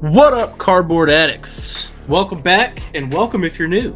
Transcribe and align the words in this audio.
What 0.00 0.32
up, 0.32 0.56
cardboard 0.56 1.10
addicts? 1.10 1.88
Welcome 2.08 2.40
back, 2.40 2.80
and 2.94 3.12
welcome 3.12 3.44
if 3.44 3.58
you're 3.58 3.68
new. 3.68 3.94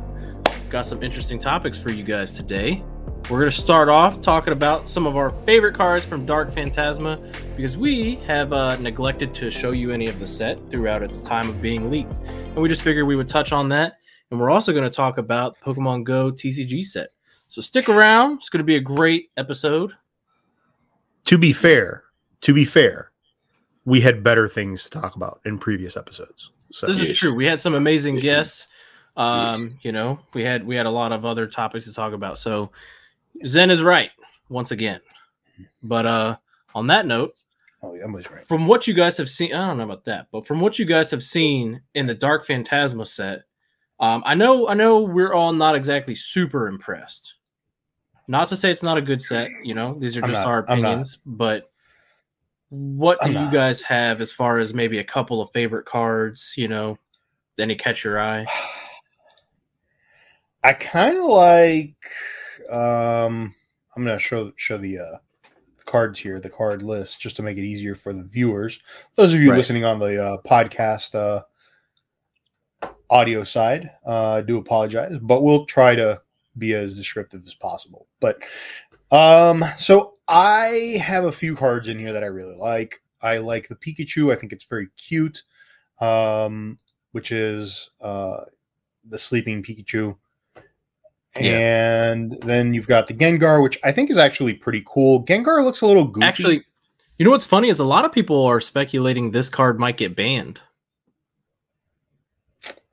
Got 0.69 0.85
some 0.85 1.03
interesting 1.03 1.39
topics 1.39 1.79
for 1.79 1.91
you 1.91 2.05
guys 2.05 2.35
today. 2.35 2.85
We're 3.31 3.39
going 3.39 3.51
to 3.51 3.57
start 3.57 3.89
off 3.89 4.21
talking 4.21 4.53
about 4.53 4.91
some 4.91 5.07
of 5.07 5.17
our 5.17 5.31
favorite 5.31 5.75
cards 5.75 6.05
from 6.05 6.27
Dark 6.27 6.53
Phantasma 6.53 7.19
because 7.57 7.79
we 7.79 8.17
have 8.27 8.53
uh, 8.53 8.77
neglected 8.77 9.35
to 9.37 9.51
show 9.51 9.71
you 9.71 9.91
any 9.91 10.09
of 10.09 10.21
the 10.21 10.27
set 10.27 10.59
throughout 10.69 11.03
its 11.03 11.23
time 11.23 11.49
of 11.49 11.63
being 11.63 11.89
leaked. 11.91 12.15
And 12.27 12.57
we 12.57 12.69
just 12.69 12.83
figured 12.83 13.07
we 13.07 13.17
would 13.17 13.29
touch 13.29 13.53
on 13.53 13.71
that. 13.71 13.95
And 14.31 14.39
we're 14.39 14.51
also 14.51 14.73
going 14.73 14.85
to 14.85 14.91
talk 14.91 15.17
about 15.17 15.59
Pokemon 15.61 16.05
Go 16.05 16.31
TCG 16.31 16.85
set. 16.85 17.09
So 17.51 17.61
stick 17.61 17.89
around. 17.89 18.37
It's 18.37 18.49
going 18.49 18.59
to 18.59 18.65
be 18.65 18.77
a 18.77 18.81
great 18.81 19.33
episode. 19.37 19.93
To 21.25 21.37
be 21.37 21.53
fair, 21.53 22.05
to 22.43 22.55
be 22.55 22.65
fair, 22.65 23.11
we 23.85 24.01
had 24.01 24.23
better 24.23 24.47
things 24.47 24.85
to 24.85 24.91
talk 24.91 25.17
about 25.17 25.41
in 25.45 25.59
previous 25.59 25.97
episodes. 25.97 26.53
So 26.71 26.87
This 26.87 27.01
is 27.01 27.19
true. 27.19 27.35
We 27.35 27.47
had 27.47 27.59
some 27.59 27.75
amazing 27.75 28.21
guests. 28.21 28.69
Um, 29.17 29.77
you 29.83 29.91
know, 29.91 30.21
we 30.33 30.45
had 30.45 30.65
we 30.65 30.77
had 30.77 30.87
a 30.87 30.91
lot 30.91 31.11
of 31.11 31.25
other 31.25 31.49
topics 31.49 31.87
to 31.87 31.93
talk 31.93 32.13
about. 32.13 32.39
So 32.39 32.71
Zen 33.45 33.73
is 33.73 33.83
right 33.83 34.13
once 34.49 34.71
again. 34.71 35.01
But 35.83 36.07
uh 36.07 36.37
on 36.77 36.87
that 36.87 37.05
note, 37.05 37.35
oh, 37.83 37.95
yeah, 37.95 38.05
Emily's 38.05 38.31
right. 38.31 38.47
from 38.47 38.69
what 38.69 38.87
you 38.87 38.95
guys 38.95 39.17
have 39.17 39.29
seen, 39.29 39.53
I 39.53 39.67
don't 39.67 39.79
know 39.79 39.85
about 39.85 40.05
that, 40.05 40.29
but 40.31 40.47
from 40.47 40.61
what 40.61 40.79
you 40.79 40.85
guys 40.85 41.11
have 41.11 41.23
seen 41.25 41.83
in 41.95 42.07
the 42.07 42.15
Dark 42.15 42.47
Phantasma 42.47 43.05
set, 43.05 43.43
um, 43.99 44.23
I 44.25 44.37
know 44.37 44.69
I 44.69 44.75
know 44.75 45.01
we're 45.01 45.35
all 45.35 45.53
not 45.53 45.75
exactly 45.75 46.15
super 46.15 46.69
impressed. 46.69 47.35
Not 48.31 48.47
to 48.51 48.57
say 48.57 48.71
it's 48.71 48.85
not 48.85 48.97
a 48.97 49.03
good 49.03 49.21
set, 49.21 49.51
you 49.65 49.75
know, 49.75 49.99
these 49.99 50.17
are 50.17 50.21
just 50.21 50.35
not- 50.35 50.47
our 50.47 50.59
opinions, 50.61 51.19
but 51.27 51.69
what 52.69 53.21
do 53.23 53.33
you 53.33 53.51
guys 53.51 53.83
have 53.83 54.21
as 54.21 54.33
far 54.33 54.61
as 54.61 54.73
maybe 54.73 55.01
a 55.01 55.05
couple 55.05 55.43
of 55.43 55.51
favorite 55.51 55.85
cards, 55.85 56.55
you 56.57 56.69
know, 56.69 56.97
any 57.59 57.75
catch 57.75 58.05
your 58.05 58.21
eye? 58.21 58.47
I 60.63 60.75
kind 60.75 61.19
of 61.19 61.25
like. 61.25 61.97
Um, 62.71 63.53
I'm 63.97 64.05
gonna 64.05 64.21
show 64.21 64.53
show 64.55 64.79
the 64.79 65.01
uh, 65.01 65.19
cards 65.85 66.21
here, 66.21 66.39
the 66.39 66.51
card 66.51 66.83
list, 66.83 67.21
just 67.21 67.35
to 67.35 67.43
make 67.43 67.59
it 67.59 67.65
easier 67.65 67.97
for 67.97 68.13
the 68.13 68.23
viewers. 68.23 68.79
Those 69.17 69.35
of 69.35 69.41
you 69.41 69.51
Right. 69.51 69.57
listening 69.57 69.85
on 69.85 69.99
the 69.99 70.25
uh, 70.25 70.37
podcast 70.43 71.17
uh, 71.17 71.43
audio 73.11 73.43
side, 73.43 73.91
uh, 74.07 74.35
I 74.35 74.41
do 74.43 74.59
apologize, 74.59 75.17
but 75.21 75.43
we'll 75.43 75.67
try 75.67 75.97
to 75.97 76.23
be 76.61 76.75
as 76.75 76.97
descriptive 76.97 77.43
as 77.45 77.55
possible. 77.55 78.07
But 78.21 78.43
um, 79.11 79.65
so 79.77 80.15
I 80.29 81.01
have 81.03 81.25
a 81.25 81.33
few 81.33 81.57
cards 81.57 81.89
in 81.89 81.99
here 81.99 82.13
that 82.13 82.23
I 82.23 82.29
really 82.29 82.57
like. 82.57 83.03
I 83.21 83.39
like 83.39 83.67
the 83.69 83.77
Pikachu. 83.77 84.33
I 84.33 84.37
think 84.37 84.53
it's 84.53 84.65
very 84.65 84.89
cute. 84.97 85.43
Um, 86.01 86.79
which 87.13 87.33
is 87.33 87.91
uh, 88.01 88.45
the 89.09 89.19
sleeping 89.19 89.63
Pikachu. 89.63 90.17
Yeah. 91.39 92.11
And 92.11 92.41
then 92.43 92.75
you've 92.75 92.89
got 92.89 93.07
the 93.07 93.15
Gengar, 93.15 93.63
which 93.63 93.79
I 93.85 93.93
think 93.93 94.11
is 94.11 94.19
actually 94.19 94.55
pretty 94.55 94.83
cool. 94.87 95.25
Gengar 95.25 95.63
looks 95.65 95.81
a 95.81 95.87
little 95.87 96.05
goofy. 96.05 96.27
Actually, 96.27 96.65
you 97.19 97.25
know 97.25 97.31
what's 97.31 97.47
funny 97.47 97.69
is 97.69 97.79
a 97.79 97.85
lot 97.85 98.05
of 98.05 98.13
people 98.13 98.45
are 98.45 98.61
speculating 98.61 99.31
this 99.31 99.49
card 99.49 99.79
might 99.79 99.97
get 99.97 100.17
banned. 100.17 100.61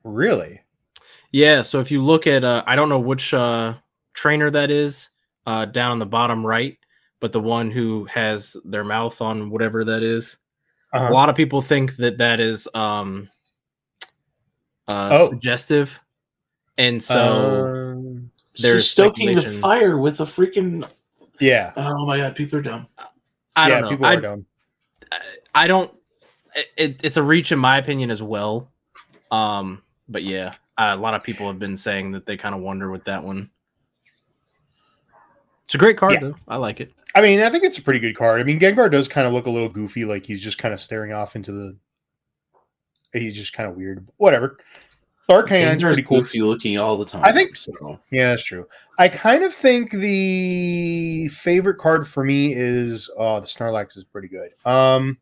really? 0.04 0.60
Yeah, 1.32 1.62
so 1.62 1.80
if 1.80 1.90
you 1.90 2.02
look 2.04 2.26
at 2.26 2.44
uh 2.44 2.62
I 2.66 2.74
don't 2.76 2.88
know 2.88 2.98
which 2.98 3.34
uh 3.34 3.74
trainer 4.14 4.50
that 4.50 4.70
is, 4.70 5.10
uh 5.46 5.64
down 5.66 5.92
on 5.92 5.98
the 5.98 6.06
bottom 6.06 6.44
right, 6.46 6.78
but 7.20 7.32
the 7.32 7.40
one 7.40 7.70
who 7.70 8.04
has 8.06 8.56
their 8.64 8.84
mouth 8.84 9.20
on 9.20 9.50
whatever 9.50 9.84
that 9.84 10.02
is. 10.02 10.36
Uh-huh. 10.92 11.08
A 11.08 11.12
lot 11.12 11.28
of 11.28 11.36
people 11.36 11.60
think 11.60 11.96
that 11.96 12.18
that 12.18 12.40
is 12.40 12.66
um 12.74 13.28
uh 14.88 15.08
Oh. 15.12 15.28
suggestive. 15.28 16.00
And 16.78 17.02
so 17.02 17.94
Um, 17.96 18.30
there's 18.60 18.84
She's 18.84 18.90
stoking 18.92 19.34
the 19.34 19.42
fire 19.42 19.98
with 19.98 20.20
a 20.20 20.24
freaking. 20.24 20.88
yeah, 21.40 21.72
Oh 21.76 22.06
my 22.06 22.16
god, 22.18 22.36
people 22.36 22.58
are 22.58 22.62
dumb. 22.62 22.86
I 23.56 23.68
yeah, 23.68 23.74
don't 23.74 23.82
know. 23.82 23.90
people 23.90 24.06
I, 24.06 24.14
are 24.14 24.20
dumb. 24.20 24.46
I 25.54 25.66
don't 25.66 25.92
it, 26.76 27.00
it's 27.04 27.16
a 27.16 27.22
reach 27.22 27.52
in 27.52 27.58
my 27.58 27.76
opinion 27.78 28.10
as 28.10 28.22
well. 28.22 28.70
Um 29.30 29.82
but 30.08 30.22
yeah, 30.22 30.54
a 30.78 30.96
lot 30.96 31.14
of 31.14 31.22
people 31.22 31.46
have 31.48 31.58
been 31.58 31.76
saying 31.76 32.12
that 32.12 32.24
they 32.26 32.36
kind 32.36 32.54
of 32.54 32.60
wonder 32.60 32.90
with 32.90 33.04
that 33.04 33.22
one. 33.22 33.50
It's 35.64 35.74
a 35.74 35.78
great 35.78 35.98
card 35.98 36.14
Yeah. 36.14 36.20
though. 36.20 36.36
I 36.46 36.56
like 36.56 36.80
it. 36.80 36.92
I 37.14 37.20
mean, 37.20 37.40
I 37.40 37.50
think 37.50 37.64
it's 37.64 37.78
a 37.78 37.82
pretty 37.82 38.00
good 38.00 38.16
card. 38.16 38.40
I 38.40 38.44
mean, 38.44 38.58
Gengar 38.60 38.90
does 38.90 39.08
kind 39.08 39.26
of 39.26 39.32
look 39.32 39.46
a 39.46 39.50
little 39.50 39.68
goofy, 39.68 40.04
like 40.04 40.24
he's 40.24 40.40
just 40.40 40.58
kind 40.58 40.72
of 40.72 40.80
staring 40.80 41.12
off 41.12 41.36
into 41.36 41.52
the. 41.52 41.76
He's 43.12 43.34
just 43.34 43.52
kind 43.52 43.68
of 43.68 43.76
weird. 43.76 44.06
Whatever. 44.18 44.58
Dark 45.28 45.48
Canine's 45.48 45.82
Gengar's 45.82 45.94
pretty 45.94 46.02
cool. 46.02 46.18
Goofy 46.20 46.40
looking 46.40 46.78
all 46.78 46.96
the 46.96 47.04
time. 47.04 47.22
I 47.22 47.32
think- 47.32 47.54
so. 47.54 47.98
Yeah, 48.10 48.30
that's 48.30 48.44
true. 48.44 48.66
I 48.98 49.08
kind 49.08 49.44
of 49.44 49.52
think 49.52 49.90
the 49.90 51.28
favorite 51.28 51.76
card 51.78 52.08
for 52.08 52.24
me 52.24 52.54
is 52.54 53.10
oh, 53.18 53.40
the 53.40 53.46
Snorlax 53.46 53.96
is 53.98 54.04
pretty 54.04 54.28
good. 54.28 54.50
Um 54.64 55.18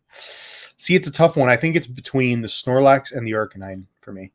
see 0.78 0.94
it's 0.94 1.08
a 1.08 1.12
tough 1.12 1.36
one. 1.36 1.48
I 1.48 1.56
think 1.56 1.74
it's 1.74 1.86
between 1.88 2.40
the 2.40 2.48
Snorlax 2.48 3.16
and 3.16 3.26
the 3.26 3.32
Arcanine 3.32 3.86
for 4.00 4.12
me. 4.12 4.30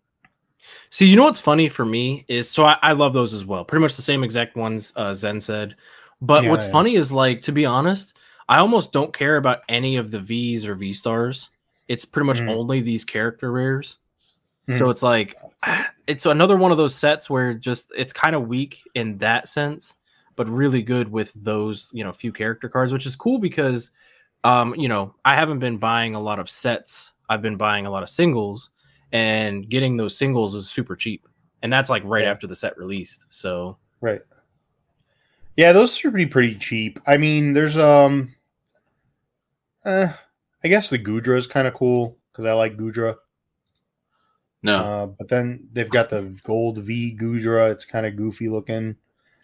See, 0.90 1.06
you 1.08 1.16
know 1.16 1.24
what's 1.24 1.40
funny 1.40 1.70
for 1.70 1.86
me 1.86 2.26
is 2.28 2.50
so 2.50 2.66
I, 2.66 2.78
I 2.82 2.92
love 2.94 3.14
those 3.14 3.34
as 3.34 3.46
well. 3.46 3.64
Pretty 3.64 3.82
much 3.82 3.96
the 3.96 4.02
same 4.02 4.24
exact 4.24 4.56
ones 4.56 4.94
uh, 4.96 5.14
Zen 5.14 5.40
said. 5.40 5.76
But 6.22 6.44
Yeah, 6.44 6.52
what's 6.52 6.66
yeah. 6.66 6.72
funny 6.72 6.96
is 6.96 7.12
like 7.12 7.42
to 7.44 7.52
be 7.52 7.66
honest, 7.66 8.18
I 8.50 8.60
almost 8.60 8.92
don't 8.92 9.14
care 9.14 9.38
about 9.38 9.62
any 9.70 9.98
of 9.98 10.12
the 10.12 10.20
V's 10.20 10.68
or 10.68 10.76
V 10.76 10.94
stars. 10.94 11.50
It's 11.88 12.06
pretty 12.06 12.28
much 12.28 12.40
Mhm. 12.42 12.50
only 12.50 12.82
these 12.82 13.04
character 13.06 13.52
rares. 13.52 14.00
Mhm. 14.68 14.78
So 14.78 14.90
it's 14.90 15.04
like 15.04 15.36
it's 16.08 16.26
another 16.26 16.58
one 16.58 16.72
of 16.72 16.78
those 16.78 16.96
sets 16.96 17.30
where 17.30 17.54
just 17.54 17.92
it's 17.96 18.14
kind 18.14 18.36
of 18.36 18.48
weak 18.48 18.82
in 18.96 19.18
that 19.20 19.48
sense, 19.48 19.96
but 20.36 20.50
really 20.50 20.82
good 20.82 21.10
with 21.12 21.34
those, 21.34 21.90
you 21.94 22.04
know, 22.04 22.12
few 22.12 22.32
character 22.32 22.70
cards, 22.70 22.94
which 22.94 23.06
is 23.06 23.16
cool 23.16 23.40
because 23.40 23.92
um, 24.44 24.74
you 24.76 24.90
know, 24.90 25.14
I 25.24 25.36
haven't 25.36 25.60
been 25.60 25.78
buying 25.78 26.16
a 26.16 26.20
lot 26.22 26.40
of 26.40 26.50
sets. 26.50 27.14
I've 27.30 27.44
been 27.44 27.58
buying 27.58 27.86
a 27.86 27.92
lot 27.92 28.04
of 28.04 28.10
singles 28.10 28.72
and 29.12 29.70
getting 29.70 29.98
those 29.98 30.18
singles 30.18 30.56
is 30.56 30.70
super 30.70 30.96
cheap. 30.96 31.28
And 31.64 31.72
that's 31.72 31.90
like 31.90 32.04
right 32.06 32.24
Yeah. 32.24 32.32
after 32.32 32.48
the 32.48 32.56
set 32.56 32.78
released. 32.78 33.26
So 33.30 33.78
Right. 34.02 34.22
Yeah, 35.58 35.74
those 35.74 36.04
are 36.04 36.10
pretty 36.12 36.26
pretty 36.26 36.56
cheap. 36.56 37.00
I 37.06 37.18
mean, 37.18 37.54
there's 37.54 37.78
um 37.78 38.34
uh, 39.86 40.08
I 40.64 40.68
guess 40.68 40.90
the 40.90 41.00
Goodra 41.00 41.36
is 41.38 41.48
kind 41.48 41.68
of 41.68 41.74
cool 41.74 42.18
because 42.32 42.46
I 42.46 42.54
like 42.54 42.78
Goodra. 42.78 43.16
No, 44.64 44.78
Uh, 44.78 45.06
but 45.08 45.28
then 45.28 45.68
they've 45.74 45.90
got 45.90 46.10
the 46.10 46.38
gold 46.44 46.78
V 46.78 47.18
Goodra. 47.20 47.72
It's 47.72 47.84
kind 47.86 48.06
of 48.06 48.16
goofy 48.16 48.48
looking. 48.48 48.96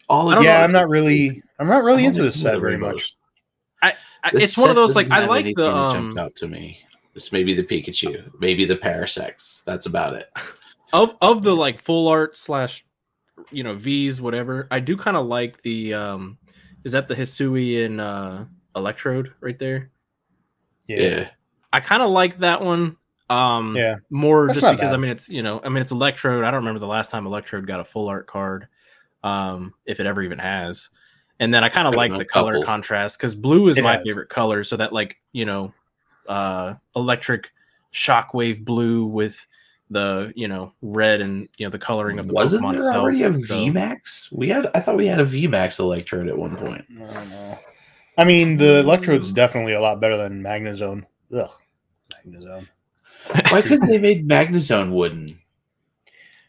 all 0.10 0.30
I 0.30 0.36
don't 0.36 0.44
Yeah, 0.44 0.64
I'm 0.64 0.72
not 0.72 0.90
really 0.90 1.42
I'm 1.60 1.68
not 1.68 1.84
really 1.84 2.06
into 2.06 2.20
don't 2.20 2.28
this 2.28 2.40
set 2.42 2.60
very 2.60 2.74
rainbows. 2.74 2.94
much. 2.94 3.14
I, 4.24 4.30
This 4.32 4.44
it's 4.44 4.58
one 4.58 4.70
of 4.70 4.76
those 4.76 4.96
like 4.96 5.08
I 5.12 5.26
like 5.26 5.56
the 5.56 5.76
um 5.76 6.18
out 6.18 6.36
to 6.38 6.48
me. 6.48 6.80
It's 7.18 7.32
maybe 7.32 7.54
the 7.54 7.64
Pikachu, 7.64 8.32
maybe 8.40 8.64
the 8.64 8.78
Parasect. 8.78 9.64
That's 9.66 9.88
about 9.88 10.14
it. 10.16 10.30
of 10.94 11.16
of 11.22 11.44
the 11.44 11.56
like 11.56 11.82
full 11.82 12.08
art 12.08 12.38
slash 12.38 12.86
you 13.52 13.64
know 13.64 13.74
V's 13.74 14.22
whatever. 14.22 14.68
I 14.72 14.80
do 14.80 14.96
kind 14.96 15.18
of 15.18 15.26
like 15.26 15.62
the 15.64 15.96
um 15.96 16.38
is 16.84 16.92
that 16.94 17.08
the 17.08 17.16
Hisuian 17.16 18.00
uh 18.00 18.46
Electrode 18.76 19.34
right 19.42 19.58
there? 19.58 19.90
Yeah, 20.88 21.30
I 21.74 21.80
kind 21.80 22.04
of 22.04 22.12
like 22.12 22.40
that 22.40 22.62
one. 22.62 22.96
Um, 23.30 23.76
Yeah. 23.76 23.98
more 24.10 24.48
That's 24.48 24.58
just 24.58 24.64
not 24.64 24.76
because 24.78 24.94
I 24.94 24.98
mean 24.98 25.12
it's 25.12 25.28
you 25.28 25.42
know 25.44 25.60
I 25.64 25.70
mean 25.70 25.82
it's 25.82 25.92
Electrode. 25.92 26.46
I 26.46 26.52
don't 26.52 26.60
remember 26.62 26.80
the 26.80 26.88
last 26.88 27.12
time 27.12 27.26
Electrode 27.26 27.66
got 27.68 27.80
a 27.80 27.84
full 27.84 28.08
art 28.08 28.28
card, 28.28 28.68
um, 29.24 29.74
if 29.86 30.00
it 30.00 30.06
ever 30.06 30.22
even 30.22 30.38
has. 30.38 30.90
And 31.40 31.54
then 31.54 31.64
I 31.64 31.70
kind 31.70 31.88
of 31.88 31.94
like 31.96 32.12
a 32.14 32.18
the 32.18 32.26
color 32.26 32.54
couple. 32.54 32.66
contrast 32.66 33.18
because 33.18 33.36
blue 33.36 33.68
is 33.70 33.78
It 33.78 33.84
my 33.84 33.98
has. 33.98 34.04
favorite 34.06 34.30
color. 34.30 34.64
So 34.64 34.78
that 34.78 34.94
like 34.94 35.18
you 35.34 35.46
know, 35.46 35.74
uh, 36.28 36.76
electric 36.96 37.50
shockwave 37.94 38.64
blue 38.64 39.06
with 39.06 39.46
the 39.90 40.34
you 40.36 40.48
know 40.48 40.74
red 40.82 41.22
and 41.22 41.48
you 41.58 41.66
know 41.66 41.70
the 41.70 41.80
coloring 41.80 42.20
of 42.20 42.28
the 42.28 42.34
wasn't 42.34 42.62
Pokemon 42.64 42.72
there 42.72 42.80
itself. 42.80 42.96
already 42.96 43.24
a 43.24 43.38
So- 43.40 43.56
VMAX? 43.56 44.28
We 44.32 44.50
had. 44.50 44.70
I 44.76 44.80
thought 44.80 44.98
we 44.98 45.08
had 45.08 45.22
a 45.22 45.26
VMAX 45.26 45.80
Electrode 45.80 46.28
at 46.28 46.38
one 46.38 46.56
point. 46.58 46.86
I 46.96 47.14
don't 47.14 47.30
know. 47.30 47.60
I 48.18 48.24
mean, 48.24 48.58
the 48.58 48.80
Electrode's 48.84 49.32
definitely 49.32 49.74
a 49.74 49.80
lot 49.82 50.02
better 50.02 50.18
than 50.18 50.42
Magnezone. 50.42 51.06
Ugh, 51.34 51.52
Magnezone. 52.12 52.68
Why 53.52 53.62
couldn't 53.62 53.88
they 53.88 54.00
make 54.00 54.26
Magnezone 54.26 54.92
wooden? 54.92 55.28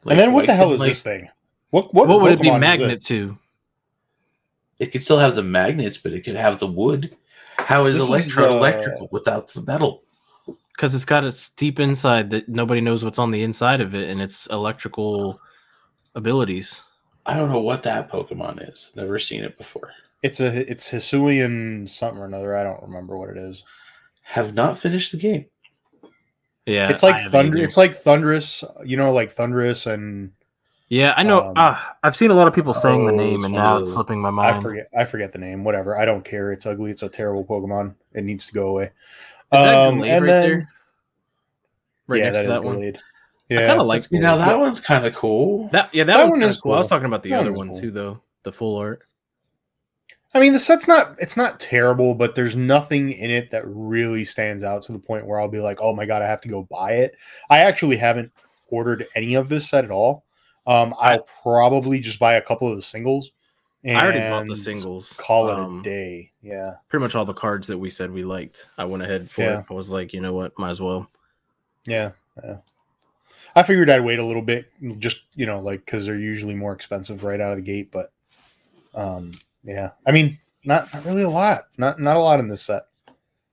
Like, 0.05 0.13
and 0.13 0.19
then 0.19 0.33
what 0.33 0.47
the 0.47 0.55
hell 0.55 0.73
is 0.73 0.81
like, 0.81 0.91
this 0.91 1.03
thing? 1.03 1.29
What 1.71 1.93
what, 1.93 2.09
what 2.09 2.23
would 2.23 2.33
it 2.33 2.41
be 2.41 2.57
magnet 2.57 3.05
to? 3.07 3.37
It 4.79 4.93
could 4.93 5.03
still 5.03 5.19
have 5.19 5.35
the 5.35 5.43
magnets, 5.43 5.99
but 5.99 6.13
it 6.13 6.23
could 6.23 6.37
have 6.37 6.59
the 6.59 6.67
wood. 6.67 7.17
How 7.69 7.85
is 7.85 7.99
This 7.99 8.29
is, 8.29 8.39
uh, 8.39 8.49
electrical 8.49 9.11
without 9.13 9.49
the 9.49 9.61
metal? 9.61 10.03
Because 10.75 10.95
it's 10.95 11.05
got 11.05 11.23
its 11.23 11.51
deep 11.51 11.79
inside 11.79 12.31
that 12.31 12.49
nobody 12.49 12.81
knows 12.81 13.05
what's 13.05 13.19
on 13.19 13.31
the 13.31 13.43
inside 13.43 13.83
of 13.83 13.95
it 13.95 14.09
and 14.09 14.23
its 14.23 14.47
electrical 14.47 15.39
abilities. 16.15 16.81
I 17.27 17.37
don't 17.37 17.51
know 17.51 17.61
what 17.61 17.83
that 17.83 18.11
Pokemon 18.11 18.67
is. 18.73 18.91
Never 18.97 19.19
seen 19.19 19.45
it 19.45 19.59
before. 19.59 19.91
It's 20.23 20.41
a 20.41 20.47
it's 20.67 20.89
Hisuian 20.89 21.87
something 21.87 22.23
or 22.23 22.25
another. 22.25 22.57
I 22.57 22.63
don't 22.63 22.83
remember 22.83 23.19
what 23.19 23.29
it 23.29 23.37
is. 23.37 23.65
Have 24.23 24.55
not 24.55 24.79
finished 24.79 25.13
the 25.13 25.19
game. 25.19 25.45
Yeah, 26.65 26.89
it's 26.89 27.03
like 27.03 27.21
thunder. 27.31 27.59
either. 27.59 27.67
It's 27.67 27.77
like 27.77 27.93
thunderous. 27.93 28.65
You 28.83 28.97
know, 28.97 29.13
like 29.13 29.31
thunderous 29.31 29.87
and 29.87 30.33
yeah, 30.89 31.15
I 31.17 31.23
know. 31.23 31.49
um, 31.49 31.53
ah, 31.57 31.97
I've 32.03 32.17
seen 32.17 32.31
a 32.31 32.35
lot 32.35 32.49
of 32.49 32.55
people 32.55 32.73
saying 32.75 33.07
the 33.07 33.13
oh, 33.13 33.17
name, 33.17 33.45
and 33.45 33.55
now 33.55 33.79
it's 33.79 33.93
slipping 33.93 34.21
my 34.21 34.31
mind. 34.31 34.57
I 34.57 34.61
forget. 34.61 34.89
I 34.97 35.05
forget 35.05 35.33
the 35.33 35.39
name. 35.39 35.65
Whatever. 35.65 35.97
I 35.99 36.05
don't 36.05 36.25
care. 36.25 36.53
It's 36.53 36.67
ugly. 36.67 36.91
It's 36.91 37.03
a 37.03 37.09
terrible 37.09 37.45
Pokemon. 37.45 37.95
It 38.15 38.25
needs 38.25 38.47
to 38.49 38.53
go 38.55 38.69
away. 38.69 38.85
Is 38.85 38.91
that 39.53 39.75
Um, 39.75 39.99
Gallade 40.01 40.11
and 40.11 40.23
right 40.23 40.27
then- 40.27 40.49
there? 40.49 40.69
Right 42.07 42.19
yeah, 42.21 42.25
next 42.31 42.37
to 42.37 42.43
is 42.45 42.49
that 42.49 42.65
one. 42.65 42.77
Gallade. 42.77 42.99
I 43.51 43.55
kind 43.67 43.81
of 43.81 43.87
like 43.87 44.03
that's 44.03 44.13
You 44.13 44.21
know, 44.21 44.37
Gallade. 44.37 44.47
that 44.47 44.59
one's 44.59 44.81
kind 44.81 45.07
of 45.07 45.15
cool. 45.15 45.69
that. 45.69 45.95
Yeah, 45.95 46.05
that, 46.05 46.17
That 46.17 46.23
one's 46.29 46.41
one 46.41 46.43
is 46.43 46.57
cool. 46.59 46.73
I 46.75 46.79
was 46.79 46.89
talking 46.89 47.07
about 47.07 47.23
the 47.23 47.31
That 47.31 47.41
other 47.41 47.51
one 47.53 47.69
one 47.69 47.73
cool. 47.73 47.81
too, 47.81 47.91
though. 47.91 48.21
The 48.45 48.53
full 48.53 48.77
art. 48.77 49.03
I 50.35 50.41
mean, 50.41 50.53
the 50.53 50.59
set's 50.59 50.87
not 50.87 51.17
it's 51.19 51.37
not 51.39 51.59
terrible, 51.59 52.15
but 52.15 52.35
there's 52.35 52.55
nothing 52.57 53.13
in 53.13 53.31
it 53.31 53.51
that 53.51 53.63
really 53.67 54.25
stands 54.27 54.63
out 54.63 54.83
to 54.85 54.93
the 54.93 54.99
point 54.99 55.27
where 55.27 55.41
I'll 55.41 55.49
be 55.49 55.61
like, 55.61 55.79
"Oh 55.81 55.95
my 55.95 56.05
god, 56.05 56.21
I 56.23 56.27
have 56.27 56.41
to 56.43 56.49
go 56.49 56.67
buy 56.71 56.93
it." 56.93 57.15
I 57.49 57.61
actually 57.61 57.97
haven't 57.97 58.31
ordered 58.69 59.07
any 59.15 59.35
of 59.35 59.49
this 59.49 59.69
set 59.69 59.85
at 59.85 59.91
all. 59.91 60.25
Um, 60.69 60.95
I'll 61.01 61.27
probably 61.43 61.99
just 61.99 62.19
buy 62.21 62.35
a 62.35 62.43
couple 62.43 62.69
of 62.69 62.77
the 62.77 62.83
singles. 62.83 63.33
And 63.85 63.97
I 63.97 64.03
already 64.03 64.21
bought 64.21 64.47
the 64.47 64.55
singles. 64.57 65.15
Call 65.17 65.49
it 65.49 65.55
Um, 65.59 65.81
a 65.81 65.83
day. 65.83 66.31
Yeah, 66.43 66.75
Pretty 66.89 67.03
much 67.03 67.15
all 67.15 67.25
the 67.25 67.33
cards 67.33 67.67
that 67.69 67.79
we 67.79 67.89
said 67.91 68.11
we 68.13 68.23
liked. 68.23 68.69
I 68.77 68.85
went 68.85 69.03
ahead 69.03 69.31
for 69.31 69.41
Yeah. 69.43 69.61
it. 69.61 69.67
I 69.71 69.75
was 69.75 69.91
like, 69.91 70.13
you 70.13 70.21
know 70.21 70.35
what? 70.35 70.57
Might 70.59 70.71
as 70.71 70.81
well. 70.81 71.11
yeah, 71.87 72.11
yeah. 72.45 72.59
I 73.57 73.63
figured 73.63 73.89
I'd 73.89 74.05
wait 74.05 74.19
a 74.19 74.25
little 74.25 74.43
bit, 74.43 74.71
just 74.99 75.23
you 75.35 75.47
know, 75.47 75.59
like 75.59 75.85
because 75.85 76.05
they're 76.05 76.17
usually 76.17 76.55
more 76.55 76.73
expensive 76.75 77.25
right 77.25 77.41
out 77.41 77.51
of 77.53 77.57
the 77.57 77.63
gate. 77.63 77.91
But, 77.91 78.13
um, 78.95 79.33
yeah, 79.65 79.93
I 80.07 80.13
mean, 80.13 80.39
not 80.65 80.93
not 80.93 81.05
really 81.07 81.23
a 81.23 81.31
lot. 81.31 81.63
Not 81.79 81.99
not 81.99 82.17
a 82.17 82.21
lot 82.21 82.41
in 82.41 82.49
this 82.49 82.63
set. 82.63 82.83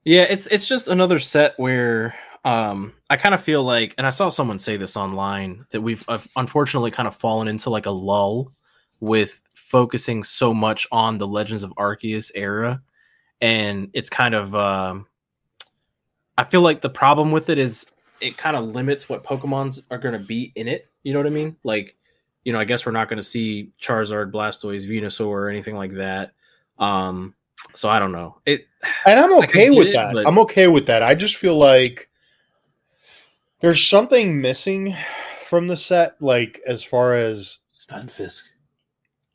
Yeah, 0.04 0.24
it's 0.24 0.48
it's 0.48 0.68
just 0.68 0.90
another 0.90 1.18
set 1.18 1.54
where 1.58 2.14
um 2.44 2.94
I 3.10 3.18
kind 3.18 3.36
of 3.36 3.44
feel 3.44 3.64
like 3.64 3.94
and 3.98 4.08
I 4.08 4.10
saw 4.10 4.30
someone 4.30 4.60
say 4.60 4.78
this 4.78 4.98
online 4.98 5.66
that 5.72 5.82
we've 5.82 6.04
uh, 6.08 6.20
unfortunately 6.36 6.92
kind 6.92 7.08
of 7.08 7.16
fallen 7.16 7.48
into 7.48 7.70
like 7.70 7.86
a 7.86 7.92
lull 7.92 8.52
with 9.00 9.42
focusing 9.54 10.24
so 10.24 10.54
much 10.54 10.88
on 10.92 11.18
the 11.18 11.28
Legends 11.28 11.64
of 11.64 11.72
Arceus 11.78 12.32
era 12.34 12.82
and 13.42 13.90
it's 13.94 14.10
kind 14.10 14.34
of 14.34 14.56
um 14.56 15.06
I 16.38 16.44
feel 16.44 16.62
like 16.62 16.82
the 16.82 16.90
problem 16.90 17.32
with 17.32 17.50
it 17.50 17.58
is 17.58 17.86
it 18.22 18.38
kind 18.38 18.56
of 18.56 18.64
limits 18.66 19.08
what 19.08 19.24
Pokemons 19.24 19.84
are 19.92 19.98
going 19.98 20.18
to 20.18 20.26
be 20.26 20.52
in 20.56 20.68
it, 20.68 20.90
you 21.04 21.14
know 21.14 21.20
what 21.20 21.28
I 21.28 21.32
mean? 21.32 21.56
Like 21.64 21.96
you 22.44 22.54
know, 22.54 22.60
I 22.60 22.66
guess 22.66 22.86
we're 22.86 22.92
not 22.92 23.10
going 23.10 23.18
to 23.18 23.24
see 23.24 23.72
Charizard, 23.82 24.32
Blastoise, 24.32 24.88
Venusaur 24.88 25.26
or 25.28 25.50
anything 25.50 25.76
like 25.76 25.94
that. 25.94 26.32
Um 26.80 27.36
so 27.76 27.88
I 27.88 28.00
don't 28.00 28.12
know. 28.12 28.40
It 28.48 28.68
And 29.06 29.20
I'm 29.20 29.34
okay 29.44 29.70
with 29.70 29.88
it, 29.88 29.94
that. 29.94 30.14
but- 30.14 30.28
I'm 30.28 30.40
okay 30.40 30.68
with 30.68 30.88
that. 30.88 31.04
I 31.04 31.14
just 31.14 31.36
feel 31.36 31.56
like 31.58 32.10
there's 33.60 33.86
something 33.86 34.42
missing 34.42 34.96
from 35.42 35.68
the 35.68 35.78
set, 35.78 36.22
like 36.22 36.62
as 36.68 36.84
far 36.84 37.14
as 37.16 37.60
Stunfisk. 37.74 38.42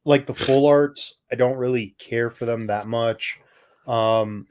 like 0.05 0.27
the 0.27 0.35
full 0.35 0.67
arts. 0.67 1.15
I 1.33 1.37
don't 1.37 1.57
really 1.57 1.95
care 1.99 2.31
for 2.31 2.45
them 2.45 2.67
that 2.67 2.87
much. 2.87 3.39
Um 3.87 4.47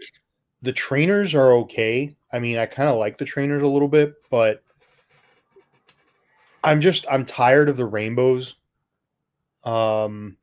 the 0.61 0.73
trainers 0.73 1.35
are 1.35 1.53
okay. 1.53 2.15
I 2.33 2.39
mean, 2.39 2.57
I 2.57 2.65
kind 2.65 2.89
of 2.89 2.97
like 2.97 3.17
the 3.17 3.25
trainers 3.25 3.61
a 3.61 3.67
little 3.67 3.87
bit, 3.87 4.13
but 4.29 4.63
I'm 6.63 6.81
just 6.81 7.05
I'm 7.09 7.25
tired 7.25 7.69
of 7.69 7.77
the 7.77 7.85
rainbows. 7.85 8.55
Um 9.63 10.37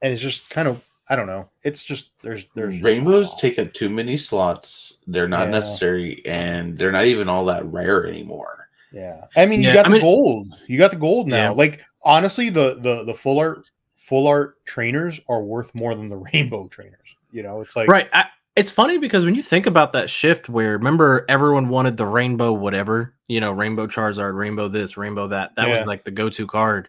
and 0.00 0.12
it's 0.12 0.22
just 0.22 0.48
kind 0.50 0.68
of 0.68 0.82
I 1.10 1.16
don't 1.16 1.26
know. 1.26 1.48
It's 1.62 1.82
just 1.82 2.10
there's 2.22 2.46
there's 2.54 2.74
just 2.74 2.84
Rainbows 2.84 3.30
not- 3.30 3.38
take 3.38 3.58
up 3.58 3.72
too 3.72 3.88
many 3.88 4.16
slots. 4.16 4.98
They're 5.06 5.28
not 5.28 5.46
Yeah. 5.46 5.50
necessary, 5.52 6.22
and 6.26 6.76
they're 6.76 6.92
not 6.92 7.04
even 7.06 7.28
all 7.28 7.44
that 7.46 7.64
rare 7.66 8.06
anymore. 8.06 8.68
Yeah, 8.92 9.24
I 9.36 9.46
mean, 9.46 9.60
Yeah, 9.62 9.68
you 9.68 9.74
got 9.74 9.86
I 9.86 9.88
the 9.88 9.92
mean- 9.94 10.02
gold. 10.02 10.48
You 10.66 10.78
got 10.78 10.90
the 10.90 10.96
gold 10.96 11.28
now. 11.28 11.36
Yeah. 11.36 11.50
Like 11.50 11.80
honestly, 12.02 12.50
the 12.50 12.78
the 12.80 13.04
the 13.04 13.14
full 13.14 13.38
art 13.38 13.66
full 13.96 14.26
art 14.26 14.64
trainers 14.64 15.20
are 15.28 15.42
worth 15.42 15.74
more 15.74 15.94
than 15.94 16.08
the 16.08 16.16
rainbow 16.32 16.68
trainers. 16.68 17.00
You 17.30 17.42
know, 17.42 17.60
it's 17.60 17.76
like 17.76 17.88
right 17.88 18.08
I, 18.12 18.24
it's 18.56 18.70
funny 18.70 18.98
because 18.98 19.24
when 19.24 19.34
you 19.34 19.42
think 19.42 19.66
about 19.66 19.92
that 19.92 20.08
shift 20.10 20.48
where 20.48 20.72
remember 20.72 21.24
everyone 21.28 21.68
wanted 21.68 21.96
the 21.98 22.06
rainbow 22.06 22.52
whatever 22.52 23.14
you 23.28 23.40
know 23.40 23.52
rainbow 23.52 23.86
charizard 23.86 24.34
rainbow 24.34 24.66
this 24.68 24.96
rainbow 24.96 25.28
that 25.28 25.50
that 25.56 25.68
Yeah. 25.68 25.78
was 25.78 25.86
like 25.86 26.04
the 26.04 26.10
go-to 26.10 26.46
card 26.46 26.88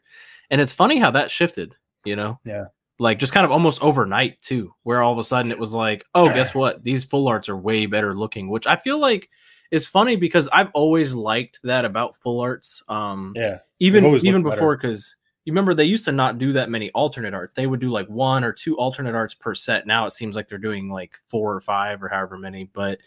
and 0.50 0.62
it's 0.62 0.72
funny 0.74 0.98
how 0.98 1.12
that 1.12 1.30
shifted 1.30 1.76
you 2.06 2.16
know 2.16 2.40
Yeah. 2.46 2.66
Like 3.00 3.18
just 3.18 3.34
kind 3.34 3.46
of 3.46 3.52
almost 3.52 3.82
overnight 3.82 4.42
too 4.42 4.74
where 4.84 5.02
all 5.02 5.12
of 5.14 5.18
a 5.18 5.24
sudden 5.24 5.52
it 5.52 5.58
was 5.60 5.74
like 5.74 6.06
oh 6.16 6.26
guess 6.34 6.54
what? 6.54 6.84
These 6.84 7.06
full 7.06 7.28
arts 7.28 7.50
are 7.50 7.58
way 7.58 7.86
better 7.86 8.14
looking 8.14 8.50
which 8.50 8.68
i 8.68 8.76
feel 8.76 9.00
like 9.00 9.30
is 9.72 9.88
funny 9.88 10.16
because 10.16 10.50
i've 10.52 10.70
always 10.74 11.14
liked 11.14 11.60
that 11.64 11.86
about 11.86 12.16
full 12.18 12.42
arts 12.42 12.84
um 12.90 13.32
Yeah, 13.36 13.60
even 13.80 14.04
even 14.26 14.44
before 14.44 14.76
because 14.78 15.16
you 15.46 15.54
remember 15.54 15.74
they 15.74 15.86
used 15.86 16.06
to 16.06 16.12
not 16.12 16.38
do 16.38 16.52
that 16.54 16.70
many 16.70 16.92
alternate 16.92 17.34
arts. 17.34 17.56
They 17.56 17.66
would 17.66 17.80
do 17.80 17.90
like 17.90 18.08
one 18.08 18.44
or 18.44 18.52
two 18.52 18.78
alternate 18.78 19.16
arts 19.16 19.34
per 19.34 19.56
set. 19.56 19.88
Now 19.88 20.06
it 20.06 20.12
seems 20.12 20.36
like 20.36 20.48
they're 20.48 20.58
doing 20.60 20.90
like 20.92 21.18
four 21.28 21.56
or 21.56 21.62
five 21.62 22.04
or 22.04 22.10
however 22.10 22.38
many 22.38 22.70
but 22.74 23.00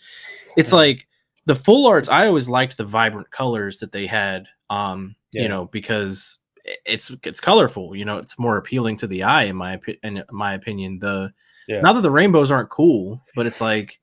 it's 0.56 0.73
like 0.73 1.06
the 1.44 1.55
full 1.55 1.87
arts 1.87 2.09
i 2.09 2.27
always 2.27 2.49
liked 2.49 2.77
the 2.77 2.85
vibrant 2.85 3.31
colors 3.31 3.79
that 3.81 3.93
they 3.93 4.06
had 4.06 4.47
um 4.71 5.15
Yeah. 5.33 5.43
you 5.43 5.49
know 5.49 5.67
because 5.67 6.39
it's 6.64 7.11
it's 7.25 7.41
colorful 7.41 7.94
you 7.97 8.05
know 8.05 8.19
it's 8.19 8.38
more 8.38 8.56
appealing 8.56 8.97
to 8.97 9.06
the 9.06 9.23
eye 9.23 9.44
in 9.44 9.56
my 9.56 9.81
in 10.03 10.23
my 10.31 10.55
opinion 10.55 10.99
the 10.99 11.32
Yeah. 11.67 11.81
not 11.81 11.94
that 11.94 12.03
the 12.03 12.11
rainbows 12.11 12.50
aren't 12.50 12.70
cool 12.70 13.20
but 13.35 13.47
it's 13.47 13.61
like 13.61 14.00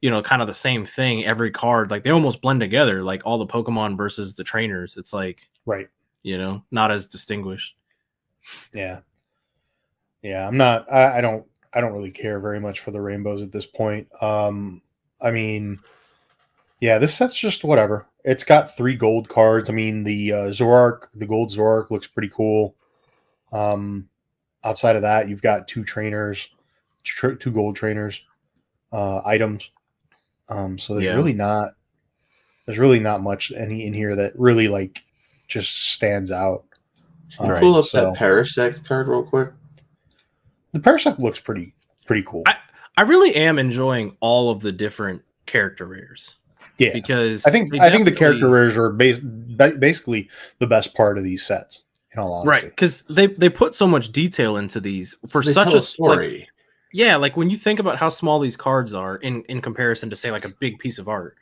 you 0.00 0.10
know 0.10 0.20
kind 0.22 0.42
of 0.42 0.48
the 0.48 0.54
same 0.54 0.84
thing 0.84 1.24
every 1.24 1.50
card 1.50 1.90
like 1.90 2.02
they 2.02 2.10
almost 2.10 2.40
blend 2.40 2.60
together 2.60 3.02
like 3.04 3.22
all 3.24 3.38
the 3.38 3.46
pokemon 3.46 3.96
versus 3.96 4.34
the 4.34 4.42
trainers 4.42 4.96
it's 4.96 5.12
like 5.12 5.48
right. 5.66 5.88
you 6.22 6.36
know, 6.38 6.62
not 6.70 6.90
as 6.90 7.06
distinguished. 7.06 7.76
Yeah, 8.74 9.00
yeah. 10.22 10.46
I'm 10.46 10.56
not. 10.56 10.90
I, 10.92 11.18
I 11.18 11.20
don't. 11.20 11.44
I 11.72 11.80
don't 11.80 11.92
really 11.92 12.10
care 12.10 12.40
very 12.40 12.58
much 12.58 12.80
for 12.80 12.90
the 12.90 13.00
rainbows 13.00 13.42
at 13.42 13.52
this 13.52 13.66
point. 13.66 14.08
Um, 14.22 14.82
I 15.22 15.30
mean, 15.30 15.78
yeah, 16.80 16.98
this 16.98 17.14
set's 17.14 17.36
just 17.36 17.64
whatever. 17.64 18.06
It's 18.24 18.44
got 18.44 18.74
three 18.76 18.96
gold 18.96 19.28
cards. 19.28 19.70
I 19.70 19.72
mean, 19.72 20.04
the 20.04 20.32
uh, 20.32 20.36
Zoroark, 20.48 21.08
the 21.14 21.26
gold 21.26 21.50
Zoroark 21.50 21.90
looks 21.90 22.06
pretty 22.06 22.28
cool. 22.34 22.74
Um, 23.52 24.08
outside 24.64 24.96
of 24.96 25.02
that, 25.02 25.28
you've 25.28 25.42
got 25.42 25.66
two 25.68 25.84
trainers, 25.84 26.48
tr- 27.02 27.32
two 27.32 27.50
gold 27.50 27.76
trainers, 27.76 28.22
uh, 28.92 29.20
items. 29.24 29.70
Um, 30.48 30.78
so 30.78 30.94
there's 30.94 31.06
Yeah. 31.06 31.14
really 31.14 31.32
not. 31.32 31.70
There's 32.66 32.78
really 32.78 33.00
not 33.00 33.22
much 33.22 33.52
any 33.52 33.86
in 33.86 33.92
here 33.94 34.14
that 34.16 34.32
really 34.38 34.68
like 34.68 35.02
just 35.48 35.92
stands 35.92 36.30
out. 36.30 36.64
Can 37.36 37.46
you 37.46 37.52
Um, 37.54 37.60
Pull 37.60 37.76
up 37.76 37.84
so- 37.86 38.10
that 38.12 38.18
Parasect 38.18 38.84
card 38.84 39.08
real 39.08 39.22
quick. 39.24 39.50
the 40.72 40.80
Parasect 40.80 41.18
looks 41.18 41.40
pretty 41.40 41.74
pretty 42.06 42.22
cool. 42.26 42.42
I- 42.46 42.58
I 42.96 43.02
really 43.02 43.34
am 43.34 43.58
enjoying 43.58 44.16
all 44.20 44.50
of 44.50 44.60
the 44.60 44.72
different 44.72 45.22
character 45.46 45.86
rares 45.86 46.34
yeah, 46.80 46.92
because 46.92 47.46
I 47.46 47.50
think 47.50 47.72
I 47.78 47.90
think 47.90 48.06
the 48.06 48.12
character 48.12 48.48
rares 48.48 48.76
are 48.76 48.90
bas- 48.90 49.20
basically 49.20 50.28
the 50.58 50.66
best 50.66 50.94
part 50.94 51.18
of 51.18 51.24
these 51.24 51.44
sets. 51.44 51.84
In 52.12 52.18
all 52.18 52.32
honesty, 52.32 52.48
right 52.66 52.70
because 52.70 53.02
they 53.08 53.28
they 53.28 53.48
put 53.48 53.72
so 53.76 53.86
much 53.86 54.10
detail 54.10 54.56
into 54.56 54.80
these 54.80 55.14
for 55.28 55.42
They 55.44 55.52
such 55.52 55.74
a 55.74 55.80
story. 55.80 56.40
Like, 56.40 56.48
yeah, 56.92 57.14
like 57.14 57.36
when 57.36 57.50
you 57.50 57.56
think 57.56 57.78
about 57.78 57.98
how 57.98 58.08
small 58.08 58.40
these 58.40 58.56
cards 58.56 58.94
are 58.94 59.16
in 59.18 59.44
in 59.44 59.60
comparison 59.60 60.10
to 60.10 60.16
say 60.16 60.32
like 60.32 60.44
a 60.44 60.48
big 60.58 60.80
piece 60.80 60.98
of 60.98 61.06
art, 61.06 61.36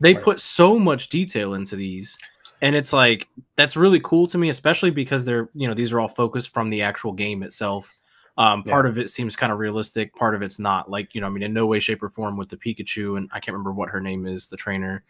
they 0.00 0.14
Right. 0.14 0.22
put 0.22 0.40
so 0.40 0.78
much 0.78 1.08
detail 1.08 1.54
into 1.54 1.74
these, 1.74 2.16
and 2.62 2.76
it's 2.76 2.92
like 2.92 3.26
that's 3.56 3.76
really 3.76 3.98
cool 4.04 4.28
to 4.28 4.38
me, 4.38 4.50
especially 4.50 4.90
because 4.90 5.24
they're 5.24 5.48
you 5.52 5.66
know 5.66 5.74
these 5.74 5.92
are 5.92 5.98
all 5.98 6.06
focused 6.06 6.54
from 6.54 6.70
the 6.70 6.82
actual 6.82 7.12
game 7.12 7.42
itself. 7.42 7.92
Um, 8.36 8.64
part 8.64 8.86
of 8.86 8.98
it 8.98 9.10
seems 9.10 9.36
kind 9.36 9.52
of 9.52 9.58
realistic, 9.58 10.14
part 10.16 10.34
of 10.34 10.42
it's 10.42 10.58
not. 10.58 10.90
Like 10.90 11.14
you 11.14 11.20
know, 11.20 11.28
I 11.28 11.30
mean, 11.30 11.42
in 11.44 11.52
no 11.52 11.66
way, 11.66 11.78
shape, 11.78 12.02
or 12.02 12.08
form 12.08 12.36
with 12.36 12.48
the 12.48 12.56
Pikachu, 12.56 13.16
and 13.16 13.30
I 13.32 13.38
can't 13.40 13.54
remember 13.54 13.72
what 13.72 13.90
her 13.90 14.00
name 14.00 14.26
is, 14.26 14.48
the 14.48 14.56
trainer. 14.56 15.04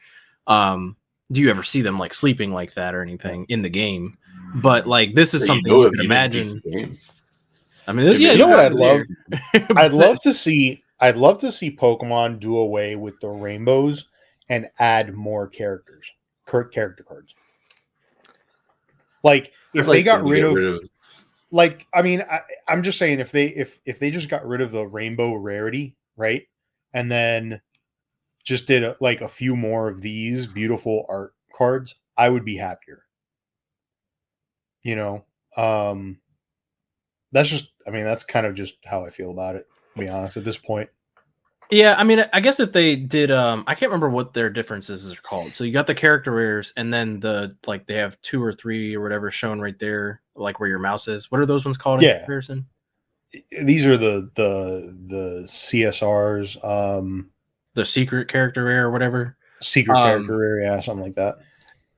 Um, 0.47 0.97
do 1.33 1.41
you 1.41 1.49
ever 1.51 1.63
see 1.63 1.81
them 1.81 1.99
like 1.99 2.13
sleeping 2.13 2.53
like 2.53 2.75
that 2.75 2.95
or 2.95 3.01
anything 3.03 3.47
in 3.49 3.63
the 3.63 3.71
game? 3.71 4.13
But 4.57 4.87
like 4.87 5.15
this 5.15 5.33
is 5.33 5.43
So 5.43 5.47
something 5.47 5.73
know 5.73 5.85
you 5.85 5.91
can 5.91 5.93
didn't 5.93 6.05
imagine. 6.07 6.49
beat 6.49 6.63
the 6.65 6.71
game. 6.71 6.99
I 7.87 7.93
mean, 7.93 8.21
yeah, 8.21 8.33
you 8.33 8.39
know 8.39 8.49
what 8.49 8.61
I'd 8.61 8.73
it 8.73 8.77
love? 8.77 9.01
I'd 9.77 9.93
love 9.93 10.19
to 10.21 10.33
see. 10.33 10.83
I'd 11.01 11.17
love 11.17 11.39
to 11.39 11.51
see 11.51 11.75
Pokemon 11.75 12.41
do 12.41 12.59
away 12.59 12.97
with 12.97 13.19
the 13.21 13.29
rainbows 13.29 14.07
and 14.49 14.69
add 14.79 15.15
more 15.15 15.49
characters, 15.49 16.11
cur- 16.47 16.65
character 16.65 17.03
cards. 17.03 17.35
Like 19.23 19.53
if 19.75 19.87
like 19.87 19.97
they 19.97 20.03
got 20.03 20.19
them 20.19 20.27
to 20.27 20.33
rid 20.33 20.41
get 20.41 20.63
of, 20.63 20.89
like 21.55 21.87
I 21.95 22.03
mean, 22.03 22.21
I, 22.29 22.41
I'm 22.67 22.83
just 22.83 22.99
saying 22.99 23.21
if 23.21 23.31
they 23.31 23.47
if 23.47 23.81
if 23.87 24.01
they 24.01 24.11
just 24.11 24.29
got 24.29 24.45
rid 24.45 24.61
of 24.61 24.73
the 24.73 24.85
rainbow 24.85 25.35
rarity, 25.35 25.97
right, 26.17 26.43
and 26.93 27.11
then 27.11 27.61
just 28.43 28.67
did 28.67 28.83
a, 28.83 28.97
like 29.01 29.21
a 29.21 29.29
few 29.29 29.55
more 29.55 29.87
of 29.89 30.03
these 30.03 30.49
beautiful 30.49 31.07
art 31.09 31.33
cards, 31.55 31.95
I 32.17 32.29
would 32.29 32.45
be 32.45 32.57
happier. 32.57 33.05
You 34.83 34.97
know, 34.97 35.25
um, 35.57 36.19
that's 37.31 37.51
just 37.51 37.73
I 37.87 37.91
mean 37.91 38.05
that's 38.05 38.25
kind 38.25 38.47
of 38.47 38.57
just 38.57 38.75
how 38.85 39.05
I 39.05 39.11
feel 39.11 39.31
about 39.31 39.55
it. 39.55 39.69
To 39.95 40.01
be 40.01 40.09
honest, 40.09 40.37
at 40.37 40.45
this 40.45 40.59
point. 40.59 40.91
Yeah, 41.75 41.97
I 41.99 42.05
mean, 42.05 42.25
I 42.33 42.39
guess 42.39 42.61
if 42.61 42.71
they 42.71 42.95
did, 42.95 43.33
um, 43.33 43.65
I 43.67 43.75
can't 43.75 43.91
remember 43.91 44.09
what 44.09 44.33
their 44.33 44.49
differences 44.49 45.13
are 45.13 45.21
called. 45.23 45.57
So 45.57 45.65
you 45.65 45.73
got 45.73 45.89
the 45.89 45.95
character 45.95 46.31
rares, 46.31 46.73
and 46.77 46.95
then 46.95 47.19
the 47.19 47.57
like 47.67 47.87
they 47.89 47.95
have 47.95 48.21
two 48.23 48.41
or 48.41 48.53
three 48.53 48.95
or 48.95 49.03
whatever 49.03 49.29
shown 49.31 49.61
right 49.61 49.77
there, 49.81 50.23
like 50.37 50.61
where 50.61 50.69
your 50.69 50.79
mouse 50.79 51.09
is. 51.09 51.33
What 51.33 51.41
are 51.41 51.47
those 51.47 51.65
ones 51.65 51.77
called 51.77 51.99
in 52.01 52.05
Yeah. 52.09 52.19
comparison? 52.19 52.67
These 53.51 53.87
are 53.87 53.97
the 53.97 54.31
the 54.37 54.97
the 55.09 55.43
CSRs, 55.49 56.65
um, 56.65 57.31
The 57.75 57.85
secret 57.85 58.29
character 58.29 58.63
rare 58.63 58.87
or 58.87 58.91
whatever. 58.93 59.37
secret 59.61 59.97
Um, 59.97 60.03
character 60.05 60.37
rare, 60.37 60.61
yeah, 60.61 60.79
something 60.79 61.05
like 61.05 61.17
that. 61.17 61.39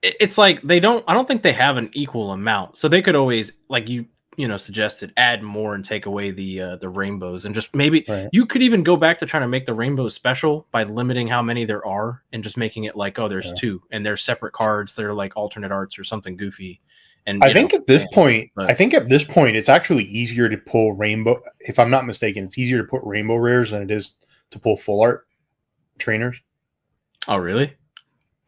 It's 0.03 0.39
like 0.39 0.63
they 0.63 0.81
don't. 0.81 1.05
I 1.07 1.13
don't 1.13 1.29
think 1.29 1.43
they 1.43 1.53
have 1.53 1.77
an 1.77 1.91
equal 1.93 2.33
amount, 2.33 2.79
so 2.79 2.89
they 2.89 3.03
could 3.03 3.15
always 3.17 3.53
like 3.69 3.91
you 3.91 4.07
you 4.37 4.47
know 4.47 4.57
suggested 4.57 5.13
add 5.17 5.43
more 5.43 5.75
and 5.75 5.85
take 5.85 6.07
away 6.07 6.31
the 6.31 6.61
uh, 6.61 6.77
the 6.77 6.89
rainbows 6.89 7.45
and 7.45 7.55
just 7.55 7.75
maybe 7.75 8.05
Right. 8.09 8.29
you 8.33 8.45
could 8.47 8.63
even 8.63 8.83
go 8.83 8.97
back 8.97 9.19
to 9.19 9.27
trying 9.27 9.43
to 9.43 9.49
make 9.49 9.67
the 9.67 9.75
rainbows 9.75 10.15
special 10.15 10.67
by 10.73 10.83
limiting 10.85 11.27
how 11.29 11.43
many 11.43 11.65
there 11.65 11.85
are 11.87 12.23
and 12.33 12.45
just 12.45 12.57
making 12.57 12.85
it 12.85 12.97
like 12.97 13.19
oh 13.19 13.29
there's 13.29 13.47
Yeah. 13.47 13.55
two 13.59 13.83
and 13.91 14.05
they're 14.05 14.17
separate 14.17 14.53
cards 14.53 14.95
they're 14.95 15.15
like 15.15 15.37
alternate 15.37 15.73
arts 15.73 15.99
or 15.99 16.05
something 16.05 16.37
goofy 16.37 16.81
and 17.29 17.43
I 17.43 17.53
think 17.53 17.73
know, 17.73 17.81
at 17.81 17.87
this 17.89 18.03
yeah, 18.03 18.15
point, 18.15 18.51
but- 18.55 18.71
I 18.71 18.75
think 18.75 18.95
at 18.95 19.09
this 19.09 19.25
point, 19.25 19.57
it's 19.57 19.69
actually 19.69 20.05
easier 20.05 20.49
to 20.49 20.57
pull 20.57 20.93
rainbow. 20.93 21.43
If 21.59 21.81
I'm 21.81 21.91
not 21.91 22.07
mistaken, 22.07 22.45
it's 22.45 22.57
easier 22.57 22.79
to 22.79 22.85
put 22.85 23.03
rainbow 23.03 23.35
rares 23.35 23.73
than 23.73 23.83
it 23.83 23.91
is 23.91 24.13
to 24.53 24.61
pull 24.61 24.77
full 24.77 25.03
art 25.03 25.27
trainers. 25.99 26.41
oh 27.27 27.37
really 27.39 27.75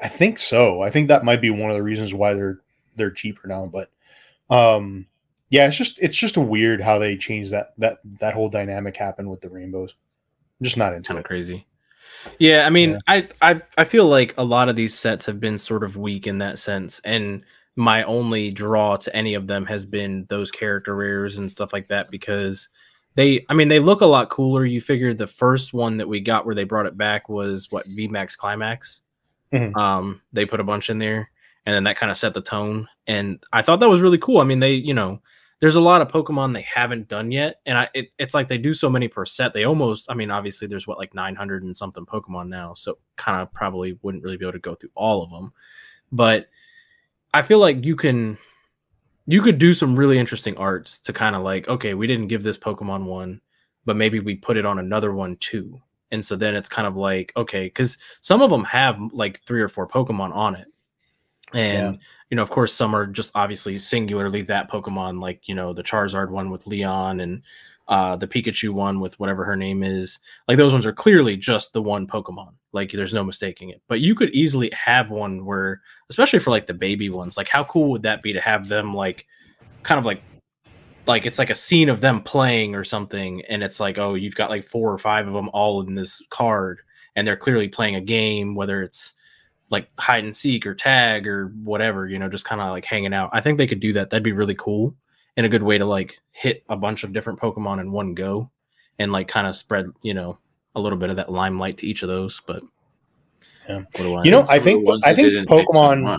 I 0.00 0.06
think 0.08 0.38
so. 0.38 0.80
I 0.80 0.90
think 0.90 1.08
that 1.08 1.24
might 1.24 1.40
be 1.40 1.50
one 1.50 1.70
of 1.72 1.76
the 1.76 1.82
reasons 1.82 2.14
why 2.14 2.34
they're 2.34 2.60
they're 2.94 3.10
cheaper 3.10 3.48
now. 3.48 3.66
But 3.66 3.90
um, 4.48 5.06
yeah, 5.50 5.66
it's 5.66 5.76
just 5.76 5.98
it's 6.00 6.16
just 6.16 6.36
weird 6.36 6.80
how 6.80 6.98
they 6.98 7.16
changed 7.16 7.50
that 7.52 7.72
that 7.78 7.98
that 8.20 8.34
whole 8.34 8.48
dynamic 8.48 8.96
happened 8.96 9.30
with 9.30 9.40
the 9.40 9.48
rainbows. 9.50 9.94
I'm 10.60 10.64
just 10.64 10.76
not 10.76 10.92
into 10.92 11.04
it. 11.04 11.06
kind 11.08 11.18
of 11.18 11.24
crazy 11.24 11.64
yeah 12.40 12.66
i 12.66 12.70
mean 12.70 12.92
Yeah. 12.92 12.98
I, 13.06 13.28
I 13.52 13.62
i 13.78 13.84
feel 13.84 14.06
like 14.06 14.34
a 14.38 14.42
lot 14.42 14.68
of 14.68 14.74
these 14.74 14.92
sets 14.92 15.24
have 15.26 15.38
been 15.38 15.56
sort 15.56 15.84
of 15.84 15.96
weak 15.96 16.26
in 16.26 16.38
that 16.38 16.58
sense 16.58 17.00
and 17.04 17.44
my 17.76 18.02
only 18.02 18.50
draw 18.50 18.96
to 18.96 19.14
any 19.14 19.34
of 19.34 19.46
them 19.46 19.64
has 19.66 19.84
been 19.84 20.26
those 20.28 20.50
character 20.50 20.96
rares 20.96 21.38
and 21.38 21.48
stuff 21.50 21.72
like 21.72 21.86
that 21.88 22.10
because 22.10 22.70
they 23.14 23.46
i 23.48 23.54
mean 23.54 23.68
they 23.68 23.78
look 23.78 24.00
a 24.00 24.06
lot 24.06 24.30
cooler 24.30 24.64
you 24.64 24.80
figure 24.80 25.14
the 25.14 25.28
first 25.28 25.72
one 25.72 25.96
that 25.96 26.08
we 26.08 26.18
got 26.18 26.44
where 26.44 26.56
they 26.56 26.64
brought 26.64 26.86
it 26.86 26.96
back 26.98 27.28
was 27.28 27.70
what 27.70 27.88
vmax 27.88 28.36
climax 28.36 29.02
Mhm. 29.52 29.76
um 29.76 30.20
they 30.32 30.44
put 30.44 30.58
a 30.60 30.64
bunch 30.64 30.90
in 30.90 30.98
there 30.98 31.30
and 31.66 31.74
then 31.74 31.84
that 31.84 31.96
kind 31.98 32.10
of 32.10 32.16
set 32.16 32.34
the 32.34 32.40
tone 32.42 32.88
and 33.06 33.40
i 33.52 33.62
thought 33.62 33.78
that 33.78 33.88
was 33.88 34.00
really 34.00 34.18
cool 34.18 34.40
i 34.40 34.44
mean 34.44 34.58
they 34.60 34.72
you 34.72 34.92
know 34.94 35.22
there's 35.60 35.76
a 35.76 35.80
lot 35.80 36.00
of 36.00 36.08
Pokemon 36.08 36.54
they 36.54 36.62
haven't 36.62 37.08
done 37.08 37.32
yet, 37.32 37.60
and 37.66 37.78
I 37.78 37.88
it, 37.94 38.10
it's 38.18 38.34
like 38.34 38.46
they 38.46 38.58
do 38.58 38.72
so 38.72 38.88
many 38.88 39.08
per 39.08 39.24
set. 39.24 39.52
They 39.52 39.64
almost, 39.64 40.06
I 40.08 40.14
mean, 40.14 40.30
obviously 40.30 40.68
there's 40.68 40.86
what 40.86 40.98
like 40.98 41.14
900 41.14 41.64
and 41.64 41.76
something 41.76 42.06
Pokemon 42.06 42.48
now, 42.48 42.74
so 42.74 42.98
kind 43.16 43.42
of 43.42 43.52
probably 43.52 43.98
wouldn't 44.02 44.22
really 44.22 44.36
be 44.36 44.44
able 44.44 44.52
to 44.52 44.60
go 44.60 44.74
through 44.74 44.90
all 44.94 45.22
of 45.22 45.30
them. 45.30 45.52
But 46.12 46.48
I 47.34 47.42
feel 47.42 47.58
like 47.58 47.84
you 47.84 47.96
can, 47.96 48.38
you 49.26 49.42
could 49.42 49.58
do 49.58 49.74
some 49.74 49.96
really 49.98 50.18
interesting 50.18 50.56
arts 50.56 51.00
to 51.00 51.12
kind 51.12 51.34
of 51.34 51.42
like, 51.42 51.68
okay, 51.68 51.94
we 51.94 52.06
didn't 52.06 52.28
give 52.28 52.42
this 52.42 52.56
Pokemon 52.56 53.04
one, 53.04 53.40
but 53.84 53.96
maybe 53.96 54.20
we 54.20 54.36
put 54.36 54.56
it 54.56 54.64
on 54.64 54.78
another 54.78 55.12
one 55.12 55.36
too, 55.36 55.80
and 56.12 56.24
so 56.24 56.36
then 56.36 56.54
it's 56.54 56.68
kind 56.68 56.86
of 56.86 56.96
like 56.96 57.32
okay, 57.36 57.64
because 57.64 57.98
some 58.20 58.42
of 58.42 58.50
them 58.50 58.64
have 58.64 59.00
like 59.12 59.42
three 59.44 59.60
or 59.60 59.68
four 59.68 59.88
Pokemon 59.88 60.32
on 60.32 60.54
it, 60.54 60.68
and 61.54 61.98
you 62.30 62.36
know, 62.36 62.42
of 62.42 62.50
course, 62.50 62.72
some 62.72 62.94
are 62.94 63.06
just 63.06 63.32
obviously 63.34 63.78
singularly 63.78 64.42
that 64.42 64.70
Pokemon, 64.70 65.20
like 65.20 65.48
you 65.48 65.54
know 65.54 65.72
the 65.72 65.82
Charizard 65.82 66.30
one 66.30 66.50
with 66.50 66.66
Leon 66.66 67.20
and 67.20 67.42
uh, 67.88 68.16
the 68.16 68.26
Pikachu 68.26 68.70
one 68.70 69.00
with 69.00 69.18
whatever 69.18 69.44
her 69.44 69.56
name 69.56 69.82
is. 69.82 70.20
Like 70.46 70.58
those 70.58 70.72
ones 70.72 70.86
are 70.86 70.92
clearly 70.92 71.36
just 71.36 71.72
the 71.72 71.82
one 71.82 72.06
Pokemon. 72.06 72.52
Like 72.72 72.92
there's 72.92 73.14
no 73.14 73.24
mistaking 73.24 73.70
it. 73.70 73.80
But 73.88 74.00
you 74.00 74.14
could 74.14 74.30
easily 74.30 74.70
have 74.74 75.10
one 75.10 75.46
where, 75.46 75.80
especially 76.10 76.38
for 76.38 76.50
like 76.50 76.66
the 76.66 76.74
baby 76.74 77.08
ones, 77.08 77.36
like 77.36 77.48
how 77.48 77.64
cool 77.64 77.90
would 77.92 78.02
that 78.02 78.22
be 78.22 78.32
to 78.34 78.40
have 78.40 78.68
them 78.68 78.94
like 78.94 79.26
kind 79.82 79.98
of 79.98 80.04
like 80.04 80.22
like 81.06 81.24
it's 81.24 81.38
like 81.38 81.48
a 81.48 81.54
scene 81.54 81.88
of 81.88 82.02
them 82.02 82.22
playing 82.22 82.74
or 82.74 82.84
something, 82.84 83.42
and 83.48 83.62
it's 83.62 83.80
like 83.80 83.98
oh 83.98 84.14
you've 84.14 84.36
got 84.36 84.50
like 84.50 84.64
four 84.64 84.92
or 84.92 84.98
five 84.98 85.26
of 85.26 85.32
them 85.32 85.48
all 85.54 85.80
in 85.80 85.94
this 85.94 86.22
card, 86.28 86.80
and 87.16 87.26
they're 87.26 87.36
clearly 87.36 87.68
playing 87.68 87.96
a 87.96 88.02
game, 88.02 88.54
whether 88.54 88.82
it's 88.82 89.14
like 89.70 89.88
hide 89.98 90.24
and 90.24 90.34
seek 90.34 90.66
or 90.66 90.74
tag 90.74 91.26
or 91.26 91.48
whatever, 91.62 92.06
you 92.06 92.18
know, 92.18 92.28
just 92.28 92.44
kind 92.44 92.60
of 92.60 92.70
like 92.70 92.84
hanging 92.84 93.12
out. 93.14 93.30
I 93.32 93.40
think 93.40 93.58
they 93.58 93.66
could 93.66 93.80
do 93.80 93.92
that. 93.94 94.10
That'd 94.10 94.22
be 94.22 94.32
really 94.32 94.54
cool 94.54 94.94
and 95.36 95.44
a 95.46 95.48
good 95.48 95.62
way 95.62 95.78
to 95.78 95.84
like 95.84 96.18
hit 96.32 96.64
a 96.68 96.76
bunch 96.76 97.04
of 97.04 97.12
different 97.12 97.38
Pokemon 97.38 97.80
in 97.80 97.92
one 97.92 98.14
go 98.14 98.50
and 98.98 99.12
like 99.12 99.28
kind 99.28 99.46
of 99.46 99.56
spread, 99.56 99.86
you 100.02 100.14
know, 100.14 100.38
a 100.74 100.80
little 100.80 100.98
bit 100.98 101.10
of 101.10 101.16
that 101.16 101.30
limelight 101.30 101.78
to 101.78 101.86
each 101.86 102.02
of 102.02 102.08
those. 102.08 102.40
But 102.46 102.62
Yeah. 103.68 103.76
what 103.80 103.92
do 103.96 104.14
I 104.14 104.24
You 104.24 104.30
know, 104.30 104.40
know? 104.42 104.46
I 104.48 104.58
Some 104.58 104.58
of 104.58 104.64
the 104.64 104.70
think 104.70 105.04
I 105.04 105.14
think 105.14 105.28
did 105.28 105.36
in 105.36 105.42
X 105.42 105.50
and 105.52 105.66
Pokemon. 105.68 106.02
Y. 106.04 106.18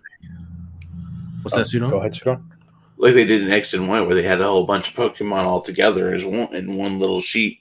what's 1.41 1.55
that 1.55 1.61
oh, 1.61 1.63
suit 1.63 1.83
on? 1.83 1.89
Go 1.89 1.97
ahead, 1.99 2.15
Sudan. 2.15 2.51
like 2.97 3.13
they 3.13 3.25
did 3.25 3.41
in 3.43 3.51
X 3.51 3.73
and 3.73 3.87
Y, 3.89 4.01
where 4.01 4.15
they 4.15 4.23
had 4.23 4.41
a 4.41 4.45
whole 4.45 4.65
bunch 4.65 4.89
of 4.89 4.93
Pokemon 4.95 5.43
all 5.43 5.61
together 5.61 6.13
as 6.13 6.23
one 6.23 6.53
in 6.53 6.75
one 6.75 6.99
little 6.99 7.19
sheet. 7.21 7.59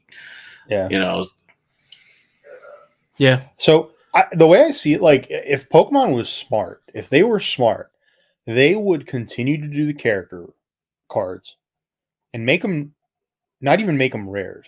Yeah. 0.69 0.89
You 0.91 0.99
know, 1.01 1.25
Yeah. 3.17 3.43
So 3.57 3.93
I, 4.15 4.25
the 4.33 4.47
way 4.47 4.63
I 4.63 4.73
see 4.73 4.95
it, 4.95 5.03
like 5.03 5.27
if 5.31 5.69
Pokemon 5.69 6.15
was 6.15 6.29
smart, 6.29 6.83
if 6.95 7.09
they 7.09 7.23
were 7.23 7.41
smart, 7.41 7.91
they 8.47 8.75
would 8.75 9.07
continue 9.07 9.61
to 9.61 9.69
do 9.69 9.87
the 9.87 9.95
character 9.95 10.47
cards 11.09 11.57
and 12.33 12.47
make 12.47 12.63
them 12.63 12.95
not 13.61 13.81
even 13.81 13.99
make 13.99 14.13
them 14.13 14.29
rares. 14.29 14.67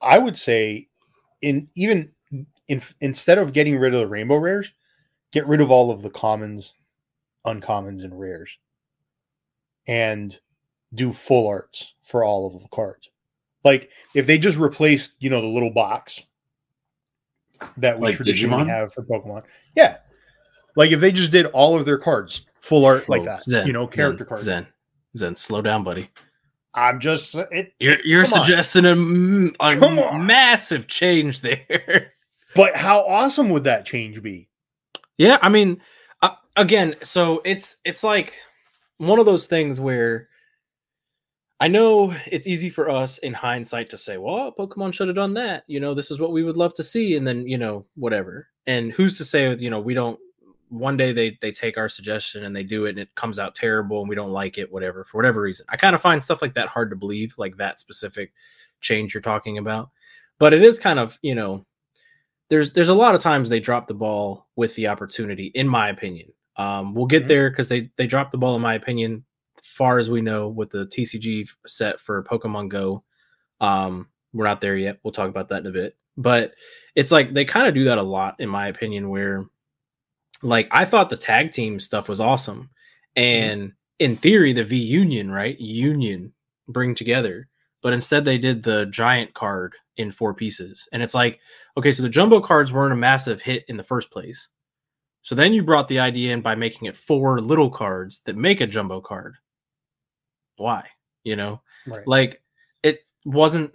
I 0.00 0.18
would 0.18 0.36
say 0.36 0.88
in 1.42 1.68
even 1.74 2.12
in, 2.68 2.82
instead 3.00 3.38
of 3.38 3.52
getting 3.52 3.76
rid 3.76 3.94
of 3.94 4.00
the 4.00 4.06
rainbow 4.06 4.36
rares, 4.36 4.72
get 5.32 5.46
rid 5.46 5.60
of 5.60 5.70
all 5.70 5.90
of 5.90 6.02
the 6.02 6.10
commons, 6.10 6.74
uncommons, 7.46 8.04
and 8.04 8.18
rares, 8.18 8.58
and 9.86 10.38
do 10.94 11.12
full 11.12 11.48
arts 11.48 11.94
for 12.02 12.24
all 12.24 12.46
of 12.46 12.62
the 12.62 12.68
cards. 12.68 13.10
Like 13.64 13.90
if 14.14 14.26
they 14.26 14.38
just 14.38 14.58
replaced, 14.58 15.14
you 15.20 15.30
know, 15.30 15.40
the 15.40 15.46
little 15.46 15.72
box 15.72 16.22
that 17.78 17.98
we 17.98 18.06
Like 18.08 18.16
traditionally 18.16 18.64
Digimon? 18.64 18.68
have 18.68 18.92
for 18.92 19.02
Pokemon. 19.04 19.42
Yeah. 19.76 19.98
Like 20.76 20.92
if 20.92 21.00
they 21.00 21.12
just 21.12 21.32
did 21.32 21.46
all 21.46 21.76
of 21.78 21.84
their 21.84 21.98
cards 21.98 22.42
full 22.60 22.84
art 22.84 23.08
like 23.08 23.22
Oh, 23.22 23.24
that, 23.24 23.44
Zen, 23.44 23.66
you 23.66 23.72
know, 23.72 23.86
character 23.86 24.24
Zen, 24.24 24.28
cards. 24.28 24.44
Zen. 24.44 24.66
Zen, 25.16 25.36
slow 25.36 25.60
down, 25.62 25.82
buddy. 25.82 26.08
I'm 26.74 27.00
just 27.00 27.34
it, 27.34 27.72
You're 27.80 27.96
you're 28.04 28.24
Come 28.24 28.38
on. 28.40 28.44
suggesting 28.44 28.84
a 28.86 28.94
Come 28.94 30.26
massive 30.26 30.86
change 30.86 31.40
there. 31.40 32.12
but 32.54 32.76
how 32.76 33.00
awesome 33.06 33.48
would 33.50 33.64
that 33.64 33.84
change 33.84 34.22
be? 34.22 34.48
Yeah, 35.18 35.38
I 35.42 35.48
mean, 35.48 35.80
uh, 36.22 36.30
again, 36.56 36.94
so 37.02 37.42
it's 37.44 37.78
it's 37.84 38.04
like 38.04 38.34
one 38.98 39.18
of 39.18 39.26
those 39.26 39.48
things 39.48 39.80
where 39.80 40.28
I 41.60 41.68
know 41.68 42.14
it's 42.26 42.46
easy 42.46 42.70
for 42.70 42.88
us 42.88 43.18
in 43.18 43.34
hindsight 43.34 43.90
to 43.90 43.98
say, 43.98 44.16
"Well, 44.16 44.52
Pokemon 44.58 44.94
should 44.94 45.08
have 45.08 45.14
done 45.16 45.34
that." 45.34 45.64
You 45.66 45.78
know, 45.80 45.94
this 45.94 46.10
is 46.10 46.18
what 46.18 46.32
we 46.32 46.42
would 46.42 46.56
love 46.56 46.72
to 46.74 46.82
see, 46.82 47.16
and 47.16 47.26
then 47.26 47.46
you 47.46 47.58
know, 47.58 47.86
whatever. 47.96 48.48
And 48.66 48.92
who's 48.92 49.18
to 49.18 49.24
say, 49.24 49.54
you 49.56 49.70
know, 49.70 49.80
we 49.80 49.94
don't. 49.94 50.18
One 50.70 50.96
day 50.96 51.12
they 51.12 51.36
they 51.42 51.50
take 51.52 51.76
our 51.76 51.88
suggestion 51.88 52.44
and 52.44 52.54
they 52.56 52.62
do 52.62 52.86
it, 52.86 52.90
and 52.90 52.98
it 52.98 53.14
comes 53.14 53.38
out 53.38 53.54
terrible, 53.54 54.00
and 54.00 54.08
we 54.08 54.14
don't 54.14 54.30
like 54.32 54.56
it, 54.56 54.72
whatever, 54.72 55.04
for 55.04 55.18
whatever 55.18 55.42
reason. 55.42 55.66
I 55.68 55.76
kind 55.76 55.94
of 55.94 56.00
find 56.00 56.22
stuff 56.22 56.40
like 56.42 56.54
that 56.54 56.68
hard 56.68 56.90
to 56.90 56.96
believe, 56.96 57.34
like 57.38 57.56
that 57.58 57.78
specific 57.80 58.32
change 58.80 59.12
you're 59.12 59.20
talking 59.20 59.58
about. 59.58 59.90
But 60.38 60.54
it 60.54 60.62
is 60.62 60.78
kind 60.78 60.98
of, 60.98 61.18
you 61.22 61.34
know, 61.34 61.66
there's 62.48 62.72
there's 62.72 62.88
a 62.88 62.94
lot 62.94 63.14
of 63.14 63.20
times 63.22 63.48
they 63.48 63.60
drop 63.60 63.86
the 63.88 63.94
ball 63.94 64.46
with 64.56 64.74
the 64.76 64.88
opportunity, 64.88 65.46
in 65.54 65.68
my 65.68 65.88
opinion. 65.90 66.32
Um, 66.56 66.94
we'll 66.94 67.06
get 67.06 67.24
Mhm. 67.24 67.28
there 67.28 67.50
because 67.50 67.68
they 67.68 67.90
they 67.96 68.06
dropped 68.06 68.32
the 68.32 68.38
ball, 68.38 68.56
in 68.56 68.62
my 68.62 68.74
opinion, 68.74 69.24
far 69.70 69.98
as 69.98 70.10
we 70.10 70.20
know 70.20 70.48
with 70.48 70.70
the 70.70 70.86
TCG 70.86 71.48
set 71.66 72.00
for 72.00 72.22
Pokemon 72.24 72.68
Go. 72.68 73.04
Um, 73.60 74.08
we're 74.32 74.46
not 74.46 74.60
there 74.60 74.76
yet. 74.76 74.98
We'll 75.02 75.12
talk 75.12 75.28
about 75.28 75.48
that 75.48 75.60
in 75.60 75.66
a 75.66 75.70
bit. 75.70 75.96
But 76.16 76.54
it's 76.94 77.12
like 77.12 77.32
they 77.32 77.44
kind 77.44 77.66
of 77.66 77.74
do 77.74 77.84
that 77.84 77.98
a 77.98 78.02
lot, 78.02 78.36
in 78.38 78.48
my 78.48 78.68
opinion, 78.68 79.08
where 79.08 79.46
like 80.42 80.68
I 80.70 80.84
thought 80.84 81.10
the 81.10 81.16
tag 81.16 81.52
team 81.52 81.78
stuff 81.80 82.08
was 82.08 82.20
awesome. 82.20 82.70
And 83.16 83.72
in 83.98 84.16
theory, 84.16 84.52
the 84.52 84.64
V 84.64 84.76
Union, 84.76 85.30
right? 85.30 85.58
Union 85.58 86.32
bring 86.68 86.94
together. 86.94 87.48
But 87.82 87.92
instead 87.92 88.24
they 88.24 88.38
did 88.38 88.62
the 88.62 88.86
giant 88.86 89.34
card 89.34 89.74
in 89.96 90.10
four 90.10 90.34
pieces. 90.34 90.88
And 90.92 91.02
it's 91.02 91.14
like, 91.14 91.40
okay, 91.76 91.92
so 91.92 92.02
the 92.02 92.08
jumbo 92.08 92.40
cards 92.40 92.72
weren't 92.72 92.92
a 92.92 92.96
massive 92.96 93.40
hit 93.40 93.64
in 93.68 93.76
the 93.76 93.84
first 93.84 94.10
place. 94.10 94.48
So 95.22 95.34
then 95.34 95.52
you 95.52 95.62
brought 95.62 95.88
the 95.88 96.00
idea 96.00 96.32
in 96.32 96.40
by 96.40 96.54
making 96.54 96.88
it 96.88 96.96
four 96.96 97.40
little 97.40 97.70
cards 97.70 98.20
that 98.24 98.36
make 98.36 98.60
a 98.60 98.66
jumbo 98.66 99.00
card. 99.00 99.36
Why? 100.60 100.86
You 101.24 101.36
know, 101.36 101.60
Right. 101.86 102.06
like 102.06 102.42
it 102.82 103.00
wasn't. 103.24 103.70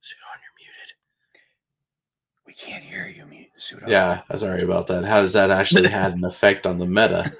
Sudan, 0.00 0.38
you're 0.42 0.56
muted. 0.58 0.94
we 2.46 2.54
can't 2.54 2.82
hear 2.82 3.06
you, 3.14 3.26
Mu- 3.26 3.44
Pseudo. 3.58 3.86
yeah, 3.88 4.22
I'm 4.30 4.38
sorry 4.38 4.62
about 4.62 4.86
that. 4.88 5.04
How 5.04 5.20
does 5.20 5.34
that 5.34 5.50
actually 5.50 5.88
had 6.00 6.12
an 6.14 6.24
effect 6.24 6.66
on 6.66 6.78
the 6.78 6.86
meta? 6.86 7.30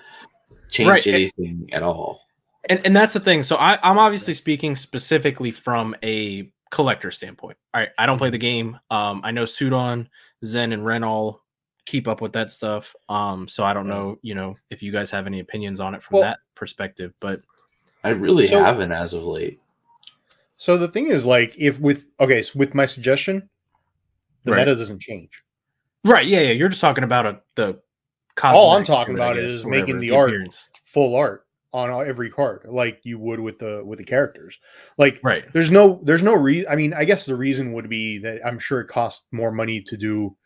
Change 0.70 0.90
Right. 0.90 1.06
anything 1.06 1.68
at 1.72 1.82
all? 1.82 2.20
and 2.68 2.80
and 2.84 2.94
that's 2.94 3.14
the 3.14 3.20
thing. 3.20 3.42
So 3.42 3.56
I, 3.56 3.78
I'm 3.82 3.98
obviously 3.98 4.34
speaking 4.34 4.76
specifically 4.76 5.50
from 5.50 5.96
a 6.02 6.50
collector 6.70 7.10
standpoint. 7.10 7.56
All 7.72 7.80
right, 7.80 7.88
I 7.96 8.04
don't 8.04 8.18
play 8.18 8.28
the 8.30 8.36
game. 8.38 8.78
Um, 8.90 9.22
I 9.24 9.30
know 9.30 9.44
Sudon, 9.44 10.06
Zen, 10.44 10.72
and 10.72 10.84
Ren 10.84 11.02
all 11.04 11.42
keep 11.86 12.06
up 12.06 12.20
with 12.20 12.34
that 12.34 12.50
stuff. 12.50 12.94
Um, 13.08 13.48
so 13.48 13.64
I 13.64 13.72
don't 13.72 13.86
know, 13.86 14.18
you 14.20 14.34
know, 14.34 14.56
if 14.68 14.82
you 14.82 14.92
guys 14.92 15.10
have 15.10 15.26
any 15.26 15.40
opinions 15.40 15.80
on 15.80 15.94
it 15.94 16.02
from 16.02 16.16
Well- 16.16 16.24
that 16.24 16.40
perspective. 16.54 17.14
But 17.20 17.40
I 18.08 18.12
really 18.12 18.46
So- 18.46 18.62
haven't 18.62 18.92
as 18.92 19.12
of 19.14 19.24
late. 19.24 19.60
So 20.54 20.76
the 20.76 20.88
thing 20.88 21.06
is, 21.08 21.24
like, 21.24 21.54
if 21.56 21.78
with 21.78 22.06
okay, 22.20 22.42
so 22.42 22.58
with 22.58 22.74
my 22.74 22.84
suggestion, 22.86 23.48
the 24.44 24.52
Right. 24.52 24.58
meta 24.66 24.74
doesn't 24.76 25.00
change. 25.00 25.30
right, 26.04 26.26
yeah, 26.26 26.40
yeah, 26.40 26.52
you're 26.52 26.68
just 26.68 26.80
talking 26.80 27.04
about 27.04 27.26
a, 27.26 27.40
the. 27.54 27.80
All 28.44 28.70
I'm 28.76 28.84
talking 28.84 29.16
to 29.16 29.20
it, 29.20 29.24
I 29.24 29.30
about 29.32 29.40
guess, 29.40 29.44
is 29.52 29.64
or 29.64 29.68
making 29.68 29.96
whatever, 29.96 30.00
the 30.00 30.10
art 30.12 30.28
appearance. 30.30 30.68
full 30.84 31.16
art 31.16 31.44
on 31.72 31.90
every 32.08 32.30
card, 32.30 32.62
like 32.66 33.00
you 33.02 33.18
would 33.18 33.40
with 33.40 33.58
the 33.58 33.82
with 33.84 33.98
the 33.98 34.04
characters. 34.04 34.58
Like, 34.96 35.18
Right. 35.24 35.44
there's 35.52 35.70
no 35.72 36.00
there's 36.04 36.22
no 36.22 36.34
reason. 36.34 36.66
I 36.70 36.76
mean, 36.76 36.94
I 36.94 37.04
guess 37.04 37.26
the 37.26 37.34
reason 37.36 37.72
would 37.72 37.88
be 37.88 38.18
that 38.18 38.40
I'm 38.46 38.58
sure 38.60 38.80
it 38.80 38.86
costs 38.88 39.26
more 39.32 39.50
money 39.52 39.80
to 39.82 39.96
do 39.96 40.36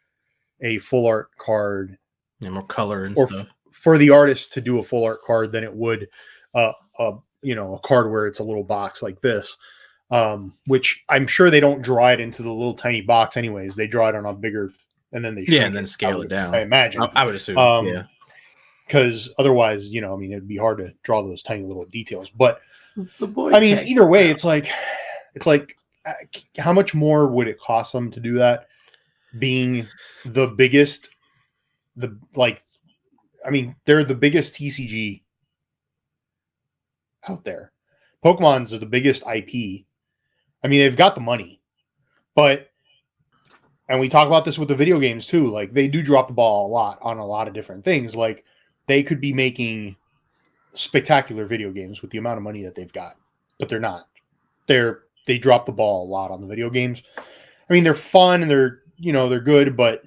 a 0.63 0.79
full 0.79 1.07
art 1.07 1.29
card 1.39 1.99
Yeah, 2.41 2.49
more 2.51 2.67
color 2.67 3.03
and 3.05 3.17
Or 3.17 3.29
stuff. 3.29 3.49
for 3.73 3.99
the 3.99 4.11
artist 4.11 4.53
to 4.55 4.61
do 4.63 4.79
a 4.79 4.83
full 4.83 5.05
art 5.05 5.21
card 5.23 5.53
than 5.53 5.63
it 5.63 5.75
would 5.75 6.09
uh, 6.55 6.73
a 6.99 7.13
you 7.43 7.55
know 7.55 7.75
a 7.75 7.79
card 7.81 8.11
where 8.11 8.27
it's 8.27 8.39
a 8.39 8.45
little 8.45 8.65
box 8.65 9.03
like 9.03 9.21
this. 9.21 9.57
Um, 10.11 10.55
which 10.67 11.03
I'm 11.09 11.27
sure 11.27 11.49
they 11.49 11.61
don't 11.61 11.81
draw 11.81 12.09
it 12.09 12.21
into 12.21 12.43
the 12.43 12.53
little 12.53 12.75
tiny 12.75 13.01
box 13.01 13.39
anyways. 13.39 13.77
They 13.77 13.87
draw 13.87 14.11
it 14.11 14.15
on 14.15 14.27
a 14.27 14.35
bigger 14.35 14.71
and 15.13 15.25
then 15.25 15.35
they 15.35 15.45
Yeah, 15.47 15.65
and 15.65 15.75
then 15.75 15.85
I 15.85 15.87
scale 15.87 16.23
it 16.23 16.29
down. 16.29 16.55
I 16.55 16.61
imagine 16.61 17.03
I, 17.03 17.11
I 17.15 17.27
would 17.27 17.35
assume. 17.35 17.59
Um, 17.59 17.87
yeah. 17.87 18.05
because 18.87 19.33
otherwise, 19.39 19.91
you 19.91 20.01
know, 20.01 20.15
I 20.15 20.17
mean, 20.17 20.33
it'd 20.33 20.49
be 20.49 20.57
hard 20.57 20.79
to 20.79 20.93
draw 21.03 21.23
those 21.23 21.43
tiny 21.43 21.65
little 21.65 21.87
details. 21.87 22.31
But 22.31 22.61
The 23.19 23.27
boy 23.27 23.53
I 23.53 23.61
mean, 23.61 23.79
either 23.79 24.07
way, 24.07 24.29
it's 24.29 24.45
like, 24.45 24.69
it's 25.35 25.47
like, 25.47 25.77
uh, 26.05 26.13
how 26.59 26.73
much 26.73 26.95
more 26.95 27.27
would 27.27 27.49
it 27.49 27.59
cost 27.59 27.93
them 27.93 28.11
to 28.11 28.21
do 28.21 28.35
that? 28.35 28.69
Being 29.39 29.87
the 30.25 30.49
biggest, 30.49 31.11
the 31.97 32.19
like, 32.35 32.63
I 33.47 33.51
mean, 33.51 33.77
they're 33.85 34.05
the 34.05 34.15
biggest 34.15 34.55
TCG 34.55 35.23
out 37.29 37.45
there. 37.45 37.73
Pokemon's 38.25 38.73
is 38.73 38.81
the 38.81 38.87
biggest 38.87 39.23
IP. 39.27 39.85
I 40.65 40.69
mean, 40.69 40.81
they've 40.81 40.97
got 40.97 41.15
the 41.15 41.21
money, 41.21 41.61
but, 42.35 42.71
and 43.89 43.99
we 43.99 44.09
talk 44.09 44.27
about 44.27 44.45
this 44.45 44.59
with 44.59 44.69
the 44.69 44.77
video 44.77 45.01
games 45.01 45.27
too. 45.27 45.51
Like, 45.51 45.73
they 45.73 45.89
do 45.89 46.03
drop 46.03 46.29
the 46.29 46.35
ball 46.35 46.67
a 46.67 46.71
lot 46.73 46.99
on 47.03 47.19
a 47.19 47.27
lot 47.27 47.49
of 47.49 47.55
different 47.55 47.85
things. 47.85 48.15
Like, 48.15 48.45
they 48.87 49.03
could 49.03 49.21
be 49.21 49.33
making 49.33 49.97
spectacular 50.75 51.45
video 51.47 51.71
games 51.71 52.01
with 52.01 52.11
the 52.11 52.19
amount 52.19 52.39
of 52.39 52.43
money 52.43 52.63
that 52.63 52.75
they've 52.75 52.93
got, 52.93 53.17
but 53.59 53.69
they're 53.69 53.81
not. 53.81 54.09
They're 54.67 55.03
they 55.27 55.39
drop 55.39 55.67
the 55.67 55.73
ball 55.73 56.05
a 56.05 56.09
lot 56.11 56.31
on 56.31 56.41
the 56.41 56.47
video 56.47 56.71
games. 56.71 57.03
I 57.19 57.73
mean, 57.73 57.85
they're 57.85 57.95
fun 57.95 58.43
and 58.43 58.51
they're 58.51 58.81
you 58.99 59.13
know 59.13 59.29
they're 59.29 59.41
good, 59.41 59.77
but 59.77 60.03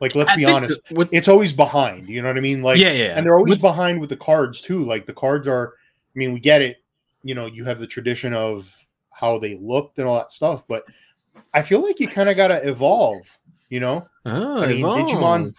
like 0.00 0.14
let's 0.14 0.30
I 0.30 0.36
be 0.36 0.44
honest, 0.44 0.80
with 0.90 1.08
it's 1.12 1.28
always 1.28 1.52
behind. 1.52 2.08
You 2.08 2.22
know 2.22 2.28
what 2.28 2.36
I 2.36 2.40
mean? 2.40 2.62
Like, 2.62 2.78
yeah, 2.78 2.92
yeah, 2.92 3.14
and 3.16 3.24
they're 3.24 3.36
always 3.36 3.52
With- 3.52 3.60
behind 3.60 4.00
with 4.00 4.10
the 4.10 4.16
cards 4.16 4.60
too. 4.60 4.84
Like 4.84 5.06
the 5.06 5.14
cards 5.14 5.46
are. 5.48 5.74
I 6.14 6.18
mean, 6.18 6.32
we 6.32 6.40
get 6.40 6.62
it. 6.62 6.78
You 7.22 7.34
know, 7.34 7.46
you 7.46 7.64
have 7.64 7.78
the 7.78 7.86
tradition 7.86 8.34
of 8.34 8.74
how 9.12 9.38
they 9.38 9.56
looked 9.56 9.98
and 9.98 10.08
all 10.08 10.16
that 10.18 10.32
stuff, 10.32 10.66
but 10.66 10.84
I 11.54 11.62
feel 11.62 11.82
like 11.82 12.00
you 12.00 12.08
kind 12.08 12.28
of 12.28 12.36
got 12.36 12.48
to 12.48 12.68
evolve. 12.68 13.38
You 13.68 13.80
know, 13.80 14.06
Oh, 14.26 14.62
I 14.62 14.66
mean, 14.66 14.78
evolve. 14.78 15.06
Digimon's 15.06 15.54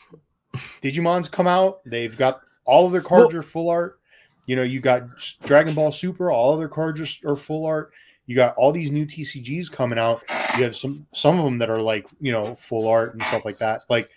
Digimon's 0.82 1.28
come 1.30 1.48
out. 1.48 1.82
They've 1.86 2.16
got 2.16 2.42
all 2.66 2.86
of 2.86 2.92
their 2.92 3.02
cards 3.02 3.34
are 3.34 3.44
full 3.44 3.70
art. 3.70 4.00
You 4.46 4.56
know, 4.56 4.62
you 4.64 4.80
got 4.82 5.04
Dragon 5.46 5.74
Ball 5.74 5.92
Super. 5.92 6.30
All 6.32 6.54
of 6.54 6.60
their 6.60 6.68
cards 6.68 7.02
are, 7.24 7.32
are 7.32 7.36
full 7.36 7.66
art. 7.66 7.92
You 8.26 8.36
got 8.36 8.56
all 8.56 8.72
these 8.72 8.92
new 8.92 9.06
TCGs 9.06 9.72
coming 9.72 9.98
out. 9.98 10.22
You 10.58 10.64
have 10.64 10.76
some 10.76 11.08
some 11.14 11.40
of 11.40 11.46
them 11.46 11.58
that 11.58 11.70
are 11.70 11.82
like 11.82 12.08
you 12.22 12.32
know 12.32 12.54
full 12.56 12.88
art 12.88 13.14
and 13.14 13.24
stuff 13.24 13.46
like 13.46 13.58
that. 13.60 13.82
Like 13.90 14.10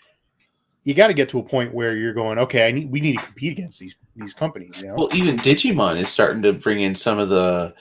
you 0.87 0.95
got 0.95 1.09
to 1.09 1.15
get 1.15 1.29
to 1.31 1.41
a 1.41 1.43
point 1.43 1.75
where 1.75 1.97
you're 1.97 2.13
going, 2.15 2.39
okay, 2.39 2.69
I 2.69 2.71
need 2.71 2.91
we 2.91 3.01
need 3.01 3.19
to 3.19 3.25
compete 3.25 3.53
against 3.53 3.81
these 3.81 3.97
these 4.15 4.33
companies. 4.33 4.81
You 4.81 4.87
know, 4.89 4.95
Well, 4.97 5.09
even 5.15 5.37
Digimon 5.37 5.97
is 5.99 6.09
starting 6.09 6.43
to 6.43 6.53
bring 6.53 6.81
in 6.81 6.95
some 6.95 7.19
of 7.19 7.29
the 7.29 7.75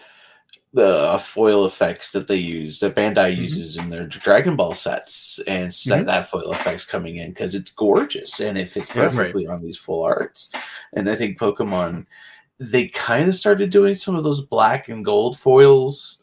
the 0.74 1.18
foil 1.24 1.66
effects 1.66 2.12
that 2.12 2.28
they 2.28 2.36
use 2.36 2.80
that 2.80 2.96
Bandai 2.96 3.34
Mhm. 3.34 3.38
uses 3.38 3.78
in 3.78 3.90
their 3.90 4.06
Dragon 4.08 4.58
Ball 4.58 4.74
sets, 4.76 5.40
and 5.48 5.68
s- 5.68 5.86
Mhm. 5.86 6.06
that 6.06 6.28
foil 6.28 6.52
effects 6.52 6.84
coming 6.84 7.16
in 7.16 7.30
because 7.30 7.56
it's 7.56 7.72
gorgeous 7.72 8.42
and 8.42 8.58
it 8.58 8.68
fits 8.68 8.88
Yeah. 8.94 9.04
Right. 9.04 9.12
perfectly 9.12 9.48
on 9.48 9.62
these 9.64 9.78
full 9.78 10.04
arts. 10.04 10.52
And 10.94 11.10
I 11.10 11.16
think 11.16 11.38
Pokemon 11.40 12.08
they 12.58 12.88
kind 12.88 13.28
of 13.30 13.36
started 13.36 13.70
doing 13.70 13.94
some 13.96 14.16
of 14.16 14.24
those 14.24 14.40
black 14.42 14.88
and 14.90 15.04
gold 15.06 15.38
foils 15.38 16.20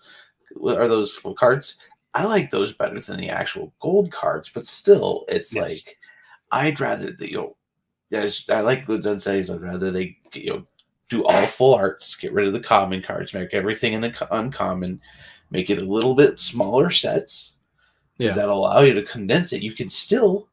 or 0.58 0.88
those 0.88 1.12
full 1.12 1.34
cards. 1.34 1.76
I 2.14 2.24
like 2.24 2.48
those 2.50 2.72
better 2.74 2.98
than 3.00 3.18
the 3.18 3.28
actual 3.30 3.72
gold 3.80 4.10
cards, 4.10 4.50
but 4.52 4.66
still, 4.66 5.24
it's 5.28 5.54
Yes. 5.54 5.62
like 5.62 5.96
I'd 6.52 6.78
rather 6.80 7.10
the 7.10 7.30
you 7.30 7.36
know, 7.36 7.56
yes, 8.10 8.48
I 8.48 8.60
like 8.60 8.86
what 8.88 9.02
Dunn 9.02 9.18
says. 9.18 9.50
I'd 9.50 9.60
rather 9.60 9.90
they 9.90 10.16
you 10.34 10.50
know 10.50 10.66
do 11.08 11.24
all 11.24 11.46
full 11.46 11.74
arts, 11.74 12.14
get 12.14 12.32
rid 12.32 12.46
of 12.46 12.52
the 12.52 12.60
common 12.60 13.02
cards, 13.02 13.34
make 13.34 13.52
everything 13.52 13.94
in 13.94 14.00
the 14.00 14.28
uncommon, 14.30 15.00
make 15.50 15.68
it 15.70 15.78
a 15.78 15.84
little 15.84 16.14
bit 16.14 16.38
smaller 16.38 16.90
sets. 16.90 17.56
Yeah. 18.18 18.26
Because 18.28 18.36
that'll 18.36 18.58
allow 18.58 18.80
you 18.82 18.94
to 18.94 19.02
condense 19.02 19.52
it. 19.52 19.62
You 19.62 19.72
can 19.72 19.88
still 19.88 20.48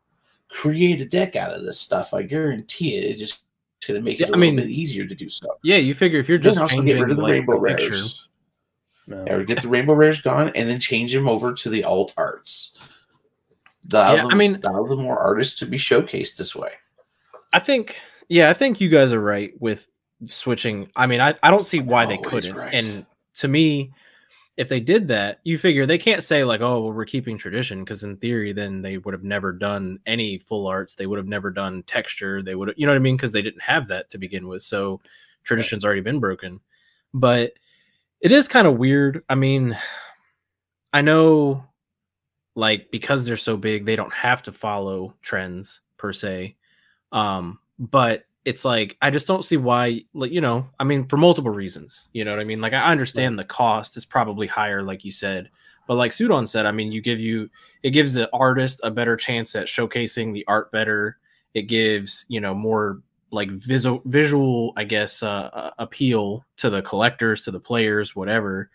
create 0.49 1.01
a 1.01 1.05
deck 1.05 1.35
out 1.35 1.53
of 1.53 1.63
this 1.63 1.79
stuff. 1.79 2.13
I 2.13 2.23
guarantee 2.23 2.97
it. 2.97 3.11
It 3.11 3.17
just 3.17 3.43
it's 3.77 3.87
gonna 3.87 4.01
make 4.01 4.15
it 4.15 4.21
Yeah, 4.21 4.25
a 4.27 4.29
I 4.29 4.31
little 4.31 4.41
mean, 4.41 4.55
bit 4.57 4.69
easier 4.69 5.05
to 5.05 5.15
do 5.15 5.29
stuff. 5.29 5.57
Yeah, 5.63 5.77
you 5.77 5.93
figure 5.93 6.19
if 6.19 6.27
you're 6.27 6.37
Just 6.37 6.57
just 6.57 6.61
also 6.61 6.75
changing 6.75 6.95
get 6.97 7.01
rid 7.01 7.11
of 7.11 7.17
the 7.17 7.23
like, 7.23 7.31
rainbow 7.31 7.61
the 7.61 7.67
picture, 7.67 7.91
rares. 7.91 8.27
No. 9.07 9.23
Yeah, 9.25 9.43
get 9.43 9.61
the 9.61 9.67
rainbow 9.69 9.93
rares 9.93 10.21
gone 10.21 10.51
and 10.55 10.69
then 10.69 10.79
change 10.79 11.13
them 11.13 11.27
over 11.27 11.53
to 11.53 11.69
the 11.69 11.83
alt 11.83 12.13
arts. 12.17 12.75
The, 13.89 13.97
Yeah, 13.97 14.27
I 14.29 14.35
mean- 14.35 14.59
allow 14.63 14.85
the 14.87 14.95
more 14.95 15.19
artists 15.19 15.57
to 15.59 15.65
be 15.65 15.77
showcased 15.77 16.35
this 16.37 16.55
way. 16.55 16.71
I 17.53 17.59
think, 17.59 17.99
yeah, 18.27 18.49
I 18.49 18.53
think 18.53 18.79
you 18.79 18.89
guys 18.89 19.11
are 19.11 19.21
right 19.21 19.51
with 19.59 19.87
switching. 20.27 20.89
I 20.95 21.07
mean, 21.07 21.19
I, 21.21 21.33
I 21.41 21.49
don't 21.49 21.65
see 21.65 21.79
why 21.79 22.05
they 22.05 22.17
couldn't. 22.17 22.55
right. 22.55 22.73
And 22.73 23.05
to 23.35 23.47
me, 23.47 23.91
if 24.57 24.67
they 24.69 24.79
did 24.81 25.07
that, 25.07 25.39
you 25.45 25.57
figure 25.57 25.85
they 25.85 25.97
can't 25.97 26.21
say 26.21 26.43
like, 26.43 26.59
"Oh, 26.59 26.81
well, 26.83 26.91
we're 26.91 27.05
keeping 27.05 27.37
tradition," 27.37 27.83
because 27.83 28.03
in 28.03 28.17
theory, 28.17 28.51
then 28.51 28.81
they 28.81 28.97
would 28.97 29.13
have 29.13 29.23
never 29.23 29.53
done 29.53 29.99
any 30.05 30.37
full 30.37 30.67
arts. 30.67 30.95
They 30.95 31.05
would 31.07 31.17
have 31.17 31.29
never 31.29 31.49
done 31.49 31.81
texture. 31.83 32.43
They 32.43 32.55
would, 32.55 32.67
have, 32.67 32.77
you 32.77 32.85
know 32.85 32.91
what 32.91 32.97
I 32.97 32.99
mean? 32.99 33.15
Because 33.15 33.31
they 33.31 33.41
didn't 33.41 33.61
have 33.61 33.87
that 33.87 34.09
to 34.09 34.17
begin 34.17 34.47
with. 34.49 34.61
So 34.61 34.99
tradition's 35.43 35.85
already 35.85 36.01
been 36.01 36.19
broken. 36.19 36.59
But 37.13 37.53
it 38.19 38.33
is 38.33 38.49
kind 38.49 38.67
of 38.67 38.77
weird. 38.77 39.23
I 39.29 39.35
mean, 39.35 39.77
I 40.91 41.01
know, 41.01 41.63
like 42.55 42.89
because 42.91 43.25
they're 43.25 43.37
so 43.37 43.57
big, 43.57 43.85
they 43.85 43.95
don't 43.95 44.13
have 44.13 44.43
to 44.43 44.51
follow 44.51 45.15
trends 45.21 45.81
per 45.97 46.13
se. 46.13 46.55
Um, 47.11 47.59
but 47.77 48.25
it's 48.45 48.65
like 48.65 48.97
I 49.01 49.09
just 49.09 49.27
don't 49.27 49.45
see 49.45 49.57
why, 49.57 50.01
like 50.13 50.31
you 50.31 50.41
know, 50.41 50.67
I 50.79 50.83
mean, 50.83 51.07
for 51.07 51.17
multiple 51.17 51.51
reasons. 51.51 52.07
You 52.13 52.25
know 52.25 52.31
what 52.31 52.39
I 52.39 52.45
mean? 52.45 52.61
Like 52.61 52.73
I 52.73 52.91
understand 52.91 53.37
the 53.37 53.43
cost 53.43 53.97
is 53.97 54.05
probably 54.05 54.47
higher, 54.47 54.81
like 54.81 55.05
you 55.05 55.11
said, 55.11 55.49
but 55.87 55.95
like 55.95 56.11
Sudon 56.11 56.47
said, 56.47 56.65
I 56.65 56.71
mean, 56.71 56.91
you 56.91 57.01
give 57.01 57.19
you 57.19 57.49
it 57.83 57.91
gives 57.91 58.13
the 58.13 58.29
artist 58.31 58.79
a 58.83 58.91
better 58.91 59.15
chance 59.15 59.55
at 59.55 59.67
showcasing 59.67 60.33
the 60.33 60.45
art 60.47 60.71
better. 60.71 61.17
It 61.53 61.63
gives 61.63 62.25
you 62.29 62.39
know 62.39 62.53
more 62.53 63.01
like 63.31 63.49
visual 63.51 64.01
visual, 64.05 64.73
I 64.75 64.83
guess, 64.83 65.23
uh, 65.23 65.49
uh, 65.51 65.71
appeal 65.79 66.45
to 66.57 66.69
the 66.69 66.81
collectors, 66.81 67.43
to 67.45 67.51
the 67.51 67.59
players, 67.59 68.15
whatever. 68.15 68.69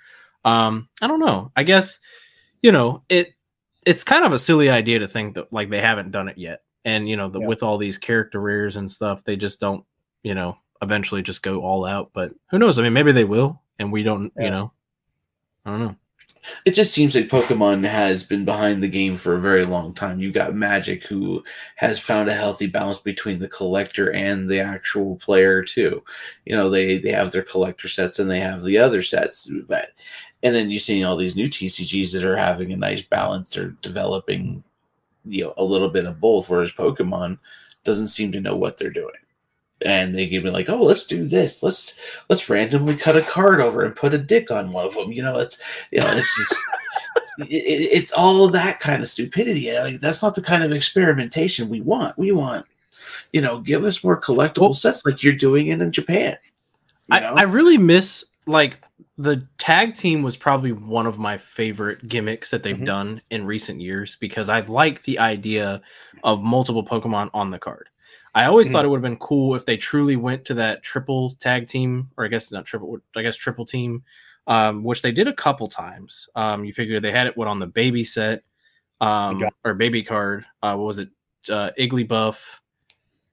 Um, 0.45 0.89
I 1.01 1.07
don't 1.07 1.21
know. 1.21 1.53
I 1.57 1.63
guess 1.63 1.99
you 2.63 2.73
know 2.73 3.03
it. 3.09 3.29
It's 3.87 4.05
kind 4.05 4.25
of 4.25 4.33
a 4.33 4.39
silly 4.39 4.71
idea 4.71 4.99
to 4.99 5.09
think 5.09 5.35
that 5.35 5.53
like 5.53 5.71
they 5.71 5.81
haven't 5.81 6.11
done 6.11 6.29
it 6.29 6.39
yet. 6.39 6.63
And 6.85 7.09
you 7.09 7.17
know 7.17 7.29
the, 7.29 7.41
Yeah. 7.41 7.47
with 7.47 7.63
all 7.63 7.79
these 7.79 7.99
character 7.99 8.41
rears 8.41 8.77
and 8.77 8.91
stuff 8.91 9.25
they 9.25 9.37
just 9.37 9.59
don't 9.61 9.85
you 10.23 10.35
know 10.35 10.57
eventually 10.83 11.23
just 11.23 11.43
go 11.43 11.61
all 11.63 11.85
out. 11.85 12.11
But 12.13 12.33
who 12.51 12.59
knows? 12.59 12.79
I 12.79 12.83
mean 12.83 12.93
maybe 12.93 13.13
they 13.13 13.25
will 13.25 13.61
and 13.79 13.91
we 13.93 14.03
don't 14.03 14.33
Yeah. 14.37 14.45
you 14.45 14.51
know? 14.51 14.73
I 15.67 15.71
don't 15.71 15.81
know 15.81 15.97
It 16.65 16.75
just 16.75 16.93
seems 16.93 17.15
like 17.15 17.29
Pokemon 17.29 17.89
has 17.89 18.23
been 18.23 18.45
behind 18.45 18.83
the 18.83 18.89
game 18.89 19.17
for 19.17 19.35
a 19.35 19.41
very 19.41 19.65
long 19.65 19.95
time. 19.95 20.21
You've 20.21 20.35
got 20.35 20.55
Magic, 20.55 21.05
who 21.05 21.43
has 21.77 21.99
found 21.99 22.29
a 22.29 22.35
healthy 22.35 22.67
balance 22.67 22.99
between 22.99 23.39
the 23.39 23.49
collector 23.49 24.13
and 24.13 24.49
the 24.49 24.61
actual 24.61 25.17
player 25.17 25.63
too. 25.63 26.03
You 26.45 26.57
know, 26.57 26.69
they 26.69 26.99
they 26.99 27.13
have 27.13 27.33
their 27.33 27.43
collector 27.43 27.89
sets 27.89 28.19
and 28.19 28.31
they 28.31 28.41
have 28.41 28.63
the 28.63 28.79
other 28.79 29.03
sets, 29.03 29.51
but 29.67 29.91
and 30.43 30.55
then 30.55 30.71
you're 30.71 30.81
seeing 30.81 31.05
all 31.05 31.17
these 31.17 31.37
new 31.37 31.49
TCGs 31.49 32.13
that 32.13 32.25
are 32.25 32.37
having 32.37 32.73
a 32.73 32.77
nice 32.77 33.03
balance. 33.03 33.51
They're 33.51 33.71
developing, 33.81 34.63
you 35.25 35.45
know, 35.45 35.55
a 35.57 35.65
little 35.65 35.91
bit 35.91 36.05
of 36.05 36.21
both. 36.21 36.51
Whereas 36.51 36.73
Pokemon 36.73 37.39
doesn't 37.85 38.09
seem 38.09 38.33
to 38.33 38.41
know 38.41 38.57
what 38.57 38.77
they're 38.77 38.91
doing. 38.91 39.15
And 39.85 40.15
they 40.15 40.27
give 40.27 40.45
me 40.45 40.51
like, 40.51 40.69
oh, 40.71 40.83
let's 40.83 41.05
do 41.07 41.25
this. 41.25 41.63
Let's 41.63 41.99
let's 42.29 42.49
randomly 42.49 42.97
cut 42.97 43.17
a 43.17 43.23
card 43.23 43.61
over 43.61 43.83
and 43.85 43.95
put 43.95 44.15
a 44.15 44.19
dick 44.19 44.51
on 44.51 44.73
one 44.73 44.87
of 44.87 44.95
them. 44.95 45.13
You 45.13 45.23
know, 45.23 45.39
it's 45.39 45.61
you 45.91 46.01
know, 46.01 46.11
it's 46.13 46.37
just 46.37 46.55
it, 47.39 47.47
it- 47.51 47.99
it's 47.99 48.13
all 48.13 48.49
that 48.49 48.81
kind 48.81 49.03
of 49.03 49.09
stupidity. 49.09 49.73
Like, 49.73 50.01
that's 50.01 50.23
not 50.23 50.35
the 50.35 50.43
kind 50.43 50.63
of 50.63 50.73
experimentation 50.73 51.69
we 51.69 51.81
want. 51.81 52.17
We 52.19 52.33
want, 52.33 52.65
you 53.33 53.41
know, 53.43 53.59
give 53.61 53.85
us 53.85 54.03
more 54.03 54.21
collectible 54.21 54.61
Well- 54.63 54.75
sets 54.75 55.05
like 55.05 55.23
you're 55.23 55.35
doing 55.35 55.67
it 55.69 55.81
in 55.81 55.93
Japan. 55.93 56.37
I, 57.11 57.21
know? 57.21 57.35
I 57.35 57.43
really 57.43 57.77
miss 57.77 58.25
like 58.47 58.79
the 59.19 59.47
tag 59.59 59.95
team 59.95 60.23
was 60.23 60.37
probably 60.37 60.73
one 60.73 61.07
of 61.07 61.19
my 61.19 61.37
favorite 61.39 62.09
gimmicks 62.09 62.51
that 62.51 62.63
they've 62.63 62.77
Mhm. 62.77 62.85
done 62.87 63.23
in 63.31 63.45
recent 63.47 63.81
years 63.81 64.17
because 64.17 64.49
I 64.49 64.61
like 64.61 65.03
the 65.03 65.19
idea 65.19 65.81
of 66.25 66.43
multiple 66.43 66.85
Pokemon 66.85 67.31
on 67.35 67.51
the 67.51 67.59
card. 67.59 67.89
I 68.35 68.47
always 68.47 68.69
Mhm. 68.69 68.73
thought 68.73 68.85
it 68.85 68.89
would 68.89 68.97
have 68.99 69.03
been 69.03 69.17
cool 69.19 69.55
if 69.55 69.65
they 69.65 69.77
truly 69.77 70.17
went 70.17 70.45
to 70.47 70.55
that 70.55 70.83
triple 70.83 71.33
tag 71.39 71.69
team, 71.69 72.11
or 72.17 72.25
I 72.25 72.29
guess 72.29 72.51
not 72.51 72.65
triple, 72.65 72.99
I 73.15 73.23
guess 73.23 73.37
triple 73.37 73.65
team, 73.65 74.03
um, 74.47 74.83
which 74.83 75.03
they 75.03 75.13
did 75.13 75.29
a 75.29 75.33
couple 75.33 75.69
times. 75.69 76.29
Um, 76.35 76.65
you 76.65 76.73
figure 76.73 76.99
they 77.01 77.13
had 77.13 77.27
it 77.29 77.37
what 77.37 77.47
on 77.49 77.59
the 77.61 77.67
baby 77.67 78.03
set, 78.05 78.43
um, 79.01 79.39
got- 79.39 79.55
or 79.65 79.75
baby 79.75 80.03
card. 80.03 80.45
Uh, 80.63 80.75
what 80.77 80.85
was 80.87 80.99
it? 80.99 81.11
Uh, 81.49 81.71
Igglybuff 81.79 82.61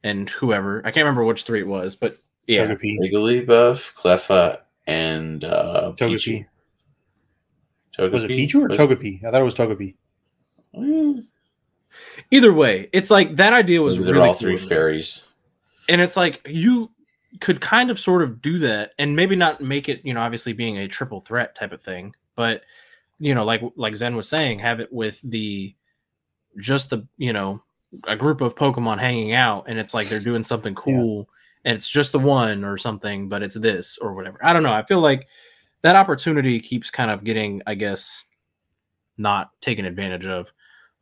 and 0.03 0.29
whoever. 0.29 0.79
I 0.85 0.91
can't 0.91 1.05
remember 1.05 1.23
which 1.23 1.43
three 1.43 1.59
it 1.61 1.67
was, 1.67 1.95
but 1.95 2.17
yeah, 2.47 2.65
Togepi. 2.65 2.97
Wigglybuff, 2.99 3.93
Cleffa, 3.95 4.59
and 4.87 5.43
uh, 5.43 5.93
Togepi. 5.95 6.45
Pichu. 7.97 8.11
Was 8.11 8.23
it 8.23 8.29
Togepi? 8.29 8.47
Pichu 8.47 8.55
or 8.63 8.67
Was- 8.67 8.77
Togepi? 8.77 9.23
I 9.25 9.31
thought 9.31 9.41
it 9.41 9.45
was 9.45 9.55
Togepi. 9.55 9.95
Mm, 10.75 11.25
Either 12.31 12.53
way, 12.53 12.89
it's 12.93 13.11
like 13.11 13.35
that 13.35 13.53
idea 13.53 13.81
was 13.81 13.97
they're 13.97 14.13
really 14.13 14.27
all 14.29 14.33
three 14.33 14.57
cool. 14.57 14.67
fairies. 14.67 15.21
and 15.89 16.01
it's 16.01 16.17
like 16.17 16.41
you 16.45 16.89
could 17.39 17.61
kind 17.61 17.89
of 17.89 17.99
sort 17.99 18.21
of 18.21 18.41
do 18.41 18.59
that 18.59 18.91
and 18.99 19.15
maybe 19.15 19.35
not 19.35 19.61
make 19.61 19.87
it 19.87 20.01
you 20.03 20.13
know 20.13 20.21
obviously 20.21 20.51
being 20.51 20.77
a 20.79 20.87
triple 20.87 21.21
threat 21.21 21.55
type 21.55 21.71
of 21.71 21.81
thing 21.81 22.13
but 22.35 22.63
you 23.19 23.33
know 23.33 23.45
like 23.45 23.61
like 23.75 23.95
zen 23.95 24.15
was 24.15 24.27
saying 24.27 24.59
have 24.59 24.79
it 24.81 24.91
with 24.91 25.21
the 25.23 25.73
just 26.57 26.89
the 26.89 27.07
you 27.17 27.31
know 27.31 27.61
a 28.05 28.15
group 28.15 28.41
of 28.41 28.55
pokemon 28.55 28.99
hanging 28.99 29.33
out 29.33 29.65
and 29.67 29.79
it's 29.79 29.93
like 29.93 30.09
they're 30.09 30.19
doing 30.19 30.43
something 30.43 30.75
cool 30.75 31.29
and 31.63 31.75
it's 31.75 31.87
just 31.87 32.11
the 32.11 32.19
one 32.19 32.63
or 32.63 32.77
something 32.77 33.29
but 33.29 33.41
it's 33.41 33.55
this 33.55 33.97
or 33.99 34.13
whatever 34.13 34.37
i 34.43 34.51
don't 34.51 34.63
know 34.63 34.73
i 34.73 34.83
feel 34.83 34.99
like 34.99 35.27
that 35.83 35.95
opportunity 35.95 36.59
keeps 36.59 36.91
kind 36.91 37.11
of 37.11 37.23
getting 37.23 37.61
i 37.65 37.73
guess 37.73 38.25
not 39.17 39.51
taken 39.61 39.85
advantage 39.85 40.25
of 40.25 40.51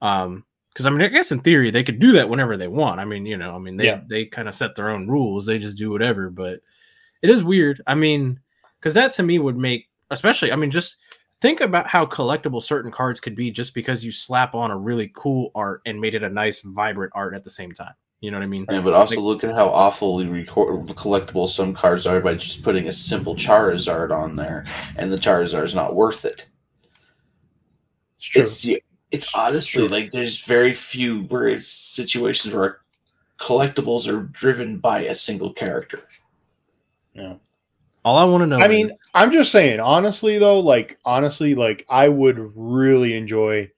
um 0.01 0.43
because 0.73 0.85
I 0.85 0.89
mean, 0.89 1.01
I 1.01 1.07
guess 1.07 1.31
in 1.31 1.39
theory 1.41 1.71
they 1.71 1.83
could 1.83 1.99
do 1.99 2.11
that 2.13 2.29
whenever 2.29 2.55
they 2.57 2.67
want. 2.67 2.99
I 2.99 3.05
mean, 3.05 3.25
you 3.25 3.37
know, 3.37 3.55
I 3.55 3.59
mean 3.59 3.77
they 3.77 3.85
Yeah. 3.85 4.01
they 4.07 4.25
kind 4.25 4.47
of 4.47 4.55
set 4.55 4.75
their 4.75 4.89
own 4.89 5.07
rules. 5.07 5.45
They 5.45 5.57
just 5.59 5.77
do 5.77 5.89
whatever. 5.91 6.29
But 6.29 6.61
it 7.21 7.29
is 7.29 7.43
weird. 7.43 7.81
I 7.87 7.95
mean, 7.95 8.39
because 8.79 8.93
that 8.93 9.11
to 9.13 9.23
me 9.23 9.39
would 9.39 9.57
make, 9.57 9.89
especially, 10.11 10.51
I 10.51 10.55
mean, 10.55 10.71
just 10.71 10.97
think 11.41 11.61
about 11.61 11.87
how 11.87 12.05
collectible 12.05 12.61
certain 12.63 12.91
cards 12.91 13.19
could 13.19 13.35
be 13.35 13.51
just 13.51 13.73
because 13.73 14.03
you 14.05 14.11
slap 14.11 14.55
on 14.55 14.71
a 14.71 14.77
really 14.77 15.11
cool 15.15 15.51
art 15.55 15.81
and 15.85 15.99
made 15.99 16.15
it 16.15 16.23
a 16.23 16.29
nice, 16.29 16.61
vibrant 16.61 17.11
art 17.15 17.33
at 17.33 17.43
the 17.43 17.49
same 17.49 17.71
time. 17.73 17.93
You 18.21 18.31
know 18.31 18.37
what 18.39 18.47
I 18.47 18.49
mean? 18.49 18.65
And 18.67 18.83
but 18.83 18.93
also 18.93 19.15
Like- 19.15 19.23
look 19.23 19.43
at 19.45 19.55
how 19.55 19.69
awfully 19.69 20.27
record- 20.27 20.85
collectible 20.89 21.47
some 21.47 21.73
cards 21.73 22.05
are 22.05 22.19
by 22.19 22.33
just 22.35 22.63
putting 22.63 22.87
a 22.89 22.91
simple 22.91 23.35
Charizard 23.35 24.11
on 24.11 24.35
there, 24.35 24.65
and 24.97 25.09
the 25.11 25.17
Charizard's 25.17 25.73
not 25.73 25.95
worth 25.95 26.25
it. 26.25 26.45
It's 28.17 28.25
true. 28.25 28.41
It's 28.43 28.65
it's 29.11 29.33
honestly 29.35 29.87
True. 29.87 29.97
like 29.97 30.11
there's 30.11 30.41
very 30.41 30.73
few 30.73 31.23
where 31.23 31.47
it's 31.47 31.67
situations 31.67 32.53
where 32.53 32.79
collectibles 33.39 34.07
are 34.07 34.23
driven 34.23 34.77
by 34.77 35.01
a 35.01 35.15
single 35.15 35.53
character. 35.53 36.03
yeah. 37.13 37.35
All 38.05 38.17
I 38.17 38.23
want 38.23 38.41
to 38.41 38.47
know. 38.47 38.59
I 38.59 38.67
mean, 38.69 38.89
I'm 39.13 39.31
just 39.31 39.51
saying, 39.51 39.81
honestly, 39.81 40.37
though, 40.37 40.59
like, 40.59 40.97
honestly, 41.03 41.53
like, 41.53 41.85
I 41.89 42.07
would 42.07 42.51
really 42.55 43.15
enjoy 43.15 43.69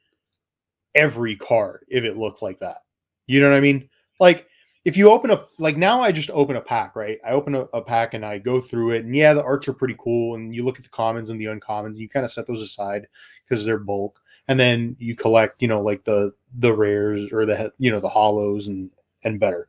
every 0.93 1.35
card 1.35 1.85
if 1.87 2.03
it 2.03 2.17
looked 2.17 2.43
like 2.43 2.59
that. 2.59 2.83
You 3.25 3.41
know 3.41 3.49
what 3.49 3.57
I 3.57 3.61
mean? 3.61 3.89
Like, 4.19 4.47
if 4.85 4.95
you 4.95 5.09
open 5.09 5.31
up, 5.31 5.49
like, 5.57 5.75
now 5.75 6.01
I 6.01 6.11
just 6.11 6.29
open 6.29 6.55
a 6.55 6.61
pack, 6.61 6.95
right? 6.95 7.19
I 7.25 7.31
open 7.31 7.55
a, 7.55 7.61
a 7.73 7.81
pack 7.81 8.13
and 8.13 8.23
I 8.23 8.37
go 8.37 8.61
through 8.61 8.91
it, 8.91 9.05
and 9.05 9.15
yeah, 9.15 9.33
the 9.33 9.43
arts 9.43 9.67
are 9.67 9.73
pretty 9.73 9.95
cool. 9.97 10.35
And 10.35 10.53
you 10.53 10.63
look 10.63 10.77
at 10.77 10.83
the 10.83 10.89
commons 10.89 11.31
and 11.31 11.41
the 11.41 11.45
uncommons, 11.45 11.87
and 11.87 11.97
you 11.99 12.07
kind 12.07 12.23
of 12.23 12.31
set 12.31 12.45
those 12.45 12.61
aside 12.61 13.07
because 13.43 13.65
they're 13.65 13.79
bulk. 13.79 14.20
And 14.47 14.59
then 14.59 14.95
you 14.99 15.15
collect, 15.15 15.61
you 15.61 15.67
know, 15.67 15.81
like 15.81 16.03
the 16.03 16.33
the 16.59 16.73
rares 16.73 17.31
or 17.31 17.45
the 17.45 17.71
you 17.77 17.91
know 17.91 17.99
the 17.99 18.09
hollows 18.09 18.67
and 18.67 18.89
and 19.23 19.39
better. 19.39 19.67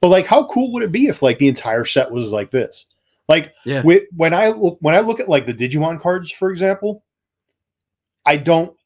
But 0.00 0.08
like, 0.08 0.26
how 0.26 0.46
cool 0.46 0.72
would 0.72 0.82
it 0.82 0.92
be 0.92 1.06
if 1.06 1.22
like 1.22 1.38
the 1.38 1.48
entire 1.48 1.84
set 1.84 2.10
was 2.10 2.32
like 2.32 2.50
this? 2.50 2.86
Like, 3.28 3.54
Yeah. 3.64 3.82
With, 3.82 4.04
when 4.16 4.34
I 4.34 4.48
look 4.48 4.78
when 4.80 4.94
I 4.94 5.00
look 5.00 5.20
at 5.20 5.28
like 5.28 5.46
the 5.46 5.54
Digimon 5.54 6.00
cards, 6.00 6.30
for 6.30 6.50
example, 6.50 7.04
I 8.26 8.36
don't. 8.36 8.76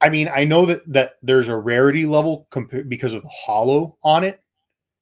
I 0.00 0.10
mean, 0.10 0.28
I 0.34 0.44
know 0.44 0.66
that 0.66 0.82
that 0.92 1.12
there's 1.22 1.48
a 1.48 1.56
rarity 1.56 2.04
level 2.04 2.46
compa- 2.50 2.88
because 2.88 3.14
of 3.14 3.22
the 3.22 3.28
hollow 3.30 3.96
on 4.02 4.24
it, 4.24 4.40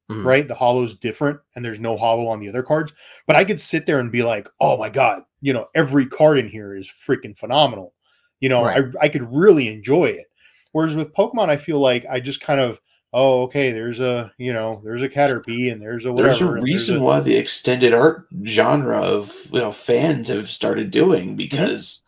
Mhm. 0.09 0.23
right? 0.23 0.47
The 0.47 0.55
hollow's 0.55 0.95
different, 0.95 1.39
and 1.55 1.65
there's 1.65 1.79
no 1.79 1.97
hollow 1.97 2.27
on 2.27 2.39
the 2.39 2.47
other 2.47 2.63
cards. 2.63 2.93
But 3.27 3.35
I 3.35 3.43
could 3.43 3.59
sit 3.59 3.85
there 3.85 3.99
and 3.99 4.11
be 4.11 4.23
like, 4.23 4.47
"Oh 4.61 4.77
my 4.77 4.89
god, 4.89 5.23
you 5.41 5.51
know, 5.51 5.67
every 5.75 6.05
card 6.05 6.37
in 6.37 6.47
here 6.47 6.75
is 6.75 6.87
freaking 6.87 7.35
phenomenal." 7.37 7.93
You 8.41 8.49
know, 8.49 8.63
Right. 8.65 8.83
I 9.01 9.05
I 9.05 9.09
could 9.09 9.31
really 9.31 9.67
enjoy 9.67 10.05
it. 10.05 10.27
Whereas 10.71 10.95
with 10.95 11.13
Pokemon, 11.13 11.49
I 11.49 11.57
feel 11.57 11.79
like 11.79 12.05
I 12.09 12.19
just 12.19 12.41
kind 12.41 12.59
of, 12.59 12.81
oh, 13.13 13.43
okay, 13.43 13.71
there's 13.71 13.99
a 14.01 14.31
you 14.37 14.51
know, 14.53 14.81
there's 14.83 15.01
a 15.03 15.09
Caterpie, 15.09 15.71
and 15.71 15.81
there's 15.81 16.05
a 16.05 16.11
whatever. 16.11 16.29
There's 16.29 16.41
a 16.41 16.53
and 16.53 16.63
reason 16.63 16.97
a- 16.97 17.01
why 17.03 17.19
the 17.21 17.35
extended 17.37 17.93
art 17.93 18.27
genre 18.45 18.99
of 18.99 19.33
you 19.51 19.59
know 19.59 19.71
fans 19.71 20.29
have 20.29 20.49
started 20.49 20.91
doing 20.91 21.35
because 21.35 22.03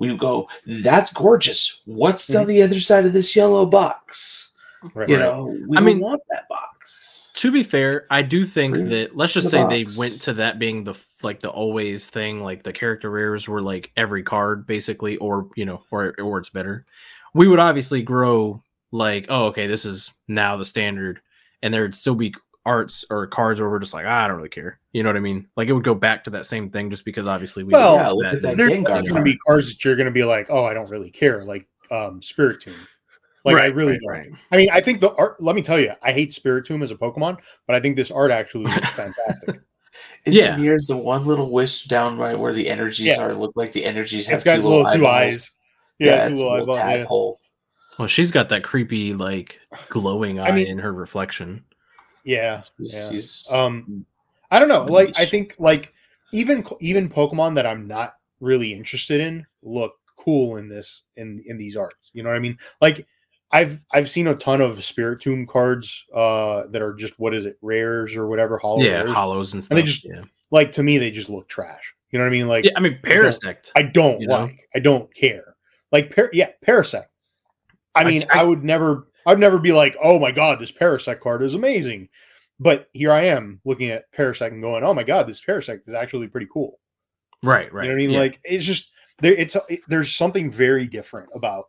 we 0.00 0.14
go, 0.16 0.48
that's 0.66 1.12
gorgeous. 1.12 1.80
What's 1.84 2.34
on 2.34 2.44
Mhm. 2.46 2.48
the 2.48 2.62
other 2.64 2.80
side 2.80 3.06
of 3.06 3.12
this 3.12 3.36
yellow 3.36 3.64
box? 3.64 4.50
Right. 4.92 5.08
You 5.08 5.18
know, 5.18 5.56
we 5.68 5.76
I 5.76 5.80
don't 5.80 5.86
mean- 5.86 6.00
want 6.00 6.20
that 6.30 6.48
box. 6.48 7.23
To 7.34 7.50
be 7.50 7.64
fair, 7.64 8.06
I 8.10 8.22
do 8.22 8.44
think 8.44 8.74
Bring 8.74 8.88
that 8.90 9.16
let's 9.16 9.32
just 9.32 9.50
the 9.50 9.66
say 9.68 9.84
they 9.84 9.96
went 9.96 10.20
to 10.22 10.34
that 10.34 10.58
being 10.58 10.84
the 10.84 10.94
like 11.22 11.40
the 11.40 11.50
always 11.50 12.08
thing, 12.08 12.42
like 12.42 12.62
the 12.62 12.72
character 12.72 13.10
rares 13.10 13.48
were 13.48 13.60
like 13.60 13.90
every 13.96 14.22
card 14.22 14.66
basically, 14.66 15.16
or 15.16 15.48
you 15.56 15.64
know, 15.64 15.82
or 15.90 16.14
or 16.20 16.38
it's 16.38 16.50
better. 16.50 16.84
We 17.34 17.48
would 17.48 17.58
obviously 17.58 18.02
grow 18.02 18.62
like, 18.92 19.26
oh, 19.28 19.46
okay, 19.46 19.66
this 19.66 19.84
is 19.84 20.12
now 20.28 20.56
the 20.56 20.64
standard, 20.64 21.20
and 21.62 21.74
there'd 21.74 21.96
still 21.96 22.14
be 22.14 22.34
arts 22.66 23.04
or 23.10 23.26
cards 23.26 23.60
where 23.60 23.68
we're 23.68 23.78
just 23.78 23.94
like, 23.94 24.06
ah, 24.06 24.24
I 24.24 24.28
don't 24.28 24.36
really 24.36 24.48
care. 24.48 24.78
You 24.92 25.02
know 25.02 25.08
what 25.08 25.16
I 25.16 25.20
mean? 25.20 25.48
Like 25.56 25.68
it 25.68 25.72
would 25.72 25.84
go 25.84 25.94
back 25.94 26.24
to 26.24 26.30
that 26.30 26.46
same 26.46 26.68
thing 26.70 26.90
just 26.90 27.04
because 27.04 27.26
obviously 27.26 27.64
we 27.64 27.72
Well, 27.72 27.96
Yeah, 27.96 28.08
look 28.10 28.42
that 28.42 28.56
there's 28.56 28.70
going 28.70 28.84
to 28.84 29.12
card. 29.12 29.24
be 29.24 29.36
cards 29.38 29.68
that 29.68 29.84
you're 29.84 29.96
going 29.96 30.06
to 30.06 30.12
be 30.12 30.24
like, 30.24 30.46
oh, 30.50 30.64
I 30.64 30.72
don't 30.72 30.88
really 30.88 31.10
care, 31.10 31.44
like 31.44 31.66
um, 31.90 32.20
Spiritomb. 32.20 32.74
Like 33.44 33.56
I 33.56 33.66
really 33.66 33.92
right, 33.92 34.24
don't. 34.24 34.32
right. 34.32 34.40
I 34.52 34.56
mean, 34.56 34.70
I 34.72 34.80
think 34.80 35.00
the 35.00 35.12
art. 35.14 35.40
Let 35.42 35.54
me 35.54 35.62
tell 35.62 35.78
you, 35.78 35.92
I 36.02 36.12
hate 36.12 36.30
Spiritomb 36.32 36.82
as 36.82 36.90
a 36.90 36.94
Pokemon, 36.96 37.38
but 37.66 37.76
I 37.76 37.80
think 37.80 37.96
this 37.96 38.10
art 38.10 38.30
actually 38.30 38.64
looks 38.64 38.88
fantastic. 38.94 39.60
Is 40.24 40.34
Yeah. 40.34 40.44
yeah. 40.44 40.56
here's 40.56 40.86
the 40.86 40.96
one 40.96 41.24
little 41.26 41.50
wisp 41.50 41.88
down 41.88 42.18
right 42.18 42.38
where 42.38 42.52
the 42.54 42.68
energies 42.68 43.06
Yeah. 43.06 43.22
are. 43.22 43.34
Look 43.34 43.52
like 43.54 43.72
the 43.72 43.84
energies 43.84 44.26
have 44.26 44.36
it's 44.36 44.44
got 44.44 44.56
two 44.56 44.62
little, 44.62 44.84
two 44.84 45.06
eyeballs. 45.06 45.06
eyes. 45.34 45.50
Yeah, 45.98 46.26
two 46.28 46.32
it's 46.34 46.42
a 46.42 46.44
little 46.44 46.58
little 46.58 46.74
eyeballs. 46.74 46.78
Yeah. 46.90 46.96
tadpole. 46.96 47.40
Well, 47.98 48.08
she's 48.08 48.32
got 48.32 48.48
that 48.48 48.64
creepy 48.64 49.12
like 49.14 49.60
glowing 49.90 50.40
eye 50.40 50.48
I 50.48 50.52
mean- 50.52 50.66
in 50.66 50.78
her 50.78 50.92
reflection. 50.92 51.64
yeah, 52.24 52.62
He's- 52.78 52.94
Yeah. 52.94 53.10
he's- 53.10 53.52
Um, 53.52 54.06
I 54.50 54.58
don't 54.58 54.68
know. 54.68 54.84
Like, 54.84 55.16
I 55.18 55.26
think 55.26 55.54
like 55.58 55.92
even 56.32 56.64
even 56.80 57.08
Pokemon 57.08 57.54
that 57.56 57.66
I'm 57.66 57.86
not 57.86 58.14
really 58.40 58.72
interested 58.72 59.20
in 59.20 59.46
look 59.62 59.94
cool 60.16 60.56
in 60.56 60.68
this 60.68 61.02
in 61.16 61.42
in 61.46 61.58
these 61.58 61.76
arts. 61.76 62.10
You 62.14 62.22
know 62.22 62.30
what 62.30 62.36
I 62.36 62.40
mean? 62.40 62.56
Like, 62.80 63.06
I've 63.54 63.84
I've 63.92 64.10
seen 64.10 64.26
a 64.26 64.34
ton 64.34 64.60
of 64.60 64.76
Spiritomb 64.78 65.46
cards 65.46 66.04
uh 66.12 66.64
that 66.70 66.82
are 66.82 66.92
just 66.92 67.14
what 67.18 67.34
is 67.34 67.46
it 67.46 67.56
rares 67.62 68.16
or 68.16 68.26
whatever 68.26 68.58
hollow 68.58 68.80
yeah, 68.82 69.02
rares. 69.02 69.12
hollows 69.12 69.54
and 69.54 69.62
stuff. 69.62 69.78
And 69.78 69.78
they 69.78 69.90
just- 69.90 70.04
yeah. 70.04 70.22
like 70.50 70.72
to 70.72 70.82
me 70.82 70.98
they 70.98 71.10
just 71.10 71.30
look 71.30 71.48
trash. 71.48 71.94
You 72.10 72.18
know 72.18 72.24
what 72.26 72.30
I 72.30 72.32
mean? 72.32 72.48
Like 72.48 72.64
yeah, 72.64 72.72
I 72.76 72.80
mean, 72.80 72.98
Parasect. 73.02 73.70
I 73.76 73.82
don't 73.82 74.20
you 74.20 74.26
know? 74.28 74.42
like. 74.42 74.68
I 74.74 74.78
don't 74.78 75.12
care. 75.14 75.56
Like 75.90 76.14
par- 76.14 76.30
yeah, 76.32 76.50
Parasect. 76.66 77.06
I 77.94 78.02
I- 78.02 78.04
mean, 78.04 78.26
I- 78.30 78.40
I, 78.40 78.42
would 78.42 78.62
never 78.64 79.08
I'd 79.26 79.38
never 79.38 79.58
be 79.58 79.72
like, 79.72 79.96
"Oh 80.02 80.18
my 80.18 80.30
god, 80.32 80.58
this 80.58 80.70
Parasect 80.72 81.20
card 81.20 81.42
is 81.42 81.54
amazing." 81.54 82.08
But 82.60 82.88
here 82.92 83.10
I 83.10 83.24
am 83.24 83.60
looking 83.64 83.90
at 83.90 84.04
Parasect 84.12 84.52
and 84.52 84.62
going, 84.62 84.84
"Oh 84.84 84.94
my 84.94 85.02
god, 85.02 85.26
this 85.26 85.40
Parasect 85.40 85.88
is 85.88 85.94
actually 85.94 86.28
pretty 86.28 86.46
cool." 86.52 86.78
right, 87.42 87.72
right. 87.72 87.84
You 87.84 87.90
know 87.90 87.94
what 87.96 88.02
I 88.02 88.06
mean? 88.06 88.10
yeah. 88.10 88.18
Like 88.18 88.40
it's 88.44 88.64
just 88.64 88.90
there 89.20 89.32
it's 89.34 89.56
it, 89.68 89.80
there's 89.88 90.14
something 90.14 90.50
very 90.50 90.86
different 90.86 91.30
about 91.34 91.66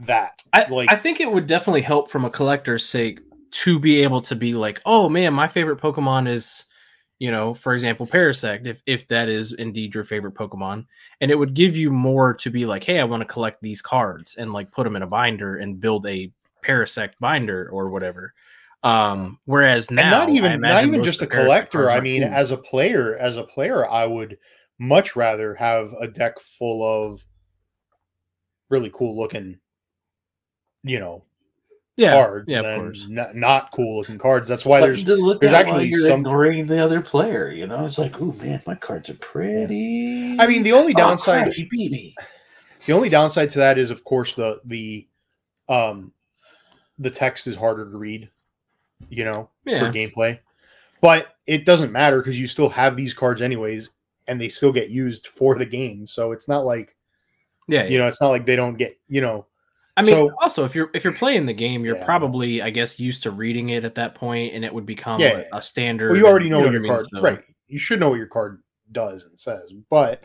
that. 0.00 0.42
I, 0.52 0.66
like- 0.68 0.90
I 0.90 0.96
think 0.96 1.20
it 1.20 1.30
would 1.30 1.46
definitely 1.46 1.82
help 1.82 2.10
from 2.10 2.24
a 2.24 2.30
collector's 2.30 2.84
sake 2.84 3.20
to 3.50 3.78
be 3.78 4.02
able 4.02 4.20
to 4.22 4.34
be 4.34 4.54
like, 4.54 4.80
oh 4.84 5.08
man, 5.08 5.32
my 5.32 5.46
favorite 5.48 5.80
Pokemon 5.80 6.28
is, 6.28 6.66
you 7.20 7.30
know, 7.30 7.54
for 7.54 7.72
example, 7.72 8.06
Parasect, 8.06 8.66
if 8.66 8.82
if 8.86 9.06
that 9.08 9.28
is 9.28 9.52
indeed 9.52 9.94
your 9.94 10.04
favorite 10.04 10.34
Pokemon, 10.34 10.86
and 11.20 11.30
it 11.30 11.36
would 11.36 11.54
give 11.54 11.76
you 11.76 11.90
more 11.90 12.34
to 12.34 12.50
be 12.50 12.66
like, 12.66 12.82
hey, 12.82 12.98
I 12.98 13.04
want 13.04 13.20
to 13.20 13.26
collect 13.26 13.62
these 13.62 13.80
cards 13.80 14.34
and 14.34 14.52
like 14.52 14.72
put 14.72 14.84
them 14.84 14.96
in 14.96 15.02
a 15.02 15.06
binder 15.06 15.56
and 15.56 15.80
build 15.80 16.06
a 16.06 16.32
Parasect 16.64 17.12
binder 17.20 17.68
or 17.70 17.90
whatever. 17.90 18.34
Um, 18.82 19.38
whereas 19.44 19.90
now, 19.90 20.02
and 20.02 20.10
not 20.10 20.28
even 20.30 20.60
not 20.60 20.84
even 20.84 21.02
just 21.02 21.20
a 21.20 21.24
of 21.24 21.30
the 21.30 21.36
Parasect 21.36 21.44
collector. 21.44 21.90
I 21.90 22.00
mean, 22.00 22.22
cool. 22.22 22.32
as 22.32 22.50
a 22.50 22.56
player, 22.56 23.16
as 23.16 23.36
a 23.36 23.44
player, 23.44 23.88
I 23.88 24.06
would 24.06 24.36
much 24.78 25.14
rather 25.14 25.54
have 25.54 25.94
a 26.00 26.08
deck 26.08 26.38
full 26.40 26.82
of 26.84 27.24
really 28.68 28.90
cool 28.92 29.16
looking, 29.16 29.58
you 30.84 31.00
know, 31.00 31.24
yeah, 31.96 32.12
cards 32.12 32.52
yeah, 32.52 32.58
of 32.60 32.64
than 32.64 32.80
course. 32.80 33.06
not, 33.08 33.34
not 33.34 33.70
cool 33.72 33.98
looking 33.98 34.18
cards. 34.18 34.48
That's 34.48 34.66
why 34.66 34.80
there's 34.80 34.98
Something 35.00 35.16
to 35.16 35.22
look 35.22 35.40
there's 35.40 35.52
actually 35.52 35.88
you're 35.88 36.08
some- 36.08 36.20
ignoring 36.20 36.66
the 36.66 36.78
other 36.78 37.00
player. 37.00 37.50
You 37.50 37.66
know, 37.66 37.84
it's 37.86 37.98
like, 37.98 38.20
oh 38.20 38.32
man, 38.42 38.62
my 38.66 38.74
cards 38.74 39.10
are 39.10 39.14
pretty. 39.14 40.36
I 40.38 40.46
mean, 40.46 40.62
the 40.62 40.72
only 40.72 40.92
Oh, 40.94 40.98
downside 40.98 41.44
crap, 41.44 41.54
he 41.54 41.64
beat 41.70 41.90
me. 41.90 42.14
the 42.86 42.92
only 42.92 43.08
downside 43.08 43.50
to 43.50 43.58
that 43.60 43.78
is 43.78 43.90
of 43.90 44.04
course 44.04 44.34
the 44.34 44.60
the 44.64 45.08
um 45.68 46.12
the 46.98 47.10
text 47.10 47.46
is 47.46 47.56
harder 47.56 47.90
to 47.90 47.96
read, 47.96 48.28
you 49.08 49.24
know, 49.24 49.48
Yeah, 49.64 49.80
for 49.80 49.92
gameplay. 49.96 50.38
But 51.00 51.36
it 51.46 51.64
doesn't 51.66 51.92
matter 51.92 52.18
because 52.18 52.38
you 52.40 52.46
still 52.46 52.68
have 52.68 52.96
these 52.96 53.12
cards 53.14 53.42
anyways, 53.42 53.90
and 54.26 54.40
they 54.40 54.48
still 54.48 54.72
get 54.72 54.88
used 54.90 55.26
for 55.28 55.56
the 55.58 55.66
game. 55.66 56.06
So 56.06 56.32
it's 56.32 56.48
not 56.48 56.64
like 56.66 56.96
yeah, 57.68 57.84
you 57.84 57.98
know, 57.98 58.06
it's 58.06 58.20
not 58.20 58.28
like 58.30 58.44
they 58.46 58.56
don't 58.56 58.76
get 58.76 58.98
you 59.08 59.20
know. 59.20 59.46
I 59.96 60.02
mean, 60.02 60.10
So- 60.14 60.32
also 60.40 60.64
if 60.64 60.74
you're 60.74 60.90
if 60.94 61.04
you're 61.04 61.12
playing 61.12 61.46
the 61.46 61.52
game, 61.52 61.84
you're 61.84 61.96
Yeah. 61.96 62.04
probably, 62.04 62.60
I 62.62 62.70
guess, 62.70 62.98
used 62.98 63.22
to 63.24 63.30
reading 63.30 63.68
it 63.70 63.84
at 63.84 63.94
that 63.94 64.14
point, 64.14 64.54
and 64.54 64.64
it 64.64 64.74
would 64.74 64.86
become 64.86 65.20
Yeah, 65.20 65.44
a, 65.52 65.58
a 65.58 65.62
standard. 65.62 66.10
Well, 66.10 66.18
you 66.20 66.26
already 66.26 66.46
and- 66.46 66.52
know 66.52 66.60
what 66.60 66.72
your 66.72 66.80
mean? 66.80 66.90
card 66.92 67.06
So- 67.12 67.20
right. 67.22 67.40
You 67.68 67.78
should 67.78 68.00
know 68.00 68.10
what 68.10 68.18
your 68.18 68.26
card 68.26 68.62
does 68.92 69.24
and 69.24 69.38
says. 69.38 69.72
But 69.90 70.22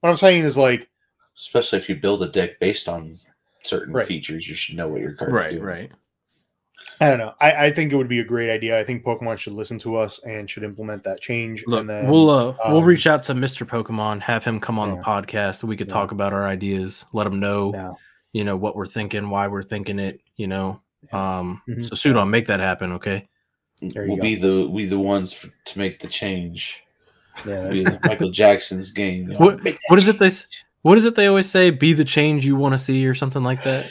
what 0.00 0.10
I'm 0.10 0.16
saying 0.16 0.44
is 0.44 0.56
like 0.56 0.88
Especially 1.36 1.78
if 1.78 1.88
you 1.88 1.96
build 1.96 2.22
a 2.22 2.28
deck 2.28 2.60
based 2.60 2.90
on 2.90 3.18
certain 3.64 3.94
Right. 3.94 4.06
features, 4.06 4.46
you 4.46 4.54
should 4.54 4.76
know 4.76 4.88
what 4.88 5.00
your 5.00 5.12
cards 5.14 5.32
Right, 5.32 5.52
do. 5.52 5.60
right. 5.62 5.90
I 7.00 7.08
don't 7.08 7.18
know. 7.18 7.32
I, 7.40 7.66
I 7.66 7.70
think 7.70 7.90
it 7.90 7.96
would 7.96 8.08
be 8.08 8.18
a 8.20 8.24
great 8.24 8.50
idea. 8.50 8.78
I 8.78 8.84
think 8.84 9.02
Pokemon 9.02 9.38
should 9.38 9.54
listen 9.54 9.78
to 9.80 9.96
us 9.96 10.18
and 10.24 10.48
should 10.48 10.62
implement 10.62 11.02
that 11.04 11.20
change. 11.22 11.64
Look, 11.66 11.80
and 11.80 11.88
then 11.88 12.06
we'll 12.08 12.28
uh, 12.28 12.54
we'll 12.68 12.78
um, 12.80 12.84
reach 12.84 13.06
out 13.06 13.22
to 13.24 13.32
Mr. 13.34 13.66
Pokemon, 13.66 14.20
have 14.20 14.44
him 14.44 14.60
come 14.60 14.78
on 14.78 14.90
the 14.94 15.00
podcast, 15.02 15.56
so 15.56 15.66
we 15.66 15.76
could 15.76 15.88
Yeah. 15.88 15.94
talk 15.94 16.12
about 16.12 16.32
our 16.34 16.46
ideas, 16.46 17.06
let 17.14 17.26
him 17.26 17.40
know, 17.40 17.72
yeah. 17.74 17.92
You 18.32 18.44
know, 18.44 18.56
what 18.56 18.76
we're 18.76 18.86
thinking, 18.86 19.28
why 19.30 19.46
we're 19.48 19.62
thinking 19.62 19.98
it, 19.98 20.20
you 20.36 20.46
know. 20.46 20.80
Um, 21.12 21.60
Mhm. 21.68 21.86
so 21.88 21.94
Sudon, 21.94 22.28
make 22.30 22.46
that 22.46 22.60
happen, 22.60 22.92
okay? 22.92 23.28
There 23.80 24.02
you 24.04 24.08
We'll 24.10 24.16
go. 24.18 24.22
be 24.22 24.34
the 24.36 24.68
we 24.70 24.84
the 24.84 24.98
ones 24.98 25.32
for, 25.32 25.48
to 25.66 25.78
make 25.78 25.98
the 26.00 26.06
change. 26.08 26.82
Yeah, 27.46 27.68
Be 27.68 27.84
Michael 28.04 28.30
Jackson's 28.42 28.90
game. 28.92 29.28
you 29.28 29.34
know, 29.34 29.38
What- 29.38 29.60
what 29.88 29.98
is 29.98 30.06
it 30.08 30.18
they. 30.18 30.30
What 30.82 30.98
is 30.98 31.04
it 31.04 31.14
they 31.14 31.26
always 31.28 31.48
say? 31.48 31.70
Be 31.70 31.92
the 31.92 32.04
change 32.04 32.44
you 32.44 32.56
want 32.56 32.72
to 32.74 32.78
see, 32.78 33.06
or 33.06 33.14
something 33.14 33.42
like 33.44 33.62
that. 33.62 33.86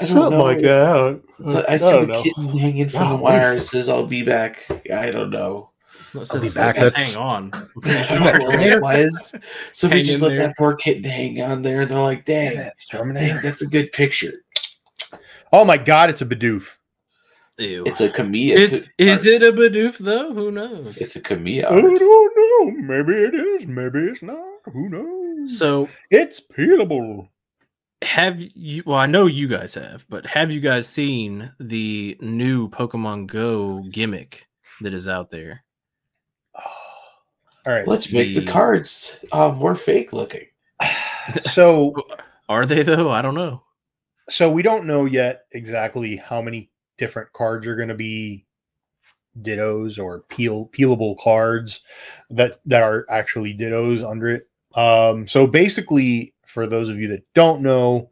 I 0.00 0.04
don't 0.04 0.08
something 0.08 0.38
know. 0.38 0.44
like 0.44 0.60
that. 0.60 1.20
So 1.46 1.64
I 1.68 1.74
I 1.74 1.76
see 1.78 1.90
don't 1.90 2.06
the 2.06 2.12
know. 2.14 2.22
kitten 2.22 2.58
hanging 2.58 2.88
from 2.88 3.00
Golly. 3.00 3.16
the 3.16 3.22
wire. 3.22 3.52
It 3.56 3.62
says, 3.62 3.88
"I'll 3.88 4.06
be 4.06 4.22
back." 4.22 4.66
I 4.92 5.10
don't 5.10 5.30
know. 5.30 5.69
No, 6.14 6.22
it 6.22 6.28
I'll 6.34 6.40
be 6.40 6.50
back. 6.50 6.76
says 6.76 7.14
hang 7.14 7.22
on. 7.22 7.50
I'm 7.54 7.70
sure. 7.84 8.18
don't 8.18 8.38
know 8.38 8.46
what 8.46 8.60
it 8.66 8.82
was. 8.82 9.34
Somebody 9.72 10.02
Hang 10.02 10.10
just 10.10 10.22
let 10.22 10.28
there. 10.30 10.38
that 10.48 10.56
poor 10.58 10.74
kid 10.74 11.04
hang 11.04 11.40
on 11.42 11.62
there, 11.62 11.82
and 11.82 11.90
they're 11.90 11.98
like, 12.00 12.24
Damn 12.24 12.58
it, 12.58 12.72
Terminator. 12.90 13.40
that's 13.42 13.62
a 13.62 13.66
good 13.66 13.92
picture." 13.92 14.42
Oh 15.52 15.64
my 15.64 15.76
god, 15.78 16.10
it's 16.10 16.22
a 16.22 16.26
Bidoof. 16.26 16.76
Ew. 17.58 17.84
It's 17.86 18.00
a 18.00 18.08
Kamiya. 18.08 18.54
Is 18.56 18.76
co- 18.76 18.82
is 18.98 19.26
it 19.26 19.42
a 19.42 19.52
Bidoof 19.52 19.98
though? 19.98 20.32
Who 20.32 20.50
knows? 20.50 20.96
It's 20.96 21.16
a 21.16 21.20
Kamiya. 21.20 21.64
I 21.64 21.74
art. 21.74 21.82
don't 21.98 22.36
know. 22.36 22.70
Maybe 22.82 23.12
it 23.12 23.34
is. 23.34 23.66
Maybe 23.66 23.98
it's 24.00 24.22
not. 24.22 24.38
Who 24.72 24.88
knows? 24.88 25.58
So 25.58 25.88
it's 26.10 26.40
peelable. 26.40 27.28
have 28.02 28.40
you? 28.40 28.82
Well, 28.86 28.96
I 28.98 29.06
know 29.06 29.26
you 29.26 29.46
guys 29.48 29.74
have, 29.74 30.06
but 30.08 30.24
have 30.26 30.50
you 30.50 30.60
guys 30.60 30.86
seen 30.88 31.52
the 31.60 32.16
new 32.20 32.68
Pokemon 32.70 33.26
Go 33.26 33.80
gimmick 33.90 34.48
that 34.80 34.94
is 34.94 35.08
out 35.08 35.30
there? 35.30 35.62
All 37.66 37.72
right. 37.72 37.86
Let's 37.86 38.12
make 38.12 38.34
the 38.34 38.40
The- 38.40 38.50
cards 38.50 39.16
uh, 39.32 39.52
more 39.52 39.74
fake 39.74 40.12
looking. 40.12 40.46
So 41.42 41.94
Are 42.48 42.64
they 42.66 42.82
though? 42.82 43.10
I 43.10 43.22
don't 43.22 43.34
know. 43.34 43.62
so 44.28 44.50
we 44.50 44.62
don't 44.62 44.86
know 44.86 45.04
yet 45.04 45.42
exactly 45.52 46.16
how 46.16 46.40
many 46.42 46.70
different 46.98 47.32
cards 47.32 47.66
are 47.66 47.76
going 47.76 47.88
to 47.90 47.94
be 47.94 48.46
dittos 49.42 49.98
or 50.02 50.20
peel 50.28 50.68
peelable 50.68 51.16
cards 51.18 51.80
that 52.30 52.60
that 52.64 52.82
are 52.82 53.06
actually 53.10 53.56
dittos 53.56 54.02
under 54.08 54.28
it. 54.28 54.48
Um, 54.74 55.26
so 55.26 55.46
basically, 55.46 56.34
for 56.46 56.66
those 56.66 56.88
of 56.88 56.98
you 56.98 57.06
that 57.08 57.22
don't 57.34 57.60
know, 57.60 58.10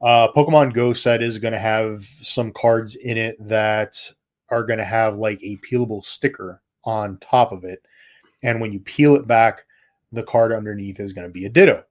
uh, 0.00 0.28
Pokemon 0.32 0.72
Go 0.72 0.92
set 0.94 1.22
is 1.22 1.38
going 1.38 1.52
to 1.52 1.60
have 1.60 2.04
some 2.22 2.50
cards 2.52 2.96
in 2.96 3.16
it 3.18 3.36
that 3.46 3.96
are 4.48 4.64
going 4.64 4.78
to 4.78 4.84
have 4.84 5.16
like 5.16 5.40
a 5.44 5.58
peelable 5.58 6.04
sticker 6.04 6.60
on 6.84 7.18
top 7.18 7.52
of 7.52 7.62
it, 7.64 7.84
and 8.42 8.60
when 8.60 8.72
you 8.72 8.80
peel 8.80 9.14
it 9.16 9.26
back, 9.26 9.64
the 10.12 10.22
card 10.22 10.52
underneath 10.52 11.00
is 11.00 11.12
going 11.12 11.26
to 11.26 11.32
be 11.32 11.46
a 11.46 11.48
ditto. 11.48 11.84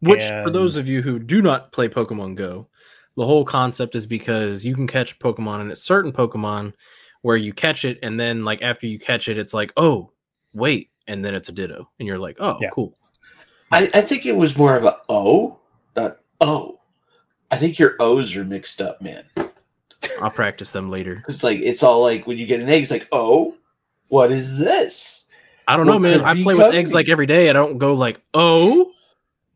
Which, 0.00 0.24
for 0.42 0.50
those 0.50 0.76
of 0.76 0.88
you 0.88 1.00
who 1.00 1.20
do 1.20 1.40
not 1.42 1.70
play 1.70 1.88
Pokemon 1.88 2.34
Go, 2.34 2.66
the 3.16 3.24
whole 3.24 3.44
concept 3.44 3.94
is 3.94 4.04
because 4.04 4.64
you 4.64 4.74
can 4.74 4.86
catch 4.86 5.18
Pokemon 5.18 5.60
and 5.60 5.70
it's 5.70 5.82
certain 5.82 6.12
Pokemon 6.12 6.72
where 7.20 7.36
you 7.36 7.52
catch 7.52 7.84
it 7.84 7.98
and 8.02 8.18
then 8.18 8.42
like 8.42 8.62
after 8.62 8.86
you 8.86 8.98
catch 8.98 9.28
it, 9.28 9.38
it's 9.38 9.54
like, 9.54 9.72
oh, 9.76 10.10
wait, 10.54 10.90
and 11.06 11.24
then 11.24 11.34
it's 11.34 11.48
a 11.48 11.52
Ditto, 11.52 11.88
and 11.98 12.06
you're 12.06 12.18
like, 12.18 12.36
oh, 12.40 12.58
Yeah. 12.60 12.70
cool. 12.70 12.96
I, 13.70 13.88
I 13.94 14.00
think 14.02 14.26
it 14.26 14.36
was 14.36 14.56
more 14.56 14.76
of 14.76 14.84
a 14.84 14.98
O, 15.08 15.58
not 15.96 16.18
O. 16.40 16.78
I 17.50 17.56
think 17.56 17.78
your 17.78 17.96
O's 18.00 18.34
are 18.36 18.44
mixed 18.44 18.82
up, 18.82 19.00
man. 19.00 19.24
I'll 20.20 20.30
practice 20.30 20.72
them 20.72 20.90
later. 20.90 21.16
Because 21.16 21.42
like 21.42 21.60
it's 21.60 21.82
all 21.82 22.02
like 22.02 22.26
when 22.26 22.38
you 22.38 22.46
get 22.46 22.60
an 22.60 22.68
egg, 22.68 22.82
it's 22.82 22.90
like, 22.90 23.08
oh, 23.12 23.54
what 24.08 24.30
is 24.30 24.58
this? 24.58 25.21
I 25.68 25.76
don't 25.76 25.86
know, 25.86 25.98
man. 25.98 26.20
I 26.22 26.34
play 26.42 26.54
with 26.54 26.74
eggs 26.74 26.90
coming? 26.90 27.04
like 27.06 27.08
every 27.08 27.26
day. 27.26 27.48
I 27.50 27.52
don't 27.52 27.78
go 27.78 27.94
like, 27.94 28.20
oh, 28.34 28.92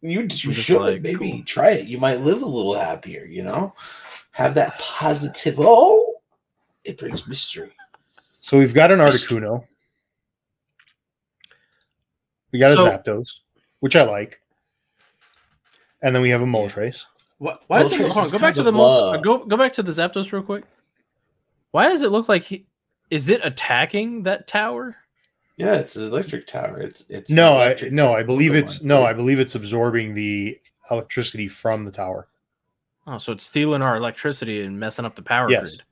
You, 0.01 0.23
you 0.23 0.29
should 0.53 0.81
like, 0.81 1.03
maybe 1.03 1.31
cool. 1.33 1.43
try 1.45 1.71
it. 1.73 1.87
You 1.87 1.99
might 1.99 2.21
live 2.21 2.43
a 2.43 2.47
little 2.47 2.75
happier, 2.75 3.25
you 3.25 3.43
know? 3.43 3.75
Have 4.33 4.55
that 4.55 4.79
positive 4.79 5.57
oh 5.59 6.15
it 6.85 6.99
brings 6.99 7.27
mystery. 7.27 7.73
So 8.41 8.57
we've 8.57 8.73
got 8.75 8.93
an 8.93 8.99
Mystery. 8.99 9.41
Articuno. 9.41 9.65
We 12.53 12.59
got 12.59 12.77
So- 12.77 12.87
a 12.87 12.99
Zapdos, 12.99 13.41
which 13.81 13.97
I 13.97 14.03
like. 14.05 14.41
And 16.03 16.15
then 16.15 16.23
we 16.23 16.31
have 16.31 16.43
a 16.43 16.47
Moltres. 16.47 17.07
What? 17.39 17.63
Why 17.67 17.81
does 17.81 17.93
it? 17.93 18.01
Hold 18.13 18.27
on, 18.27 18.31
go 18.31 18.39
back 18.39 18.55
to 18.55 18.63
the 18.63 18.73
multi, 18.73 19.23
go 19.23 19.45
go 19.45 19.57
back 19.57 19.73
to 19.75 19.83
the 19.83 19.91
Zapdos 19.93 20.33
real 20.33 20.43
quick. 20.43 20.65
Why 21.73 21.89
does 21.89 22.03
it 22.03 22.11
look 22.13 22.29
like 22.29 22.45
he? 22.45 22.67
Is 23.11 23.29
it 23.29 23.45
attacking 23.45 24.23
that 24.23 24.47
tower? 24.47 24.97
Yeah, 25.57 25.77
it's 25.77 25.97
an 25.97 26.05
electric 26.05 26.47
tower. 26.47 26.81
It's 26.81 27.05
it's 27.09 27.31
No, 27.31 27.57
I 27.59 27.77
no, 27.91 28.13
I 28.15 28.23
believe 28.23 28.55
it's 28.55 28.79
Pokemon. 28.81 28.85
no, 28.85 29.03
I 29.05 29.13
believe 29.15 29.39
it's 29.41 29.55
absorbing 29.55 30.13
the 30.15 30.61
electricity 30.91 31.49
from 31.49 31.85
the 31.85 31.91
tower. 31.91 32.29
Oh, 33.07 33.19
so 33.19 33.33
it's 33.33 33.45
stealing 33.45 33.83
our 33.83 33.97
electricity 33.97 34.63
and 34.63 34.79
messing 34.79 35.05
up 35.05 35.15
the 35.17 35.23
power 35.23 35.51
Yes. 35.51 35.77
grid. 35.77 35.83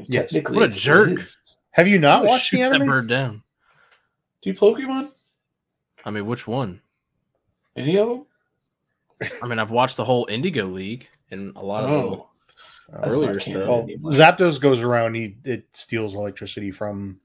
It- 0.00 0.06
yes. 0.08 0.30
technically 0.32 0.56
What 0.56 0.74
a 0.74 0.78
jerk. 0.78 1.20
is. 1.20 1.38
Have 1.72 1.86
you 1.86 1.98
not 1.98 2.24
watched 2.24 2.50
the 2.50 2.58
shoots 2.58 2.70
that 2.78 2.86
bird 2.86 3.08
down. 3.08 3.42
Do 4.42 4.50
you 4.50 4.56
Pokemon? 4.56 5.12
I 6.04 6.10
mean, 6.10 6.26
which 6.26 6.46
one? 6.46 6.80
Any 7.76 7.96
of 7.98 8.08
them? 8.08 8.26
I 9.42 9.46
mean, 9.46 9.58
I've 9.58 9.70
watched 9.70 9.96
the 9.96 10.04
whole 10.04 10.26
Indigo 10.30 10.66
League 10.66 11.08
and 11.30 11.54
a 11.56 11.60
lot 11.62 11.84
of 11.84 11.90
Oh, 11.90 12.28
the 12.90 13.08
earlier 13.08 13.38
stuff. 13.40 13.54
Well. 13.68 13.86
Zapdos 14.12 14.60
goes 14.60 14.80
around. 14.82 15.14
He 15.14 15.36
it 15.44 15.66
steals 15.76 16.14
electricity 16.14 16.70
from. 16.70 17.20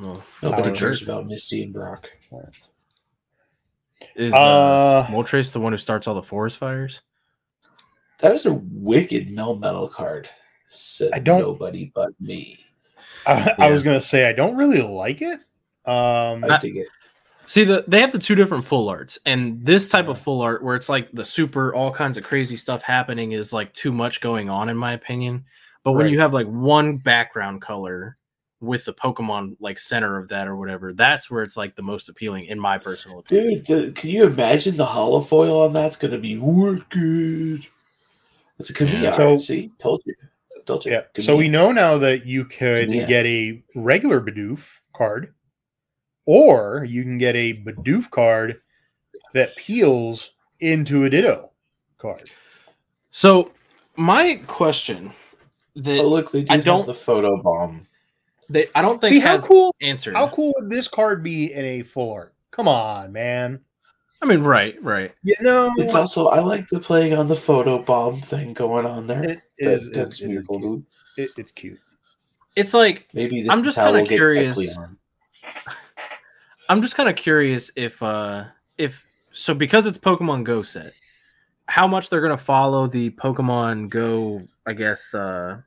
Well, 0.00 0.22
Nobody 0.42 0.62
Power 0.62 0.74
cares 0.74 1.02
about 1.02 1.26
Misty 1.26 1.62
and 1.64 1.72
Brock. 1.72 2.08
is 4.14 4.32
uh, 4.32 4.36
Uh, 4.36 5.06
Moltres 5.06 5.52
the 5.52 5.60
one 5.60 5.72
who 5.72 5.76
starts 5.78 6.06
all 6.06 6.14
the 6.14 6.22
forest 6.22 6.58
fires? 6.58 7.00
That 8.20 8.32
is 8.32 8.46
a 8.46 8.52
wicked 8.54 9.28
Melmetal 9.28 9.90
card. 9.90 10.28
Said 10.68 11.10
I 11.14 11.18
don't- 11.18 11.40
nobody 11.40 11.90
but 11.94 12.12
me. 12.20 12.58
I, 13.26 13.54
I 13.58 13.70
was 13.70 13.82
gonna 13.82 14.00
say 14.00 14.28
I 14.28 14.32
don't 14.32 14.56
really 14.56 14.82
like 14.82 15.22
it. 15.22 15.40
Um, 15.86 16.44
I 16.44 16.58
dig 16.60 16.76
it. 16.76 16.86
See, 17.46 17.64
the 17.64 17.84
they 17.88 18.00
have 18.02 18.12
the 18.12 18.18
two 18.18 18.34
different 18.34 18.64
full 18.64 18.88
arts, 18.90 19.18
and 19.24 19.64
this 19.64 19.88
type 19.88 20.08
of 20.08 20.18
full 20.20 20.42
art 20.42 20.62
where 20.62 20.76
it's 20.76 20.90
like 20.90 21.10
the 21.12 21.24
super 21.24 21.74
all 21.74 21.90
kinds 21.90 22.18
of 22.18 22.24
crazy 22.24 22.56
stuff 22.56 22.82
happening 22.82 23.32
is 23.32 23.52
like 23.52 23.72
too 23.72 23.90
much 23.92 24.20
going 24.20 24.50
on 24.50 24.68
in 24.68 24.76
my 24.76 24.92
opinion. 24.92 25.44
But 25.84 25.92
when 25.92 26.04
Right. 26.04 26.12
you 26.12 26.20
have 26.20 26.34
like 26.34 26.46
one 26.46 26.98
background 26.98 27.62
color 27.62 28.17
with 28.60 28.84
the 28.84 28.92
Pokemon 28.94 29.56
like 29.60 29.78
center 29.78 30.18
of 30.18 30.28
that 30.28 30.48
or 30.48 30.56
whatever, 30.56 30.92
that's 30.92 31.30
where 31.30 31.42
it's 31.42 31.56
like 31.56 31.76
the 31.76 31.82
most 31.82 32.08
appealing 32.08 32.44
in 32.44 32.58
my 32.58 32.76
personal 32.78 33.20
opinion. 33.20 33.62
Dude, 33.62 33.66
the, 33.66 33.92
can 33.92 34.10
you 34.10 34.24
imagine 34.24 34.76
the 34.76 34.86
holofoil 34.86 35.66
on 35.66 35.72
that's 35.72 35.96
going 35.96 36.10
to 36.12 36.18
be 36.18 36.36
wicked? 36.36 37.66
It's 38.58 38.70
a 38.70 38.74
Kamiya. 38.74 39.02
Yeah. 39.02 39.10
So- 39.12 39.32
art, 39.32 39.40
see, 39.40 39.70
told 39.78 40.02
you, 40.04 40.14
told 40.66 40.84
you. 40.84 40.92
yeah. 40.92 41.02
So 41.18 41.36
we 41.36 41.48
know 41.48 41.70
now 41.70 41.98
that 41.98 42.26
you 42.26 42.44
could 42.44 42.92
Yeah. 42.92 43.06
get 43.06 43.24
a 43.26 43.62
regular 43.76 44.20
Bidoof 44.20 44.80
card, 44.92 45.32
or 46.26 46.84
you 46.88 47.04
can 47.04 47.16
get 47.18 47.36
a 47.36 47.54
Bidoof 47.54 48.10
card 48.10 48.60
that 49.34 49.54
peels 49.56 50.32
into 50.60 51.04
a 51.04 51.10
Ditto 51.10 51.50
card. 51.98 52.30
So 53.12 53.52
my 53.96 54.40
question 54.48 55.12
that 55.76 56.00
Oh, 56.00 56.08
look, 56.08 56.32
they 56.32 56.42
do 56.42 56.52
I 56.52 56.56
don't- 56.56 56.86
the 56.86 56.94
photo 56.94 57.40
bomb. 57.40 57.82
They 58.48 58.66
I 58.74 58.82
don't 58.82 59.00
think 59.00 59.12
See 59.12 59.20
how 59.20 59.38
cool? 59.38 59.74
answered. 59.80 60.14
How 60.14 60.28
cool 60.28 60.52
would 60.58 60.70
this 60.70 60.88
card 60.88 61.22
be 61.22 61.52
in 61.52 61.64
a 61.64 61.82
full 61.82 62.12
art? 62.12 62.34
Come 62.50 62.68
on, 62.68 63.12
man. 63.12 63.60
I 64.20 64.26
mean, 64.26 64.42
right, 64.42 64.74
right. 64.82 65.14
You 65.22 65.36
know, 65.40 65.72
It's 65.76 65.94
also 65.94 66.26
I 66.28 66.40
like 66.40 66.66
the 66.68 66.80
playing 66.80 67.14
on 67.14 67.28
the 67.28 67.36
photo 67.36 67.80
bomb 67.80 68.20
thing 68.20 68.52
going 68.52 68.84
on 68.84 69.06
there. 69.06 69.22
it 69.22 69.40
That- 69.58 69.70
is, 69.72 69.90
that's 69.90 69.94
it- 69.94 69.96
it 69.96 70.08
is 70.08 70.20
beautiful, 70.28 70.60
cute. 70.60 70.84
dude. 71.16 71.24
It- 71.26 71.30
it's 71.38 71.52
cute. 71.52 71.78
It's 72.56 72.74
like 72.74 73.06
Maybe 73.14 73.42
this 73.42 73.50
I'm 73.52 73.62
just 73.62 73.78
kinda 73.78 74.04
curious. 74.04 74.58
I'm 76.68 76.82
just 76.82 76.96
kind 76.96 77.08
of 77.08 77.16
curious 77.16 77.70
if 77.76 78.02
uh 78.02 78.44
if 78.76 79.06
so 79.32 79.54
because 79.54 79.86
it's 79.86 79.98
Pokemon 79.98 80.44
Go 80.44 80.62
set, 80.62 80.92
how 81.66 81.86
much 81.86 82.10
they're 82.10 82.20
gonna 82.20 82.36
follow 82.36 82.88
the 82.88 83.10
Pokemon 83.10 83.88
Go, 83.88 84.42
I 84.66 84.72
guess, 84.72 85.14
uh 85.14 85.58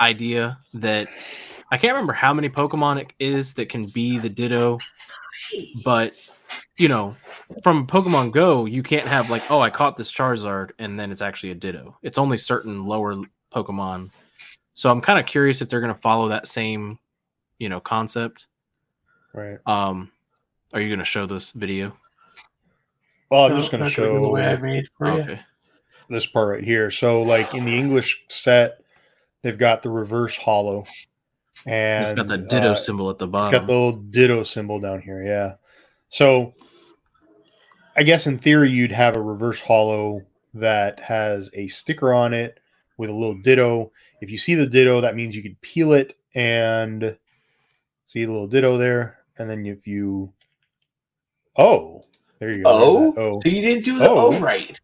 idea 0.00 0.58
that 0.74 1.08
I 1.70 1.78
can't 1.78 1.94
remember 1.94 2.12
how 2.12 2.32
many 2.32 2.48
Pokemon 2.48 3.00
it 3.00 3.12
is 3.18 3.54
that 3.54 3.68
can 3.68 3.86
be 3.86 4.18
the 4.18 4.28
Ditto, 4.28 4.78
but 5.84 6.12
you 6.76 6.88
know, 6.88 7.16
from 7.62 7.86
Pokemon 7.86 8.32
Go, 8.32 8.64
you 8.66 8.82
can't 8.82 9.06
have 9.06 9.30
like, 9.30 9.50
oh, 9.50 9.60
I 9.60 9.70
caught 9.70 9.96
this 9.96 10.12
Charizard 10.12 10.70
and 10.78 10.98
then 10.98 11.10
it's 11.10 11.22
actually 11.22 11.50
a 11.50 11.54
Ditto. 11.54 11.96
It's 12.02 12.18
only 12.18 12.36
certain 12.36 12.84
lower 12.84 13.16
Pokemon. 13.52 14.10
So 14.74 14.90
I'm 14.90 15.00
kind 15.00 15.18
of 15.18 15.26
curious 15.26 15.62
if 15.62 15.68
they're 15.68 15.80
gonna 15.80 15.94
follow 15.94 16.28
that 16.28 16.48
same, 16.48 16.98
you 17.58 17.68
know, 17.68 17.80
concept. 17.80 18.46
Right. 19.34 19.58
Um, 19.66 20.12
are 20.74 20.80
you 20.80 20.88
going 20.88 20.98
to 20.98 21.04
show 21.04 21.26
this 21.26 21.52
video? 21.52 21.96
Well, 23.30 23.44
I'm 23.44 23.52
No, 23.52 23.58
just 23.58 23.70
going 23.70 23.82
to 23.82 23.88
not 23.88 23.94
doing 23.94 24.22
the 24.22 24.28
way 24.28 24.44
I 24.44 24.56
show 24.56 24.62
made 24.62 24.88
for 24.96 25.18
you. 25.18 25.38
This 26.10 26.26
part 26.26 26.48
right 26.48 26.64
here. 26.64 26.90
So, 26.90 27.22
like 27.22 27.54
in 27.54 27.64
the 27.64 27.76
English 27.76 28.24
set, 28.28 28.80
they've 29.42 29.56
got 29.56 29.82
the 29.82 29.90
reverse 29.90 30.36
holo, 30.36 30.84
and 31.66 32.04
It's 32.04 32.14
got 32.14 32.26
the 32.26 32.38
ditto 32.38 32.72
uh, 32.72 32.74
symbol 32.74 33.10
at 33.10 33.18
the 33.18 33.26
bottom. 33.26 33.52
It's 33.52 33.58
got 33.58 33.66
the 33.66 33.72
little 33.72 33.92
ditto 33.92 34.42
symbol 34.42 34.80
down 34.80 35.00
here. 35.00 35.22
Yeah. 35.22 35.54
So 36.08 36.54
I 37.96 38.02
guess 38.02 38.26
in 38.26 38.38
theory 38.38 38.70
you'd 38.70 38.92
have 38.92 39.16
a 39.16 39.22
reverse 39.22 39.60
holo 39.60 40.22
that 40.54 41.00
has 41.00 41.50
a 41.54 41.68
sticker 41.68 42.12
on 42.12 42.34
it 42.34 42.58
with 42.96 43.10
a 43.10 43.14
little 43.14 43.40
ditto. 43.42 43.92
If 44.20 44.30
you 44.30 44.38
see 44.38 44.54
the 44.54 44.66
ditto, 44.66 45.00
that 45.00 45.16
means 45.16 45.34
you 45.34 45.42
could 45.42 45.60
peel 45.60 45.92
it 45.92 46.16
and 46.34 47.16
see 48.06 48.24
the 48.24 48.32
little 48.32 48.46
ditto 48.46 48.76
there. 48.76 49.18
And 49.38 49.48
then 49.48 49.66
if 49.66 49.86
you 49.86 50.32
Oh, 51.56 52.02
there 52.40 52.52
you 52.52 52.64
go. 52.64 52.70
Oh, 52.70 53.14
oh. 53.16 53.40
so 53.40 53.48
you 53.48 53.60
didn't 53.60 53.84
do 53.84 53.98
the 53.98 54.08
Oh. 54.08 54.34
oh, 54.34 54.38
right. 54.40 54.78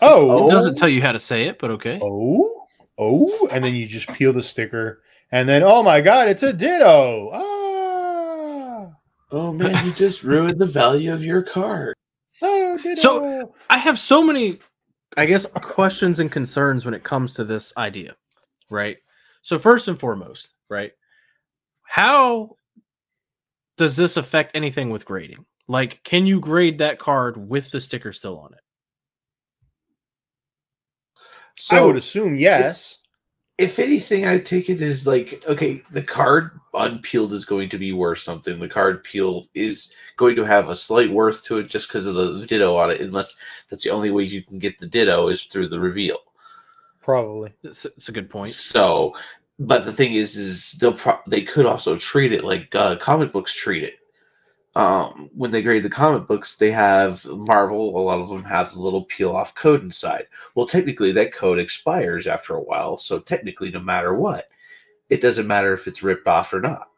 oh. 0.00 0.46
it 0.46 0.50
doesn't 0.50 0.76
tell 0.76 0.88
you 0.88 1.02
how 1.02 1.12
to 1.12 1.18
say 1.18 1.44
it, 1.44 1.58
but 1.58 1.70
okay. 1.72 2.00
Oh. 2.02 2.66
Oh. 2.98 3.48
And 3.50 3.62
then 3.62 3.74
you 3.74 3.86
just 3.86 4.08
peel 4.08 4.32
the 4.32 4.42
sticker. 4.42 5.02
And 5.32 5.48
then 5.48 5.62
oh 5.62 5.82
my 5.82 6.00
god, 6.00 6.28
it's 6.28 6.42
a 6.42 6.52
ditto. 6.52 7.30
Ah. 7.32 8.92
Oh 9.30 9.52
man, 9.52 9.84
you 9.86 9.92
just 9.94 10.22
ruined 10.22 10.58
the 10.58 10.66
value 10.66 11.12
of 11.12 11.24
your 11.24 11.42
card. 11.42 11.94
So 12.26 12.76
ditto. 12.76 12.94
So- 13.00 13.54
I 13.70 13.78
have 13.78 13.98
so 13.98 14.22
many, 14.22 14.58
I 15.16 15.24
guess, 15.26 15.46
questions 15.46 16.20
and 16.20 16.30
concerns 16.30 16.84
when 16.84 16.94
it 16.94 17.02
comes 17.02 17.32
to 17.34 17.44
this 17.44 17.72
idea, 17.78 18.14
right? 18.70 18.98
So 19.40 19.58
first 19.58 19.88
and 19.88 19.98
foremost, 19.98 20.52
right? 20.68 20.92
How 21.82 22.56
does 23.78 23.96
this 23.96 24.18
affect 24.18 24.54
anything 24.54 24.90
with 24.90 25.04
grading? 25.06 25.44
Like, 25.66 26.02
can 26.04 26.26
you 26.26 26.40
grade 26.40 26.78
that 26.78 26.98
card 26.98 27.36
with 27.36 27.70
the 27.70 27.80
sticker 27.80 28.12
still 28.12 28.38
on 28.38 28.52
it? 28.52 28.60
So 31.56 31.76
I 31.76 31.80
would 31.80 31.96
assume 31.96 32.36
yes. 32.36 32.98
If 33.58 33.78
anything, 33.78 34.26
I 34.26 34.38
take 34.38 34.70
it 34.70 34.80
as 34.80 35.06
like 35.06 35.42
okay, 35.46 35.82
the 35.90 36.02
card 36.02 36.58
unpeeled 36.74 37.32
is 37.32 37.44
going 37.44 37.68
to 37.70 37.78
be 37.78 37.92
worth 37.92 38.20
something. 38.20 38.58
The 38.58 38.68
card 38.68 39.04
peeled 39.04 39.48
is 39.54 39.92
going 40.16 40.36
to 40.36 40.44
have 40.44 40.68
a 40.68 40.76
slight 40.76 41.10
worth 41.10 41.44
to 41.44 41.58
it 41.58 41.68
just 41.68 41.88
because 41.88 42.06
of 42.06 42.14
the 42.14 42.46
ditto 42.46 42.76
on 42.76 42.90
it, 42.90 43.00
unless 43.00 43.36
that's 43.68 43.84
the 43.84 43.90
only 43.90 44.10
way 44.10 44.24
you 44.24 44.42
can 44.42 44.58
get 44.58 44.78
the 44.78 44.86
ditto 44.86 45.28
is 45.28 45.44
through 45.44 45.68
the 45.68 45.80
reveal. 45.80 46.18
Probably. 47.02 47.52
It's, 47.62 47.84
it's 47.84 48.08
a 48.08 48.12
good 48.12 48.30
point. 48.30 48.52
So, 48.52 49.14
but 49.58 49.84
the 49.84 49.92
thing 49.92 50.14
is, 50.14 50.36
is 50.36 50.72
they'll 50.72 50.94
pro- 50.94 51.20
they 51.26 51.42
could 51.42 51.66
also 51.66 51.96
treat 51.96 52.32
it 52.32 52.44
like 52.44 52.74
uh, 52.74 52.96
comic 52.96 53.32
books 53.32 53.54
treat 53.54 53.82
it. 53.82 53.96
Um, 54.74 55.28
when 55.34 55.50
they 55.50 55.60
grade 55.62 55.82
the 55.82 55.90
comic 55.90 56.26
books, 56.26 56.56
they 56.56 56.70
have 56.70 57.24
Marvel. 57.26 57.96
A 57.96 58.00
lot 58.00 58.20
of 58.20 58.28
them 58.30 58.42
have 58.44 58.72
the 58.72 58.80
little 58.80 59.04
peel 59.04 59.32
off 59.36 59.54
code 59.54 59.82
inside. 59.82 60.26
Well, 60.54 60.66
technically, 60.66 61.12
that 61.12 61.32
code 61.34 61.58
expires 61.58 62.26
after 62.26 62.54
a 62.54 62.62
while. 62.62 62.96
So 62.96 63.18
technically, 63.18 63.70
no 63.70 63.80
matter 63.80 64.14
what, 64.14 64.48
it 65.10 65.20
doesn't 65.20 65.46
matter 65.46 65.74
if 65.74 65.86
it's 65.86 66.02
ripped 66.02 66.26
off 66.26 66.54
or 66.54 66.60
not. 66.60 66.88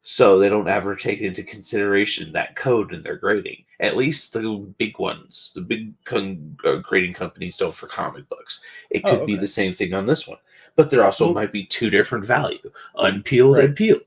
So 0.00 0.38
they 0.38 0.48
don't 0.48 0.68
ever 0.68 0.96
take 0.96 1.20
into 1.20 1.42
consideration 1.42 2.32
that 2.32 2.56
code 2.56 2.92
in 2.92 3.02
their 3.02 3.16
grading. 3.16 3.64
At 3.80 3.96
least 3.96 4.32
the 4.32 4.66
big 4.78 4.98
ones, 4.98 5.52
the 5.54 5.60
big 5.60 5.92
con- 6.04 6.56
uh, 6.64 6.76
grading 6.76 7.14
companies 7.14 7.56
don't 7.56 7.74
for 7.74 7.86
comic 7.86 8.28
books. 8.28 8.60
It 8.90 9.02
Oh, 9.04 9.18
could 9.18 9.26
be 9.26 9.36
the 9.36 9.46
same 9.46 9.72
thing 9.72 9.94
on 9.94 10.06
this 10.06 10.26
one, 10.26 10.38
but 10.76 10.90
there 10.90 11.04
also 11.04 11.32
might 11.32 11.52
be 11.52 11.64
two 11.64 11.90
different 11.90 12.24
value: 12.24 12.70
unpeeled 12.96 13.56
Right. 13.56 13.64
and 13.66 13.76
peeled. 13.76 14.02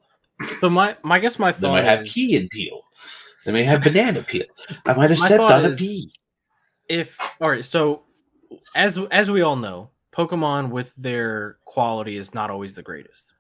So 0.60 0.70
my, 0.70 0.96
my 1.04 1.20
guess 1.20 1.38
my 1.40 1.52
thought 1.52 1.62
They 1.62 1.68
might 1.68 1.86
have 1.86 2.06
key 2.06 2.36
and 2.36 2.50
peel. 2.50 2.82
They 3.46 3.52
may 3.52 3.64
have 3.64 3.84
banana 3.84 4.22
peel. 4.24 4.46
I 4.86 4.94
might 4.94 5.10
have 5.10 5.20
stepped 5.20 5.38
thought 5.38 5.52
on 5.52 5.66
a 5.66 5.70
is- 5.70 5.80
pea. 5.80 6.14
if 6.90 7.18
all 7.40 7.50
right 7.50 7.66
so 7.66 8.04
as 8.76 9.00
as 9.12 9.32
we 9.32 9.42
all 9.42 9.56
know 9.56 9.90
pokemon 10.12 10.70
with 10.70 10.94
their 10.98 11.58
quality 11.66 12.18
is 12.18 12.34
not 12.34 12.52
always 12.52 12.76
the 12.76 12.84
greatest 12.84 13.34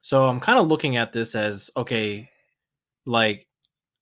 so 0.00 0.26
i'm 0.28 0.40
kind 0.40 0.58
of 0.58 0.66
looking 0.66 0.96
at 0.96 1.12
this 1.12 1.34
as 1.36 1.70
okay 1.76 2.28
like 3.06 3.46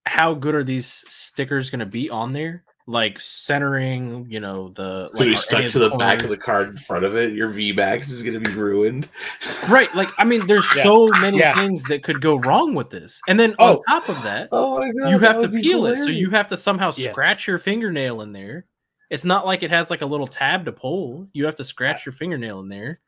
how 0.07 0.33
good 0.33 0.55
are 0.55 0.65
these 0.65 0.87
stickers 0.87 1.69
going 1.69 1.81
to 1.81 1.85
be 1.87 2.09
on 2.09 2.33
there 2.33 2.65
like 2.91 3.21
centering 3.21 4.27
you 4.29 4.41
know 4.41 4.71
the 4.71 5.03
It's 5.05 5.13
gonna 5.13 5.27
be 5.27 5.33
are 5.35 5.37
stuck 5.37 5.67
to 5.67 5.79
the 5.79 5.91
back 5.91 6.25
of 6.25 6.29
the 6.31 6.37
card 6.37 6.71
in 6.71 6.77
front 6.77 7.05
of 7.05 7.15
it. 7.17 7.33
Your 7.35 7.49
V 7.51 7.73
Max 7.73 8.11
is 8.11 8.21
going 8.23 8.35
to 8.35 8.41
be 8.51 8.57
ruined. 8.57 9.09
right 9.69 9.95
like 9.95 10.09
i 10.19 10.25
mean 10.25 10.47
there's 10.49 10.67
Yeah. 10.77 10.83
so 10.83 11.07
many 11.21 11.39
Yeah. 11.39 11.55
things 11.55 11.85
that 11.85 12.03
could 12.03 12.21
go 12.21 12.37
wrong 12.39 12.75
with 12.75 12.91
this 12.91 13.21
and 13.29 13.39
then 13.39 13.55
Oh. 13.61 13.75
on 13.77 13.79
top 13.89 14.09
of 14.09 14.21
that 14.25 14.49
Oh 14.51 14.79
my 14.79 14.91
god! 14.91 15.11
you 15.11 15.19
have 15.21 15.41
to 15.41 15.49
peel 15.49 15.87
it 15.87 15.99
so 15.99 16.07
you 16.07 16.31
have 16.31 16.49
to 16.49 16.57
somehow 16.57 16.91
Yeah. 16.97 17.11
scratch 17.13 17.47
your 17.47 17.59
fingernail 17.59 18.23
in 18.23 18.33
there 18.33 18.67
it's 19.09 19.25
not 19.25 19.47
like 19.47 19.63
it 19.63 19.71
has 19.71 19.91
like 19.91 20.03
a 20.03 20.07
little 20.07 20.27
tab 20.27 20.65
to 20.65 20.73
pull 20.73 21.29
you 21.33 21.45
have 21.47 21.57
to 21.57 21.65
scratch 21.65 22.05
your 22.07 22.13
fingernail 22.13 22.59
in 22.61 22.69
there 22.69 22.99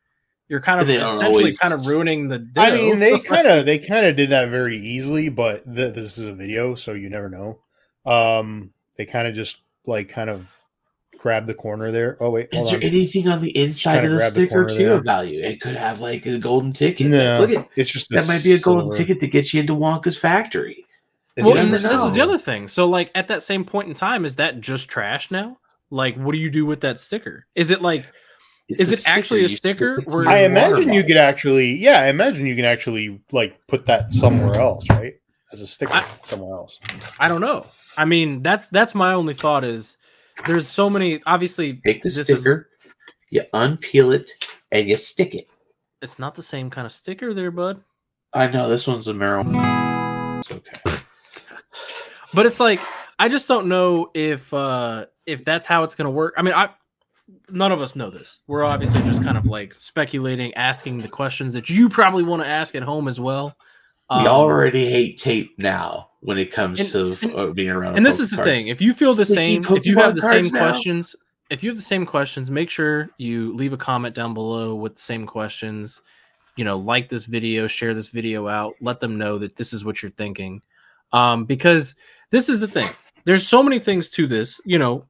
you're 0.47 0.61
kind 0.61 0.79
of 0.79 0.89
essentially 0.89 1.25
always- 1.25 1.59
kind 1.59 1.73
of 1.73 1.85
ruining 1.87 2.27
the 2.29 2.47
I 2.55 2.71
mean, 2.71 2.99
they 2.99 3.19
kind 3.33 3.47
of 3.47 3.65
they 3.65 3.79
kind 3.79 4.05
of 4.05 4.15
did 4.15 4.29
that 4.29 4.49
very 4.49 4.77
easily, 4.77 5.27
but 5.29 5.65
th- 5.65 5.93
this 5.95 6.17
is 6.17 6.27
a 6.27 6.33
video, 6.33 6.75
so 6.75 6.93
you 6.93 7.09
never 7.09 7.27
know. 7.29 7.59
Um, 8.05 8.71
they 8.97 9.05
kind 9.05 9.25
of 9.27 9.33
just 9.33 9.57
like 9.85 10.09
kind 10.09 10.29
of 10.29 10.47
grab 11.17 11.45
the 11.45 11.53
corner 11.53 11.91
there. 11.91 12.17
Oh 12.19 12.29
wait, 12.31 12.49
Is 12.51 12.69
there 12.69 12.77
on. 12.79 12.83
anything 12.83 13.27
on 13.27 13.41
the 13.41 13.55
inside 13.57 14.01
kinda 14.01 14.07
of 14.07 14.11
the 14.13 14.17
grab 14.17 14.33
the 14.33 14.39
sticker 14.41 14.49
corner 14.65 14.69
too 14.69 14.85
there. 14.85 14.93
of 14.93 15.03
value? 15.05 15.41
It 15.41 15.61
could 15.61 15.75
have 15.75 15.99
like 15.99 16.25
a 16.25 16.37
golden 16.37 16.71
ticket. 16.73 17.07
No, 17.07 17.39
Look 17.39 17.49
at 17.51 17.67
it's 17.75 17.91
just 17.91 18.09
that 18.09 18.27
might 18.27 18.43
be 18.43 18.53
a 18.53 18.59
golden 18.59 18.91
silver- 18.91 18.97
ticket 18.97 19.19
to 19.21 19.27
get 19.27 19.53
you 19.53 19.59
into 19.61 19.73
Wonka's 19.75 20.17
factory. 20.17 20.85
It's 21.35 21.45
well, 21.45 21.57
and 21.57 21.71
never 21.71 21.87
this 21.87 22.01
is 22.01 22.13
the 22.13 22.21
other 22.21 22.37
thing. 22.37 22.67
So, 22.67 22.87
like 22.87 23.09
at 23.15 23.27
that 23.29 23.41
same 23.41 23.65
point 23.65 23.87
in 23.89 23.95
time, 23.95 24.23
is 24.25 24.35
that 24.35 24.61
just 24.61 24.87
trash 24.89 25.31
now? 25.31 25.57
Like, 25.89 26.15
what 26.15 26.31
do 26.33 26.37
you 26.37 26.49
do 26.51 26.65
with 26.65 26.81
that 26.81 26.99
sticker? 26.99 27.45
Is 27.55 27.71
it 27.71 27.81
like 27.81 28.05
It's 28.69 28.79
Is 28.81 28.91
a 28.91 28.93
it 28.93 29.07
actually 29.09 29.43
a 29.43 29.49
sticker 29.49 29.95
stick 29.97 30.07
it 30.07 30.09
to 30.11 30.15
where- 30.15 30.27
I 30.27 30.39
imagine 30.43 30.93
you 30.93 31.03
could 31.03 31.17
actually, 31.17 31.73
yeah, 31.73 32.01
I 32.01 32.07
imagine 32.07 32.45
you 32.45 32.55
can 32.55 32.65
actually 32.65 33.19
like 33.31 33.59
put 33.67 33.85
that 33.87 34.09
somewhere 34.11 34.55
else, 34.59 34.87
right? 34.89 35.15
As 35.51 35.59
a 35.61 35.67
sticker 35.67 35.93
I- 35.93 36.05
somewhere 36.25 36.53
else. 36.55 36.79
I 37.19 37.27
don't 37.27 37.41
know. 37.41 37.65
I 37.97 38.05
mean, 38.05 38.41
that's 38.43 38.67
that's 38.69 38.93
my 38.95 39.13
only 39.13 39.33
thought 39.33 39.63
is 39.63 39.97
there's 40.47 40.67
so 40.67 40.89
many. 40.89 41.21
Obviously, 41.25 41.73
take 41.85 42.01
the 42.01 42.09
this 42.09 42.29
is- 42.29 42.41
sticker, 42.41 42.69
you 43.29 43.43
unpeel 43.53 44.13
it, 44.15 44.29
and 44.71 44.87
you 44.87 44.95
stick 44.95 45.35
it. 45.35 45.47
it's 46.01 46.19
not 46.19 46.35
the 46.35 46.43
same 46.43 46.69
kind 46.69 46.85
of 46.85 46.91
sticker 46.91 47.33
there, 47.33 47.51
bud. 47.51 47.83
I 48.33 48.47
know 48.47 48.67
this 48.67 48.87
one's 48.87 49.07
a 49.07 49.13
marijuana. 49.13 50.39
It's 50.39 50.51
okay. 50.51 51.03
But 52.33 52.45
it's 52.47 52.59
like 52.59 52.79
I 53.19 53.29
just 53.29 53.47
don't 53.47 53.67
know 53.67 54.09
if 54.15 54.51
uh 54.53 55.05
if 55.25 55.45
that's 55.45 55.67
how 55.67 55.83
it's 55.83 55.93
gonna 55.95 56.09
work. 56.11 56.33
I 56.35 56.41
mean, 56.41 56.53
I 56.55 56.69
none 57.49 57.71
of 57.71 57.79
us 57.81 57.95
know 57.95 58.09
this. 58.09 58.41
We're 58.47 58.63
obviously 58.63 59.01
just 59.03 59.23
kind 59.23 59.37
of 59.37 59.45
like 59.45 59.73
speculating, 59.75 60.53
asking 60.55 61.01
the 61.01 61.07
questions 61.07 61.53
that 61.53 61.69
you 61.69 61.89
probably 61.89 62.23
want 62.23 62.41
to 62.41 62.47
ask 62.49 62.73
at 62.75 62.83
home 62.83 63.07
as 63.07 63.19
well. 63.19 63.55
we 64.09 64.17
Um, 64.17 64.27
already 64.27 64.89
hate 64.89 65.19
tape 65.19 65.53
now 65.59 66.09
when 66.23 66.37
it 66.37 66.51
comes 66.51 66.79
and- 66.79 67.15
to 67.15 67.37
uh, 67.37 67.51
being 67.51 67.69
around. 67.69 67.97
and 67.97 68.05
this 68.05 68.19
is 68.19 68.29
the 68.31 68.37
cards. 68.37 68.47
thing. 68.47 68.67
If 68.67 68.81
you 68.81 68.93
feel 68.93 69.13
the 69.13 69.25
Sticky 69.25 69.61
same, 69.63 69.77
if 69.77 69.85
you 69.85 69.97
have 69.97 70.15
the 70.15 70.21
same 70.21 70.47
now. 70.47 70.59
questions, 70.59 71.15
if 71.49 71.63
you 71.63 71.69
have 71.69 71.77
the 71.77 71.83
same 71.83 72.05
questions, 72.05 72.49
make 72.49 72.69
sure 72.69 73.09
you 73.17 73.53
leave 73.55 73.73
a 73.73 73.77
comment 73.77 74.15
down 74.15 74.33
below 74.33 74.73
with 74.75 74.95
the 74.95 75.01
same 75.01 75.25
questions. 75.27 76.01
You 76.55 76.63
know, 76.63 76.77
like 76.77 77.09
this 77.09 77.25
video, 77.25 77.67
share 77.67 77.93
this 77.93 78.07
video 78.07 78.47
out, 78.47 78.73
let 78.79 78.99
them 78.99 79.17
know 79.17 79.37
that 79.39 79.55
this 79.55 79.73
is 79.73 79.83
what 79.83 80.01
you're 80.01 80.11
thinking. 80.11 80.61
Um, 81.11 81.45
because 81.45 81.95
this 82.31 82.47
is 82.49 82.61
the 82.61 82.67
thing. 82.67 82.89
There's 83.25 83.47
so 83.47 83.61
many 83.61 83.79
things 83.79 84.09
to 84.09 84.27
this. 84.27 84.61
You 84.65 84.79
know, 84.79 85.05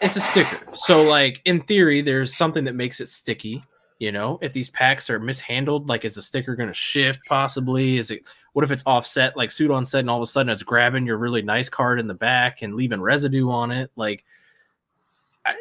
it's 0.00 0.16
a 0.16 0.20
sticker. 0.20 0.58
So, 0.74 1.02
like 1.02 1.40
in 1.44 1.62
theory, 1.62 2.02
there's 2.02 2.36
something 2.36 2.64
that 2.64 2.74
makes 2.74 3.00
it 3.00 3.08
sticky. 3.08 3.62
You 3.98 4.12
know, 4.12 4.38
if 4.40 4.52
these 4.54 4.70
packs 4.70 5.10
are 5.10 5.18
mishandled, 5.18 5.88
like 5.88 6.04
is 6.04 6.14
the 6.14 6.22
sticker 6.22 6.56
going 6.56 6.68
to 6.68 6.74
shift 6.74 7.20
possibly? 7.26 7.98
Is 7.98 8.10
it 8.10 8.28
what 8.52 8.64
if 8.64 8.70
it's 8.70 8.82
offset, 8.86 9.36
like 9.36 9.50
suit 9.50 9.70
on 9.70 9.84
set, 9.84 10.00
and 10.00 10.10
all 10.10 10.18
of 10.18 10.22
a 10.22 10.26
sudden 10.26 10.50
it's 10.50 10.62
grabbing 10.62 11.06
your 11.06 11.16
really 11.18 11.42
nice 11.42 11.68
card 11.68 12.00
in 12.00 12.06
the 12.06 12.14
back 12.14 12.62
and 12.62 12.74
leaving 12.74 13.00
residue 13.00 13.50
on 13.50 13.70
it? 13.70 13.90
Like, 13.96 14.24
I, 15.46 15.54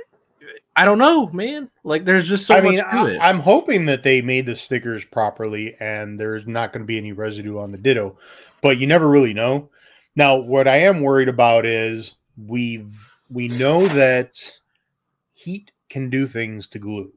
I 0.75 0.85
don't 0.85 0.97
know, 0.97 1.27
man. 1.29 1.69
Like, 1.83 2.05
there's 2.05 2.27
just 2.27 2.45
so 2.47 2.55
I 2.55 2.61
much 2.61 2.69
mean, 2.71 2.79
to 2.79 2.87
I, 2.87 3.09
it. 3.11 3.19
I'm 3.21 3.39
hoping 3.39 3.85
that 3.85 4.03
they 4.03 4.21
made 4.21 4.45
the 4.45 4.55
stickers 4.55 5.05
properly 5.05 5.75
and 5.79 6.19
there's 6.19 6.47
not 6.47 6.73
going 6.73 6.81
to 6.83 6.87
be 6.87 6.97
any 6.97 7.11
residue 7.11 7.59
on 7.59 7.71
the 7.71 7.77
Ditto, 7.77 8.17
but 8.61 8.77
you 8.77 8.87
never 8.87 9.09
really 9.09 9.33
know. 9.33 9.69
Now, 10.15 10.35
what 10.37 10.67
I 10.67 10.77
am 10.77 11.01
worried 11.01 11.29
about 11.29 11.65
is 11.65 12.15
we've 12.47 12.97
we 13.33 13.47
know 13.49 13.85
that 13.89 14.35
heat 15.33 15.71
can 15.89 16.09
do 16.09 16.25
things 16.25 16.67
to 16.69 16.79
glue. 16.79 17.13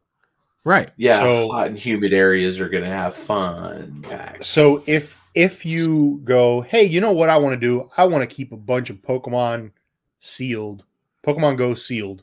right. 0.64 0.91
Yeah, 0.97 1.18
So- 1.18 1.49
hot 1.51 1.68
and 1.68 1.79
humid 1.79 2.12
areas 2.12 2.61
are 2.61 2.68
gonna 2.68 2.87
have 2.87 3.14
fun 3.14 4.03
packs. 4.03 4.47
So 4.47 4.83
if 4.87 5.18
if 5.35 5.64
you 5.64 6.20
go, 6.24 6.61
hey, 6.61 6.85
you 6.85 7.01
know 7.01 7.12
what 7.12 7.30
I 7.30 7.39
want 7.39 7.55
to 7.55 7.66
do? 7.66 7.89
I 7.97 8.05
want 8.05 8.28
to 8.28 8.35
keep 8.35 8.53
a 8.53 8.57
bunch 8.57 8.91
of 8.91 8.97
Pokemon 8.99 9.70
sealed, 10.18 10.85
Pokemon 11.24 11.57
Go 11.57 11.74
sealed, 11.74 12.22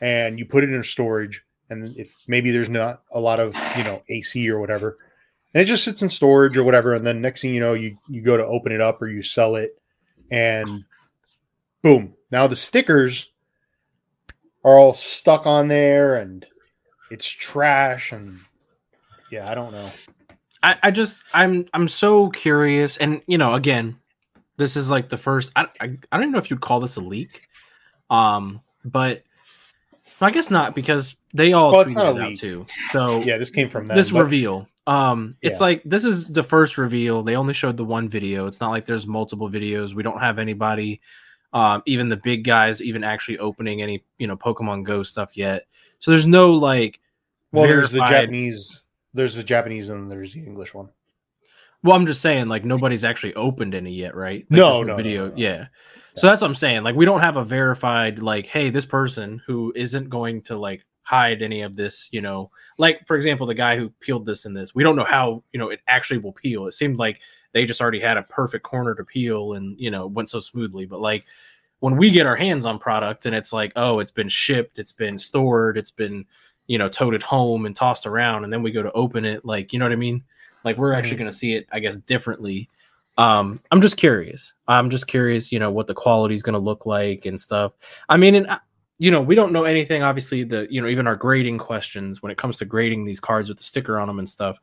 and 0.00 0.38
you 0.38 0.46
put 0.46 0.64
it 0.64 0.72
in 0.72 0.82
storage, 0.82 1.44
and 1.70 1.96
it, 1.96 2.08
maybe 2.28 2.50
there's 2.50 2.70
not 2.70 3.02
a 3.12 3.20
lot 3.20 3.40
of 3.40 3.54
you 3.76 3.84
know 3.84 4.02
AC 4.08 4.48
or 4.48 4.58
whatever, 4.58 4.98
and 5.52 5.62
it 5.62 5.66
just 5.66 5.84
sits 5.84 6.02
in 6.02 6.08
storage 6.08 6.56
or 6.56 6.64
whatever, 6.64 6.94
and 6.94 7.06
then 7.06 7.20
next 7.20 7.42
thing 7.42 7.54
you 7.54 7.60
know, 7.60 7.74
you 7.74 7.98
you 8.08 8.22
go 8.22 8.36
to 8.36 8.46
open 8.46 8.72
it 8.72 8.80
up 8.80 9.00
or 9.02 9.08
you 9.08 9.22
sell 9.22 9.56
it, 9.56 9.78
and 10.30 10.84
boom, 11.82 12.14
now 12.30 12.46
the 12.46 12.56
stickers 12.56 13.30
are 14.64 14.78
all 14.78 14.94
stuck 14.94 15.46
on 15.46 15.68
there, 15.68 16.16
and 16.16 16.46
it's 17.10 17.28
trash, 17.28 18.12
and 18.12 18.40
yeah, 19.30 19.50
I 19.50 19.54
don't 19.54 19.72
know. 19.72 19.90
I, 20.66 20.76
I 20.82 20.90
just 20.90 21.22
I'm 21.32 21.66
I'm 21.72 21.86
so 21.86 22.28
curious, 22.30 22.96
and 22.96 23.22
you 23.28 23.38
know, 23.38 23.54
again, 23.54 23.96
this 24.56 24.76
is 24.76 24.90
like 24.90 25.08
the 25.08 25.16
first. 25.16 25.52
I 25.54 25.62
I, 25.80 25.84
I 25.84 25.88
don't 26.16 26.22
even 26.22 26.32
know 26.32 26.38
if 26.38 26.50
you'd 26.50 26.60
call 26.60 26.80
this 26.80 26.96
a 26.96 27.00
leak, 27.00 27.46
um, 28.10 28.60
but 28.84 29.22
I 30.20 30.30
guess 30.32 30.50
not 30.50 30.74
because 30.74 31.16
they 31.32 31.52
all 31.52 31.70
Well, 31.70 31.82
it's 31.82 31.94
not 31.94 32.06
a 32.06 32.10
leak. 32.12 32.40
too. 32.40 32.66
So 32.90 33.20
Yeah, 33.20 33.38
this 33.38 33.50
came 33.50 33.68
from 33.68 33.86
them. 33.86 33.96
this 33.96 34.10
but- 34.10 34.22
reveal, 34.24 34.66
um, 34.88 35.36
it's 35.40 35.60
Yeah. 35.60 35.66
like 35.66 35.82
this 35.84 36.04
is 36.04 36.24
the 36.24 36.42
first 36.42 36.78
reveal. 36.78 37.22
They 37.22 37.36
only 37.36 37.54
showed 37.54 37.76
the 37.76 37.84
one 37.84 38.08
video. 38.08 38.46
It's 38.48 38.60
not 38.60 38.70
like 38.70 38.86
there's 38.86 39.06
multiple 39.06 39.48
videos. 39.48 39.94
We 39.94 40.02
don't 40.02 40.20
have 40.20 40.38
anybody, 40.40 41.00
um, 41.52 41.82
even 41.86 42.08
the 42.08 42.16
big 42.16 42.42
guys, 42.44 42.82
even 42.82 43.04
actually 43.04 43.38
opening 43.38 43.82
any 43.82 44.02
you 44.18 44.26
know 44.26 44.36
Pokemon 44.36 44.82
Go 44.84 45.04
stuff 45.04 45.36
yet. 45.36 45.66
So 46.00 46.10
there's 46.10 46.26
no 46.26 46.52
like. 46.54 46.98
Well, 47.52 47.68
there's 47.68 47.92
the 47.92 48.00
Japanese. 48.00 48.82
There's 49.16 49.34
the 49.34 49.42
Japanese 49.44 49.88
and 49.88 50.10
there's 50.10 50.32
the 50.34 50.44
English 50.44 50.74
one. 50.74 50.90
Well, 51.82 51.94
I'm 51.96 52.06
just 52.06 52.22
saying, 52.22 52.48
like 52.48 52.64
nobody's 52.64 53.04
actually 53.04 53.34
opened 53.34 53.74
any 53.74 53.92
yet, 53.92 54.14
right? 54.14 54.46
Like, 54.50 54.58
No, 54.58 54.82
no, 54.82 54.88
no, 54.88 54.96
video. 54.96 55.24
no, 55.26 55.30
no. 55.30 55.36
Yeah. 55.36 55.66
So 56.16 56.26
that's 56.26 56.40
what 56.40 56.48
I'm 56.48 56.54
saying. 56.54 56.82
Like 56.82 56.96
we 56.96 57.04
don't 57.04 57.20
have 57.20 57.36
a 57.36 57.44
verified, 57.44 58.22
like, 58.22 58.46
hey, 58.46 58.70
this 58.70 58.86
person 58.86 59.40
who 59.46 59.72
isn't 59.76 60.08
going 60.08 60.42
to 60.42 60.56
like 60.56 60.84
hide 61.02 61.42
any 61.42 61.62
of 61.62 61.76
this, 61.76 62.08
you 62.10 62.20
know, 62.20 62.50
like 62.78 63.06
for 63.06 63.14
example, 63.16 63.46
the 63.46 63.54
guy 63.54 63.76
who 63.76 63.90
peeled 64.00 64.26
this 64.26 64.44
in 64.46 64.54
this, 64.54 64.74
we 64.74 64.82
don't 64.82 64.96
know 64.96 65.04
how, 65.04 65.42
you 65.52 65.60
know, 65.60 65.68
it 65.68 65.80
actually 65.86 66.18
will 66.18 66.32
peel. 66.32 66.66
It 66.66 66.72
seemed 66.72 66.98
like 66.98 67.20
they 67.52 67.64
just 67.64 67.80
already 67.80 68.00
had 68.00 68.16
a 68.16 68.22
perfect 68.24 68.64
corner 68.64 68.94
to 68.94 69.04
peel 69.04 69.52
and, 69.52 69.78
you 69.78 69.90
know, 69.90 70.06
went 70.06 70.30
so 70.30 70.40
smoothly. 70.40 70.86
But 70.86 71.00
like 71.00 71.24
when 71.80 71.96
we 71.96 72.10
get 72.10 72.26
our 72.26 72.36
hands 72.36 72.66
on 72.66 72.78
product 72.78 73.26
and 73.26 73.34
it's 73.36 73.52
like, 73.52 73.72
oh, 73.76 74.00
it's 74.00 74.10
been 74.10 74.28
shipped, 74.28 74.78
it's 74.78 74.92
been 74.92 75.18
stored, 75.18 75.76
it's 75.78 75.90
been, 75.90 76.24
you 76.66 76.78
know, 76.78 76.88
toted 76.88 77.22
home 77.22 77.66
and 77.66 77.74
tossed 77.74 78.06
around, 78.06 78.44
and 78.44 78.52
then 78.52 78.62
we 78.62 78.70
go 78.70 78.82
to 78.82 78.92
open 78.92 79.24
it, 79.24 79.44
like, 79.44 79.72
you 79.72 79.78
know 79.78 79.84
what 79.84 79.92
I 79.92 79.96
mean? 79.96 80.24
Like 80.64 80.78
we're 80.78 80.92
actually 80.92 81.16
going 81.16 81.30
to 81.30 81.36
see 81.36 81.54
it, 81.54 81.68
I 81.70 81.78
guess, 81.78 81.94
differently. 81.94 82.68
Um, 83.18 83.60
I'm 83.70 83.80
just 83.80 83.96
curious. 83.96 84.52
I'm 84.66 84.90
just 84.90 85.06
curious, 85.06 85.52
you 85.52 85.58
know, 85.58 85.70
what 85.70 85.86
the 85.86 85.94
quality 85.94 86.34
is 86.34 86.42
going 86.42 86.54
to 86.54 86.58
look 86.58 86.86
like 86.86 87.24
and 87.24 87.40
stuff. 87.40 87.72
I 88.08 88.16
mean, 88.16 88.34
and 88.34 88.46
uh, 88.48 88.58
you 88.98 89.10
know, 89.10 89.20
we 89.20 89.34
don't 89.34 89.52
know 89.52 89.64
anything. 89.64 90.02
Obviously, 90.02 90.42
the 90.42 90.66
you 90.70 90.82
know, 90.82 90.88
even 90.88 91.06
our 91.06 91.16
grading 91.16 91.58
questions 91.58 92.20
when 92.20 92.32
it 92.32 92.38
comes 92.38 92.58
to 92.58 92.64
grading 92.64 93.04
these 93.04 93.20
cards 93.20 93.48
with 93.48 93.58
the 93.58 93.64
sticker 93.64 93.98
on 93.98 94.08
them 94.08 94.18
and 94.18 94.28
stuff. 94.28 94.58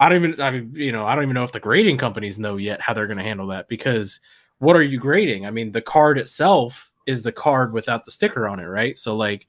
I 0.00 0.08
don't 0.08 0.24
even, 0.24 0.40
I 0.40 0.50
mean, 0.50 0.72
you 0.74 0.90
know, 0.90 1.06
I 1.06 1.14
don't 1.14 1.24
even 1.24 1.34
know 1.34 1.44
if 1.44 1.52
the 1.52 1.60
grading 1.60 1.98
companies 1.98 2.38
know 2.38 2.56
yet 2.56 2.80
how 2.80 2.92
they're 2.92 3.06
going 3.06 3.18
to 3.18 3.24
handle 3.24 3.46
that 3.48 3.68
because 3.68 4.18
what 4.58 4.74
are 4.74 4.82
you 4.82 4.98
grading? 4.98 5.46
I 5.46 5.50
mean, 5.50 5.70
the 5.70 5.82
card 5.82 6.18
itself 6.18 6.90
is 7.06 7.22
the 7.22 7.32
card 7.32 7.72
without 7.72 8.04
the 8.04 8.10
sticker 8.10 8.48
on 8.48 8.58
it, 8.58 8.64
right? 8.64 8.98
So, 8.98 9.16
like, 9.16 9.46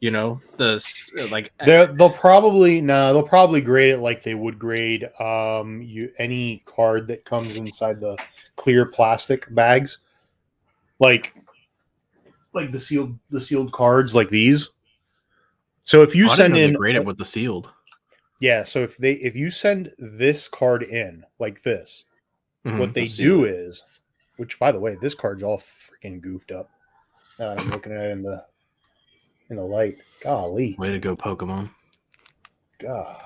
you 0.00 0.10
know, 0.10 0.40
the 0.56 0.84
like 1.30 1.52
They're, 1.64 1.86
they'll 1.86 2.10
probably 2.10 2.80
no, 2.80 3.12
they'll 3.12 3.22
probably 3.22 3.60
grade 3.60 3.90
it 3.90 3.98
like 3.98 4.22
they 4.22 4.34
would 4.34 4.58
grade 4.58 5.08
um 5.20 5.80
you 5.82 6.12
any 6.18 6.62
card 6.66 7.06
that 7.08 7.24
comes 7.24 7.56
inside 7.56 8.00
the 8.00 8.16
clear 8.56 8.86
plastic 8.86 9.52
bags, 9.54 9.98
like 10.98 11.34
like 12.52 12.70
the 12.70 12.80
sealed 12.80 13.18
the 13.30 13.40
sealed 13.40 13.72
cards 13.72 14.14
like 14.14 14.28
these. 14.28 14.70
So 15.84 16.02
if 16.02 16.14
you 16.14 16.28
I 16.28 16.34
send 16.36 16.56
in 16.56 16.74
grade 16.74 16.96
it 16.96 17.04
with 17.04 17.18
the 17.18 17.24
sealed. 17.24 17.70
yeah, 18.40 18.64
so 18.64 18.80
if 18.80 18.96
they 18.96 19.12
if 19.14 19.34
you 19.34 19.50
send 19.50 19.92
this 19.98 20.48
card 20.48 20.82
in 20.82 21.24
like 21.38 21.62
this, 21.62 22.04
Mhm. 22.66 22.78
what 22.78 22.94
they 22.94 23.02
Let's 23.02 23.16
do 23.16 23.44
is 23.44 23.82
which 24.36 24.58
by 24.58 24.72
the 24.72 24.80
way, 24.80 24.96
this 24.96 25.14
card's 25.14 25.42
all 25.42 25.58
freaking 25.58 26.20
goofed 26.20 26.50
up. 26.50 26.70
Now 27.38 27.50
I'm 27.50 27.70
looking 27.70 27.92
at 27.92 28.04
it 28.06 28.10
in 28.10 28.22
the 28.22 28.44
in 29.50 29.56
the 29.56 29.64
light. 29.64 29.98
Golly. 30.20 30.74
Way 30.78 30.92
to 30.92 30.98
go, 30.98 31.16
Pokemon. 31.16 31.70
God. 32.78 33.22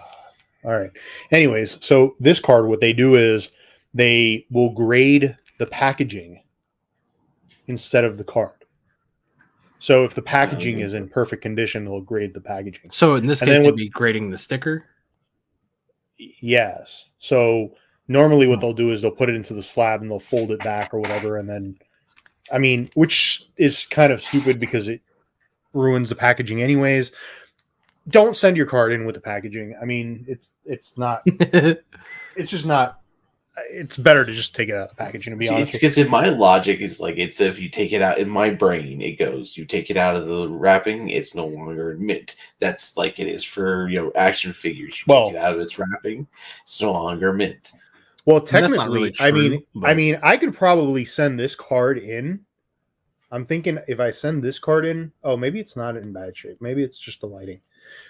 All 0.64 0.78
right. 0.78 0.90
Anyways, 1.30 1.78
so 1.84 2.14
this 2.18 2.40
card, 2.40 2.66
what 2.66 2.80
they 2.80 2.92
do 2.92 3.14
is 3.14 3.50
they 3.94 4.46
will 4.50 4.70
grade 4.70 5.36
the 5.58 5.66
packaging 5.66 6.42
instead 7.66 8.04
of 8.04 8.18
the 8.18 8.24
card. 8.24 8.52
So 9.78 10.04
if 10.04 10.14
the 10.14 10.22
packaging 10.22 10.80
is 10.80 10.94
in 10.94 11.08
perfect 11.08 11.42
condition, 11.42 11.84
they'll 11.84 12.00
grade 12.00 12.34
the 12.34 12.40
packaging. 12.40 12.90
So 12.90 13.14
in 13.14 13.26
this 13.26 13.42
And 13.42 13.50
case, 13.50 13.62
they'd 13.62 13.76
be 13.76 13.88
grading 13.88 14.30
the 14.30 14.36
sticker. 14.36 14.84
Yes. 16.18 17.06
So 17.20 17.74
normally 18.08 18.48
what 18.48 18.60
they'll 18.60 18.72
do 18.72 18.90
is 18.90 19.02
they'll 19.02 19.12
put 19.12 19.28
it 19.28 19.36
into 19.36 19.54
the 19.54 19.62
slab 19.62 20.02
and 20.02 20.10
they'll 20.10 20.18
fold 20.18 20.50
it 20.50 20.58
back 20.60 20.92
or 20.92 20.98
whatever. 20.98 21.36
And 21.36 21.48
then, 21.48 21.78
I 22.52 22.58
mean, 22.58 22.90
which 22.94 23.48
is 23.56 23.86
kind 23.86 24.12
of 24.12 24.20
stupid 24.20 24.58
because 24.58 24.88
it 24.88 25.00
ruins 25.78 26.08
the 26.08 26.14
packaging 26.14 26.62
anyways. 26.62 27.12
Don't 28.08 28.36
send 28.36 28.56
your 28.56 28.66
card 28.66 28.92
in 28.92 29.04
with 29.04 29.14
the 29.14 29.20
packaging. 29.20 29.76
I 29.80 29.84
mean, 29.84 30.24
it's 30.28 30.52
it's 30.64 30.96
not 30.98 31.22
it's 31.26 32.50
just 32.50 32.66
not. 32.66 33.00
It's 33.72 33.96
better 33.96 34.24
to 34.24 34.32
just 34.32 34.54
take 34.54 34.68
it 34.68 34.74
out 34.76 34.84
of 34.84 34.90
the 34.90 34.94
packaging. 34.94 35.32
To 35.32 35.36
be 35.36 35.46
See, 35.46 35.52
honest, 35.54 35.72
with 35.72 35.80
because 35.80 35.98
in 35.98 36.08
my 36.08 36.28
logic, 36.28 36.80
it's 36.80 37.00
like 37.00 37.18
it's 37.18 37.40
if 37.40 37.58
you 37.58 37.68
take 37.68 37.92
it 37.92 38.00
out 38.00 38.18
in 38.18 38.28
my 38.28 38.50
brain, 38.50 39.02
it 39.02 39.18
goes. 39.18 39.56
You 39.56 39.64
take 39.64 39.90
it 39.90 39.96
out 39.96 40.14
of 40.14 40.26
the 40.26 40.48
wrapping, 40.48 41.08
it's 41.10 41.34
no 41.34 41.46
longer 41.46 41.90
in 41.92 42.06
mint. 42.06 42.36
That's 42.60 42.96
like 42.96 43.18
it 43.18 43.26
is 43.26 43.42
for 43.44 43.88
you 43.88 44.00
know 44.00 44.12
action 44.14 44.52
figures. 44.52 44.96
You 44.98 45.04
Well- 45.08 45.26
take 45.26 45.36
it 45.36 45.42
out 45.42 45.52
of 45.54 45.60
its 45.60 45.76
wrapping, 45.78 46.26
it's 46.62 46.80
no 46.80 46.92
longer 46.92 47.32
mint. 47.32 47.72
well, 48.26 48.40
technically, 48.40 48.86
really 48.88 49.14
I 49.18 49.32
mean, 49.32 49.50
true, 49.50 49.84
I 49.84 49.92
mean, 49.94 50.18
I 50.22 50.36
could 50.36 50.54
probably 50.54 51.04
send 51.04 51.38
this 51.38 51.54
card 51.56 51.98
in. 51.98 52.40
I'm 53.30 53.44
thinking 53.44 53.78
if 53.88 54.00
I 54.00 54.10
send 54.10 54.42
this 54.42 54.58
card 54.58 54.86
in, 54.86 55.12
oh, 55.22 55.36
maybe 55.36 55.60
it's 55.60 55.76
not 55.76 55.96
in 55.96 56.12
bad 56.12 56.36
shape. 56.36 56.58
Maybe 56.60 56.82
it's 56.82 56.98
just 56.98 57.20
the 57.20 57.26
lighting. 57.26 57.60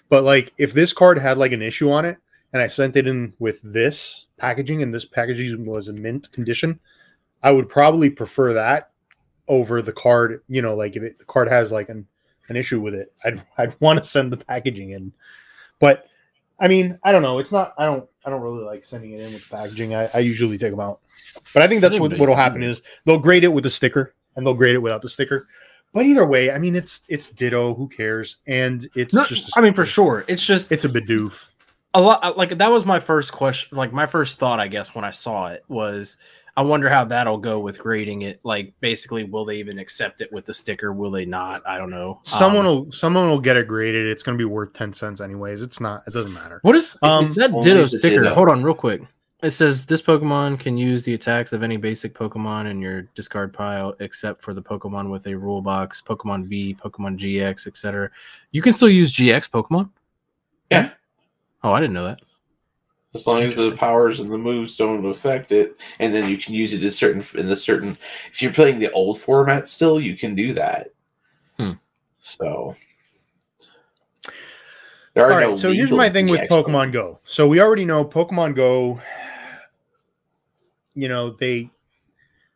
But 0.08 0.24
like, 0.24 0.52
if 0.58 0.72
this 0.72 0.92
card 0.92 1.18
had 1.18 1.38
like 1.38 1.52
an 1.52 1.62
issue 1.62 1.90
on 1.90 2.04
it, 2.04 2.18
and 2.52 2.62
I 2.62 2.66
sent 2.66 2.96
it 2.96 3.06
in 3.06 3.34
with 3.38 3.60
this 3.62 4.26
packaging, 4.38 4.82
and 4.82 4.94
this 4.94 5.04
packaging 5.04 5.64
was 5.64 5.88
in 5.88 6.00
mint 6.00 6.30
condition, 6.32 6.78
I 7.42 7.50
would 7.50 7.68
probably 7.68 8.10
prefer 8.10 8.52
that 8.54 8.90
over 9.48 9.82
the 9.82 9.92
card. 9.92 10.42
You 10.48 10.62
know, 10.62 10.74
like 10.74 10.96
if 10.96 11.02
it, 11.02 11.18
the 11.18 11.24
card 11.24 11.48
has 11.48 11.72
like 11.72 11.88
an 11.88 12.06
an 12.48 12.56
issue 12.56 12.80
with 12.80 12.94
it, 12.94 13.12
I'd 13.24 13.42
I'd 13.58 13.80
want 13.80 13.98
to 13.98 14.04
send 14.04 14.32
the 14.32 14.36
packaging 14.36 14.90
in. 14.90 15.12
But 15.80 16.06
I 16.60 16.68
mean, 16.68 16.98
I 17.02 17.12
don't 17.12 17.22
know. 17.22 17.38
It's 17.38 17.52
not. 17.52 17.74
I 17.76 17.84
don't. 17.86 18.08
I 18.24 18.30
don't 18.30 18.40
really 18.40 18.64
like 18.64 18.84
sending 18.84 19.12
it 19.12 19.20
in 19.20 19.32
with 19.32 19.48
packaging. 19.50 19.94
I, 19.94 20.08
I 20.14 20.18
usually 20.18 20.58
take 20.58 20.70
them 20.70 20.80
out. 20.80 21.00
But 21.54 21.62
I 21.62 21.66
think 21.66 21.80
that's 21.80 21.98
what 21.98 22.16
what'll 22.18 22.36
happen 22.36 22.62
is 22.62 22.82
they'll 23.04 23.18
grade 23.18 23.44
it 23.44 23.52
with 23.52 23.66
a 23.66 23.70
sticker 23.70 24.14
and 24.38 24.46
they'll 24.46 24.54
grade 24.54 24.74
it 24.74 24.78
without 24.78 25.02
the 25.02 25.08
sticker. 25.10 25.46
But 25.92 26.06
either 26.06 26.24
way, 26.24 26.50
I 26.50 26.58
mean, 26.58 26.76
it's 26.76 27.02
it's 27.08 27.28
ditto. 27.30 27.74
Who 27.74 27.88
cares? 27.88 28.38
And 28.46 28.88
it's 28.94 29.12
No, 29.12 29.24
just. 29.26 29.48
a 29.56 29.58
I 29.58 29.62
mean, 29.62 29.74
for 29.74 29.84
sure. 29.84 30.24
It's 30.28 30.44
just 30.46 30.70
it's 30.72 30.84
a 30.84 30.88
Bidoof. 30.88 31.48
a 31.94 32.00
lot. 32.00 32.36
Like 32.38 32.56
that 32.56 32.70
was 32.70 32.84
my 32.86 33.00
first 33.00 33.32
question. 33.32 33.76
Like 33.76 33.92
my 33.92 34.06
first 34.06 34.38
thought, 34.38 34.60
I 34.60 34.68
guess, 34.68 34.94
when 34.94 35.04
I 35.04 35.10
saw 35.10 35.48
it 35.48 35.64
was, 35.68 36.18
I 36.58 36.62
wonder 36.62 36.90
how 36.90 37.04
that'll 37.06 37.38
go 37.38 37.58
with 37.58 37.78
grading 37.78 38.22
it. 38.22 38.38
Like 38.44 38.74
basically, 38.80 39.24
will 39.24 39.46
they 39.46 39.56
even 39.56 39.78
accept 39.78 40.20
it 40.20 40.30
with 40.30 40.44
the 40.44 40.52
sticker? 40.52 40.92
Will 40.92 41.10
they 41.10 41.24
not? 41.24 41.62
I 41.66 41.78
don't 41.78 41.90
know. 41.90 42.20
Someone 42.22 42.66
Um, 42.66 42.76
will 42.84 42.92
someone 42.92 43.28
will 43.30 43.40
get 43.40 43.56
it 43.56 43.66
graded. 43.66 44.06
It's 44.06 44.22
going 44.22 44.36
to 44.36 44.40
be 44.40 44.44
worth 44.44 44.74
ten 44.74 44.92
cents 44.92 45.22
anyways. 45.22 45.62
It's 45.62 45.80
not. 45.80 46.02
It 46.06 46.12
doesn't 46.12 46.34
matter. 46.34 46.60
What 46.62 46.76
is 46.76 46.98
Um, 47.00 47.26
it's 47.28 47.36
that 47.36 47.50
Ditto 47.62 47.86
sticker? 47.86 48.22
Ditto. 48.22 48.34
Hold 48.34 48.50
on, 48.50 48.62
real 48.62 48.74
quick. 48.74 49.00
It 49.40 49.50
says 49.50 49.86
this 49.86 50.02
Pokemon 50.02 50.58
can 50.58 50.76
use 50.76 51.04
the 51.04 51.14
attacks 51.14 51.52
of 51.52 51.62
any 51.62 51.76
basic 51.76 52.12
Pokemon 52.12 52.68
in 52.68 52.82
your 52.82 53.02
discard 53.14 53.52
pile, 53.54 53.94
except 54.00 54.42
for 54.42 54.52
the 54.52 54.62
Pokemon 54.62 55.10
with 55.10 55.28
a 55.28 55.36
rule 55.36 55.62
box, 55.62 56.02
Pokemon 56.04 56.46
V, 56.46 56.74
Pokemon 56.74 57.18
GX, 57.18 57.68
etc. 57.68 58.10
You 58.50 58.62
can 58.62 58.72
still 58.72 58.88
use 58.88 59.12
GX 59.12 59.48
Pokemon. 59.48 59.90
Yeah. 60.72 60.90
Oh, 61.62 61.72
I 61.72 61.80
didn't 61.80 61.94
know 61.94 62.06
that. 62.06 62.20
As 63.14 63.26
long 63.28 63.42
as 63.42 63.54
the 63.54 63.72
powers 63.72 64.18
and 64.18 64.30
the 64.30 64.36
moves 64.36 64.76
don't 64.76 65.06
affect 65.06 65.52
it, 65.52 65.76
and 66.00 66.12
then 66.12 66.28
you 66.28 66.36
can 66.36 66.52
use 66.52 66.72
it 66.72 66.82
in 66.82 66.90
certain 66.90 67.22
in 67.38 67.46
the 67.46 67.56
certain. 67.56 67.96
If 68.32 68.42
you're 68.42 68.52
playing 68.52 68.80
the 68.80 68.90
old 68.90 69.20
format 69.20 69.68
still, 69.68 70.00
you 70.00 70.16
can 70.16 70.34
do 70.34 70.52
that. 70.54 70.88
Hmm. 71.56 71.72
So 72.20 72.74
there 75.14 75.24
are 75.26 75.32
All 75.32 75.38
right, 75.38 75.48
no 75.48 75.56
so 75.56 75.72
here's 75.72 75.90
my 75.90 76.10
thing 76.10 76.26
with 76.26 76.48
Pokemon 76.50 76.92
Go. 76.92 77.20
So 77.24 77.46
we 77.48 77.60
already 77.60 77.84
know 77.84 78.04
Pokemon 78.04 78.54
Go. 78.54 79.00
You 80.98 81.06
know 81.08 81.30
they 81.30 81.70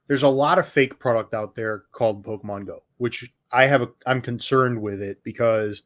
there's 0.08 0.24
a 0.24 0.28
lot 0.28 0.58
of 0.58 0.66
fake 0.66 0.98
product 0.98 1.32
out 1.32 1.54
there 1.54 1.84
called 1.92 2.24
Pokemon 2.24 2.66
Go, 2.66 2.82
which 2.98 3.32
I 3.52 3.66
have 3.66 3.82
a 3.82 3.88
I'm 4.04 4.20
concerned 4.20 4.82
with 4.82 5.00
it 5.00 5.22
because 5.22 5.82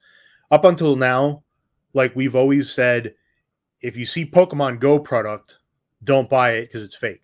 up 0.51 0.65
until 0.65 0.97
now, 0.97 1.43
like 1.93 2.17
we've 2.17 2.35
always 2.35 2.71
said, 2.71 3.15
if 3.83 3.97
you 3.97 4.07
see 4.07 4.25
Pokemon 4.25 4.81
Go 4.81 4.99
product, 4.99 5.57
don't 6.05 6.31
buy 6.31 6.53
it 6.53 6.67
because 6.67 6.83
it's 6.83 6.97
fake. 6.97 7.23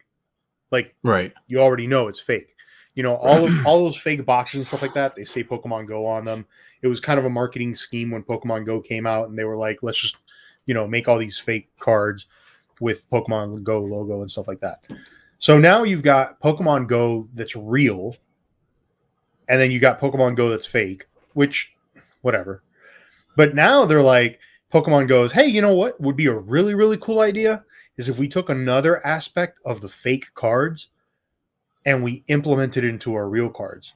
Like 0.71 0.95
Right. 1.03 1.33
you 1.47 1.61
already 1.61 1.87
know 1.87 2.09
it's 2.09 2.21
fake. 2.21 2.55
You 2.95 3.03
know, 3.03 3.15
all 3.17 3.47
of 3.47 3.53
all 3.67 3.83
those 3.83 3.97
fake 3.97 4.27
boxes 4.27 4.59
and 4.59 4.67
stuff 4.67 4.83
like 4.83 4.95
that, 4.95 5.17
they 5.17 5.25
say 5.25 5.43
Pokemon 5.43 5.87
Go 5.87 6.07
on 6.07 6.25
them. 6.27 6.45
It 6.83 6.89
was 6.89 7.01
kind 7.01 7.19
of 7.19 7.25
a 7.25 7.31
marketing 7.31 7.75
scheme 7.75 8.11
when 8.11 8.23
Pokemon 8.23 8.67
Go 8.67 8.81
came 8.81 9.07
out 9.07 9.29
and 9.29 9.39
they 9.39 9.45
were 9.45 9.57
like, 9.57 9.83
let's 9.83 10.01
just, 10.01 10.17
you 10.67 10.75
know, 10.75 10.87
make 10.87 11.09
all 11.09 11.19
these 11.19 11.39
fake 11.39 11.71
cards 11.79 12.27
with 12.81 13.09
Pokemon 13.11 13.63
Go 13.63 13.81
logo 13.81 14.21
and 14.21 14.31
stuff 14.31 14.49
like 14.49 14.61
that. 14.61 14.85
So 15.43 15.59
now 15.59 15.83
you've 15.83 16.05
got 16.05 16.41
Pokemon 16.41 16.87
Go 16.87 17.29
that's 17.35 17.57
real, 17.57 18.15
and 19.49 19.61
then 19.61 19.73
you 19.73 19.81
got 19.81 19.99
Pokemon 19.99 20.37
Go 20.37 20.49
that's 20.49 20.67
fake, 20.67 21.07
which 21.33 21.75
whatever. 22.21 22.63
But 23.37 23.53
now 23.53 23.85
they're 23.85 24.05
like, 24.05 24.39
Pokemon 24.73 25.09
goes, 25.09 25.33
hey, 25.33 25.49
you 25.49 25.61
know 25.61 25.75
what 25.75 26.01
would 26.01 26.15
be 26.15 26.27
a 26.27 26.33
really, 26.33 26.77
really 26.77 26.97
cool 26.97 27.19
idea 27.19 27.65
is 27.97 28.09
if 28.09 28.21
we 28.21 28.29
took 28.29 28.51
another 28.51 29.05
aspect 29.05 29.59
of 29.65 29.81
the 29.81 29.89
fake 29.89 30.33
cards 30.35 30.91
and 31.87 32.05
we 32.05 32.23
implemented 32.29 32.85
it 32.85 32.89
into 32.89 33.15
our 33.15 33.29
real 33.29 33.51
cards. 33.51 33.95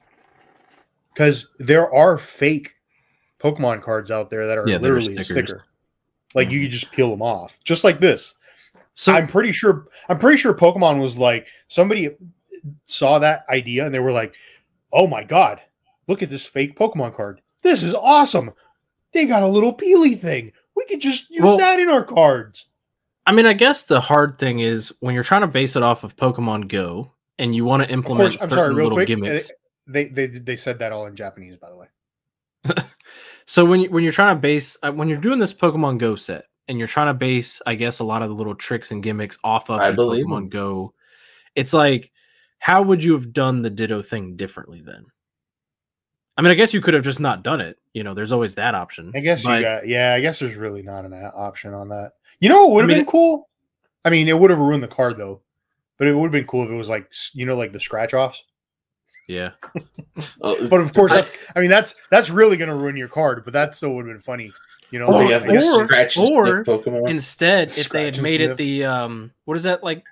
Because 1.13 1.47
there 1.59 1.89
are 1.95 2.17
fake 2.17 2.75
Pokemon 3.39 3.81
cards 3.81 4.11
out 4.11 4.29
there 4.29 4.47
that 4.47 4.57
are 4.57 4.67
Yeah, 4.67 4.79
that 4.79 4.91
are 4.91 4.99
literally 4.99 5.15
a 5.15 5.23
sticker. 5.23 5.63
Like 6.35 6.51
you 6.51 6.57
mm-hmm. 6.57 6.65
could 6.65 6.71
just 6.71 6.91
peel 6.91 7.09
them 7.09 7.21
off, 7.21 7.57
just 7.63 7.85
like 7.85 8.01
this. 8.01 8.35
So 8.99 9.13
I'm 9.13 9.27
pretty 9.27 9.51
sure. 9.51 9.85
I'm 10.09 10.17
pretty 10.17 10.37
sure 10.39 10.55
Pokemon 10.55 10.99
was 10.99 11.19
like 11.19 11.45
somebody 11.67 12.09
saw 12.85 13.19
that 13.19 13.43
idea 13.47 13.85
and 13.85 13.93
they 13.93 13.99
were 13.99 14.11
like, 14.11 14.33
"Oh 14.91 15.05
my 15.05 15.23
god, 15.23 15.61
look 16.07 16.23
at 16.23 16.31
this 16.31 16.45
fake 16.47 16.75
Pokemon 16.75 17.13
card! 17.13 17.39
This 17.61 17.83
is 17.83 17.93
awesome! 17.93 18.49
They 19.13 19.27
got 19.27 19.43
a 19.43 19.47
little 19.47 19.71
peely 19.71 20.19
thing. 20.19 20.51
We 20.75 20.83
could 20.85 20.99
just 20.99 21.29
use 21.29 21.43
Well- 21.43 21.57
that 21.59 21.79
in 21.79 21.89
our 21.89 22.03
cards." 22.03 22.65
I 23.27 23.33
mean, 23.33 23.45
I 23.45 23.53
guess 23.53 23.83
the 23.83 24.01
hard 24.01 24.39
thing 24.39 24.61
is 24.61 24.91
when 25.01 25.13
you're 25.13 25.23
trying 25.23 25.41
to 25.41 25.47
base 25.47 25.75
it 25.75 25.83
off 25.83 26.03
of 26.03 26.15
Pokemon 26.15 26.67
Go 26.67 27.11
and 27.37 27.53
you 27.53 27.65
want 27.65 27.83
to 27.83 27.91
implement 27.93 28.31
course, 28.31 28.41
I'm 28.41 28.49
certain 28.49 28.55
sorry, 28.57 28.73
real 28.73 28.83
little 28.85 28.97
quick. 28.97 29.09
gimmicks. 29.09 29.51
uh, 29.51 29.53
They 29.85 30.05
they 30.05 30.25
they 30.25 30.55
said 30.55 30.79
that 30.79 30.91
all 30.91 31.05
in 31.05 31.15
Japanese, 31.15 31.55
by 31.57 31.69
the 31.69 31.77
way. 31.77 31.87
So 33.49 33.63
when 33.63 33.79
you, 33.79 33.89
when 33.91 34.03
you're 34.03 34.11
trying 34.11 34.35
to 34.35 34.41
base 34.41 34.75
uh, 34.83 34.91
when 34.91 35.07
you're 35.07 35.19
doing 35.19 35.39
this 35.39 35.53
Pokemon 35.53 35.99
Go 35.99 36.15
set 36.17 36.43
and 36.67 36.77
you're 36.77 36.87
trying 36.87 37.07
to 37.07 37.13
base, 37.13 37.61
I 37.65 37.75
guess, 37.75 37.99
a 37.99 38.03
lot 38.03 38.21
of 38.21 38.29
the 38.29 38.35
little 38.35 38.55
tricks 38.55 38.91
and 38.91 39.01
gimmicks 39.01 39.37
off 39.43 39.69
of 39.69 39.79
I 39.79 39.89
the 39.91 39.95
believe 39.95 40.25
Pokemon 40.25 40.37
'em. 40.37 40.49
Go, 40.49 40.93
it's 41.55 41.73
like, 41.73 42.11
how 42.59 42.81
would 42.81 43.03
you 43.03 43.13
have 43.13 43.33
done 43.33 43.61
the 43.61 43.69
Ditto 43.69 44.01
thing 44.01 44.35
differently 44.35 44.81
then? 44.81 45.05
I 46.37 46.41
mean, 46.41 46.51
I 46.51 46.55
guess 46.55 46.73
you 46.73 46.81
could 46.81 46.93
have 46.93 47.03
just 47.03 47.19
not 47.19 47.43
done 47.43 47.61
it. 47.61 47.77
You 47.93 48.03
know, 48.03 48.13
there's 48.13 48.31
always 48.31 48.53
that 48.55 48.75
option. 48.75 49.11
I 49.15 49.19
guess 49.21 49.43
but- 49.43 49.55
you 49.57 49.61
got 49.63 49.87
yeah. 49.87 50.13
I 50.13 50.21
guess 50.21 50.39
there's 50.39 50.55
really 50.55 50.83
not 50.83 51.03
an 51.05 51.13
option 51.35 51.73
on 51.73 51.89
that. 51.89 52.11
You 52.39 52.49
know, 52.49 52.65
what 52.67 52.73
would 52.75 52.81
have 52.83 52.89
mean, 52.89 52.97
been 52.99 53.05
cool. 53.07 53.49
I 54.05 54.11
mean, 54.11 54.27
it 54.27 54.37
would 54.37 54.51
have 54.51 54.59
ruined 54.59 54.83
the 54.83 54.87
card 54.87 55.17
though, 55.17 55.41
but 55.97 56.07
it 56.07 56.13
would 56.13 56.25
have 56.27 56.31
been 56.31 56.45
cool 56.45 56.63
if 56.63 56.69
it 56.69 56.75
was 56.75 56.89
like 56.89 57.11
you 57.33 57.45
know, 57.47 57.55
like 57.55 57.71
the 57.71 57.79
scratch 57.79 58.13
offs. 58.13 58.43
yeah. 59.27 59.51
But 60.39 60.79
of 60.81 60.93
course, 60.93 61.11
that's 61.11 61.31
I 61.55 61.59
mean 61.59 61.69
that's 61.71 61.95
that's 62.11 62.29
really 62.29 62.57
gonna 62.57 62.75
ruin 62.75 62.95
your 62.97 63.07
card. 63.07 63.43
But 63.43 63.53
that 63.53 63.73
still 63.75 63.95
would 63.95 64.05
have 64.05 64.13
been 64.13 64.21
funny. 64.21 64.51
You 64.91 64.99
know, 64.99 65.07
Oh, 65.07 65.11
like, 65.17 65.29
yeah, 65.29 65.37
like 65.37 65.49
like 65.49 65.63
or- 65.63 65.85
scratch 65.85 66.17
or 66.17 66.63
Pokemon. 66.63 67.09
Instead, 67.09 67.69
if 67.69 67.89
they 67.89 68.05
had 68.05 68.13
and 68.15 68.23
made 68.23 68.39
it 68.41 68.55
the 68.57 68.85
um, 68.85 69.31
what 69.45 69.57
is 69.57 69.63
that 69.63 69.83
like? 69.83 70.03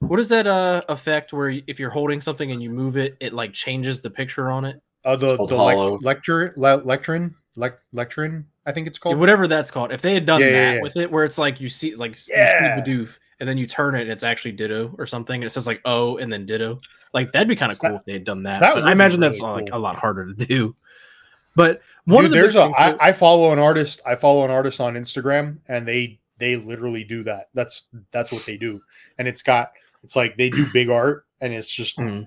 What 0.00 0.20
is 0.20 0.28
that 0.28 0.46
uh 0.46 0.82
effect 0.88 1.32
where 1.32 1.50
if 1.66 1.80
you're 1.80 1.90
holding 1.90 2.20
something 2.20 2.52
and 2.52 2.62
you 2.62 2.70
move 2.70 2.96
it, 2.96 3.16
it 3.20 3.32
like 3.32 3.52
changes 3.52 4.00
the 4.02 4.10
picture 4.10 4.50
on 4.50 4.64
it? 4.64 4.80
uh, 5.04 5.16
the 5.16 5.36
called 5.36 5.48
the 5.50 5.56
hollow. 5.56 5.96
lec- 5.98 6.02
lecture 6.04 6.52
le- 6.56 6.82
lectrin 6.82 7.34
lec- 7.56 7.78
lectrin. 7.94 8.44
I 8.66 8.72
think 8.72 8.86
it's 8.86 8.98
Yeah, 8.98 9.02
called. 9.04 9.18
whatever 9.18 9.48
that's 9.48 9.70
called. 9.70 9.90
If 9.92 10.02
they 10.02 10.12
had 10.12 10.26
done 10.26 10.40
Yeah, 10.40 10.50
that 10.50 10.52
yeah, 10.52 10.74
yeah. 10.74 10.82
with 10.82 10.96
it, 10.96 11.10
where 11.10 11.24
it's 11.24 11.38
like 11.38 11.60
you 11.60 11.68
see 11.68 11.94
like 11.94 12.16
Yeah. 12.28 12.76
you 12.76 12.82
see 12.84 12.90
Bidoof, 12.90 13.18
and 13.40 13.48
then 13.48 13.56
you 13.58 13.66
turn 13.66 13.94
it, 13.94 14.02
and 14.02 14.10
it's 14.10 14.22
actually 14.24 14.52
Ditto 14.52 14.94
or 14.98 15.06
something, 15.06 15.36
and 15.40 15.44
it 15.44 15.50
says 15.50 15.66
like 15.66 15.80
O 15.86 16.18
and 16.18 16.30
then 16.32 16.44
Ditto. 16.46 16.80
Like 17.14 17.32
that'd 17.32 17.48
be 17.48 17.56
kind 17.56 17.72
of 17.72 17.78
cool 17.78 17.90
That- 17.90 17.96
if 18.00 18.04
they 18.04 18.12
had 18.12 18.24
done 18.24 18.42
that. 18.42 18.60
that 18.60 18.74
But 18.74 18.82
I 18.84 18.88
be 18.88 18.92
imagine 18.92 19.20
that's 19.20 19.40
really 19.40 19.62
like 19.62 19.72
a 19.72 19.78
lot 19.78 19.96
harder 19.96 20.26
to 20.32 20.46
do. 20.46 20.76
But 21.56 21.80
one 22.04 22.24
Dude, 22.24 22.26
of 22.26 22.30
the 22.32 22.36
there's 22.40 22.54
a 22.56 22.62
I, 22.78 22.90
that- 22.92 23.02
I 23.02 23.12
follow 23.12 23.52
an 23.52 23.58
artist. 23.58 24.00
I 24.06 24.14
follow 24.16 24.44
an 24.44 24.50
artist 24.50 24.80
on 24.80 24.94
Instagram, 24.94 25.58
and 25.68 25.86
they 25.86 26.20
they 26.38 26.56
literally 26.56 27.04
do 27.04 27.22
that. 27.24 27.46
That's 27.54 27.84
that's 28.12 28.30
what 28.32 28.46
they 28.46 28.56
do, 28.56 28.80
and 29.18 29.26
it's 29.26 29.42
got 29.42 29.72
it's 30.04 30.14
like 30.16 30.36
they 30.36 30.50
do 30.50 30.66
big 30.72 30.88
art, 30.90 31.26
and 31.40 31.52
it's 31.52 31.68
just 31.72 31.96
Mhm. 31.98 32.26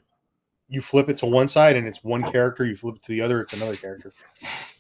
you 0.68 0.82
flip 0.82 1.08
it 1.10 1.18
to 1.18 1.26
one 1.26 1.48
side, 1.48 1.76
and 1.78 1.88
it's 1.88 2.04
one 2.04 2.30
character. 2.32 2.66
You 2.66 2.76
flip 2.76 2.98
it 2.98 3.04
to 3.04 3.12
the 3.14 3.22
other, 3.22 3.42
it's 3.42 3.54
another 3.54 3.76
character. 3.76 4.12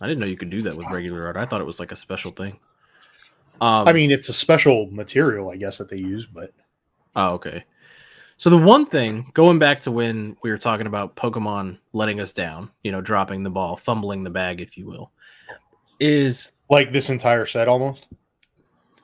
I 0.02 0.08
didn't 0.08 0.20
know 0.20 0.26
you 0.26 0.38
could 0.38 0.50
do 0.50 0.62
that 0.64 0.76
with 0.76 0.90
regular 0.92 1.26
art. 1.26 1.38
I 1.38 1.46
thought 1.46 1.62
it 1.62 1.66
was 1.68 1.80
like 1.80 1.92
a 1.94 1.96
special 1.96 2.32
thing. 2.32 2.60
Um, 3.62 3.88
I 3.88 3.94
mean, 3.94 4.10
it's 4.12 4.28
a 4.28 4.34
special 4.34 4.88
material, 4.92 5.52
I 5.52 5.56
guess, 5.56 5.78
that 5.78 5.88
they 5.90 5.98
use, 5.98 6.26
but 6.26 6.52
Oh, 7.16 7.34
okay. 7.34 7.64
So 8.42 8.50
the 8.50 8.58
one 8.58 8.88
thing, 8.88 9.30
going 9.36 9.60
back 9.60 9.82
to 9.82 9.92
when 9.92 10.36
we 10.42 10.50
were 10.50 10.58
talking 10.58 10.88
about 10.88 11.16
Pokemon 11.16 11.78
letting 11.94 12.20
us 12.20 12.34
down, 12.34 12.72
you 12.84 12.92
know, 12.92 13.00
dropping 13.00 13.44
the 13.44 13.52
ball, 13.52 13.78
fumbling 13.78 14.24
the 14.24 14.32
bag, 14.32 14.62
if 14.62 14.80
you 14.80 14.88
will, 14.88 15.12
is 16.00 16.50
like 16.68 16.92
this 16.92 17.12
entire 17.12 17.46
set 17.46 17.68
almost. 17.68 18.08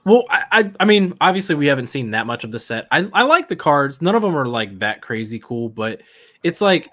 well, 0.06 0.24
I, 0.32 0.44
I, 0.52 0.72
I 0.80 0.86
mean, 0.86 1.14
obviously 1.22 1.54
we 1.54 1.68
haven't 1.68 1.86
seen 1.86 2.10
that 2.10 2.26
much 2.26 2.46
of 2.46 2.52
the 2.52 2.58
set. 2.58 2.88
I, 2.92 3.08
I 3.14 3.22
like 3.26 3.48
the 3.48 3.56
cards. 3.56 4.02
None 4.02 4.16
of 4.16 4.24
them 4.24 4.36
are 4.36 4.48
like 4.48 4.80
that 4.80 5.04
crazy 5.04 5.38
cool, 5.38 5.70
but 5.70 6.02
it's 6.42 6.60
like 6.60 6.90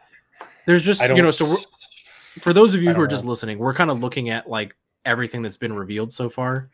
there's 0.66 0.82
just 0.84 1.00
you 1.00 1.22
know. 1.22 1.30
So 1.30 1.56
for 2.40 2.52
those 2.52 2.74
of 2.74 2.82
you 2.82 2.92
who 2.92 3.00
are 3.00 3.06
don't 3.06 3.10
just 3.10 3.24
listening, 3.24 3.56
we're 3.56 3.72
kind 3.72 3.90
of 3.90 4.00
looking 4.00 4.28
at 4.28 4.50
like 4.50 4.76
everything 5.06 5.40
that's 5.40 5.56
been 5.56 5.72
revealed 5.72 6.12
so 6.12 6.28
far. 6.28 6.68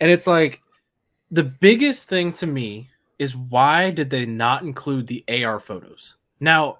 And 0.00 0.10
it's 0.10 0.26
like 0.26 0.60
the 1.30 1.44
biggest 1.44 2.08
thing 2.08 2.30
to 2.34 2.46
me 2.46 2.90
is 3.24 3.34
why 3.34 3.90
did 3.90 4.10
they 4.10 4.26
not 4.26 4.62
include 4.62 5.06
the 5.06 5.24
AR 5.28 5.58
photos? 5.58 6.16
Now, 6.38 6.78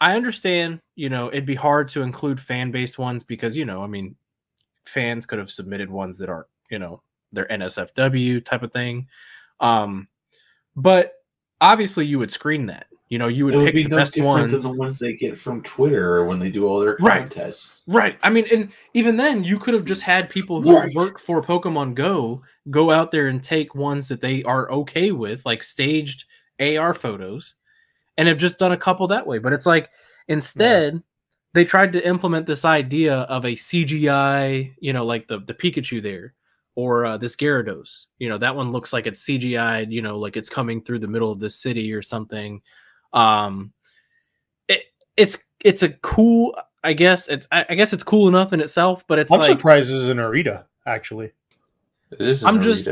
I 0.00 0.16
understand, 0.16 0.80
you 0.96 1.10
know, 1.10 1.28
it'd 1.28 1.46
be 1.46 1.54
hard 1.54 1.88
to 1.88 2.02
include 2.02 2.40
fan 2.40 2.70
based 2.70 2.98
ones 2.98 3.22
because, 3.22 3.56
you 3.56 3.64
know, 3.64 3.84
I 3.84 3.86
mean, 3.86 4.16
fans 4.86 5.26
could 5.26 5.38
have 5.38 5.50
submitted 5.50 5.90
ones 5.90 6.18
that 6.18 6.28
aren't, 6.28 6.48
you 6.70 6.78
know, 6.78 7.02
they're 7.32 7.46
NSFW 7.46 8.44
type 8.44 8.62
of 8.62 8.72
thing. 8.72 9.08
Um, 9.60 10.08
but 10.74 11.12
obviously 11.60 12.06
you 12.06 12.18
would 12.18 12.32
screen 12.32 12.66
that. 12.66 12.86
You 13.14 13.18
know, 13.18 13.28
you 13.28 13.44
would 13.44 13.54
would 13.54 13.66
pick 13.66 13.74
be 13.76 13.82
the 13.84 13.90
no 13.90 13.96
best 13.98 14.18
ones. 14.20 14.50
than 14.50 14.60
the 14.60 14.76
ones 14.76 14.98
they 14.98 15.12
get 15.14 15.38
from 15.38 15.62
Twitter 15.62 16.24
when 16.24 16.40
they 16.40 16.50
do 16.50 16.66
all 16.66 16.80
their 16.80 16.96
Right. 16.98 17.20
contests. 17.20 17.84
Right. 17.86 18.18
I 18.24 18.28
mean, 18.28 18.44
and 18.52 18.72
even 18.92 19.16
then, 19.16 19.44
you 19.44 19.56
could 19.56 19.72
have 19.72 19.84
just 19.84 20.02
had 20.02 20.28
people 20.28 20.60
who 20.60 20.74
Right. 20.74 20.92
work 20.92 21.20
for 21.20 21.40
Pokemon 21.40 21.94
Go 21.94 22.42
go 22.70 22.90
out 22.90 23.12
there 23.12 23.28
and 23.28 23.40
take 23.40 23.76
ones 23.76 24.08
that 24.08 24.20
they 24.20 24.42
are 24.42 24.68
okay 24.72 25.12
with, 25.12 25.46
like 25.46 25.62
staged 25.62 26.24
AR 26.58 26.92
photos, 26.92 27.54
and 28.18 28.26
have 28.26 28.36
just 28.38 28.58
done 28.58 28.72
a 28.72 28.76
couple 28.76 29.06
that 29.06 29.28
way. 29.28 29.38
But 29.38 29.52
it's 29.52 29.64
like 29.64 29.90
instead, 30.26 31.00
they 31.52 31.64
tried 31.64 31.92
to 31.92 32.04
implement 32.04 32.46
this 32.46 32.64
idea 32.64 33.18
of 33.18 33.44
a 33.44 33.54
CGI, 33.54 34.74
you 34.80 34.92
know, 34.92 35.06
like 35.06 35.28
the 35.28 35.38
the 35.38 35.54
Pikachu 35.54 36.02
there, 36.02 36.34
or 36.74 37.04
uh, 37.06 37.16
this 37.16 37.36
Gyarados. 37.36 38.06
You 38.18 38.28
know, 38.28 38.38
that 38.38 38.56
one 38.56 38.72
looks 38.72 38.92
like 38.92 39.06
it's 39.06 39.24
CGI. 39.24 39.88
You 39.88 40.02
know, 40.02 40.18
like 40.18 40.36
it's 40.36 40.50
coming 40.50 40.82
through 40.82 40.98
the 40.98 41.06
middle 41.06 41.30
of 41.30 41.38
the 41.38 41.48
city 41.48 41.92
or 41.92 42.02
something. 42.02 42.60
Um, 43.14 43.72
it 44.68 44.82
it's 45.16 45.38
it's 45.60 45.82
a 45.82 45.90
cool. 45.90 46.56
I 46.82 46.92
guess 46.92 47.28
it's 47.28 47.46
I, 47.50 47.64
I 47.70 47.74
guess 47.74 47.92
it's 47.94 48.02
cool 48.04 48.28
enough 48.28 48.52
in 48.52 48.60
itself, 48.60 49.06
but 49.06 49.18
it's 49.18 49.32
I'm 49.32 49.40
like 49.40 49.50
surprised 49.50 49.88
this 49.88 49.96
is 49.96 50.08
an 50.08 50.18
Arita, 50.18 50.64
actually. 50.86 51.32
It 52.10 52.20
is. 52.20 52.44
I'm 52.44 52.56
an 52.56 52.62
just- 52.62 52.88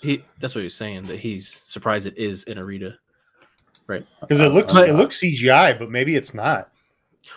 he. 0.00 0.24
That's 0.38 0.54
what 0.54 0.62
he's 0.62 0.74
saying 0.74 1.04
that 1.04 1.18
he's 1.18 1.62
surprised 1.66 2.06
it 2.06 2.16
is 2.16 2.44
in 2.44 2.58
Arita. 2.58 2.94
Right. 3.86 4.06
Because 4.20 4.40
it 4.40 4.52
looks 4.52 4.74
But- 4.74 4.88
it 4.88 4.94
looks 4.94 5.20
CGI, 5.20 5.76
but 5.78 5.90
maybe 5.90 6.14
it's 6.14 6.32
not. 6.32 6.70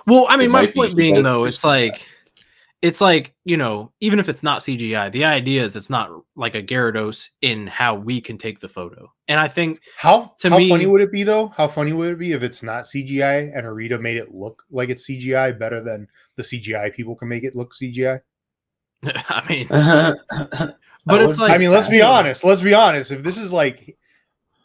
Well, 0.05 0.27
I 0.29 0.37
mean, 0.37 0.45
It 0.45 0.51
my 0.51 0.61
might 0.61 0.67
be 0.67 0.73
point 0.73 0.95
being 0.95 1.15
because 1.15 1.25
though, 1.25 1.45
it's 1.45 1.63
like, 1.63 2.07
it's 2.83 2.99
like 2.99 3.33
you 3.45 3.55
know, 3.55 3.91
even 4.01 4.19
if 4.19 4.27
it's 4.27 4.43
not 4.43 4.59
CGI, 4.59 5.09
the 5.11 5.23
idea 5.23 5.63
is 5.63 5.77
it's 5.77 5.89
not 5.89 6.09
like 6.35 6.53
a 6.53 6.61
Gyarados 6.61 7.29
in 7.41 7.65
how 7.65 7.95
we 7.95 8.19
can 8.19 8.37
take 8.37 8.59
the 8.59 8.67
photo. 8.67 9.09
And 9.29 9.39
I 9.39 9.47
think 9.47 9.79
How 9.97 10.33
To 10.39 10.49
how 10.49 10.57
me- 10.57 10.69
funny 10.69 10.85
would 10.85 10.99
it 10.99 11.11
be 11.11 11.23
though? 11.23 11.47
How 11.47 11.69
funny 11.69 11.93
would 11.93 12.11
it 12.11 12.19
be 12.19 12.33
if 12.33 12.43
it's 12.43 12.61
not 12.61 12.83
CGI 12.83 13.57
and 13.57 13.65
Arita 13.65 13.99
made 14.01 14.17
it 14.17 14.35
look 14.35 14.63
like 14.69 14.89
it's 14.89 15.07
CGI 15.09 15.57
better 15.57 15.81
than 15.81 16.07
the 16.35 16.43
CGI 16.43 16.93
people 16.93 17.15
can 17.15 17.29
make 17.29 17.45
it 17.45 17.55
look 17.55 17.73
CGI? 17.73 18.19
I 19.05 19.45
mean, 19.47 19.67
but 21.05 21.21
it's 21.21 21.39
like 21.39 21.51
I 21.51 21.57
mean, 21.57 21.71
let's 21.71 21.87
be 21.87 22.01
honest. 22.01 22.43
Let's 22.43 22.61
be 22.61 22.73
honest. 22.73 23.13
If 23.13 23.23
this 23.23 23.37
is 23.37 23.53
like, 23.53 23.97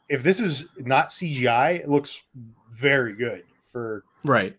if 0.08 0.24
this 0.24 0.40
is 0.40 0.68
not 0.76 1.10
CGI, 1.10 1.78
it 1.78 1.88
looks 1.88 2.20
very 2.72 3.14
good 3.14 3.44
for. 3.70 4.02
Right. 4.24 4.56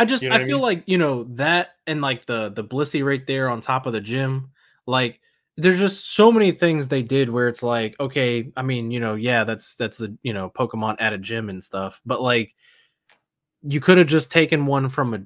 I 0.00 0.04
just 0.06 0.22
You 0.22 0.30
know 0.30 0.36
I 0.36 0.44
feel 0.44 0.58
mean? 0.58 0.62
like, 0.62 0.82
you 0.86 0.98
know, 0.98 1.24
that 1.34 1.76
and 1.86 2.00
like 2.00 2.26
the 2.26 2.50
the 2.50 2.64
Blissey 2.64 3.04
right 3.04 3.26
there 3.26 3.48
on 3.50 3.60
top 3.60 3.86
of 3.86 3.92
the 3.92 4.00
gym, 4.00 4.50
like 4.86 5.20
there's 5.56 5.78
just 5.78 6.14
so 6.14 6.32
many 6.32 6.52
things 6.52 6.88
they 6.88 7.02
did 7.02 7.28
where 7.28 7.48
it's 7.48 7.62
like, 7.62 7.96
okay, 8.00 8.50
I 8.56 8.62
mean, 8.62 8.90
you 8.90 9.00
know, 9.00 9.14
yeah, 9.14 9.44
that's 9.44 9.76
that's 9.76 9.98
the, 9.98 10.16
you 10.22 10.32
know, 10.32 10.50
Pokemon 10.50 10.96
at 11.00 11.12
a 11.12 11.18
gym 11.18 11.50
and 11.50 11.62
stuff, 11.62 12.00
but 12.06 12.22
like 12.22 12.54
you 13.62 13.80
could 13.80 13.98
have 13.98 14.06
just 14.06 14.30
taken 14.30 14.66
one 14.66 14.88
from 14.88 15.14
a 15.14 15.20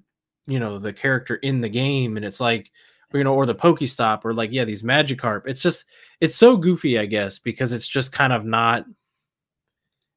you 0.47 0.59
know, 0.59 0.79
the 0.79 0.93
character 0.93 1.37
in 1.37 1.61
the 1.63 1.69
game 1.69 2.17
and 2.17 2.25
it's 2.27 2.41
like 2.41 2.71
or, 3.13 3.19
you 3.19 3.25
know, 3.25 3.35
or 3.35 3.47
the 3.47 3.55
Pokestop 3.55 4.25
or 4.25 4.35
like 4.35 4.51
yeah, 4.53 4.65
these 4.65 4.83
Magikarp. 4.83 5.43
It's 5.47 5.61
just 5.63 5.85
it's 6.21 6.37
so 6.37 6.57
goofy, 6.57 6.99
I 6.99 7.07
guess, 7.07 7.39
because 7.39 7.73
it's 7.73 7.89
just 7.89 8.13
kind 8.13 8.33
of 8.33 8.45
not 8.45 8.85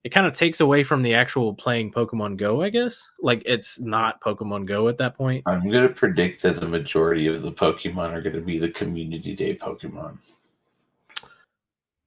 it 0.07 0.11
kind 0.13 0.25
of 0.25 0.31
takes 0.31 0.61
away 0.61 0.83
from 0.83 1.01
the 1.01 1.13
actual 1.13 1.53
playing 1.53 1.91
Pokemon 1.91 2.37
Go, 2.37 2.61
I 2.61 2.69
guess. 2.69 3.11
Like 3.19 3.43
it's 3.45 3.77
not 3.77 4.21
Pokemon 4.21 4.65
Go 4.65 4.87
at 4.87 4.97
that 4.99 5.17
point. 5.17 5.43
I'm 5.45 5.69
gonna 5.69 5.89
predict 5.89 6.41
that 6.43 6.55
the 6.61 6.65
majority 6.65 7.27
of 7.27 7.41
the 7.41 7.51
Pokemon 7.51 8.13
are 8.13 8.21
gonna 8.21 8.39
be 8.39 8.57
the 8.57 8.69
Community 8.71 9.35
Day 9.35 9.53
Pokemon. 9.57 10.17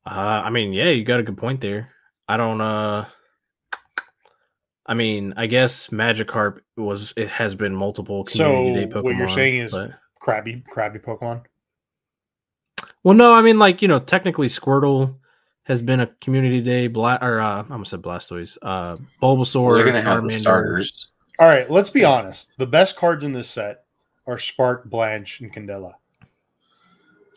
Uh, 0.06 0.08
I 0.46 0.48
mean, 0.48 0.72
yeah, 0.72 0.88
you 0.88 1.04
got 1.04 1.20
a 1.20 1.22
good 1.22 1.36
point 1.36 1.60
there. 1.60 1.90
I 2.26 2.38
don't 2.38 2.62
uh 2.62 3.04
I 4.86 4.94
mean, 4.94 5.34
I 5.36 5.46
guess 5.46 5.88
Magikarp 5.88 6.60
was 6.78 7.12
it 7.18 7.28
has 7.28 7.54
been 7.54 7.74
multiple 7.76 8.24
community 8.24 8.74
So, 8.74 8.80
day 8.80 8.86
Pokemon. 8.86 9.02
what 9.04 9.16
you're 9.16 9.28
saying 9.28 9.56
is- 9.56 9.72
but- 9.72 9.90
Crabby, 10.20 10.62
crabby 10.70 10.98
Pokemon. 10.98 11.44
well, 13.04 13.14
no, 13.14 13.34
I 13.34 13.42
mean, 13.42 13.58
like 13.58 13.82
you 13.82 13.88
know, 13.88 13.98
technically 13.98 14.46
Squirtle 14.48 15.16
has 15.64 15.82
been 15.82 16.00
a 16.00 16.06
community 16.20 16.60
day. 16.60 16.86
Bla- 16.88 17.18
or 17.20 17.40
uh, 17.40 17.62
I 17.62 17.72
almost 17.72 17.90
said 17.90 18.02
Blastoise. 18.02 18.56
Uh, 18.62 18.96
Bulbasaur. 19.22 19.76
They're 19.76 19.84
gonna 19.86 20.00
have 20.02 20.22
the 20.24 20.30
starters. 20.38 21.08
All 21.38 21.46
right, 21.48 21.70
let's 21.70 21.90
be 21.90 22.04
honest. 22.04 22.52
The 22.58 22.66
best 22.66 22.96
cards 22.96 23.24
in 23.24 23.32
this 23.32 23.48
set 23.48 23.84
are 24.26 24.38
Spark, 24.38 24.84
Blanche, 24.90 25.40
and 25.40 25.52
Candela, 25.52 25.94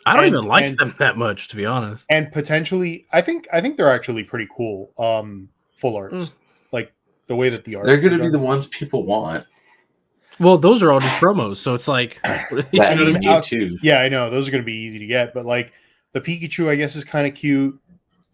I 0.06 0.16
don't 0.16 0.26
And- 0.26 0.36
even 0.36 0.46
like 0.46 0.66
and- 0.66 0.78
them 0.78 0.96
that 1.00 1.18
much, 1.18 1.48
to 1.50 1.56
be 1.56 1.66
honest. 1.66 2.06
and 2.10 2.30
potentially, 2.32 3.06
I 3.14 3.22
think, 3.22 3.48
I 3.54 3.62
think 3.62 3.78
they're 3.78 3.90
actually 3.92 4.24
pretty 4.26 4.48
cool. 4.56 4.92
Um, 4.98 5.48
full 5.72 5.96
arts, 5.96 6.14
Mm. 6.16 6.32
like 6.74 6.92
the 7.28 7.36
way 7.36 7.50
that 7.50 7.64
the 7.64 7.76
art. 7.76 7.86
They're 7.86 7.98
gonna 8.02 8.20
be 8.20 8.30
the 8.30 8.38
ones 8.40 8.68
people 8.68 9.06
want. 9.06 9.46
Well, 10.40 10.58
those 10.58 10.84
are 10.84 10.92
all 10.92 11.00
just 11.00 11.16
promos, 11.16 11.58
so 11.58 11.74
it's 11.74 11.88
like 11.88 12.20
That 12.24 12.74
know 12.74 12.82
I 12.82 12.96
mean? 12.96 13.28
I'll- 13.28 13.40
Mewtwo. 13.42 13.78
Yeah, 13.82 14.02
I 14.02 14.10
know 14.10 14.30
those 14.30 14.48
are 14.48 14.52
going 14.52 14.64
to 14.64 14.66
be 14.66 14.74
easy 14.74 15.00
to 15.00 15.06
get, 15.06 15.34
but 15.34 15.46
like 15.46 15.72
the 16.12 16.20
Pikachu, 16.20 16.68
I 16.70 16.76
guess 16.76 16.96
is 16.98 17.04
kind 17.06 17.26
of 17.26 17.34
cute. 17.36 17.80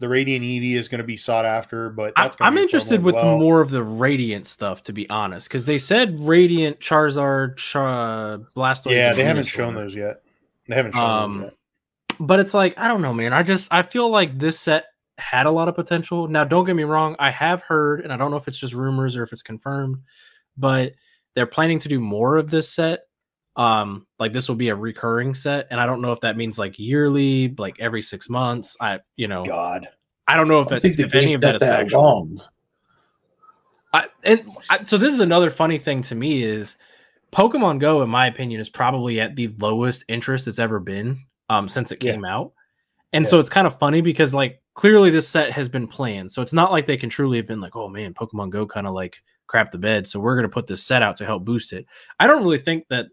The 0.00 0.08
Radiant 0.08 0.44
Eevee 0.44 0.72
is 0.74 0.88
going 0.88 0.98
to 0.98 1.04
be 1.04 1.16
sought 1.16 1.44
after, 1.44 1.90
but 1.90 2.14
I, 2.16 2.22
that's 2.24 2.36
I'm 2.40 2.54
be 2.56 2.62
interested 2.62 3.02
with 3.02 3.14
well. 3.14 3.38
more 3.38 3.60
of 3.60 3.70
the 3.70 3.82
Radiant 3.82 4.46
stuff, 4.46 4.82
to 4.84 4.92
be 4.92 5.08
honest, 5.10 5.46
because 5.46 5.66
they 5.66 5.78
said 5.78 6.18
Radiant, 6.18 6.80
Charizard, 6.80 7.56
Char- 7.58 8.38
Blastoise. 8.56 8.90
Yeah, 8.92 9.12
they 9.12 9.22
haven't 9.24 9.44
shown 9.44 9.74
those 9.74 9.94
yet. 9.94 10.22
They 10.68 10.74
haven't 10.74 10.92
shown 10.92 11.02
Um, 11.04 11.42
yet. 11.42 11.54
but 12.18 12.40
it's 12.40 12.54
like 12.54 12.76
I 12.78 12.88
don't 12.88 13.02
know, 13.02 13.12
man. 13.14 13.32
I 13.32 13.42
just 13.42 13.68
I 13.70 13.82
feel 13.82 14.10
like 14.10 14.38
this 14.38 14.58
set 14.58 14.86
had 15.18 15.44
a 15.44 15.50
lot 15.50 15.68
of 15.68 15.74
potential. 15.74 16.28
Now, 16.28 16.44
don't 16.44 16.64
get 16.64 16.74
me 16.74 16.84
wrong. 16.84 17.14
I 17.18 17.30
have 17.30 17.60
heard, 17.60 18.00
and 18.00 18.10
I 18.10 18.16
don't 18.16 18.30
know 18.30 18.38
if 18.38 18.48
it's 18.48 18.58
just 18.58 18.72
rumors 18.72 19.16
or 19.18 19.22
if 19.22 19.32
it's 19.34 19.42
confirmed, 19.42 19.98
but 20.56 20.94
they're 21.34 21.44
planning 21.46 21.78
to 21.80 21.88
do 21.88 22.00
more 22.00 22.38
of 22.38 22.48
this 22.50 22.70
set. 22.72 23.00
Um, 23.56 24.06
like 24.18 24.32
this 24.32 24.48
will 24.48 24.56
be 24.56 24.68
a 24.68 24.76
recurring 24.76 25.34
set, 25.34 25.66
and 25.70 25.80
I 25.80 25.86
don't 25.86 26.00
know 26.00 26.12
if 26.12 26.20
that 26.20 26.36
means 26.36 26.58
like 26.58 26.78
yearly, 26.78 27.54
like 27.58 27.78
every 27.80 28.00
six 28.00 28.28
months. 28.28 28.76
I, 28.80 29.00
you 29.16 29.28
know, 29.28 29.44
God, 29.44 29.88
I 30.26 30.36
don't 30.36 30.48
know 30.48 30.60
if, 30.60 30.72
I 30.72 30.76
it, 30.76 30.98
if 30.98 31.14
any 31.14 31.34
of 31.34 31.40
that 31.42 31.48
got 31.48 31.54
is 31.56 31.60
that 31.62 31.80
factual. 31.80 32.02
long. 32.02 32.40
I, 33.92 34.06
and 34.22 34.46
I, 34.70 34.84
so 34.84 34.96
this 34.96 35.12
is 35.12 35.20
another 35.20 35.50
funny 35.50 35.78
thing 35.78 36.00
to 36.02 36.14
me 36.14 36.44
is 36.44 36.76
Pokemon 37.32 37.80
Go, 37.80 38.02
in 38.02 38.08
my 38.08 38.26
opinion, 38.28 38.60
is 38.60 38.68
probably 38.68 39.20
at 39.20 39.34
the 39.34 39.48
lowest 39.58 40.04
interest 40.08 40.46
it's 40.46 40.60
ever 40.60 40.78
been 40.78 41.18
um, 41.48 41.68
since 41.68 41.90
it 41.90 42.02
Yeah. 42.02 42.12
came 42.12 42.24
out. 42.24 42.52
And 43.12 43.26
so 43.26 43.40
it's 43.40 43.50
kind 43.50 43.66
of 43.66 43.76
funny 43.78 44.00
because 44.00 44.32
like 44.32 44.62
clearly 44.74 45.10
this 45.10 45.28
set 45.28 45.50
has 45.50 45.68
been 45.68 45.88
planned. 45.88 46.30
So 46.30 46.42
it's 46.42 46.52
not 46.52 46.70
like 46.70 46.86
they 46.86 46.96
can 46.96 47.10
truly 47.10 47.38
have 47.38 47.46
been 47.48 47.60
like, 47.60 47.74
oh 47.74 47.88
man, 47.88 48.14
Pokemon 48.14 48.50
Go 48.50 48.64
kind 48.66 48.86
of 48.86 48.94
like 48.94 49.20
crap 49.48 49.72
the 49.72 49.78
bed. 49.78 50.06
So 50.06 50.20
we're 50.20 50.36
gonna 50.36 50.48
put 50.48 50.68
this 50.68 50.84
set 50.84 51.02
out 51.02 51.16
to 51.16 51.26
help 51.26 51.44
boost 51.44 51.72
it. 51.72 51.86
I 52.20 52.28
don't 52.28 52.44
really 52.44 52.58
think 52.58 52.84
that 52.90 53.06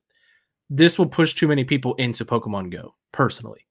this 0.70 0.98
will 0.98 1.08
push 1.08 1.34
too 1.34 1.48
many 1.48 1.64
people 1.64 1.96
into 1.96 2.26
Pokemon 2.26 2.72
Go 2.72 2.96
personally. 3.12 3.66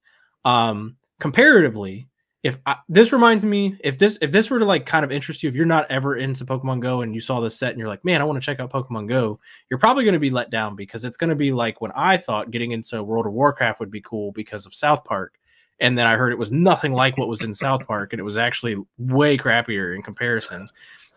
Um, 0.45 0.97
comparatively, 1.21 2.09
if 2.43 2.59
I, 2.65 2.77
this 2.89 3.13
reminds 3.13 3.45
me, 3.45 3.77
if 3.81 3.99
this 3.99 4.19
if 4.21 4.31
this 4.31 4.51
were 4.51 4.61
to 4.61 4.65
like 4.65 4.87
kind 4.87 5.05
of 5.05 5.11
interest 5.11 5.43
you, 5.43 5.49
if 5.49 5.55
you're 5.57 5.67
not 5.67 5.91
ever 5.91 6.17
into 6.17 6.45
Pokemon 6.45 6.81
Go 6.81 7.01
and 7.01 7.13
you 7.13 7.21
saw 7.21 7.41
this 7.41 7.59
set 7.59 7.71
and 7.71 7.79
you're 7.79 7.89
like, 7.89 8.05
man, 8.05 8.21
I 8.21 8.25
want 8.25 8.41
to 8.41 8.45
check 8.45 8.61
out 8.61 8.73
Pokemon 8.73 9.09
Go, 9.09 9.41
you're 9.69 9.81
probably 9.81 10.05
going 10.05 10.15
to 10.15 10.21
be 10.21 10.31
let 10.31 10.51
down 10.51 10.77
because 10.77 11.05
it's 11.05 11.17
going 11.17 11.31
to 11.31 11.37
be 11.37 11.53
like 11.53 11.81
when 11.81 11.91
I 11.97 12.17
thought 12.17 12.53
getting 12.53 12.71
into 12.71 13.03
World 13.03 13.27
of 13.27 13.33
Warcraft 13.33 13.81
would 13.81 13.91
be 13.91 14.01
cool 14.01 14.31
because 14.33 14.65
of 14.65 14.75
South 14.75 15.05
Park, 15.05 15.39
and 15.81 15.99
then 15.99 16.07
I 16.07 16.15
heard 16.15 16.33
it 16.33 16.39
was 16.39 16.53
nothing 16.53 16.93
like 16.93 17.19
what 17.19 17.29
was 17.29 17.43
in 17.43 17.53
South 17.53 17.85
Park, 17.87 18.13
and 18.13 18.21
it 18.21 18.25
was 18.25 18.37
actually 18.37 18.77
way 18.97 19.37
crappier 19.37 19.97
in 19.97 20.03
comparison. 20.03 20.69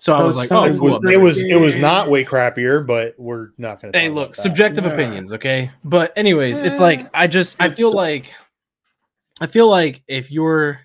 So 0.01 0.13
I 0.15 0.23
was 0.23 0.37
like, 0.37 0.49
not 0.49 0.69
oh, 0.69 0.71
as 0.71 0.79
cool. 0.79 1.07
it 1.09 1.17
was 1.17 1.43
it 1.43 1.59
was 1.59 1.77
not 1.77 2.09
way 2.09 2.23
crappier, 2.23 2.87
but 2.87 3.15
we're 3.17 3.49
not 3.57 3.81
going 3.81 3.91
to. 3.91 3.99
Hey, 3.99 4.07
look, 4.09 4.33
subjective 4.33 4.85
Yeah. 4.85 4.93
opinions, 4.93 5.33
okay? 5.33 5.71
But 5.83 6.13
anyways, 6.15 6.61
it's 6.61 6.79
like 6.79 7.09
I 7.13 7.27
just 7.27 7.57
I 7.61 7.67
Good 7.67 7.77
feel 7.77 7.89
stuff. 7.91 7.97
like 7.97 8.33
I 9.41 9.47
feel 9.47 9.69
like 9.69 10.01
if 10.07 10.31
you're 10.31 10.79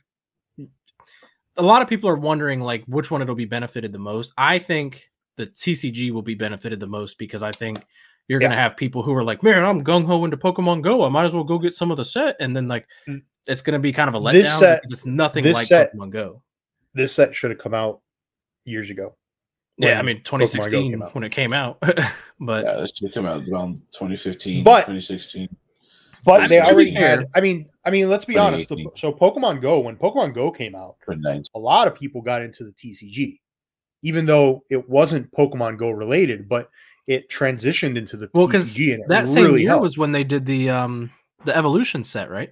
a 1.57 1.63
lot 1.63 1.81
of 1.81 1.89
people 1.89 2.11
are 2.11 2.17
wondering 2.17 2.61
like 2.61 2.85
which 2.87 3.11
one 3.13 3.23
it'll 3.23 3.37
be 3.37 3.45
benefited 3.45 3.93
the 3.93 3.99
most. 4.01 4.33
I 4.37 4.59
think 4.59 5.09
the 5.37 5.47
TCG 5.47 6.11
will 6.11 6.23
be 6.23 6.35
benefited 6.35 6.81
the 6.81 6.87
most 6.89 7.17
because 7.17 7.43
I 7.45 7.53
think 7.53 7.85
you're 8.27 8.41
gonna 8.41 8.57
have 8.57 8.77
people 8.77 9.03
who 9.05 9.15
are 9.15 9.23
like, 9.23 9.45
man, 9.45 9.65
I'm 9.65 9.85
gung 9.85 10.05
ho 10.07 10.25
into 10.25 10.37
Pokemon 10.37 10.83
Go. 10.83 11.05
I 11.05 11.09
might 11.09 11.25
as 11.25 11.35
well 11.37 11.45
go 11.45 11.59
get 11.59 11.75
some 11.75 11.93
of 11.93 11.97
the 11.99 12.05
set, 12.05 12.35
and 12.41 12.57
then 12.57 12.67
like 12.67 12.89
Mm. 13.07 13.23
it's 13.47 13.63
gonna 13.63 13.79
be 13.79 13.93
kind 13.93 14.09
of 14.09 14.15
a 14.15 14.19
letdown 14.21 14.33
This 14.33 14.59
set- 14.59 14.83
because 14.83 14.91
it's 14.93 15.07
nothing 15.07 15.45
this 15.45 15.55
like 15.55 15.67
set- 15.69 15.95
Pokemon 15.95 16.11
Go. 16.11 16.43
This 16.95 17.13
set 17.13 17.33
should 17.33 17.51
have 17.51 17.59
come 17.59 17.75
out 17.75 18.01
years 18.65 18.91
ago. 18.91 19.17
Yeah, 19.77 19.99
I 19.99 20.03
mean 20.03 20.23
2016 20.23 21.01
when 21.13 21.25
it 21.25 21.31
came 21.31 21.53
out, 21.53 21.81
but 22.41 22.65
Yeah, 22.65 22.77
this 22.77 22.93
should 22.97 23.13
come 23.13 23.27
out 23.27 23.43
around 23.49 23.79
2015, 23.93 24.63
But- 24.65 24.81
2016. 24.83 25.49
But 26.25 26.41
I 26.45 26.49
they 26.49 26.61
mean, 26.61 26.71
already 26.71 26.95
fair- 26.95 27.19
had. 27.19 27.27
I 27.35 27.41
mean, 27.43 27.69
I 27.85 27.91
mean, 27.91 28.09
let's 28.09 28.25
be 28.25 28.39
honest. 28.39 28.71
the- 28.71 28.91
so 28.97 29.13
Pokemon 29.13 29.61
Go, 29.61 29.81
when 29.81 29.97
Pokemon 29.97 30.33
Go 30.35 30.51
came 30.51 30.75
out, 30.75 30.97
a 31.09 31.59
lot 31.59 31.87
of 31.87 31.95
people 31.95 32.23
got 32.23 32.41
into 32.41 32.65
the 32.65 32.73
TCG, 32.73 33.41
even 34.03 34.25
though 34.25 34.63
it 34.71 34.89
wasn't 34.89 35.31
Pokemon 35.33 35.77
Go 35.77 35.91
related, 35.91 36.49
but 36.49 36.71
it 37.07 37.29
transitioned 37.29 37.99
into 37.99 38.17
the 38.17 38.31
Well, 38.33 38.49
'cause 38.49 38.73
TCG 38.73 38.95
and 38.95 39.03
it 39.03 39.09
that 39.09 39.29
same 39.29 39.45
really 39.45 39.61
year 39.63 39.71
helped. 39.71 39.83
was 39.83 39.99
when 39.99 40.13
they 40.13 40.25
did 40.25 40.47
the 40.47 40.71
um 40.71 41.11
the 41.45 41.55
evolution 41.55 42.03
set 42.05 42.31
right 42.31 42.51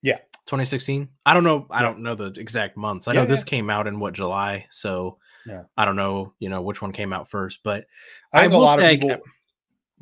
Yeah. 0.00 0.16
2016 0.46 1.08
i 1.26 1.34
don't 1.34 1.44
know 1.44 1.66
i 1.68 1.80
Yeah. 1.82 1.88
don't 1.88 1.98
know 2.02 2.14
the 2.14 2.32
exact 2.40 2.78
months 2.78 3.06
i 3.06 3.12
Yeah, 3.12 3.20
know 3.20 3.26
this 3.26 3.40
yeah. 3.40 3.44
came 3.50 3.68
out 3.68 3.86
in 3.86 4.00
what 4.00 4.14
july 4.14 4.64
so 4.70 5.18
Yeah. 5.46 5.62
i 5.76 5.84
don't 5.84 5.96
know 5.96 6.32
you 6.38 6.48
know 6.48 6.62
which 6.62 6.80
one 6.82 6.92
came 6.92 7.12
out 7.12 7.28
first 7.28 7.60
but 7.62 7.84
I 8.32 8.42
think 8.42 8.52
I 8.52 8.56
a 8.56 8.58
lot 8.58 8.78
say- 8.78 8.94
of 8.94 9.00
people 9.00 9.16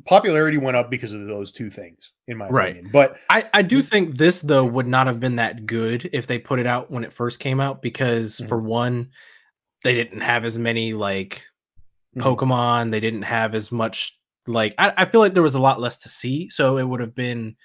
popularity 0.05 0.57
went 0.57 0.75
up 0.75 0.91
because 0.91 1.13
of 1.13 1.25
those 1.27 1.51
two 1.51 1.69
things, 1.69 2.11
in 2.27 2.37
my 2.37 2.49
Right. 2.49 2.71
opinion. 2.71 2.91
But 2.91 3.15
i 3.29 3.47
i 3.53 3.61
do 3.61 3.77
Mm-hmm. 3.79 3.87
think 3.87 4.17
this 4.17 4.41
though 4.41 4.65
would 4.65 4.87
not 4.87 5.07
have 5.07 5.19
been 5.19 5.37
that 5.37 5.65
good 5.65 6.09
if 6.11 6.27
they 6.27 6.39
put 6.39 6.59
it 6.59 6.67
out 6.67 6.91
when 6.91 7.03
it 7.05 7.13
first 7.13 7.39
came 7.39 7.59
out 7.61 7.81
because 7.81 8.39
Mhm. 8.39 8.49
for 8.49 8.59
one 8.59 9.11
they 9.83 9.93
didn't 9.93 10.21
have 10.21 10.43
as 10.45 10.57
many 10.57 10.93
like 10.93 11.45
Mhm. 12.17 12.21
pokemon 12.23 12.91
they 12.91 12.99
didn't 12.99 13.21
have 13.23 13.55
as 13.55 13.71
much 13.71 14.19
like 14.45 14.75
I, 14.77 14.93
I 14.97 15.05
feel 15.05 15.21
like 15.21 15.33
there 15.33 15.43
was 15.43 15.55
a 15.55 15.61
lot 15.61 15.79
less 15.79 15.97
to 15.99 16.09
see 16.09 16.49
so 16.49 16.77
it 16.77 16.83
would 16.83 16.99
have 16.99 17.15
been 17.15 17.55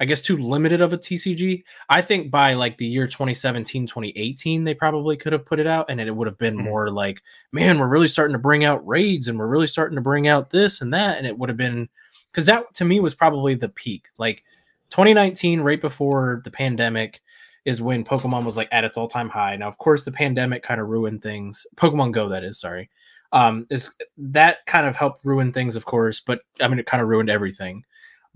i 0.00 0.04
guess 0.04 0.20
too 0.22 0.36
limited 0.36 0.80
of 0.80 0.92
a 0.92 0.98
tcg 0.98 1.62
i 1.88 2.00
think 2.00 2.30
by 2.30 2.54
like 2.54 2.76
the 2.76 2.86
year 2.86 3.06
2017 3.06 3.86
2018 3.86 4.64
they 4.64 4.74
probably 4.74 5.16
could 5.16 5.32
have 5.32 5.44
put 5.44 5.58
it 5.58 5.66
out 5.66 5.86
and 5.88 6.00
it 6.00 6.14
would 6.14 6.26
have 6.28 6.38
been 6.38 6.56
Mhm. 6.56 6.64
more 6.64 6.90
like 6.90 7.20
man 7.52 7.78
we're 7.78 7.88
really 7.88 8.08
starting 8.08 8.34
to 8.34 8.38
bring 8.38 8.64
out 8.64 8.86
raids 8.86 9.28
and 9.28 9.38
we're 9.38 9.46
really 9.48 9.66
starting 9.66 9.96
to 9.96 10.02
bring 10.02 10.28
out 10.28 10.50
this 10.50 10.80
and 10.80 10.92
that 10.94 11.18
and 11.18 11.26
it 11.26 11.36
would 11.38 11.48
have 11.48 11.58
been 11.58 11.88
because 12.30 12.46
that 12.46 12.72
to 12.74 12.84
me 12.84 13.00
was 13.00 13.14
probably 13.14 13.54
the 13.54 13.70
peak. 13.70 14.06
Like 14.18 14.44
2019 14.90 15.60
right 15.60 15.80
before 15.80 16.42
the 16.44 16.50
pandemic 16.50 17.20
is 17.64 17.80
when 17.82 18.04
pokemon 18.04 18.44
was 18.44 18.56
like 18.56 18.68
at 18.70 18.84
its 18.84 18.96
all-time 18.96 19.28
high. 19.28 19.56
Now 19.56 19.68
of 19.68 19.78
course 19.78 20.04
the 20.04 20.12
pandemic 20.12 20.62
kind 20.62 20.80
of 20.80 20.88
ruined 20.88 21.22
things. 21.22 21.66
Pokemon 21.76 22.12
go 22.12 22.28
that 22.28 22.44
is 22.44 22.60
sorry. 22.60 22.88
Um 23.32 23.66
is 23.70 23.94
that 24.18 24.64
kind 24.66 24.86
of 24.86 24.94
helped 24.96 25.24
ruin 25.24 25.52
things 25.52 25.76
of 25.76 25.84
course 25.84 26.20
but 26.20 26.40
i 26.62 26.68
mean 26.68 26.78
it 26.78 26.86
kind 26.86 27.02
of 27.02 27.08
ruined 27.08 27.28
everything 27.30 27.84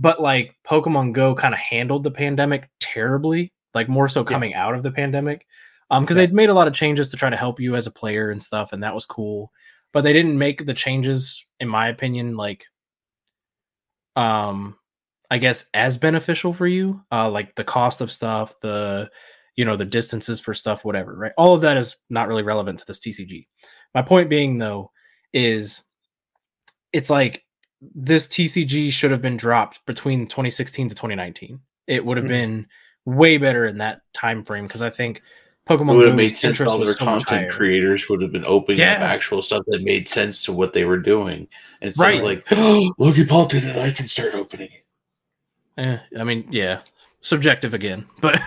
but 0.02 0.20
like 0.20 0.54
pokemon 0.66 1.12
go 1.12 1.34
kind 1.34 1.54
of 1.54 1.60
handled 1.60 2.02
the 2.02 2.10
pandemic 2.10 2.68
terribly 2.80 3.52
like 3.74 3.88
more 3.88 4.08
so 4.08 4.20
Yeah. 4.22 4.26
coming 4.34 4.54
out 4.54 4.74
of 4.74 4.82
the 4.82 4.90
pandemic 4.90 5.46
um 5.90 6.02
because 6.04 6.16
Yeah. 6.18 6.26
they'd 6.26 6.34
made 6.34 6.50
a 6.50 6.54
lot 6.54 6.68
of 6.68 6.74
changes 6.74 7.08
to 7.08 7.16
try 7.16 7.30
to 7.30 7.36
help 7.36 7.60
you 7.60 7.76
as 7.76 7.86
a 7.86 7.90
player 7.90 8.30
and 8.30 8.42
stuff 8.42 8.72
and 8.72 8.82
that 8.82 8.94
was 8.94 9.06
cool 9.06 9.50
but 9.92 10.02
they 10.02 10.12
didn't 10.12 10.38
make 10.38 10.66
the 10.66 10.74
changes 10.74 11.44
in 11.60 11.68
my 11.68 11.88
opinion 11.88 12.36
like 12.36 12.66
um 14.16 14.76
I 15.30 15.38
guess, 15.38 15.64
as 15.72 15.96
beneficial 15.96 16.52
for 16.52 16.66
you. 16.66 17.02
Uh, 17.10 17.30
like 17.30 17.54
the 17.54 17.64
cost 17.64 18.02
of 18.02 18.12
stuff, 18.12 18.54
the 18.60 19.08
you 19.56 19.64
know 19.64 19.76
the 19.76 19.84
distances 19.86 20.40
for 20.40 20.52
stuff, 20.52 20.84
whatever. 20.84 21.14
Right, 21.14 21.32
all 21.38 21.54
of 21.54 21.62
that 21.62 21.78
is 21.78 21.96
not 22.10 22.28
really 22.28 22.42
relevant 22.42 22.78
to 22.80 22.84
this 22.86 22.98
TCG. 22.98 23.46
My 23.94 24.02
point 24.02 24.28
being, 24.28 24.58
though, 24.58 24.90
is 25.32 25.82
it's 26.92 27.08
like 27.08 27.41
this 27.94 28.26
TCG 28.26 28.92
should 28.92 29.10
have 29.10 29.22
been 29.22 29.36
dropped 29.36 29.84
between 29.86 30.26
2016 30.26 30.88
to 30.88 30.94
2019. 30.94 31.60
It 31.86 32.04
would 32.04 32.16
have 32.16 32.26
Mhm. 32.26 32.28
been 32.28 32.66
way 33.04 33.36
better 33.38 33.66
in 33.66 33.78
that 33.78 34.02
time 34.12 34.44
frame 34.44 34.66
because 34.66 34.82
I 34.82 34.90
think 34.90 35.22
Pokemon 35.68 35.96
would 35.96 36.06
have 36.08 36.16
made 36.16 36.36
sense. 36.36 36.60
All 36.60 36.78
their 36.78 36.92
so 36.92 37.04
content 37.04 37.50
creators 37.50 38.08
would 38.08 38.20
have 38.20 38.32
been 38.32 38.44
opening 38.44 38.80
up 38.82 38.98
actual 38.98 39.42
stuff 39.42 39.64
that 39.68 39.82
made 39.82 40.08
sense 40.08 40.44
to 40.44 40.52
what 40.52 40.72
they 40.72 40.84
were 40.84 40.98
doing. 40.98 41.48
Instead 41.80 42.04
Right. 42.04 42.22
like, 42.22 42.44
oh, 42.52 42.92
Logan 42.98 43.26
Paul 43.28 43.46
did 43.46 43.64
it, 43.64 43.76
I 43.76 43.90
can 43.92 44.08
start 44.08 44.34
opening 44.34 44.70
it. 44.72 44.84
Eh, 45.78 45.98
I 46.20 46.24
mean, 46.24 46.46
yeah, 46.50 46.80
subjective 47.20 47.74
again, 47.74 48.06
but 48.20 48.40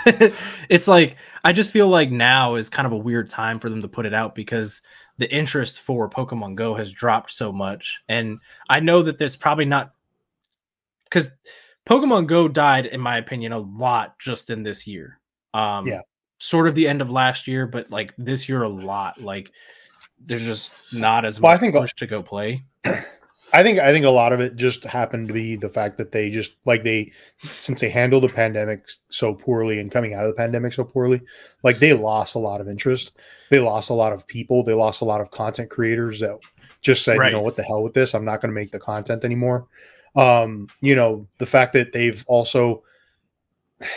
it's 0.69 0.87
like 0.87 1.15
I 1.43 1.53
just 1.53 1.71
feel 1.71 1.87
like 1.87 2.11
now 2.11 2.55
is 2.55 2.69
kind 2.69 2.85
of 2.85 2.91
a 2.91 2.97
weird 2.97 3.29
time 3.29 3.59
for 3.59 3.69
them 3.69 3.81
to 3.81 3.87
put 3.87 4.05
it 4.05 4.13
out 4.13 4.35
because 4.35 4.81
the 5.17 5.31
interest 5.33 5.81
for 5.81 6.09
Pokemon 6.09 6.55
Go 6.55 6.75
has 6.75 6.91
dropped 6.91 7.31
so 7.31 7.51
much, 7.51 8.01
and 8.09 8.39
I 8.69 8.79
know 8.79 9.01
that 9.03 9.17
there's 9.17 9.35
probably 9.35 9.65
not 9.65 9.93
because 11.05 11.31
Pokemon 11.85 12.27
Go 12.27 12.47
died, 12.47 12.87
in 12.87 12.99
my 12.99 13.17
opinion, 13.17 13.51
a 13.51 13.59
lot 13.59 14.17
just 14.19 14.49
in 14.49 14.63
this 14.63 14.85
year. 14.87 15.19
Um, 15.53 15.87
Yeah. 15.87 16.01
sort 16.39 16.67
of 16.67 16.75
the 16.75 16.87
end 16.87 17.01
of 17.01 17.09
last 17.09 17.47
year, 17.47 17.65
but 17.65 17.89
like 17.89 18.13
this 18.17 18.49
year 18.49 18.63
a 18.63 18.69
lot. 18.69 19.21
Like 19.21 19.51
there's 20.19 20.43
just 20.43 20.71
not 20.91 21.23
as 21.25 21.39
Well, 21.39 21.51
I 21.53 21.57
think- 21.57 21.75
push 21.75 21.93
to 21.93 22.07
go 22.07 22.21
play. 22.21 22.63
I 23.55 23.63
think 23.63 23.79
I 23.79 23.93
think 23.93 24.05
a 24.05 24.09
lot 24.09 24.33
of 24.33 24.41
it 24.41 24.57
just 24.57 24.83
happened 24.83 25.29
to 25.29 25.33
be 25.33 25.55
the 25.55 25.69
fact 25.69 25.97
that 25.97 26.11
they 26.11 26.29
just 26.29 26.55
like 26.65 26.83
they 26.83 27.13
since 27.57 27.79
they 27.79 27.89
handled 27.89 28.23
the 28.23 28.29
pandemic 28.29 28.89
so 29.09 29.33
poorly 29.33 29.79
and 29.79 29.89
coming 29.89 30.13
out 30.13 30.23
of 30.23 30.27
the 30.27 30.35
pandemic 30.35 30.73
so 30.73 30.83
poorly, 30.83 31.21
like 31.63 31.79
they 31.79 31.93
lost 31.93 32.35
a 32.35 32.39
lot 32.39 32.59
of 32.59 32.67
interest. 32.67 33.13
They 33.49 33.59
lost 33.61 33.89
a 33.89 33.93
lot 33.93 34.11
of 34.11 34.27
people. 34.27 34.61
They 34.61 34.73
lost 34.73 35.01
a 35.01 35.05
lot 35.05 35.21
of 35.21 35.31
content 35.31 35.69
creators 35.69 36.19
that 36.19 36.37
just 36.81 37.05
said, 37.05 37.17
Right. 37.17 37.27
you 37.27 37.37
know, 37.37 37.41
what 37.41 37.55
the 37.55 37.63
hell 37.63 37.81
with 37.81 37.93
this? 37.93 38.13
I'm 38.13 38.25
not 38.25 38.41
going 38.41 38.49
to 38.49 38.59
make 38.59 38.71
the 38.71 38.79
content 38.79 39.23
anymore. 39.23 39.67
Um, 40.17 40.67
you 40.81 40.95
know, 40.95 41.25
the 41.37 41.45
fact 41.45 41.71
that 41.73 41.93
they've 41.93 42.25
also 42.27 42.83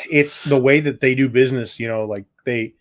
it's 0.08 0.42
the 0.44 0.60
way 0.60 0.78
that 0.78 1.00
they 1.00 1.16
do 1.16 1.28
business, 1.28 1.80
you 1.80 1.88
know, 1.88 2.04
like 2.04 2.26
they 2.44 2.74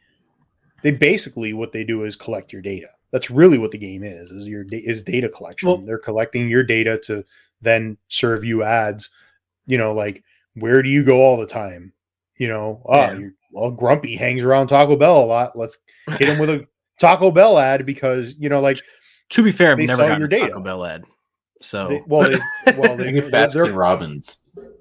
they 0.83 0.91
basically 0.91 1.53
what 1.53 1.71
they 1.71 1.83
do 1.83 2.03
is 2.03 2.15
collect 2.15 2.53
your 2.53 2.61
data. 2.61 2.89
That's 3.11 3.29
really 3.31 3.57
what 3.57 3.71
the 3.71 3.77
game 3.77 4.03
is. 4.03 4.31
Is 4.31 4.47
your 4.47 4.65
is 4.71 5.03
data 5.03 5.29
collection. 5.29 5.69
Well- 5.69 5.77
They're 5.79 5.97
collecting 5.97 6.49
your 6.49 6.63
data 6.63 6.97
to 7.05 7.23
then 7.61 7.97
serve 8.09 8.43
you 8.43 8.63
ads. 8.63 9.09
You 9.65 9.77
know, 9.77 9.93
like 9.93 10.23
where 10.55 10.81
do 10.81 10.89
you 10.89 11.03
go 11.03 11.21
all 11.21 11.37
the 11.37 11.47
time? 11.47 11.93
You 12.37 12.47
know, 12.49 12.81
oh, 12.85 12.95
Yeah. 12.95 13.19
well, 13.51 13.71
Grumpy 13.71 14.15
hangs 14.15 14.43
around 14.43 14.67
Taco 14.67 14.95
Bell 14.95 15.19
a 15.23 15.25
lot. 15.25 15.57
Let's 15.57 15.77
hit 16.17 16.29
him 16.29 16.39
with 16.39 16.49
a 16.49 16.67
Taco 16.99 17.31
Bell 17.31 17.57
ad 17.57 17.85
because 17.85 18.35
you 18.37 18.49
know, 18.49 18.59
like 18.61 18.79
to 19.31 19.43
be 19.43 19.51
fair, 19.51 19.71
I've 19.71 19.77
they 19.77 19.85
never 19.87 19.97
sell 19.97 20.07
gotten 20.07 20.19
your 20.21 20.27
data. 20.27 20.47
Taco 20.47 20.61
Bell 20.61 20.85
ad. 20.85 21.03
So 21.61 21.87
they, 21.87 22.03
well, 22.05 22.29
they, 22.29 22.73
well, 22.73 22.95
they, 22.97 23.05
They 23.05 23.11
get 23.13 23.31
they're- 23.31 23.47
Baskin 23.47 23.75
Robbins. 23.75 24.37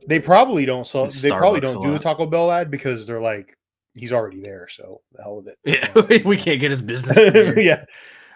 they 0.07 0.21
probably 0.21 0.67
don't 0.67 0.87
sell. 0.87 1.07
They 1.07 1.31
probably 1.31 1.61
don't 1.61 1.85
a 1.85 1.89
do 1.89 1.95
a. 1.95 1.99
Taco 1.99 2.27
Bell 2.27 2.51
ad 2.53 2.71
because 2.71 3.07
they're 3.07 3.21
like 3.21 3.57
he's 3.95 4.13
already 4.13 4.41
there. 4.43 4.69
So 4.69 5.01
the 5.13 5.23
hell 5.23 5.37
with 5.37 5.49
it. 5.49 5.59
yeah, 5.65 6.19
we 6.27 6.37
can't 6.37 6.61
get 6.61 6.71
his 6.71 6.83
business. 6.83 7.17
yeah, 7.57 7.85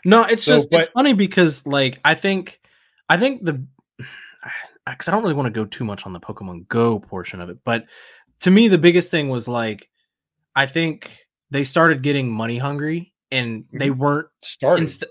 No, 0.05 0.25
it's 0.25 0.45
So, 0.45 0.57
just 0.57 0.69
it's 0.73 0.89
funny 0.89 1.13
because 1.13 1.65
like 1.67 2.01
I 2.05 2.15
think 2.15 2.61
I 3.09 3.17
think 3.17 3.45
the 3.45 3.65
because 4.87 5.09
I 5.09 5.13
don't 5.13 5.23
really 5.23 5.35
want 5.35 5.47
to 5.53 5.59
go 5.61 5.67
too 5.67 5.85
much 5.85 6.07
on 6.07 6.13
the 6.13 6.21
Pokemon 6.21 6.67
Go 6.69 6.99
portion 6.99 7.41
of 7.41 7.51
it, 7.51 7.59
but 7.65 7.87
to 8.41 8.51
me 8.51 8.69
the 8.69 8.79
biggest 8.79 9.11
thing 9.11 9.29
was 9.29 9.47
like 9.49 9.89
I 10.57 10.67
think 10.67 11.17
they 11.51 11.65
started 11.65 12.03
getting 12.03 12.31
money 12.31 12.59
hungry 12.59 13.13
and 13.31 13.65
they 13.73 13.89
mm-hmm. 13.89 14.01
weren't 14.01 14.29
started. 14.43 14.83
inst- 14.83 15.05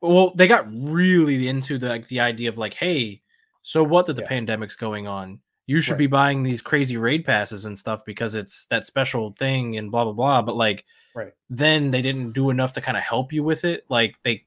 well 0.00 0.32
they 0.34 0.48
got 0.48 0.66
really 0.72 1.48
into 1.48 1.78
the 1.78 1.88
like 1.88 2.08
the 2.08 2.20
idea 2.20 2.48
of 2.48 2.58
like 2.58 2.74
hey 2.74 3.20
so 3.62 3.82
what 3.84 4.06
that 4.06 4.14
the 4.14 4.22
Yeah. 4.22 4.28
pandemic's 4.28 4.76
going 4.76 5.06
on 5.06 5.40
you 5.72 5.80
should 5.80 5.92
Right. 5.92 5.98
be 6.06 6.06
buying 6.20 6.42
these 6.42 6.60
crazy 6.70 6.96
raid 6.96 7.24
passes 7.24 7.64
and 7.64 7.78
stuff 7.78 8.04
because 8.04 8.34
it's 8.34 8.66
that 8.66 8.84
special 8.86 9.24
thing 9.38 9.76
and 9.78 9.90
blah 9.90 10.04
blah 10.04 10.12
blah 10.20 10.42
but 10.42 10.56
like 10.56 10.84
Right. 11.14 11.32
then 11.50 11.90
they 11.90 12.02
didn't 12.02 12.32
do 12.32 12.50
enough 12.50 12.72
to 12.74 12.80
kind 12.80 12.96
of 12.96 13.02
help 13.02 13.32
you 13.32 13.42
with 13.50 13.64
it 13.64 13.84
like 13.88 14.12
they 14.24 14.44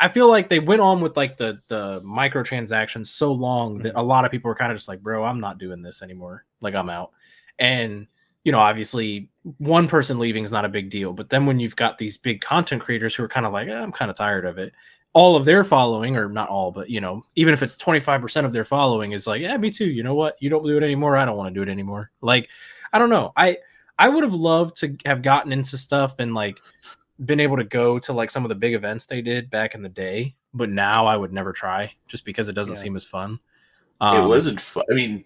i 0.00 0.08
feel 0.08 0.28
like 0.28 0.48
they 0.48 0.60
went 0.60 0.80
on 0.80 1.00
with 1.00 1.16
like 1.16 1.36
the 1.36 1.50
the 1.68 2.00
microtransactions 2.02 3.06
so 3.08 3.32
long 3.32 3.78
that 3.78 3.98
a 3.98 4.02
lot 4.12 4.24
of 4.24 4.30
people 4.30 4.48
were 4.48 4.54
kind 4.62 4.72
of 4.72 4.78
just 4.78 4.88
like 4.88 5.02
bro 5.02 5.24
i'm 5.24 5.40
not 5.40 5.58
doing 5.58 5.82
this 5.82 6.02
anymore 6.02 6.44
like 6.60 6.74
i'm 6.74 6.90
out 6.90 7.10
and 7.58 8.06
you 8.44 8.52
know 8.52 8.58
obviously 8.60 9.28
one 9.58 9.88
person 9.88 10.18
leaving 10.18 10.44
is 10.44 10.52
not 10.52 10.64
a 10.64 10.68
big 10.78 10.90
deal 10.90 11.12
but 11.12 11.28
then 11.30 11.46
when 11.46 11.58
you've 11.60 11.76
got 11.84 11.98
these 11.98 12.16
big 12.16 12.40
content 12.40 12.82
creators 12.82 13.14
who 13.14 13.24
are 13.24 13.28
kind 13.36 13.46
of 13.46 13.52
like 13.52 13.68
eh, 13.68 13.82
i'm 13.84 13.92
kind 13.92 14.10
of 14.10 14.16
tired 14.16 14.44
of 14.44 14.58
it 14.58 14.72
all 15.12 15.34
of 15.36 15.44
their 15.44 15.64
following 15.64 16.16
or 16.16 16.28
not 16.28 16.48
all 16.48 16.70
but 16.70 16.88
you 16.88 17.00
know 17.00 17.24
even 17.34 17.52
if 17.52 17.62
it's 17.62 17.76
25% 17.76 18.44
of 18.44 18.52
their 18.52 18.64
following 18.64 19.10
is 19.12 19.26
like 19.26 19.42
yeah 19.42 19.56
me 19.56 19.70
too 19.70 19.86
you 19.88 20.02
know 20.04 20.14
what 20.14 20.36
you 20.40 20.48
don't 20.48 20.64
do 20.64 20.76
it 20.76 20.82
anymore 20.84 21.16
i 21.16 21.24
don't 21.24 21.36
want 21.36 21.52
to 21.52 21.58
do 21.58 21.62
it 21.68 21.68
anymore 21.72 22.10
like 22.20 22.48
i 22.92 22.98
don't 22.98 23.10
know 23.10 23.32
i 23.36 23.56
i 23.98 24.08
would 24.08 24.22
have 24.22 24.34
loved 24.34 24.76
to 24.76 24.96
have 25.04 25.20
gotten 25.22 25.52
into 25.52 25.76
stuff 25.76 26.14
and 26.20 26.32
like 26.34 26.60
been 27.24 27.40
able 27.40 27.56
to 27.56 27.64
go 27.64 27.98
to 27.98 28.12
like 28.12 28.30
some 28.30 28.44
of 28.44 28.48
the 28.50 28.54
big 28.54 28.72
events 28.72 29.04
they 29.04 29.20
did 29.20 29.50
back 29.50 29.74
in 29.74 29.82
the 29.82 29.88
day 29.88 30.32
but 30.54 30.70
now 30.70 31.06
i 31.06 31.16
would 31.16 31.32
never 31.32 31.52
try 31.52 31.92
just 32.06 32.24
because 32.24 32.48
it 32.48 32.52
doesn't 32.54 32.76
Yeah. 32.76 32.80
seem 32.82 32.96
as 32.96 33.04
fun 33.06 33.32
it 34.02 34.04
Um, 34.06 34.28
wasn't 34.28 34.58
fun. 34.60 34.84
I 34.90 34.94
mean, 34.94 35.24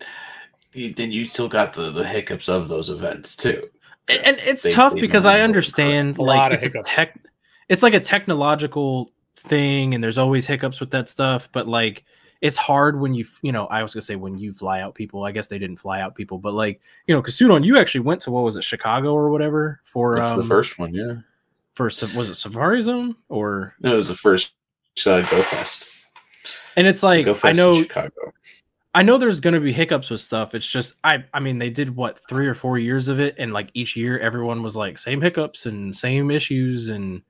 you, 0.72 0.93
then 0.93 1.12
you 1.12 1.26
still 1.26 1.47
got 1.47 1.72
the, 1.74 1.91
the 1.93 2.03
hiccups 2.05 2.49
of 2.49 2.66
those 2.66 2.91
events 2.91 3.37
too. 3.37 3.68
and, 4.09 4.20
and 4.26 4.37
it's 4.45 4.64
They- 4.64 4.72
tough 4.72 4.95
they 4.95 5.01
because 5.01 5.26
I 5.26 5.43
understand 5.43 6.18
A 6.18 6.22
like 6.22 6.37
lot 6.39 6.51
of 6.53 6.57
it's 6.57 6.64
a 6.64 6.68
hiccups. 6.70 6.91
tech, 6.91 7.20
it's 7.68 7.85
like 7.85 7.95
a 7.95 8.01
technological 8.01 9.09
thing, 9.37 9.95
and 9.95 10.03
there's 10.03 10.18
always 10.18 10.47
hiccups 10.47 10.80
with 10.80 10.91
that 10.91 11.09
stuff. 11.09 11.49
But 11.53 11.68
like, 11.68 12.05
it's 12.41 12.57
hard 12.57 13.01
when 13.01 13.14
you, 13.14 13.24
you 13.43 13.53
know, 13.53 13.66
I 13.66 13.82
was 13.82 13.95
gonna 13.95 14.03
say 14.03 14.16
when 14.16 14.37
you 14.39 14.53
fly 14.53 14.80
out 14.80 14.95
people. 14.95 15.24
I 15.24 15.32
guess 15.32 15.47
they 15.47 15.59
didn't 15.59 15.76
fly 15.76 16.01
out 16.01 16.14
people, 16.14 16.39
but 16.39 16.55
like, 16.55 16.80
you 17.07 17.14
know, 17.14 17.22
Kasudon, 17.22 17.64
you 17.64 17.78
actually 17.78 18.01
went 18.01 18.20
to 18.22 18.30
what 18.30 18.45
was 18.45 18.57
it, 18.57 18.64
Chicago 18.64 19.12
or 19.12 19.30
whatever 19.30 19.80
for 19.85 20.20
um, 20.20 20.37
the 20.37 20.47
first 20.47 20.78
one, 20.78 20.95
yeah. 20.95 21.14
first 21.74 22.03
was 22.14 22.30
it 22.30 22.35
Safari 22.35 22.82
Zone 22.82 23.16
or? 23.28 23.74
No, 23.80 23.93
it 23.93 23.97
was 23.97 24.09
the 24.09 24.16
first 24.16 24.53
uh, 25.07 25.20
Go 25.22 25.43
Fest. 25.43 26.07
And 26.76 26.87
it's 26.87 27.03
like 27.03 27.26
I 27.45 27.53
know 27.53 27.82
Chicago. 27.82 28.32
I 28.95 29.03
know 29.03 29.18
there's 29.18 29.41
going 29.41 29.55
to 29.55 29.61
be 29.61 29.72
hiccups 29.72 30.09
with 30.09 30.20
stuff. 30.20 30.55
It's 30.55 30.68
just 30.68 30.95
I 31.03 31.24
I 31.32 31.41
mean 31.41 31.59
they 31.59 31.70
did 31.70 31.95
what 31.95 32.20
3 32.28 32.47
or 32.47 32.55
4 32.55 32.78
years 32.78 33.09
of 33.09 33.20
it 33.20 33.35
and 33.39 33.53
like 33.53 33.70
each 33.74 33.97
year 33.97 34.18
everyone 34.18 34.62
was 34.62 34.76
like 34.76 34.99
same 34.99 35.20
hiccups 35.20 35.66
and 35.66 35.97
same 35.97 36.30
issues 36.30 36.89
and 36.89 37.22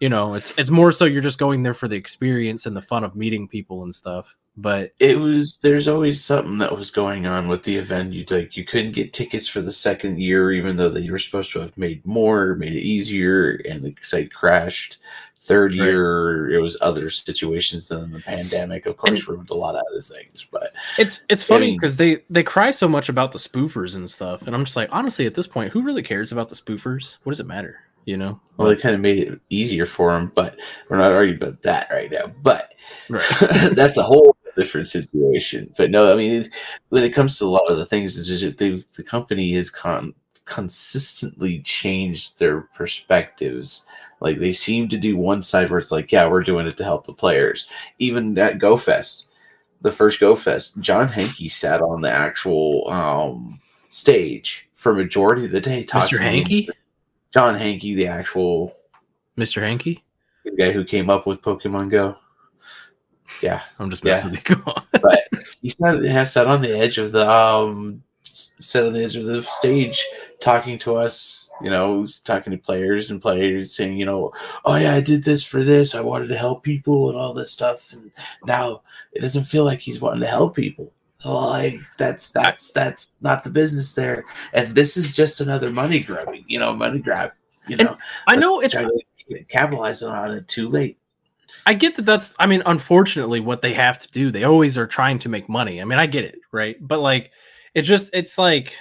you 0.00 0.08
know, 0.08 0.34
it's 0.34 0.56
it's 0.58 0.70
more 0.70 0.92
so 0.92 1.04
you're 1.04 1.22
just 1.22 1.38
going 1.38 1.62
there 1.62 1.74
for 1.74 1.88
the 1.88 1.96
experience 1.96 2.66
and 2.66 2.76
the 2.76 2.82
fun 2.82 3.04
of 3.04 3.16
meeting 3.16 3.48
people 3.48 3.82
and 3.82 3.94
stuff. 3.94 4.36
But 4.58 4.92
It 4.98 5.18
was 5.18 5.58
there's 5.58 5.86
always 5.88 6.22
something 6.24 6.58
that 6.58 6.76
was 6.76 6.90
going 6.90 7.26
on 7.26 7.48
with 7.48 7.62
the 7.64 7.76
event. 7.76 8.12
You 8.14 8.24
like 8.30 8.56
you 8.56 8.64
couldn't 8.64 8.92
get 8.92 9.12
tickets 9.12 9.46
for 9.48 9.60
the 9.60 9.72
second 9.72 10.18
year, 10.20 10.52
even 10.52 10.76
though 10.76 10.88
they 10.88 11.08
were 11.10 11.18
supposed 11.18 11.52
to 11.52 11.60
have 11.60 11.76
made 11.76 12.04
more, 12.06 12.54
made 12.56 12.72
it 12.74 12.80
easier, 12.82 13.60
and 13.68 13.82
the 13.82 13.94
site 14.02 14.32
crashed. 14.32 14.98
Third 15.40 15.72
Right. 15.78 15.86
year, 15.86 16.50
it 16.50 16.58
was 16.60 16.76
other 16.80 17.08
situations 17.08 17.86
than 17.88 18.10
the 18.10 18.18
pandemic. 18.20 18.84
Of 18.86 18.96
course, 18.96 19.28
ruined 19.28 19.50
a 19.50 19.54
lot 19.54 19.76
of 19.76 19.82
other 19.92 20.00
things. 20.02 20.44
But 20.50 20.70
it's 20.98 21.20
it's 21.28 21.44
funny 21.44 21.66
mean- 21.68 21.76
because 21.76 21.96
they 21.96 22.22
they 22.28 22.42
cry 22.42 22.70
so 22.70 22.88
much 22.88 23.08
about 23.08 23.32
the 23.32 23.38
spoofers 23.38 23.94
and 23.94 24.10
stuff, 24.10 24.42
and 24.46 24.54
I'm 24.56 24.64
just 24.64 24.76
like, 24.76 24.88
honestly, 24.92 25.24
at 25.26 25.34
this 25.34 25.46
point, 25.46 25.72
who 25.72 25.82
really 25.82 26.02
cares 26.02 26.32
about 26.32 26.48
the 26.48 26.56
spoofers? 26.56 27.16
What 27.22 27.30
does 27.32 27.40
it 27.40 27.46
matter? 27.46 27.78
You 28.06 28.16
know? 28.16 28.40
well, 28.56 28.68
they 28.68 28.76
kind 28.76 28.94
of 28.94 29.00
made 29.02 29.18
it 29.18 29.38
easier 29.50 29.84
for 29.84 30.12
them. 30.12 30.32
But 30.34 30.58
we're 30.88 30.96
not 30.96 31.12
arguing 31.12 31.42
about 31.42 31.60
that 31.62 31.88
right 31.90 32.10
now. 32.10 32.28
But 32.42 32.72
Right. 33.10 33.22
that's 33.72 33.98
a 33.98 34.02
whole 34.02 34.34
different 34.56 34.86
situation. 34.86 35.74
But 35.76 35.90
no, 35.90 36.10
I 36.12 36.16
mean, 36.16 36.40
it's, 36.40 36.48
when 36.88 37.02
it 37.02 37.10
comes 37.12 37.38
to 37.38 37.44
a 37.44 37.48
lot 37.48 37.70
of 37.70 37.76
the 37.76 37.84
things, 37.86 38.18
it's 38.18 38.28
just 38.28 38.56
they've 38.58 38.84
the 38.94 39.02
company 39.02 39.52
has 39.54 39.68
con 39.70 40.14
consistently 40.46 41.60
changed 41.60 42.38
their 42.38 42.62
perspectives. 42.74 43.86
Like 44.20 44.38
they 44.38 44.52
seem 44.52 44.88
to 44.88 44.96
do 44.96 45.16
one 45.16 45.42
side 45.42 45.68
where 45.70 45.78
it's 45.80 45.92
like, 45.92 46.10
yeah, 46.12 46.28
we're 46.28 46.42
doing 46.42 46.66
it 46.66 46.76
to 46.78 46.84
help 46.84 47.06
the 47.06 47.12
players. 47.12 47.66
Even 47.98 48.38
at 48.38 48.58
GoFest, 48.58 49.24
the 49.82 49.92
first 49.92 50.20
GoFest, 50.20 50.78
John 50.80 51.08
Hanke 51.08 51.50
sat 51.50 51.82
on 51.82 52.00
the 52.00 52.10
actual 52.10 52.88
um, 52.88 53.60
stage 53.88 54.68
for 54.74 54.94
majority 54.94 55.44
of 55.44 55.50
the 55.50 55.60
day. 55.60 55.84
Mr. 55.84 55.88
talking- 55.88 56.18
Hankey? 56.18 56.68
John 57.36 57.54
Hanke, 57.54 57.94
the 57.94 58.06
actual 58.06 58.72
Mr. 59.36 59.60
Hankey? 59.60 60.02
the 60.46 60.52
guy 60.52 60.70
who 60.70 60.84
came 60.86 61.10
up 61.10 61.26
with 61.26 61.42
Pokemon 61.42 61.90
Go. 61.90 62.16
Yeah, 63.42 63.60
I'm 63.78 63.90
just 63.90 64.02
Yeah. 64.02 64.12
messing 64.12 64.30
with 64.30 64.48
you. 64.48 64.56
Go 64.56 64.62
on. 64.72 64.82
but 65.02 65.20
he 65.60 65.68
sat, 65.68 66.02
has 66.04 66.32
sat 66.32 66.46
on 66.46 66.62
the 66.62 66.74
edge 66.74 66.96
of 66.96 67.12
the 67.12 67.30
um, 67.30 68.02
sat 68.24 68.86
on 68.86 68.94
the 68.94 69.04
edge 69.04 69.16
of 69.16 69.26
the 69.26 69.42
stage, 69.42 70.02
talking 70.40 70.78
to 70.78 70.96
us. 70.96 71.50
You 71.62 71.68
know, 71.68 72.06
talking 72.24 72.52
to 72.52 72.58
players 72.58 73.10
and 73.10 73.20
players, 73.20 73.74
saying, 73.74 73.98
you 73.98 74.06
know, 74.06 74.32
oh 74.64 74.76
yeah, 74.76 74.94
I 74.94 75.00
did 75.02 75.22
this 75.22 75.42
for 75.42 75.62
this. 75.62 75.94
I 75.94 76.00
wanted 76.00 76.28
to 76.28 76.38
help 76.38 76.62
people 76.62 77.10
and 77.10 77.18
all 77.18 77.34
this 77.34 77.50
stuff, 77.50 77.92
and 77.92 78.10
now 78.46 78.80
it 79.12 79.20
doesn't 79.20 79.44
feel 79.44 79.64
like 79.64 79.80
he's 79.80 80.00
wanting 80.00 80.20
to 80.20 80.26
help 80.26 80.56
people. 80.56 80.90
Like 81.24 81.80
that's 81.98 82.30
that's 82.30 82.72
that's 82.72 83.08
not 83.20 83.42
the 83.42 83.50
business 83.50 83.94
there, 83.94 84.24
and 84.52 84.74
this 84.74 84.96
is 84.96 85.12
just 85.12 85.40
another 85.40 85.70
money 85.70 86.00
grabbing, 86.00 86.44
you 86.46 86.58
know, 86.58 86.74
money 86.74 86.98
grab. 86.98 87.32
You 87.66 87.76
know, 87.76 87.96
I 88.28 88.36
know 88.36 88.60
it's 88.60 88.76
capitalizing 89.48 90.08
on 90.08 90.32
it 90.32 90.46
too 90.48 90.68
late. 90.68 90.98
I 91.64 91.74
get 91.74 91.96
that 91.96 92.06
that's 92.06 92.34
I 92.38 92.46
mean 92.46 92.62
unfortunately 92.66 93.40
what 93.40 93.60
they 93.62 93.74
have 93.74 93.98
to 93.98 94.10
do. 94.10 94.30
They 94.30 94.44
always 94.44 94.78
are 94.78 94.86
trying 94.86 95.18
to 95.20 95.28
make 95.28 95.48
money. 95.48 95.80
I 95.80 95.84
mean, 95.84 95.98
I 95.98 96.06
get 96.06 96.24
it, 96.24 96.38
right? 96.52 96.76
But 96.80 97.00
like 97.00 97.32
it 97.74 97.82
just 97.82 98.10
it's 98.12 98.38
like 98.38 98.76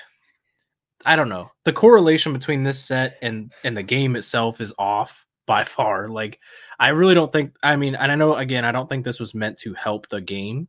I 1.06 1.16
don't 1.16 1.30
know. 1.30 1.52
The 1.64 1.74
correlation 1.74 2.34
between 2.34 2.64
this 2.64 2.80
set 2.80 3.18
and 3.22 3.52
and 3.64 3.76
the 3.76 3.84
game 3.84 4.16
itself 4.16 4.62
is 4.62 4.74
off 4.78 5.26
by 5.48 5.64
far. 5.64 6.10
Like 6.10 6.40
I 6.80 6.90
really 6.90 7.16
don't 7.16 7.32
think 7.32 7.56
I 7.64 7.76
mean, 7.76 7.96
and 7.96 8.12
I 8.12 8.16
know 8.16 8.36
again, 8.36 8.66
I 8.66 8.72
don't 8.72 8.90
think 8.90 9.04
this 9.04 9.20
was 9.20 9.34
meant 9.34 9.58
to 9.60 9.74
help 9.74 10.08
the 10.10 10.22
game. 10.22 10.68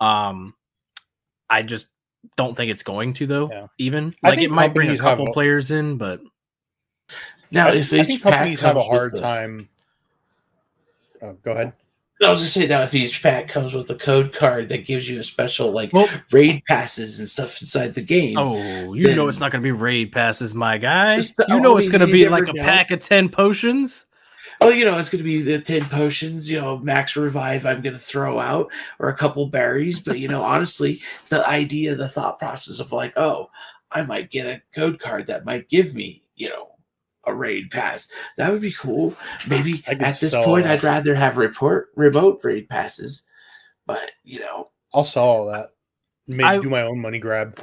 Um 0.00 0.54
I 1.50 1.62
just 1.62 1.88
don't 2.36 2.56
think 2.56 2.70
it's 2.70 2.82
going 2.82 3.12
to 3.14 3.26
though. 3.26 3.50
Yeah. 3.50 3.66
Even 3.78 4.14
I 4.22 4.30
like 4.30 4.38
it 4.38 4.50
might 4.50 4.72
bring 4.72 4.88
a 4.88 4.96
companies 4.96 5.00
have 5.00 5.18
couple 5.18 5.28
a- 5.28 5.32
players 5.32 5.70
in, 5.70 5.96
but 5.98 6.20
Now, 7.50 7.68
I, 7.68 7.74
if 7.74 7.92
I 7.92 7.96
each 7.96 8.06
think 8.06 8.22
pack 8.22 8.32
companies 8.32 8.60
have 8.60 8.76
a 8.76 8.80
comes 8.80 8.88
with 8.90 8.98
hard 8.98 9.12
the- 9.12 9.20
time. 9.20 9.68
Oh, 11.22 11.36
go 11.42 11.52
ahead. 11.52 11.72
I 12.22 12.28
was 12.28 12.40
just 12.40 12.52
saying 12.52 12.68
now, 12.68 12.82
if 12.82 12.94
each 12.94 13.22
pack 13.22 13.48
comes 13.48 13.72
with 13.72 13.88
a 13.88 13.94
code 13.94 14.34
card 14.34 14.68
that 14.68 14.84
gives 14.84 15.08
you 15.08 15.20
a 15.20 15.24
special 15.24 15.70
like 15.70 15.90
well, 15.94 16.06
raid 16.30 16.62
passes 16.66 17.18
and 17.18 17.26
stuff 17.26 17.62
inside 17.62 17.94
the 17.94 18.02
game. 18.02 18.36
oh, 18.36 18.92
you 18.92 19.14
know 19.14 19.26
it's 19.26 19.40
not 19.40 19.50
going 19.50 19.62
to 19.62 19.66
be 19.66 19.72
raid 19.72 20.12
passes, 20.12 20.54
my 20.54 20.76
guy. 20.76 21.14
You 21.48 21.60
know 21.60 21.78
it's 21.78 21.88
going 21.88 22.06
to 22.06 22.12
be 22.12 22.24
never 22.24 22.38
like 22.38 22.48
a 22.48 22.52
know. 22.52 22.62
pack 22.62 22.90
of 22.90 23.00
ten 23.00 23.30
potions. 23.30 24.04
Oh, 24.62 24.68
you 24.68 24.84
know, 24.84 24.98
it's 24.98 25.08
going 25.08 25.20
to 25.20 25.24
be 25.24 25.40
the 25.40 25.58
10 25.60 25.86
potions, 25.88 26.50
you 26.50 26.60
know, 26.60 26.76
max 26.78 27.16
revive 27.16 27.64
I'm 27.64 27.80
going 27.80 27.94
to 27.94 27.98
throw 27.98 28.38
out 28.38 28.70
or 28.98 29.08
a 29.08 29.16
couple 29.16 29.46
berries. 29.46 30.00
But, 30.00 30.18
you 30.18 30.28
know, 30.28 30.42
honestly, 30.42 31.00
the 31.30 31.46
idea, 31.48 31.94
the 31.94 32.08
thought 32.08 32.38
process 32.38 32.78
of 32.78 32.92
like, 32.92 33.14
oh, 33.16 33.48
I 33.90 34.02
might 34.02 34.30
get 34.30 34.46
a 34.46 34.62
code 34.74 34.98
card 34.98 35.26
that 35.28 35.46
might 35.46 35.68
give 35.70 35.94
me, 35.94 36.22
you 36.36 36.50
know, 36.50 36.68
a 37.24 37.34
raid 37.34 37.70
pass. 37.70 38.08
That 38.36 38.50
would 38.52 38.60
be 38.60 38.72
cool. 38.72 39.16
Maybe 39.48 39.82
at 39.86 39.98
this 39.98 40.34
point, 40.34 40.64
that. 40.64 40.78
I'd 40.78 40.84
rather 40.84 41.14
have 41.14 41.36
report 41.38 41.88
remote 41.96 42.40
raid 42.42 42.68
passes. 42.68 43.24
But, 43.86 44.10
you 44.24 44.40
know, 44.40 44.70
I'll 44.92 45.04
sell 45.04 45.24
all 45.24 45.46
that. 45.46 45.70
Maybe 46.26 46.44
I- 46.44 46.58
do 46.58 46.68
my 46.70 46.82
own 46.82 47.00
money 47.00 47.18
grab. 47.18 47.58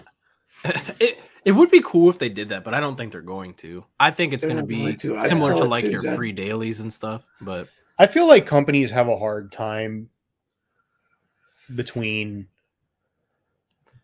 it 0.99 1.19
it 1.47 1.53
would 1.53 1.71
be 1.71 1.81
cool 1.81 2.09
if 2.09 2.19
they 2.19 2.27
did 2.27 2.49
that, 2.49 2.65
but 2.65 2.73
I 2.73 2.81
don't 2.81 2.97
think 2.97 3.13
they're 3.13 3.21
going 3.21 3.53
to. 3.53 3.85
I 4.01 4.11
think 4.11 4.33
it's 4.33 4.43
going 4.45 4.57
to 4.57 4.63
be 4.63 4.93
to. 4.97 5.17
Similar 5.21 5.53
to 5.53 5.63
like 5.63 5.85
too, 5.85 5.91
your 5.91 6.01
Zed. 6.01 6.17
free 6.17 6.33
dailies 6.33 6.81
and 6.81 6.91
stuff. 6.93 7.25
But 7.39 7.69
I 7.97 8.05
feel 8.05 8.27
like 8.27 8.45
companies 8.45 8.91
have 8.91 9.07
a 9.07 9.15
hard 9.17 9.49
time 9.49 10.09
between 11.73 12.49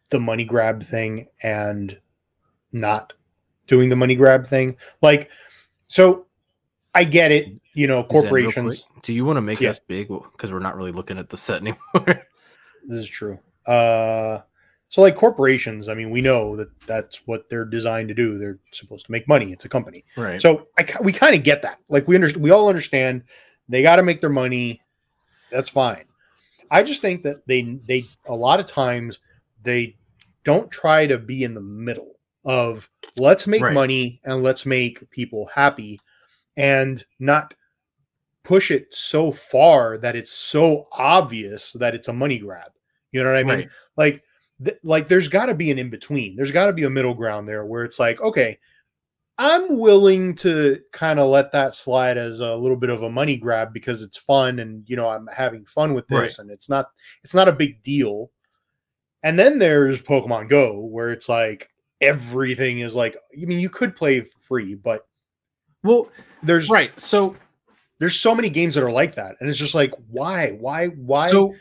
the 0.09 0.21
money 0.21 0.45
grab 0.45 0.83
thing 0.83 1.27
and 1.41 1.99
not 2.71 3.11
doing 3.67 3.89
the 3.89 3.97
money 3.97 4.15
grab 4.15 4.47
thing. 4.47 4.77
Like, 5.01 5.29
so 5.87 6.27
I 6.95 7.03
get 7.03 7.33
it, 7.33 7.59
you 7.73 7.87
know, 7.87 8.05
corporations. 8.05 8.85
quick, 8.85 9.03
do 9.03 9.11
you 9.13 9.25
want 9.25 9.35
to 9.35 9.41
make 9.41 9.59
Yeah. 9.59 9.71
us 9.71 9.81
big 9.81 10.07
because 10.07 10.53
we're 10.53 10.59
not 10.59 10.77
really 10.77 10.93
looking 10.93 11.17
at 11.17 11.27
the 11.27 11.35
set 11.35 11.59
anymore? 11.59 12.23
This 12.85 12.99
is 12.99 13.07
true. 13.09 13.37
Uh, 13.65 14.39
so 14.93 15.01
like 15.01 15.15
corporations, 15.15 15.89
I 15.89 15.95
mean, 15.95 16.11
we 16.11 16.21
know 16.21 16.55
that 16.55 16.69
that's 16.85 17.25
what 17.25 17.49
they're 17.49 17.65
designed 17.65 18.09
to 18.09 18.13
do. 18.13 18.37
They're 18.37 18.59
supposed 18.71 19.07
to 19.07 19.11
make 19.11 19.27
money. 19.27 19.51
It's 19.51 19.65
a 19.65 19.69
company. 19.69 20.05
right. 20.15 20.39
So 20.39 20.67
I, 20.77 20.85
we 21.01 21.11
kind 21.11 21.35
of 21.35 21.41
get 21.41 21.63
that. 21.63 21.79
Like 21.89 22.07
we 22.07 22.13
understand, 22.13 22.43
we 22.43 22.51
all 22.51 22.69
understand 22.69 23.23
they 23.67 23.81
got 23.81 23.95
to 23.95 24.03
make 24.03 24.21
their 24.21 24.29
money. 24.29 24.83
That's 25.51 25.67
fine. 25.69 26.05
I 26.69 26.83
just 26.83 27.01
think 27.01 27.23
that 27.23 27.37
they 27.47 27.63
they 27.87 28.03
a 28.27 28.35
lot 28.35 28.59
of 28.59 28.67
times 28.67 29.17
they 29.63 29.97
don't 30.43 30.69
try 30.69 31.07
to 31.07 31.17
be 31.17 31.43
in 31.43 31.55
the 31.55 31.61
middle 31.61 32.19
of 32.45 32.87
let's 33.17 33.47
make 33.47 33.63
Right. 33.63 33.73
money 33.73 34.21
and 34.25 34.43
let's 34.43 34.63
make 34.63 35.09
people 35.09 35.49
happy 35.51 35.99
and 36.55 37.03
not 37.17 37.55
push 38.43 38.69
it 38.69 38.93
so 38.93 39.31
far 39.31 39.97
that 39.97 40.15
it's 40.15 40.31
so 40.33 40.87
obvious 40.91 41.73
that 41.79 41.95
it's 41.95 42.09
a 42.09 42.13
money 42.13 42.37
grab. 42.37 42.71
You 43.11 43.23
know 43.23 43.31
what 43.31 43.39
I 43.39 43.43
mean? 43.43 43.57
Right. 43.57 43.69
like 43.97 44.23
th- 44.63 44.77
like 44.83 45.07
there's 45.07 45.27
got 45.27 45.45
to 45.47 45.53
be 45.55 45.71
an 45.71 45.79
in 45.79 45.89
between 45.89 46.35
there's 46.35 46.51
got 46.51 46.67
to 46.67 46.73
be 46.73 46.83
a 46.83 46.89
middle 46.89 47.13
ground 47.13 47.47
there 47.47 47.65
where 47.65 47.83
it's 47.83 47.99
like 47.99 48.19
okay 48.21 48.57
i'm 49.37 49.77
willing 49.77 50.35
to 50.35 50.79
kind 50.91 51.19
of 51.19 51.29
let 51.29 51.51
that 51.51 51.73
slide 51.73 52.17
as 52.17 52.39
a 52.39 52.55
little 52.55 52.77
bit 52.77 52.89
of 52.89 53.01
a 53.03 53.09
money 53.09 53.35
grab 53.37 53.73
because 53.73 54.01
it's 54.01 54.17
fun 54.17 54.59
and 54.59 54.83
you 54.87 54.95
know 54.95 55.07
i'm 55.09 55.27
having 55.35 55.65
fun 55.65 55.93
with 55.93 56.07
this 56.07 56.17
Right. 56.17 56.39
and 56.39 56.51
it's 56.51 56.69
not 56.69 56.87
it's 57.23 57.33
not 57.33 57.47
a 57.47 57.53
big 57.53 57.81
deal 57.81 58.29
and 59.23 59.39
then 59.39 59.57
there's 59.59 60.01
pokemon 60.01 60.49
go 60.49 60.79
where 60.81 61.11
it's 61.11 61.29
like 61.29 61.69
everything 62.01 62.79
is 62.79 62.95
like 62.95 63.15
i 63.41 63.45
mean 63.45 63.59
you 63.59 63.69
could 63.69 63.95
play 63.95 64.21
for 64.21 64.39
free 64.39 64.75
but 64.75 65.07
Well, 65.83 66.09
there's 66.43 66.69
right. 66.69 66.97
So 66.99 67.35
there's 67.99 68.15
so 68.19 68.35
many 68.35 68.49
games 68.49 68.75
that 68.75 68.83
are 68.83 68.91
like 68.91 69.15
that 69.15 69.35
and 69.39 69.49
it's 69.49 69.57
just 69.57 69.73
like 69.75 69.93
why 70.09 70.51
why 70.59 70.87
why 70.87 71.27
so 71.29 71.55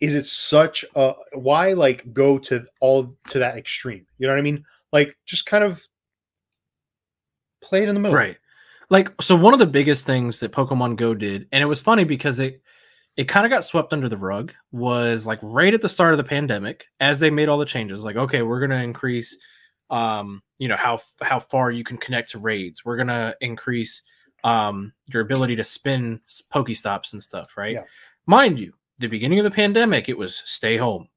is 0.00 0.14
it 0.14 0.26
such 0.26 0.84
a 0.94 1.14
why 1.32 1.72
like 1.72 2.12
go 2.12 2.38
to 2.38 2.64
all 2.80 3.16
to 3.28 3.38
that 3.38 3.56
extreme 3.56 4.06
you 4.18 4.26
know 4.26 4.32
what 4.32 4.38
i 4.38 4.42
mean 4.42 4.64
like 4.92 5.16
just 5.26 5.46
kind 5.46 5.64
of 5.64 5.86
play 7.66 7.82
it 7.82 7.88
in 7.88 7.94
the 7.94 8.00
middle 8.00 8.16
Right. 8.16 8.36
Like 8.88 9.20
so 9.20 9.34
one 9.34 9.52
of 9.52 9.58
the 9.58 9.66
biggest 9.66 10.06
things 10.06 10.40
that 10.40 10.52
Pokemon 10.52 10.96
Go 10.96 11.12
did, 11.12 11.48
and 11.50 11.60
it 11.60 11.66
was 11.66 11.82
funny 11.82 12.04
because 12.04 12.38
it 12.38 12.62
it 13.16 13.24
kind 13.24 13.44
of 13.44 13.50
got 13.50 13.64
swept 13.64 13.92
under 13.92 14.08
the 14.08 14.16
rug, 14.16 14.52
was 14.70 15.26
like 15.26 15.40
right 15.42 15.74
at 15.74 15.80
the 15.80 15.88
start 15.88 16.12
of 16.12 16.18
the 16.18 16.24
pandemic, 16.24 16.86
as 17.00 17.18
they 17.18 17.30
made 17.30 17.48
all 17.48 17.58
the 17.58 17.64
changes, 17.64 18.04
like, 18.04 18.16
okay, 18.16 18.42
we're 18.42 18.60
gonna 18.60 18.82
increase 18.82 19.36
um, 19.90 20.42
you 20.58 20.68
know, 20.68 20.76
how 20.76 21.00
how 21.20 21.40
far 21.40 21.70
you 21.70 21.82
can 21.82 21.96
connect 21.96 22.30
to 22.30 22.38
raids. 22.38 22.84
We're 22.84 22.96
gonna 22.96 23.34
increase 23.40 24.02
um 24.44 24.92
your 25.06 25.22
ability 25.22 25.56
to 25.56 25.64
spin 25.64 26.20
Pokestops 26.54 27.12
and 27.12 27.22
stuff, 27.22 27.56
right? 27.56 27.72
Yeah. 27.72 27.84
Mind 28.26 28.60
you, 28.60 28.72
the 28.98 29.06
beginning 29.08 29.38
of 29.38 29.44
the 29.44 29.50
pandemic, 29.50 30.08
it 30.08 30.16
was 30.16 30.42
stay 30.44 30.76
home. 30.76 31.08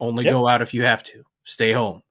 Only 0.00 0.24
Yep. 0.24 0.32
go 0.32 0.48
out 0.48 0.62
if 0.62 0.74
you 0.74 0.82
have 0.84 1.02
to. 1.04 1.22
Stay 1.44 1.72
home. 1.72 2.02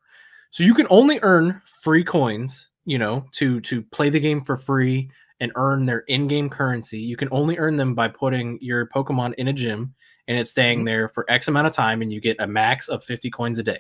So 0.49 0.63
you 0.63 0.74
can 0.74 0.88
only 0.89 1.19
earn 1.22 1.61
free 1.82 2.03
coins, 2.03 2.69
you 2.86 2.97
know, 2.97 3.26
to 3.34 3.61
to 3.61 3.82
play 3.82 4.09
the 4.09 4.19
game 4.19 4.43
for 4.43 4.57
free 4.57 5.09
and 5.39 5.51
earn 5.55 5.86
their 5.86 5.99
in-game 6.01 6.49
currency. 6.49 6.99
You 6.99 7.17
can 7.17 7.30
only 7.32 7.57
earn 7.57 7.76
them 7.76 7.95
by 7.95 8.07
putting 8.07 8.59
your 8.61 8.88
Pokemon 8.88 9.34
in 9.36 9.47
a 9.47 9.53
gym 9.53 9.93
and 10.28 10.38
it's 10.38 10.51
staying 10.51 10.82
Mhm. 10.82 10.86
there 10.86 11.09
for 11.09 11.26
X 11.30 11.47
amount 11.47 11.67
of 11.67 11.74
time 11.74 12.01
and 12.01 12.11
you 12.13 12.19
get 12.22 12.39
a 12.39 12.47
max 12.47 12.89
of 12.89 13.03
50 13.03 13.30
coins 13.32 13.57
a 13.57 13.63
day. 13.63 13.80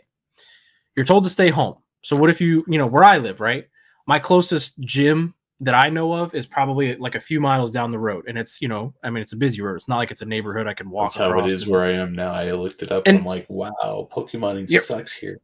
You're 0.95 1.05
told 1.05 1.23
to 1.25 1.29
stay 1.29 1.49
home. 1.49 1.75
So 2.03 2.15
what 2.15 2.29
if 2.29 2.41
you, 2.41 2.63
you 2.67 2.77
know, 2.77 2.87
where 2.87 3.03
I 3.03 3.17
live, 3.17 3.41
right? 3.41 3.67
My 4.07 4.17
closest 4.19 4.79
gym 4.81 5.35
that 5.61 5.75
I 5.75 5.89
know 5.89 6.11
of 6.11 6.33
is 6.33 6.45
probably 6.45 6.95
like 6.97 7.15
a 7.15 7.19
few 7.19 7.39
miles 7.39 7.71
down 7.71 7.91
the 7.91 7.99
road 7.99 8.25
and 8.27 8.37
it's, 8.37 8.61
you 8.61 8.67
know, 8.67 8.93
I 9.03 9.09
mean 9.09 9.21
it's 9.21 9.33
a 9.33 9.37
busy 9.37 9.61
road. 9.61 9.75
It's 9.75 9.87
not 9.87 9.97
like 9.97 10.11
it's 10.11 10.21
a 10.21 10.25
neighborhood 10.25 10.67
I 10.67 10.73
can 10.73 10.89
walk 10.89 11.13
That's 11.13 11.17
how 11.17 11.39
it 11.39 11.53
is 11.53 11.67
where 11.67 11.83
I 11.83 11.91
am 11.91 12.13
now. 12.13 12.33
I 12.33 12.51
looked 12.51 12.81
it 12.83 12.91
up 12.91 13.03
And- 13.05 13.17
and 13.17 13.19
I'm 13.19 13.25
like, 13.25 13.45
wow, 13.49 14.09
Pokemoning 14.11 14.65
Yep. 14.69 14.81
sucks 14.83 15.13
here. 15.13 15.39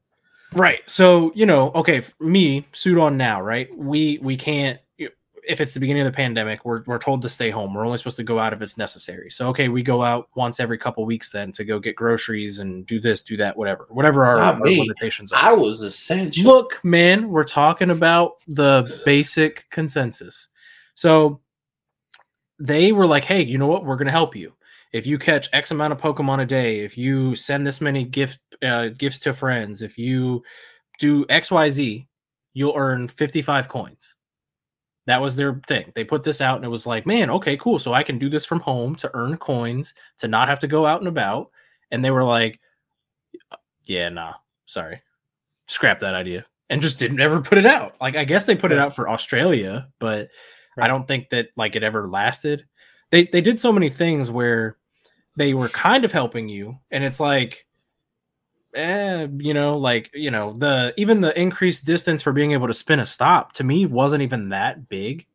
Right. 0.53 0.79
So, 0.87 1.31
you 1.35 1.45
know, 1.45 1.71
okay, 1.75 2.01
me, 2.19 2.65
suit 2.71 2.97
on 2.97 3.15
now, 3.17 3.41
right? 3.41 3.69
We 3.77 4.17
we 4.21 4.35
can't 4.37 4.79
if 5.47 5.61
it's 5.61 5.73
the 5.73 5.79
beginning 5.79 6.05
of 6.05 6.11
the 6.11 6.15
pandemic, 6.15 6.65
we're 6.65 6.83
we're 6.85 6.99
told 6.99 7.21
to 7.21 7.29
stay 7.29 7.49
home. 7.49 7.73
We're 7.73 7.85
only 7.85 7.97
supposed 7.97 8.17
to 8.17 8.23
go 8.23 8.39
out 8.39 8.53
if 8.53 8.61
it's 8.61 8.77
necessary. 8.77 9.29
So, 9.31 9.47
okay, 9.49 9.69
we 9.69 9.81
go 9.81 10.03
out 10.03 10.29
once 10.35 10.59
every 10.59 10.77
couple 10.77 11.05
weeks 11.05 11.31
then 11.31 11.51
to 11.53 11.63
go 11.63 11.79
get 11.79 11.95
groceries 11.95 12.59
and 12.59 12.85
do 12.85 12.99
this, 12.99 13.21
do 13.23 13.37
that, 13.37 13.57
whatever. 13.57 13.87
Whatever 13.89 14.25
our, 14.25 14.39
our 14.39 14.59
limitations 14.59 15.31
are. 15.31 15.41
I 15.41 15.53
was 15.53 15.81
essential. 15.81 16.43
Look, 16.43 16.79
man, 16.83 17.29
we're 17.29 17.43
talking 17.43 17.89
about 17.89 18.43
the 18.47 19.01
basic 19.05 19.65
consensus. 19.69 20.49
So 20.95 21.39
they 22.59 22.91
were 22.91 23.07
like, 23.07 23.23
hey, 23.23 23.43
you 23.43 23.57
know 23.57 23.67
what? 23.67 23.85
We're 23.85 23.97
going 23.97 24.07
to 24.07 24.11
help 24.11 24.35
you. 24.35 24.53
If 24.93 25.05
you 25.05 25.17
catch 25.17 25.49
X 25.53 25.71
amount 25.71 25.93
of 25.93 25.99
Pokemon 25.99 26.41
a 26.41 26.45
day, 26.45 26.79
if 26.79 26.97
you 26.97 27.35
send 27.35 27.65
this 27.65 27.81
many 27.81 28.03
gift 28.03 28.39
uh, 28.63 28.87
gifts 28.89 29.19
to 29.19 29.33
friends, 29.33 29.81
if 29.81 29.97
you 29.97 30.43
do 30.99 31.25
X, 31.29 31.51
Y, 31.51 31.69
Z, 31.69 32.07
you'll 32.53 32.73
earn 32.75 33.07
55 33.07 33.69
coins. 33.69 34.16
That 35.07 35.21
was 35.21 35.35
their 35.35 35.59
thing. 35.67 35.91
They 35.95 36.03
put 36.03 36.23
this 36.23 36.41
out 36.41 36.57
and 36.57 36.65
it 36.65 36.69
was 36.69 36.85
like, 36.85 37.05
man, 37.05 37.29
okay, 37.31 37.57
cool. 37.57 37.79
So 37.79 37.93
I 37.93 38.03
can 38.03 38.19
do 38.19 38.29
this 38.29 38.45
from 38.45 38.59
home 38.59 38.93
to 38.97 39.09
earn 39.13 39.37
coins, 39.37 39.93
to 40.19 40.27
not 40.27 40.49
have 40.49 40.59
to 40.59 40.67
go 40.67 40.85
out 40.85 40.99
and 40.99 41.07
about. 41.07 41.49
And 41.91 42.03
they 42.03 42.11
were 42.11 42.25
like, 42.25 42.59
uh, 43.51 43.57
yeah, 43.85 44.09
nah, 44.09 44.33
sorry. 44.65 45.01
Scrap 45.67 45.99
that 45.99 46.13
idea. 46.13 46.45
And 46.69 46.81
just 46.81 46.99
didn't 46.99 47.21
ever 47.21 47.41
put 47.41 47.57
it 47.57 47.65
out. 47.65 47.95
Like 48.01 48.17
I 48.17 48.25
guess 48.25 48.45
they 48.45 48.55
put 48.55 48.73
it 48.73 48.77
out 48.77 48.93
for 48.93 49.09
Australia, 49.09 49.87
but 49.99 50.29
I 50.77 50.87
don't 50.87 51.07
think 51.07 51.29
that 51.29 51.47
like 51.55 51.75
it 51.75 51.83
ever 51.83 52.09
lasted. 52.09 52.65
They 53.09 53.23
they 53.23 53.41
did 53.41 53.59
so 53.59 53.71
many 53.71 53.89
things 53.89 54.29
where 54.29 54.77
they 55.37 55.53
were 55.53 55.69
kind 55.69 56.03
of 56.03 56.11
helping 56.11 56.49
you, 56.49 56.77
and 56.91 57.05
it's 57.05 57.19
like 57.19 57.65
eh, 58.73 59.27
you 59.37 59.53
know, 59.53 59.77
like 59.77 60.09
you 60.13 60.31
know, 60.31 60.53
the 60.53 60.93
even 60.97 61.21
the 61.21 61.39
increased 61.39 61.85
distance 61.85 62.21
for 62.21 62.31
being 62.33 62.51
able 62.51 62.67
to 62.67 62.73
spin 62.73 62.99
a 62.99 63.05
stop 63.05 63.53
to 63.53 63.63
me 63.63 63.85
wasn't 63.85 64.23
even 64.23 64.49
that 64.49 64.89
big. 64.89 65.25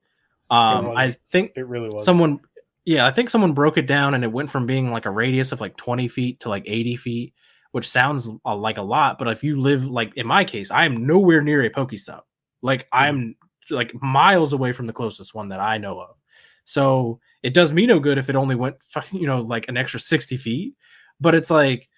Um. 0.51 0.97
I 0.97 1.14
think 1.30 1.53
it 1.57 1.66
really 1.66 1.89
was 1.89 2.05
someone 2.05 2.41
yeah 2.85 3.07
i 3.07 3.12
think 3.12 3.30
someone 3.30 3.53
broke 3.53 3.78
it 3.78 3.87
down 3.87 4.12
and 4.12 4.24
it 4.24 4.33
went 4.33 4.51
from 4.51 4.66
being 4.66 4.91
like 4.91 5.07
a 5.07 5.11
radius 5.11 5.53
of 5.53 5.61
like 5.61 5.76
20 5.76 6.09
feet 6.09 6.41
to 6.41 6.49
like 6.49 6.64
80 6.66 6.97
feet 6.97 7.33
which 7.72 7.89
sounds 7.89 8.28
like 8.45 8.76
a 8.76 8.83
lot, 8.83 9.18
but 9.18 9.28
if 9.28 9.43
you 9.43 9.59
live 9.59 9.85
like 9.85 10.14
in 10.16 10.26
my 10.26 10.45
case, 10.45 10.70
I 10.70 10.85
am 10.85 11.07
nowhere 11.07 11.43
near 11.43 11.64
a 11.64 11.70
Pokestop. 11.70 12.20
Like 12.61 12.87
I'm 12.93 13.35
like 13.70 13.93
miles 14.01 14.53
away 14.53 14.72
from 14.72 14.87
the 14.87 14.93
closest 14.93 15.35
one 15.35 15.49
that 15.49 15.61
I 15.61 15.78
know 15.78 15.99
of. 15.99 16.16
So 16.64 17.18
it 17.43 17.55
does 17.55 17.72
me 17.72 17.87
no 17.87 17.99
good 17.99 18.18
if 18.18 18.28
it 18.28 18.37
only 18.37 18.55
went, 18.55 18.76
you 19.11 19.26
know, 19.26 19.41
like 19.41 19.68
an 19.68 19.76
extra 19.76 19.99
60 19.99 20.37
feet. 20.37 20.74
But 21.18 21.35
it's 21.35 21.51
like 21.51 21.89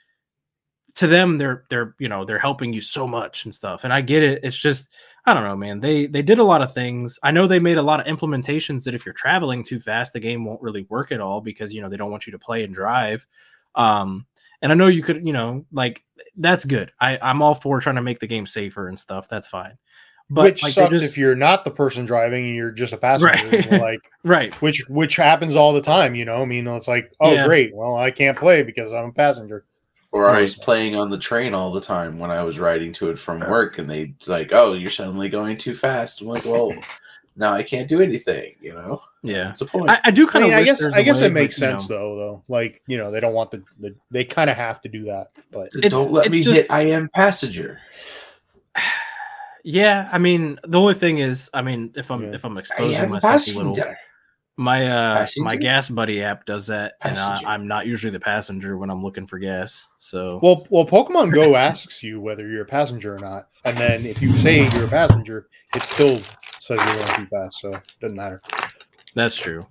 to 0.96 1.06
them, 1.06 1.38
they're 1.38 1.64
they're 1.70 1.94
you 1.98 2.08
know 2.08 2.24
they're 2.24 2.38
helping 2.38 2.72
you 2.72 2.80
so 2.80 3.06
much 3.06 3.44
and 3.44 3.54
stuff. 3.54 3.84
And 3.84 3.92
I 3.92 4.00
get 4.00 4.22
it. 4.22 4.40
It's 4.42 4.56
just 4.56 4.92
I 5.26 5.34
don't 5.34 5.44
know, 5.44 5.56
man. 5.56 5.80
They 5.80 6.06
they 6.06 6.22
did 6.22 6.38
a 6.38 6.44
lot 6.44 6.62
of 6.62 6.72
things. 6.72 7.18
I 7.22 7.30
know 7.30 7.46
they 7.46 7.58
made 7.58 7.78
a 7.78 7.82
lot 7.82 8.00
of 8.00 8.06
implementations 8.06 8.84
that 8.84 8.94
if 8.94 9.04
you're 9.04 9.14
traveling 9.14 9.64
too 9.64 9.80
fast, 9.80 10.12
the 10.12 10.20
game 10.20 10.44
won't 10.44 10.62
really 10.62 10.86
work 10.88 11.12
at 11.12 11.20
all 11.20 11.40
because 11.40 11.72
you 11.72 11.80
know 11.80 11.88
they 11.88 11.96
don't 11.96 12.10
want 12.10 12.26
you 12.26 12.32
to 12.32 12.38
play 12.38 12.64
and 12.64 12.74
drive. 12.74 13.26
Um, 13.74 14.26
and 14.62 14.72
I 14.72 14.76
know 14.76 14.86
you 14.86 15.02
could, 15.02 15.26
you 15.26 15.32
know, 15.32 15.64
like 15.72 16.04
that's 16.36 16.64
good. 16.64 16.92
I 17.00 17.18
I'm 17.20 17.42
all 17.42 17.54
for 17.54 17.80
trying 17.80 17.96
to 17.96 18.02
make 18.02 18.20
the 18.20 18.26
game 18.26 18.46
safer 18.46 18.88
and 18.88 18.98
stuff. 18.98 19.28
That's 19.28 19.48
fine. 19.48 19.76
But 20.30 20.44
which 20.44 20.62
like, 20.62 20.72
sucks 20.72 20.90
just, 20.90 21.04
if 21.04 21.18
you're 21.18 21.36
not 21.36 21.64
the 21.64 21.70
person 21.70 22.06
driving 22.06 22.46
and 22.46 22.54
you're 22.54 22.70
just 22.70 22.92
a 22.92 22.96
passenger. 22.98 23.50
Right. 23.50 23.80
like 23.80 24.10
right, 24.24 24.54
which 24.62 24.88
which 24.88 25.16
happens 25.16 25.56
all 25.56 25.72
the 25.72 25.82
time. 25.82 26.14
You 26.14 26.24
know, 26.24 26.40
I 26.40 26.44
mean, 26.44 26.66
it's 26.66 26.88
like, 26.88 27.12
oh 27.20 27.32
yeah. 27.32 27.46
great, 27.46 27.74
well 27.74 27.96
I 27.96 28.10
can't 28.10 28.38
play 28.38 28.62
because 28.62 28.92
I'm 28.92 29.06
a 29.06 29.12
passenger. 29.12 29.66
Or 30.14 30.30
I 30.30 30.42
was 30.42 30.56
playing 30.56 30.94
on 30.94 31.10
the 31.10 31.18
train 31.18 31.54
all 31.54 31.72
the 31.72 31.80
time 31.80 32.20
when 32.20 32.30
I 32.30 32.44
was 32.44 32.60
riding 32.60 32.92
to 32.92 33.10
it 33.10 33.18
from 33.18 33.40
work, 33.40 33.78
and 33.78 33.90
they 33.90 34.14
like, 34.28 34.52
"Oh, 34.52 34.74
you're 34.74 34.88
suddenly 34.88 35.28
going 35.28 35.56
too 35.56 35.74
fast." 35.74 36.20
I'm 36.20 36.28
like, 36.28 36.44
"Well, 36.44 36.72
now 37.36 37.52
I 37.52 37.64
can't 37.64 37.88
do 37.88 38.00
anything," 38.00 38.54
you 38.60 38.74
know. 38.74 39.02
Yeah, 39.24 39.50
it's 39.50 39.60
a 39.62 39.66
point. 39.66 39.90
I, 39.90 40.00
I 40.04 40.10
do 40.12 40.28
kind 40.28 40.44
I 40.44 40.46
mean, 40.46 40.54
of. 40.54 40.60
I 40.60 40.62
guess. 40.62 40.84
I 40.84 41.02
guess 41.02 41.20
way, 41.20 41.26
it 41.26 41.32
makes 41.32 41.58
but, 41.58 41.66
sense 41.66 41.90
know. 41.90 41.96
though. 41.96 42.16
Though, 42.16 42.44
like 42.46 42.80
you 42.86 42.96
know, 42.96 43.10
they 43.10 43.18
don't 43.18 43.34
want 43.34 43.50
the, 43.50 43.64
the 43.80 43.96
they 44.12 44.24
kind 44.24 44.48
of 44.48 44.56
have 44.56 44.80
to 44.82 44.88
do 44.88 45.02
that, 45.06 45.32
but 45.50 45.72
don't 45.72 46.12
let 46.12 46.30
me 46.30 46.44
just, 46.44 46.60
hit. 46.60 46.70
I 46.70 46.82
am 46.82 47.08
passenger. 47.08 47.80
Yeah, 49.66 50.10
I 50.12 50.18
mean, 50.18 50.60
the 50.66 50.78
only 50.78 50.92
thing 50.92 51.20
is, 51.20 51.48
I 51.54 51.62
mean, 51.62 51.90
if 51.96 52.10
I'm 52.10 52.22
yeah. 52.22 52.34
if 52.34 52.44
I'm 52.44 52.58
exposing 52.58 53.08
myself 53.08 53.22
passenger. 53.22 53.60
a 53.60 53.62
little, 53.62 53.94
my 54.56 54.86
uh 54.86 55.16
passenger? 55.18 55.44
my 55.44 55.56
gas 55.56 55.88
buddy 55.88 56.22
app 56.22 56.46
does 56.46 56.66
that, 56.68 56.98
passenger. 57.00 57.38
and 57.38 57.46
I, 57.46 57.54
am 57.54 57.66
not 57.66 57.86
usually 57.86 58.10
the 58.10 58.20
passenger 58.20 58.76
when 58.76 58.90
I'm 58.90 59.02
looking 59.02 59.26
for 59.26 59.38
gas. 59.38 59.86
So 59.98 60.38
well, 60.42 60.66
well, 60.70 60.86
Pokemon 60.86 61.32
Go 61.32 61.56
asks 61.56 62.02
you 62.02 62.20
whether 62.20 62.48
you're 62.48 62.62
a 62.62 62.66
passenger 62.66 63.14
or 63.14 63.18
not, 63.18 63.48
and 63.64 63.76
then 63.76 64.06
if 64.06 64.22
you 64.22 64.32
say 64.38 64.68
you're 64.70 64.84
a 64.84 64.88
passenger, 64.88 65.48
it 65.74 65.82
still 65.82 66.18
says 66.60 66.78
you're 66.78 66.94
going 66.94 67.14
too 67.14 67.26
fast, 67.26 67.60
so 67.60 67.74
it 67.74 67.82
doesn't 68.00 68.16
matter. 68.16 68.40
That's 69.14 69.36
true, 69.36 69.66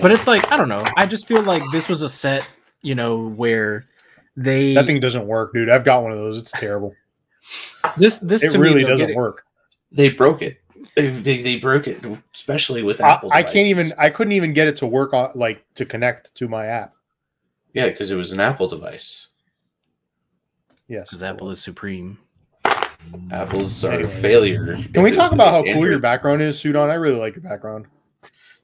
but 0.00 0.10
it's 0.10 0.26
like 0.26 0.50
I 0.52 0.56
don't 0.56 0.68
know. 0.68 0.86
I 0.96 1.06
just 1.06 1.26
feel 1.26 1.42
like 1.42 1.62
this 1.72 1.88
was 1.88 2.02
a 2.02 2.08
set, 2.08 2.48
you 2.82 2.94
know, 2.94 3.28
where 3.30 3.84
they 4.36 4.74
that 4.74 4.86
thing 4.86 5.00
doesn't 5.00 5.26
work, 5.26 5.52
dude. 5.52 5.68
I've 5.68 5.84
got 5.84 6.02
one 6.02 6.12
of 6.12 6.18
those. 6.18 6.38
It's 6.38 6.52
terrible. 6.52 6.94
This 7.96 8.18
this 8.18 8.42
it 8.42 8.56
really 8.58 8.84
me, 8.84 8.88
doesn't 8.88 9.14
work. 9.14 9.44
They 9.90 10.10
broke 10.10 10.42
it. 10.42 10.60
They, 10.98 11.10
they, 11.10 11.40
they, 11.40 11.56
broke 11.58 11.86
it, 11.86 12.04
especially 12.34 12.82
with 12.82 13.00
Apple. 13.00 13.30
I, 13.32 13.38
I 13.38 13.42
can't 13.44 13.68
even. 13.68 13.92
I 13.98 14.10
couldn't 14.10 14.32
even 14.32 14.52
get 14.52 14.66
it 14.66 14.76
to 14.78 14.86
work 14.86 15.14
on 15.14 15.30
like 15.36 15.64
to 15.74 15.84
connect 15.84 16.34
to 16.34 16.48
my 16.48 16.66
app. 16.66 16.92
Yeah, 17.72 17.86
because 17.86 18.10
it 18.10 18.16
was 18.16 18.32
an 18.32 18.40
Apple 18.40 18.66
device. 18.66 19.28
Yes, 20.88 21.08
because 21.08 21.22
Apple 21.22 21.52
is 21.52 21.62
supreme. 21.62 22.18
Apple's 23.30 23.84
are 23.84 23.92
anyway. 23.92 24.10
failure. 24.10 24.78
Can 24.92 25.04
we 25.04 25.12
talk 25.12 25.30
about 25.30 25.50
how 25.50 25.58
Android. 25.58 25.74
cool 25.74 25.86
your 25.88 26.00
background 26.00 26.42
is, 26.42 26.58
Sudon? 26.58 26.90
I 26.90 26.94
really 26.94 27.20
like 27.20 27.36
your 27.36 27.44
background. 27.44 27.86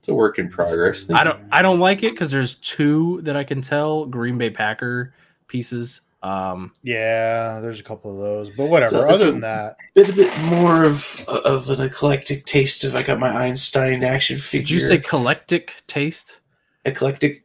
It's 0.01 0.09
a 0.09 0.15
work 0.15 0.41
in 0.41 0.49
progress. 0.49 1.09
I 1.15 1.23
don't. 1.23 1.41
I 1.53 1.63
don't 1.63 1.79
like 1.79 2.03
it 2.03 2.15
because 2.15 2.33
there's 2.33 2.57
two 2.57 3.21
that 3.23 3.37
I 3.37 3.45
can 3.45 3.63
tell 3.63 4.07
Green 4.07 4.37
Bay 4.39 4.51
Packer 4.51 5.15
pieces 5.47 6.01
um, 6.25 6.73
yeah, 6.83 7.61
there's 7.61 7.81
a 7.81 7.83
couple 7.83 8.11
of 8.11 8.19
those, 8.19 8.49
but 8.57 8.71
whatever. 8.71 8.93
So 8.93 9.07
Other 9.07 9.31
than 9.31 9.41
that, 9.41 9.77
bit 9.95 10.09
a 10.09 10.13
bit 10.15 10.33
more 10.45 10.83
of 10.83 11.23
of 11.29 11.69
an 11.69 11.83
eclectic 11.83 12.47
taste. 12.47 12.83
If 12.83 12.95
I 12.95 13.03
got 13.03 13.19
my 13.19 13.29
Einstein 13.29 14.03
action 14.03 14.39
figure, 14.39 14.63
did 14.63 14.71
you 14.71 14.81
say 14.81 14.95
eclectic 14.95 15.83
taste? 15.87 16.41
Eclectic. 16.87 17.45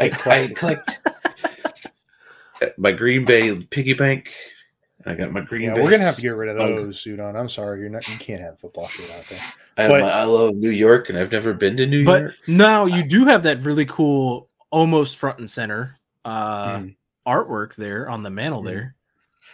I, 0.00 0.06
I 0.26 0.48
collect 0.48 1.00
my 2.76 2.90
Green 2.90 3.24
Bay 3.24 3.54
piggy 3.70 3.94
bank. 3.94 4.34
I 5.06 5.14
got 5.14 5.30
my 5.30 5.42
Green 5.42 5.68
yeah, 5.68 5.74
Bay. 5.74 5.84
We're 5.84 5.92
gonna 5.92 6.02
have 6.02 6.16
to 6.16 6.22
get 6.22 6.34
rid 6.34 6.48
of 6.48 6.56
those, 6.56 7.06
on 7.06 7.36
I'm 7.36 7.48
sorry, 7.48 7.78
you're 7.78 7.88
not. 7.88 8.08
You 8.08 8.18
can't 8.18 8.40
have 8.40 8.58
football 8.58 8.88
shit 8.88 9.08
out 9.12 9.24
there. 9.26 9.40
I, 9.76 9.86
but, 9.86 10.00
my, 10.00 10.10
I 10.10 10.24
love 10.24 10.56
New 10.56 10.70
York, 10.70 11.08
and 11.08 11.16
I've 11.16 11.30
never 11.30 11.54
been 11.54 11.76
to 11.76 11.86
New 11.86 12.04
but 12.04 12.20
York. 12.20 12.34
Now 12.48 12.86
you 12.86 13.04
do 13.04 13.26
have 13.26 13.44
that 13.44 13.60
really 13.60 13.86
cool, 13.86 14.48
almost 14.70 15.18
front 15.18 15.38
and 15.38 15.48
center. 15.48 15.96
Uh, 16.24 16.78
mm 16.78 16.94
artwork 17.28 17.74
there 17.74 18.08
on 18.08 18.22
the 18.22 18.30
mantle 18.30 18.60
mm-hmm. 18.60 18.68
there. 18.68 18.94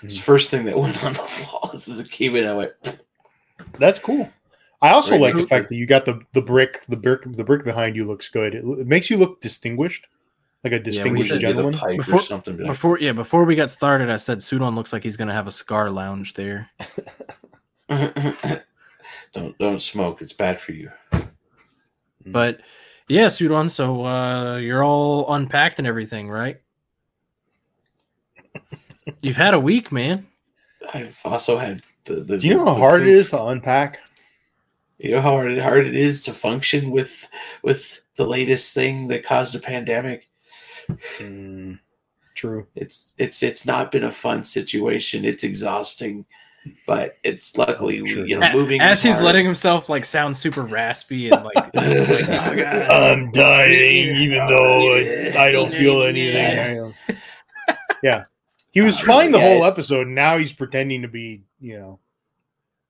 It's 0.02 0.16
the 0.16 0.22
first 0.22 0.50
thing 0.50 0.64
that 0.66 0.78
went 0.78 1.02
on 1.04 1.14
the 1.14 1.46
wall. 1.52 1.70
This 1.72 1.88
is 1.88 1.98
a 1.98 2.04
came 2.04 2.36
in. 2.36 2.46
I 2.46 2.54
went. 2.54 2.72
That's 3.78 3.98
cool. 3.98 4.30
I 4.82 4.90
also 4.90 5.12
right 5.12 5.20
like 5.20 5.34
the 5.34 5.46
fact 5.46 5.70
that 5.70 5.76
you 5.76 5.86
got 5.86 6.04
the 6.04 6.20
the 6.32 6.42
brick, 6.42 6.84
the 6.88 6.96
brick, 6.96 7.22
the 7.24 7.44
brick 7.44 7.64
behind 7.64 7.96
you 7.96 8.04
looks 8.04 8.28
good. 8.28 8.54
It, 8.54 8.64
it 8.64 8.86
makes 8.86 9.08
you 9.08 9.16
look 9.16 9.40
distinguished, 9.40 10.06
like 10.62 10.74
a 10.74 10.78
distinguished 10.78 11.32
yeah, 11.32 11.38
gentleman. 11.38 11.96
Before, 11.96 12.40
before, 12.52 12.98
yeah, 12.98 13.12
before 13.12 13.44
we 13.44 13.54
got 13.54 13.70
started, 13.70 14.10
I 14.10 14.16
said 14.16 14.38
Sudon 14.38 14.74
looks 14.74 14.92
like 14.92 15.02
he's 15.02 15.16
gonna 15.16 15.32
have 15.32 15.46
a 15.46 15.52
cigar 15.52 15.90
lounge 15.90 16.34
there. 16.34 16.68
don't 17.88 19.56
don't 19.58 19.80
smoke; 19.80 20.20
it's 20.20 20.34
bad 20.34 20.60
for 20.60 20.72
you. 20.72 20.90
But 22.26 22.60
yeah, 23.08 23.26
Sudon. 23.26 23.70
So 23.70 24.04
uh, 24.04 24.56
you're 24.56 24.84
all 24.84 25.32
unpacked 25.32 25.78
and 25.78 25.88
everything, 25.88 26.28
right? 26.28 26.60
You've 29.20 29.36
had 29.36 29.54
a 29.54 29.60
week, 29.60 29.92
man. 29.92 30.26
I've 30.92 31.18
also 31.24 31.58
had 31.58 31.82
the. 32.04 32.16
the 32.16 32.38
Do 32.38 32.48
you 32.48 32.54
know 32.54 32.66
how 32.66 32.74
hard 32.74 33.02
proof. 33.02 33.08
it 33.08 33.18
is 33.18 33.30
to 33.30 33.44
unpack? 33.44 34.00
You 34.98 35.12
know 35.12 35.20
how 35.20 35.32
hard, 35.32 35.58
hard 35.58 35.86
it 35.86 35.96
is 35.96 36.24
to 36.24 36.32
function 36.32 36.90
with 36.90 37.28
with 37.62 38.00
the 38.16 38.26
latest 38.26 38.74
thing 38.74 39.08
that 39.08 39.24
caused 39.24 39.54
a 39.54 39.58
pandemic. 39.58 40.28
Mm, 41.18 41.78
true. 42.34 42.66
It's 42.74 43.14
it's 43.18 43.42
it's 43.42 43.66
not 43.66 43.90
been 43.90 44.04
a 44.04 44.10
fun 44.10 44.44
situation. 44.44 45.24
It's 45.24 45.44
exhausting, 45.44 46.24
but 46.86 47.18
it's 47.24 47.56
luckily 47.58 48.04
sure. 48.06 48.26
you 48.26 48.38
know 48.38 48.52
moving 48.52 48.80
as 48.80 49.02
he's 49.02 49.14
hard. 49.14 49.26
letting 49.26 49.44
himself 49.44 49.88
like 49.88 50.04
sound 50.04 50.36
super 50.36 50.62
raspy 50.62 51.30
and 51.30 51.44
like, 51.44 51.54
like 51.74 51.74
oh, 51.74 53.12
I'm 53.12 53.30
dying 53.32 54.16
even 54.16 54.46
though 54.46 54.94
I, 54.94 55.32
I 55.48 55.52
don't 55.52 55.72
feel 55.72 56.02
anything. 56.02 56.94
yeah. 58.02 58.24
He 58.74 58.80
was 58.80 58.98
fine 58.98 59.30
the 59.30 59.40
whole 59.40 59.64
episode. 59.64 60.08
Now 60.08 60.36
he's 60.36 60.52
pretending 60.52 61.02
to 61.02 61.08
be, 61.08 61.44
you 61.60 61.78
know. 61.78 62.00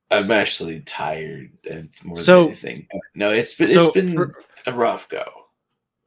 I'm 0.09 0.31
actually 0.31 0.79
tired 0.81 1.51
and 1.69 1.89
more 2.03 2.17
so, 2.17 2.45
than 2.45 2.47
anything. 2.49 2.87
No, 3.13 3.31
it's 3.31 3.53
been 3.53 3.69
so 3.69 3.83
it's 3.83 3.93
been 3.93 4.13
for, 4.13 4.43
a 4.65 4.73
rough 4.73 5.07
go. 5.09 5.23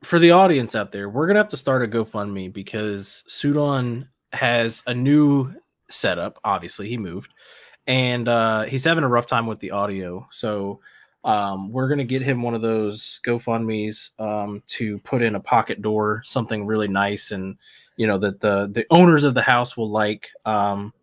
For 0.02 0.18
the 0.18 0.32
audience 0.32 0.74
out 0.74 0.90
there, 0.90 1.08
we're 1.08 1.28
gonna 1.28 1.38
have 1.38 1.48
to 1.48 1.56
start 1.56 1.84
a 1.84 1.86
GoFundMe 1.86 2.52
because 2.52 3.22
Sudon 3.28 4.08
has 4.32 4.82
a 4.88 4.94
new 4.94 5.54
setup. 5.90 6.40
Obviously, 6.42 6.88
he 6.88 6.96
moved, 6.96 7.32
and 7.86 8.28
uh, 8.28 8.62
he's 8.64 8.84
having 8.84 9.04
a 9.04 9.08
rough 9.08 9.26
time 9.26 9.46
with 9.46 9.60
the 9.60 9.70
audio. 9.70 10.26
So 10.32 10.80
um, 11.28 11.70
we're 11.70 11.88
gonna 11.88 12.04
get 12.04 12.22
him 12.22 12.40
one 12.40 12.54
of 12.54 12.62
those 12.62 13.20
GoFundmes 13.22 14.18
um, 14.18 14.62
to 14.68 14.98
put 15.00 15.20
in 15.20 15.34
a 15.34 15.40
pocket 15.40 15.82
door, 15.82 16.22
something 16.24 16.64
really 16.64 16.88
nice 16.88 17.30
and 17.32 17.58
you 17.96 18.06
know 18.06 18.16
that 18.16 18.40
the 18.40 18.70
the 18.72 18.86
owners 18.90 19.24
of 19.24 19.34
the 19.34 19.42
house 19.42 19.76
will 19.76 19.90
like 19.90 20.30
um 20.46 20.94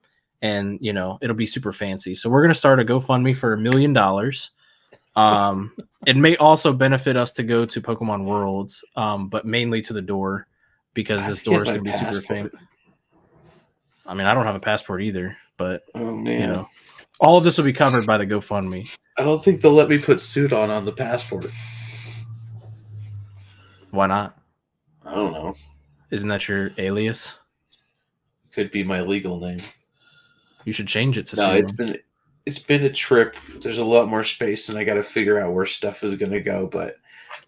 and 0.42 0.80
you 0.82 0.94
know 0.94 1.20
it'll 1.22 1.36
be 1.36 1.46
super 1.46 1.72
fancy. 1.72 2.16
So 2.16 2.30
we're 2.30 2.42
going 2.42 2.54
to 2.54 2.58
start 2.58 2.80
a 2.80 2.86
gofundme 2.86 3.36
for 3.36 3.54
a 3.54 3.58
million 3.58 3.94
dollars. 3.94 4.50
Um 5.16 5.74
it 6.08 6.18
may 6.18 6.36
also 6.38 6.74
benefit 6.74 7.18
us 7.18 7.32
to 7.34 7.44
go 7.44 7.66
to 7.66 7.82
pokemon 7.82 8.26
worlds 8.26 8.84
um 8.96 9.28
but 9.30 9.46
mainly 9.46 9.82
to 9.82 9.94
the 9.94 10.02
door 10.02 10.48
because 10.94 11.26
this 11.28 11.42
door 11.42 11.62
is 11.62 11.66
going 11.66 11.78
to 11.78 11.82
be 11.84 11.92
super 11.92 12.22
famous 12.22 12.52
i 14.06 14.14
mean 14.14 14.28
i 14.28 14.34
don't 14.34 14.46
have 14.46 14.56
a 14.56 14.60
passport 14.60 15.02
either 15.02 15.36
but 15.58 15.84
oh, 15.96 16.18
you 16.24 16.46
know 16.46 16.68
all 17.20 17.38
of 17.38 17.44
this 17.44 17.58
will 17.58 17.66
be 17.66 17.74
covered 17.74 18.06
by 18.06 18.18
the 18.18 18.26
gofundme 18.26 18.88
i 19.18 19.24
don't 19.24 19.43
think 19.43 19.61
they'll 19.61 19.72
let 19.72 19.89
me 19.89 19.97
put 19.97 20.18
Sudon 20.18 20.70
on 20.70 20.86
the 20.86 20.91
passport 20.91 21.49
why 23.91 24.07
not 24.07 24.38
i 25.05 25.16
don't 25.16 25.32
know 25.32 25.55
isn't 26.11 26.30
that 26.30 26.47
your 26.47 26.72
alias? 26.78 27.34
Could 28.53 28.72
be 28.72 28.84
my 28.84 29.01
legal 29.01 29.39
name. 29.39 29.59
You 30.63 30.74
should 30.74 30.88
change 30.88 31.18
it 31.18 31.28
to. 31.28 31.36
No, 31.36 31.51
it's 31.51 31.72
been 31.72 31.97
it's 32.45 32.59
been 32.59 32.84
a 32.84 32.89
trip. 32.89 33.36
There's 33.61 33.80
a 33.80 33.84
lot 33.84 34.07
more 34.07 34.24
space, 34.24 34.70
and 34.70 34.78
I 34.78 34.84
got 34.84 34.93
to 34.93 35.03
figure 35.03 35.39
out 35.39 35.53
where 35.53 35.66
stuff 35.66 36.03
is 36.03 36.16
going 36.16 36.32
to 36.32 36.39
go. 36.39 36.68
But 36.68 36.97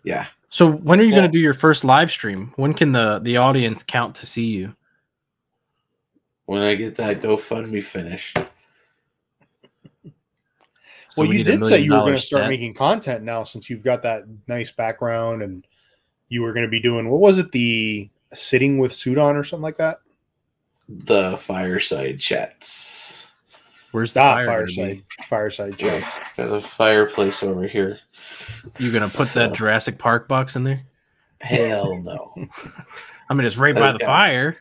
yeah. 0.04 0.26
So 0.50 0.70
when 0.70 1.00
are 1.00 1.04
you 1.04 1.14
well, 1.14 1.22
going 1.22 1.32
to 1.32 1.38
do 1.38 1.42
your 1.42 1.54
first 1.54 1.84
live 1.84 2.12
stream? 2.12 2.52
When 2.58 2.74
can 2.74 2.92
the 2.92 3.20
the 3.20 3.38
audience 3.38 3.84
count 3.84 4.16
to 4.16 4.26
see 4.26 4.48
you? 4.48 4.76
When 6.46 6.62
I 6.62 6.76
get 6.76 6.96
that 6.96 7.22
GoFundMe 7.22 7.84
finished. 7.84 8.38
So 11.18 11.24
well, 11.24 11.30
we 11.32 11.40
you 11.40 11.44
did 11.44 11.64
say 11.66 11.80
you 11.80 11.94
were 11.94 12.02
going 12.02 12.14
to 12.14 12.20
start 12.20 12.48
making 12.48 12.76
content 12.76 13.24
now 13.24 13.44
since 13.44 13.72
you've 13.72 13.82
got 13.82 14.04
that 14.04 14.26
nice 14.48 14.70
background 14.70 15.42
and 15.42 15.66
you 16.30 16.44
were 16.44 16.54
going 16.54 16.66
to 16.66 16.70
be 16.70 16.80
doing 16.80 17.10
what 17.10 17.20
was 17.22 17.40
it 17.40 17.52
the 17.52 18.08
sitting 18.36 18.78
with 18.78 18.92
Sudon 18.92 19.34
or 19.36 19.44
something 19.44 19.64
like 19.64 19.78
that? 19.78 19.98
the 20.88 21.36
fireside 21.38 22.20
chats. 22.20 23.32
Where's 23.94 24.14
the 24.14 24.20
Ah, 24.22 24.36
fire 24.36 24.46
fireside, 24.46 25.04
fireside 25.28 25.78
chats. 25.80 26.20
Got 26.38 26.54
a 26.54 26.62
fireplace 26.62 27.42
over 27.42 27.68
here. 27.68 27.98
You 28.78 28.92
gonna 28.92 29.10
put 29.10 29.30
that 29.30 29.50
So- 29.50 29.56
Jurassic 29.56 29.98
Park 29.98 30.28
box 30.28 30.56
in 30.56 30.64
there? 30.64 30.84
Hell 31.42 32.00
no. 32.04 32.32
I 33.30 33.34
mean, 33.34 33.48
it's 33.48 33.58
right 33.58 33.74
by 33.74 33.92
the 33.92 33.98
Yeah. 34.02 34.06
fire. 34.06 34.58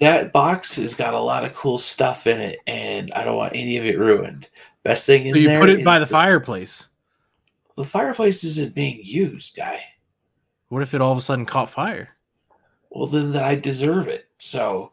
that 0.00 0.32
box 0.32 0.74
has 0.76 0.94
got 0.94 1.12
a 1.14 1.20
lot 1.20 1.44
of 1.44 1.54
cool 1.54 1.78
stuff 1.78 2.26
in 2.26 2.40
it, 2.40 2.58
and 2.66 3.12
I 3.12 3.24
don't 3.24 3.36
want 3.36 3.52
any 3.54 3.76
of 3.76 3.84
it 3.84 3.98
ruined. 3.98 4.48
Best 4.88 5.04
thing 5.04 5.26
in 5.26 5.34
So 5.34 5.38
you 5.38 5.48
there 5.48 5.60
put 5.60 5.68
it 5.68 5.84
by 5.84 5.96
is 5.96 6.00
the 6.00 6.06
fireplace. 6.06 6.88
The 7.76 7.84
fireplace 7.84 8.42
isn't 8.42 8.74
being 8.74 8.98
used, 9.02 9.54
guy. 9.54 9.82
What 10.70 10.80
if 10.82 10.94
it 10.94 11.02
all 11.02 11.12
of 11.12 11.18
a 11.18 11.20
sudden 11.20 11.44
caught 11.44 11.68
fire? 11.68 12.16
Well, 12.88 13.06
then 13.06 13.36
I 13.36 13.54
deserve 13.54 14.08
it. 14.08 14.28
So 14.38 14.90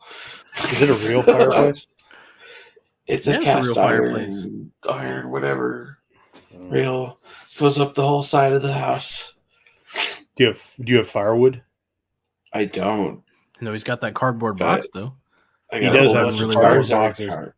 Is 0.73 0.81
it 0.81 0.89
a 0.89 1.09
real 1.09 1.21
fireplace? 1.21 1.87
it's 3.07 3.25
Yeah, 3.25 3.35
a 3.35 3.37
it's 3.37 3.45
a 3.45 3.45
cast 3.45 3.67
real 3.69 3.79
iron, 3.79 4.01
fireplace. 4.13 4.47
iron, 4.89 5.31
whatever. 5.31 5.99
Oh. 6.53 6.57
Real 6.65 7.19
goes 7.57 7.79
up 7.79 7.95
the 7.95 8.05
whole 8.05 8.21
side 8.21 8.51
of 8.51 8.63
the 8.63 8.73
house. 8.73 9.33
Do 10.35 10.43
you 10.43 10.47
have 10.47 10.71
Do 10.81 10.91
you 10.91 10.97
have 10.97 11.07
firewood? 11.07 11.63
I 12.51 12.65
don't. 12.65 13.23
No, 13.61 13.71
he's 13.71 13.85
got 13.85 14.01
that 14.01 14.13
cardboard 14.13 14.59
Got 14.59 14.75
box 14.79 14.89
though. 14.93 15.13
I 15.71 15.79
He 15.79 15.85
does 15.89 16.11
a 16.11 16.17
have 16.17 16.25
bunch 16.27 16.39
some 16.39 16.49
of 16.49 16.55
cardboard 16.55 16.85
cardboard 16.85 16.89
boxes. 16.89 17.29
boxes. 17.29 17.53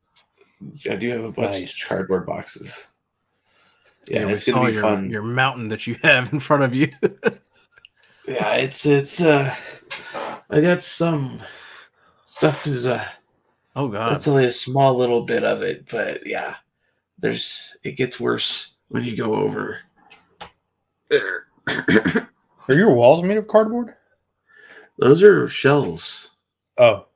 I 0.90 0.96
do 0.96 1.10
have 1.10 1.24
a 1.24 1.32
bunch 1.32 1.54
Nice. 1.60 1.82
of 1.82 1.88
cardboard 1.88 2.26
boxes. 2.26 2.88
Yeah, 4.08 4.26
we 4.26 4.34
it's 4.34 4.50
gonna 4.52 4.68
be 4.68 4.74
your, 4.74 4.82
fun. 4.82 5.10
your 5.10 5.22
mountain 5.24 5.70
that 5.70 5.86
you 5.86 5.98
have 6.04 6.32
in 6.34 6.40
front 6.40 6.64
of 6.64 6.74
you. 6.74 6.92
Yeah, 8.28 8.56
it's 8.56 8.86
it's 8.86 9.22
uh 9.22 9.56
I 10.50 10.60
got 10.60 10.84
some 10.84 11.40
stuff 12.26 12.68
is 12.68 12.86
uh 12.86 13.06
oh 13.78 13.88
god. 13.88 14.12
that's 14.12 14.28
only 14.28 14.44
a 14.46 14.52
small 14.52 14.96
little 14.98 15.22
bit 15.22 15.46
of 15.46 15.62
it, 15.62 15.88
but 15.90 16.28
yeah. 16.28 16.56
There's 17.20 17.76
it 17.84 17.94
gets 17.94 18.20
worse 18.20 18.74
when 18.90 19.06
you 19.06 19.16
go 19.16 19.34
over. 19.36 19.80
there. 21.10 21.48
Are 22.68 22.74
your 22.76 22.94
walls 22.94 23.24
made 23.24 23.38
of 23.38 23.48
cardboard? 23.48 23.96
Those 25.00 25.24
are 25.24 25.48
shells. 25.48 26.32
Oh, 26.78 26.84
I 26.88 26.94
was 26.98 27.07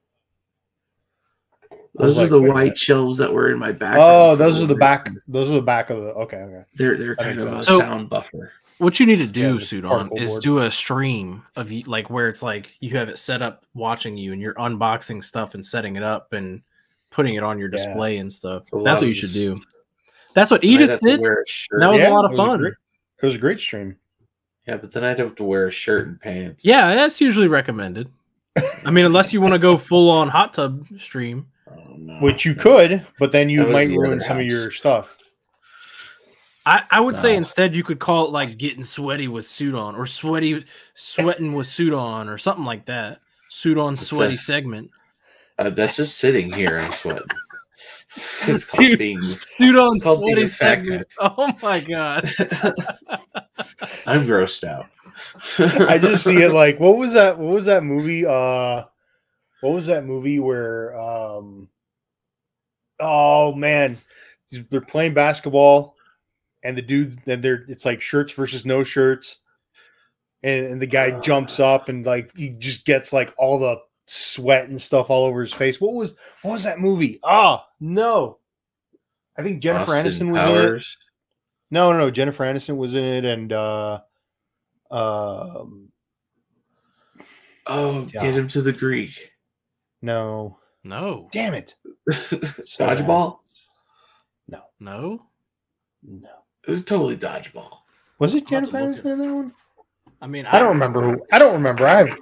Those 1.95 2.17
are 2.17 2.21
like, 2.21 2.29
the 2.29 2.41
white 2.41 2.63
minute. 2.63 2.77
shells 2.77 3.17
that 3.17 3.33
were 3.33 3.51
in 3.51 3.59
my 3.59 3.71
back. 3.73 3.97
oh, 3.99 4.35
those 4.35 4.61
are 4.61 4.65
the 4.65 4.75
back. 4.75 5.07
Those 5.27 5.49
are 5.49 5.55
the 5.55 5.61
back 5.61 5.89
of 5.89 6.01
the. 6.01 6.13
Okay, 6.13 6.37
okay. 6.37 6.63
They're 6.75 6.97
they're 6.97 7.15
That 7.15 7.23
kind 7.23 7.29
makes 7.37 7.43
of 7.43 7.53
a. 7.53 7.63
So- 7.63 7.79
sound 7.79 8.09
buffer. 8.09 8.53
What 8.77 8.99
you 8.99 9.05
need 9.05 9.17
to 9.17 9.27
do, 9.27 9.41
Yeah, 9.41 9.47
the 9.51 9.57
Sudon, 9.57 10.19
is 10.19 10.31
board. 10.31 10.41
do 10.41 10.57
a 10.59 10.71
stream 10.71 11.43
of 11.55 11.71
like 11.85 12.09
where 12.09 12.29
it's 12.29 12.41
like 12.41 12.71
you 12.79 12.97
have 12.97 13.09
it 13.09 13.19
set 13.19 13.43
up 13.43 13.63
watching 13.75 14.17
you 14.17 14.33
and 14.33 14.41
you're 14.41 14.55
unboxing 14.55 15.23
stuff 15.23 15.53
and 15.53 15.63
setting 15.63 15.97
it 15.97 16.01
up 16.03 16.33
and 16.33 16.63
putting 17.11 17.35
it 17.35 17.43
on 17.43 17.59
your 17.59 17.69
Yeah. 17.71 17.77
display 17.85 18.17
and 18.17 18.33
stuff. 18.33 18.63
That's 18.83 18.99
what 19.01 19.07
you 19.07 19.13
should 19.13 19.33
do. 19.33 19.55
That's 20.33 20.49
what 20.49 20.63
Edith 20.63 20.99
did. 21.01 21.19
wear 21.21 21.43
a 21.43 21.47
shirt. 21.47 21.79
That 21.79 21.91
was 21.91 22.01
a 22.01 22.09
lot 22.09 22.25
of 22.25 22.31
it 22.31 22.37
fun. 22.37 22.59
great- 22.59 22.73
it 23.21 23.25
was 23.27 23.35
a 23.35 23.37
great 23.37 23.59
stream. 23.59 23.97
yeah, 24.67 24.77
but 24.77 24.91
then 24.91 25.03
I'd 25.03 25.19
have 25.19 25.35
to 25.35 25.43
wear 25.43 25.67
a 25.67 25.71
shirt 25.71 26.07
and 26.07 26.19
pants. 26.19 26.65
Yeah, 26.65 26.95
that's 26.95 27.21
usually 27.21 27.47
recommended. 27.49 28.09
I 28.83 28.89
mean, 28.89 29.05
unless 29.05 29.31
you 29.31 29.41
want 29.41 29.53
to 29.53 29.59
go 29.59 29.77
full 29.77 30.09
on 30.09 30.27
hot 30.27 30.55
tub 30.55 30.87
stream. 30.97 31.45
Oh. 31.77 32.17
Which 32.19 32.45
you 32.45 32.55
could, 32.55 33.05
but 33.19 33.31
then 33.31 33.49
you 33.49 33.65
might 33.67 33.89
ruin 33.89 34.13
other 34.13 34.19
some 34.19 34.39
of 34.39 34.45
your 34.45 34.71
stuff. 34.71 35.17
I, 36.65 36.83
I 36.91 36.99
would 36.99 37.17
say 37.17 37.35
instead 37.35 37.75
you 37.75 37.83
could 37.83 37.99
call 37.99 38.25
it 38.25 38.31
like 38.31 38.57
getting 38.57 38.83
sweaty 38.83 39.27
with 39.27 39.45
Sudon 39.45 39.97
or 39.97 40.05
sweaty 40.05 40.63
sweating 40.93 41.53
with 41.53 41.65
Sudon 41.67 42.27
or 42.27 42.37
something 42.37 42.65
like 42.65 42.85
that. 42.85 43.19
Sudon 43.49 43.91
What's 43.91 44.07
sweaty 44.07 44.35
that? 44.35 44.41
segment. 44.41 44.91
Uh, 45.57 45.71
that's 45.71 45.95
just 45.95 46.17
sitting 46.17 46.51
here 46.51 46.77
and 46.77 46.93
sweating. 46.93 47.23
It's 48.45 48.65
called 48.65 48.83
Dude. 48.83 48.99
being. 48.99 49.19
Sudon 49.19 50.03
Called 50.03 50.19
sweaty 50.19 50.45
segment. 50.47 51.07
Oh 51.17 51.51
my 51.63 51.79
god. 51.79 52.25
I'm 54.05 54.25
grossed 54.25 54.65
out. 54.65 54.87
I 55.87 55.97
just 55.97 56.25
see 56.25 56.41
it 56.43 56.51
like 56.51 56.77
what 56.77 56.97
was 56.97 57.13
that? 57.13 57.39
What 57.39 57.53
was 57.53 57.65
that 57.65 57.83
movie? 57.85 58.25
Uh, 58.25 58.83
what 59.61 59.73
was 59.73 59.85
that 59.87 60.05
movie 60.05 60.39
where? 60.39 60.95
Um, 60.99 61.69
oh 62.99 63.53
man, 63.53 63.97
they're 64.69 64.81
playing 64.81 65.13
basketball, 65.13 65.95
and 66.63 66.77
the 66.77 66.81
dude, 66.81 67.17
and 67.27 67.43
they're 67.43 67.65
it's 67.67 67.85
like 67.85 68.01
shirts 68.01 68.33
versus 68.33 68.65
no 68.65 68.83
shirts, 68.83 69.37
and, 70.43 70.65
and 70.65 70.81
the 70.81 70.87
guy 70.87 71.19
jumps 71.19 71.59
up 71.59 71.89
and 71.89 72.05
like 72.05 72.35
he 72.35 72.49
just 72.49 72.85
gets 72.85 73.13
like 73.13 73.33
all 73.37 73.59
the 73.59 73.77
sweat 74.07 74.69
and 74.69 74.81
stuff 74.81 75.09
all 75.09 75.25
over 75.25 75.41
his 75.41 75.53
face. 75.53 75.79
What 75.79 75.93
was 75.93 76.15
what 76.41 76.51
was 76.51 76.63
that 76.63 76.79
movie? 76.79 77.19
Ah, 77.23 77.65
no, 77.79 78.39
I 79.37 79.43
think 79.43 79.61
Jennifer 79.61 79.93
Austin 79.93 80.27
Aniston 80.27 80.31
was 80.31 80.45
in 80.45 80.55
it. 80.75 80.85
No, 81.73 81.91
no, 81.93 81.99
no. 81.99 82.11
Jennifer 82.11 82.43
Aniston 82.43 82.75
was 82.75 82.95
in 82.95 83.05
it, 83.05 83.23
and 83.23 83.53
uh, 83.53 84.01
um, 84.91 85.87
Oh, 87.67 88.07
Yeah. 88.13 88.23
get 88.23 88.35
him 88.35 88.47
to 88.49 88.61
the 88.61 88.73
Greek. 88.73 89.30
No, 90.01 90.57
No. 90.83 91.29
damn 91.31 91.53
it, 91.53 91.75
dodgeball. 92.09 93.39
No. 94.47 94.61
no. 94.79 95.25
No. 96.03 96.29
It 96.67 96.71
was 96.71 96.83
totally 96.83 97.17
dodgeball. 97.17 97.77
Was 98.19 98.33
it 98.35 98.43
I'll 98.51 98.59
have 98.59 98.65
to 98.65 98.71
Jennifer 98.71 99.01
Aniston 99.01 99.11
in 99.13 99.17
that 99.19 99.33
one? 99.33 99.53
I 100.21 100.27
mean 100.27 100.45
I 100.45 100.59
don't 100.59 100.69
remember 100.69 101.01
who. 101.01 101.21
I 101.31 101.39
don't 101.39 101.53
remember. 101.53 101.87
I 101.87 101.95
have. 101.95 102.17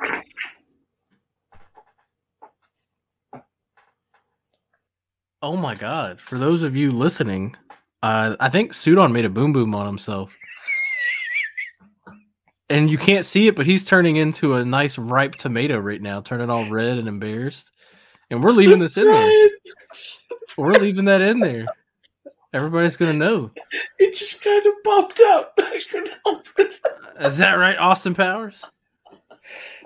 Oh 5.42 5.56
my 5.56 5.76
god. 5.76 6.20
For 6.20 6.38
those 6.38 6.64
of 6.64 6.76
you 6.76 6.92
listening, 6.92 7.56
uh 8.04 8.36
I 8.40 8.50
think 8.50 8.74
Sudon 8.74 9.12
made 9.12 9.26
a 9.26 9.30
boom 9.30 9.54
boom 9.54 9.74
on 9.76 9.86
himself. 9.86 10.36
And 12.70 12.90
you 12.90 12.98
can't 12.98 13.26
see 13.26 13.48
it, 13.48 13.56
but 13.56 13.66
he's 13.66 13.84
turning 13.84 14.18
into 14.18 14.56
a 14.56 14.66
nice 14.66 14.98
ripe 14.98 15.36
tomato 15.36 15.80
right 15.80 16.02
now, 16.02 16.22
turning 16.22 16.50
all 16.50 16.70
red 16.70 16.98
and 16.98 17.08
embarrassed. 17.08 17.72
And 18.30 18.44
we're 18.44 18.52
leaving 18.52 18.80
this 18.80 18.98
in 18.98 19.06
there. 19.06 19.50
We're 20.58 20.74
leaving 20.74 21.06
that 21.06 21.22
in 21.22 21.40
there. 21.40 21.66
Everybody's 22.54 22.98
gonna 22.98 23.14
know. 23.14 23.52
It 23.98 24.14
just 24.14 24.44
kind 24.44 24.66
of 24.66 24.74
popped 24.84 25.22
out. 25.24 25.52
I 25.58 25.80
couldn't 25.90 26.18
help 26.26 26.48
it. 26.58 26.74
Is 27.22 27.38
that 27.38 27.54
right, 27.54 27.78
Austin 27.78 28.14
Powers? 28.14 28.66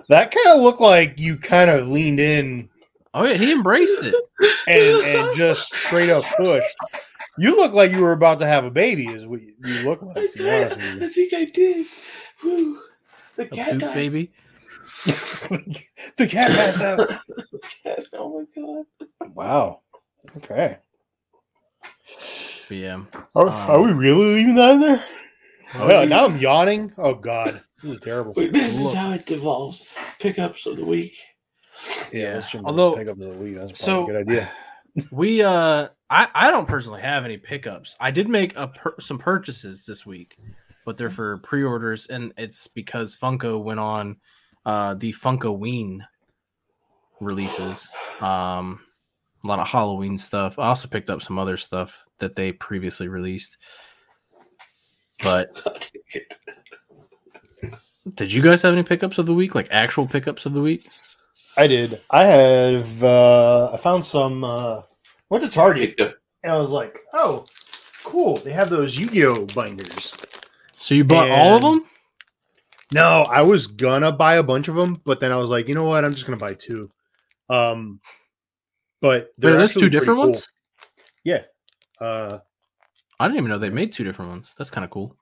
That 0.08 0.30
kind 0.30 0.48
of 0.48 0.62
looked 0.62 0.80
like 0.80 1.20
you 1.20 1.36
kind 1.36 1.70
of 1.70 1.88
leaned 1.88 2.18
in 2.18 2.68
Oh 3.14 3.24
yeah, 3.24 3.36
he 3.36 3.52
embraced 3.52 4.02
it. 4.02 4.14
and 4.66 5.06
and 5.06 5.36
just 5.36 5.72
straight 5.72 6.10
up 6.10 6.24
pushed. 6.36 6.76
You 7.38 7.56
look 7.56 7.72
like 7.72 7.92
you 7.92 8.00
were 8.00 8.12
about 8.12 8.40
to 8.40 8.46
have 8.46 8.64
a 8.64 8.70
baby. 8.70 9.06
Is 9.06 9.24
what 9.24 9.40
you 9.40 9.54
you 9.64 9.82
look 9.88 10.02
like. 10.02 10.32
To 10.32 10.38
be 10.38 10.50
honest 10.50 10.76
with 10.76 10.84
did. 10.84 11.00
you. 11.00 11.06
I 11.06 11.10
think 11.10 11.32
I 11.32 11.44
did. 11.44 11.86
Woo. 12.44 12.78
The 13.36 13.44
A 13.44 13.48
cat 13.48 13.70
poop 13.72 13.80
died. 13.80 13.94
baby. 13.94 14.32
the 15.06 16.26
cat 16.28 16.50
passed 16.50 16.80
out. 16.80 16.98
The 16.98 17.60
cat- 17.84 18.06
Oh 18.12 18.46
my 18.54 18.62
god. 18.62 19.34
Wow. 19.34 19.80
Okay. 20.36 20.78
But 22.68 22.76
yeah. 22.76 23.02
Are, 23.34 23.48
Um, 23.48 23.54
are 23.54 23.82
we 23.82 23.92
really 23.92 24.34
leaving 24.34 24.54
that 24.56 24.72
in 24.74 24.80
there? 24.80 25.04
Oh, 25.76 25.88
yeah, 25.88 26.04
now 26.04 26.26
I'm 26.26 26.36
yawning. 26.38 26.92
Oh 26.98 27.14
God, 27.14 27.60
this 27.82 27.92
is 27.94 28.00
terrible. 28.00 28.32
Wait, 28.36 28.52
this 28.52 28.78
Look. 28.78 28.88
is 28.88 28.94
how 28.94 29.10
it 29.12 29.26
devolves. 29.26 29.92
Pickups 30.20 30.66
of 30.66 30.76
the 30.76 30.84
week. 30.84 31.16
Yeah. 32.12 32.34
let's 32.34 32.54
Although- 32.54 32.68
Although 32.68 32.96
pick 32.96 33.08
up 33.08 33.18
the 33.18 33.28
week. 33.34 33.56
That's 33.56 33.78
So- 33.80 34.04
probably 34.04 34.14
a 34.14 34.24
good 34.24 34.32
idea. 34.32 34.50
We 35.10 35.42
uh 35.42 35.88
I 36.08 36.28
I 36.32 36.50
don't 36.52 36.68
personally 36.68 37.00
have 37.00 37.24
any 37.24 37.36
pickups. 37.36 37.96
I 37.98 38.12
did 38.12 38.28
make 38.28 38.54
a 38.56 38.68
pur- 38.68 38.94
some 39.00 39.18
purchases 39.18 39.84
this 39.84 40.06
week, 40.06 40.36
but 40.84 40.96
they're 40.96 41.10
for 41.10 41.38
pre-orders 41.38 42.06
and 42.06 42.32
it's 42.36 42.66
because 42.66 43.16
Funko 43.16 43.62
went 43.62 43.80
on 43.80 44.16
uh 44.66 44.94
the 44.94 45.12
Funko 45.12 45.56
Ween 45.58 46.04
releases. 47.20 47.90
Um 48.20 48.80
a 49.42 49.46
lot 49.46 49.58
of 49.58 49.68
Halloween 49.68 50.16
stuff. 50.16 50.58
I 50.58 50.68
also 50.68 50.88
picked 50.88 51.10
up 51.10 51.22
some 51.22 51.38
other 51.38 51.58
stuff 51.58 52.06
that 52.18 52.34
they 52.34 52.52
previously 52.52 53.08
released. 53.08 53.58
But 55.22 55.50
did 58.14 58.32
you 58.32 58.42
guys 58.42 58.62
have 58.62 58.72
any 58.72 58.82
pickups 58.82 59.18
of 59.18 59.26
the 59.26 59.34
week? 59.34 59.54
Like 59.54 59.68
actual 59.70 60.06
pickups 60.06 60.46
of 60.46 60.54
the 60.54 60.60
week? 60.62 60.88
I 61.56 61.66
did. 61.66 62.00
I 62.10 62.24
have. 62.24 63.04
uh 63.04 63.70
I 63.72 63.76
found 63.76 64.04
some. 64.04 64.44
uh 64.44 64.82
Went 65.30 65.44
to 65.44 65.50
Target 65.50 65.98
and 66.42 66.52
I 66.52 66.58
was 66.58 66.70
like, 66.70 67.00
"Oh, 67.14 67.44
cool! 68.04 68.36
They 68.36 68.52
have 68.52 68.68
those 68.70 68.98
Yu-Gi-Oh 68.98 69.46
binders." 69.46 70.14
So 70.84 70.94
you 70.94 71.02
bought 71.02 71.30
all 71.30 71.56
of 71.56 71.62
them? 71.62 71.86
No, 72.92 73.22
I 73.22 73.40
was 73.40 73.66
gonna 73.66 74.12
buy 74.12 74.34
a 74.34 74.42
bunch 74.42 74.68
of 74.68 74.74
them, 74.74 75.00
but 75.06 75.18
then 75.18 75.32
I 75.32 75.36
was 75.38 75.48
like, 75.48 75.66
you 75.66 75.74
know 75.74 75.84
what? 75.84 76.04
I'm 76.04 76.12
just 76.12 76.26
gonna 76.26 76.36
buy 76.36 76.52
two. 76.52 76.90
Um, 77.48 78.02
but 79.00 79.32
Wait, 79.40 79.54
are 79.54 79.66
two 79.66 79.88
different 79.88 80.20
cool. 80.20 80.28
ones? 80.28 80.46
Yeah. 81.24 81.44
Uh, 81.98 82.40
I 83.18 83.26
didn't 83.26 83.38
even 83.38 83.48
know 83.48 83.56
they 83.56 83.70
made 83.70 83.92
two 83.92 84.04
different 84.04 84.30
ones. 84.30 84.54
That's 84.58 84.70
kind 84.70 84.84
of 84.84 84.90
cool. 84.90 85.16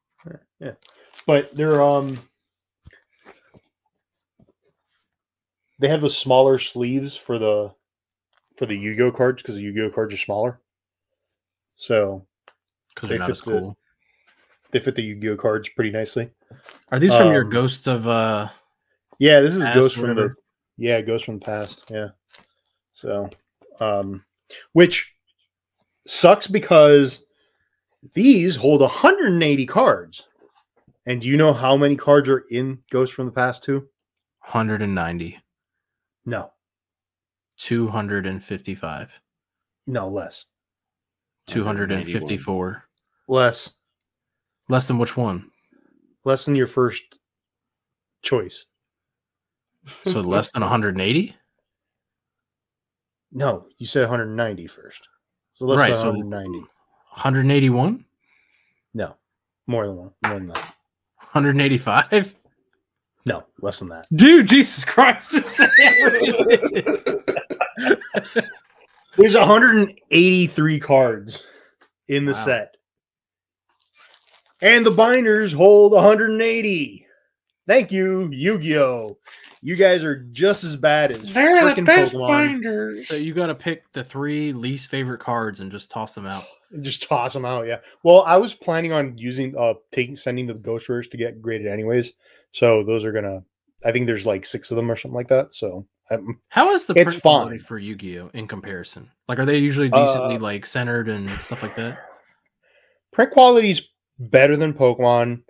yeah, 0.59 0.72
but 1.28 1.55
they're 1.55 1.80
um, 1.80 2.18
they 5.78 5.86
have 5.86 6.01
the 6.01 6.10
smaller 6.10 6.59
sleeves 6.59 7.16
for 7.16 7.39
the 7.39 7.72
for 8.56 8.66
the 8.66 8.74
Yu-Gi-Oh 8.74 9.12
cards 9.12 9.43
because 9.43 9.55
the 9.55 9.62
Yu-Gi-Oh 9.62 9.90
cards 9.90 10.12
are 10.12 10.16
smaller. 10.18 10.60
So 11.76 12.26
because 12.97 13.10
They 13.10 13.14
they're 13.14 13.20
not 13.20 13.30
as 13.30 13.40
cool. 13.40 13.78
They 14.73 14.81
fit 14.81 14.97
the 14.97 15.03
Yu-Gi-Oh 15.03 15.36
cards 15.36 15.69
pretty 15.69 15.90
nicely. 15.90 16.31
Are 16.90 16.99
these 16.99 17.16
from 17.16 17.32
your 17.32 17.44
um, 17.44 17.51
Ghosts 17.51 17.86
of 17.86 18.09
uh 18.09 18.49
Yeah, 19.19 19.40
this 19.40 19.55
is 19.55 19.62
Past, 19.62 19.74
Ghost 19.74 19.97
from 19.97 20.16
the 20.16 20.35
yeah, 20.77 21.01
Ghost 21.01 21.24
from 21.24 21.39
the 21.39 21.44
past. 21.44 21.90
Yeah. 21.90 22.09
So 22.94 23.31
um 23.81 24.24
which 24.73 25.15
sucks 26.07 26.47
because 26.47 27.24
these 28.15 28.57
hold 28.57 28.81
180 28.81 29.66
cards. 29.66 30.27
And 31.07 31.20
do 31.20 31.28
you 31.28 31.36
know 31.36 31.53
how 31.53 31.77
many 31.77 31.97
cards 31.97 32.28
are 32.28 32.44
in 32.51 32.78
Ghost 32.90 33.12
from 33.12 33.27
the 33.27 33.32
Past 33.32 33.65
too? 33.65 33.89
190, 34.40 35.39
No. 36.27 36.53
255, 37.59 39.20
No, 39.86 40.09
less. 40.09 40.47
254. 41.47 42.85
Less. 43.28 43.73
Less 44.73 44.89
than 44.89 44.97
which 44.97 45.19
one? 45.19 45.51
Less 46.24 46.47
than 46.47 46.55
your 46.55 46.66
first 46.66 47.03
choice. 48.23 48.65
So 50.07 50.20
less 50.23 50.51
than 50.51 50.62
180? 50.62 51.36
No, 53.32 53.66
you 53.77 53.86
said 53.86 54.01
190 54.09 54.66
first. 54.69 55.07
So 55.53 55.66
less 55.66 55.78
Right, 55.78 55.89
than 55.89 55.97
so- 55.97 56.07
190. 56.12 56.59
181? 56.61 58.03
No. 58.94 59.15
More 59.66 59.86
than 59.86 59.97
one. 59.97 60.15
More 60.27 60.35
than 60.39 60.47
that. 60.47 60.74
185? 61.19 62.35
No, 63.27 63.44
less 63.61 63.78
than 63.78 63.90
that. 63.90 64.07
Dude, 64.15 64.47
Jesus 64.47 64.86
Christ. 64.86 65.32
Just 65.32 65.55
say 65.55 65.69
everything. 66.03 67.20
There's 69.19 69.36
183 69.36 70.81
cards 70.81 71.44
in 72.09 72.24
the 72.24 72.32
Wow. 72.32 72.39
set. 72.47 72.77
And 74.62 74.86
the 74.86 74.90
binders 74.90 75.52
hold 75.52 75.93
180. 75.93 77.06
Thank 77.66 77.93
you, 77.93 78.28
Yu-Gi-Oh! 78.32 79.18
You 79.64 79.76
guys 79.76 80.02
are 80.02 80.24
just 80.32 80.64
as 80.64 80.74
bad 80.76 81.12
as 81.12 81.30
freaking 81.30 81.86
Pokemon. 81.86 82.26
binders. 82.28 83.06
so 83.06 83.14
you 83.14 83.32
got 83.32 83.47
to 83.47 83.55
pick 83.55 83.84
the 83.93 84.02
three 84.02 84.52
least 84.52 84.89
favorite 84.90 85.20
cards 85.20 85.60
and 85.60 85.70
just 85.70 85.90
toss 85.90 86.14
them 86.14 86.26
out. 86.26 86.44
Just 86.80 87.02
toss 87.06 87.34
them 87.34 87.44
out, 87.44 87.66
yeah. 87.66 87.80
Well, 88.02 88.22
I 88.22 88.39
was 88.39 88.55
planning 88.55 88.93
on 88.93 89.18
using 89.18 89.55
uh 89.59 89.74
taking 89.90 90.16
sending 90.16 90.47
the 90.47 90.55
ghost 90.55 90.89
rares 90.89 91.06
to 91.09 91.18
get 91.18 91.43
graded 91.43 91.66
anyways. 91.66 92.14
So 92.52 92.82
those 92.82 93.05
are 93.05 93.12
gonna 93.12 93.44
I 93.84 93.93
think 93.93 94.06
there's 94.06 94.24
like 94.24 94.47
six 94.47 94.70
of 94.70 94.76
them 94.78 94.90
or 94.90 94.97
something 94.97 95.14
like 95.14 95.28
that. 95.28 95.52
So 95.52 95.86
I'm 96.10 96.40
How 96.48 96.72
is 96.72 96.86
the 96.86 96.94
It's 96.94 97.12
print 97.12 97.22
quality 97.22 97.59
fine. 97.59 97.66
for 97.66 97.78
Yu-Gi-Oh 97.78 98.30
in 98.32 98.48
comparison? 98.48 99.10
Like, 99.28 99.39
are 99.39 99.44
they 99.44 99.59
usually 99.59 99.90
decently 99.90 100.36
Uh, 100.36 100.40
like 100.40 100.64
centered 100.64 101.10
and 101.10 101.28
stuff 101.43 101.62
like 101.62 101.76
that? 101.76 101.98
print 103.12 103.30
quality's 103.32 103.82
better 104.18 104.56
than 104.56 104.74
Pokemon. 104.74 105.43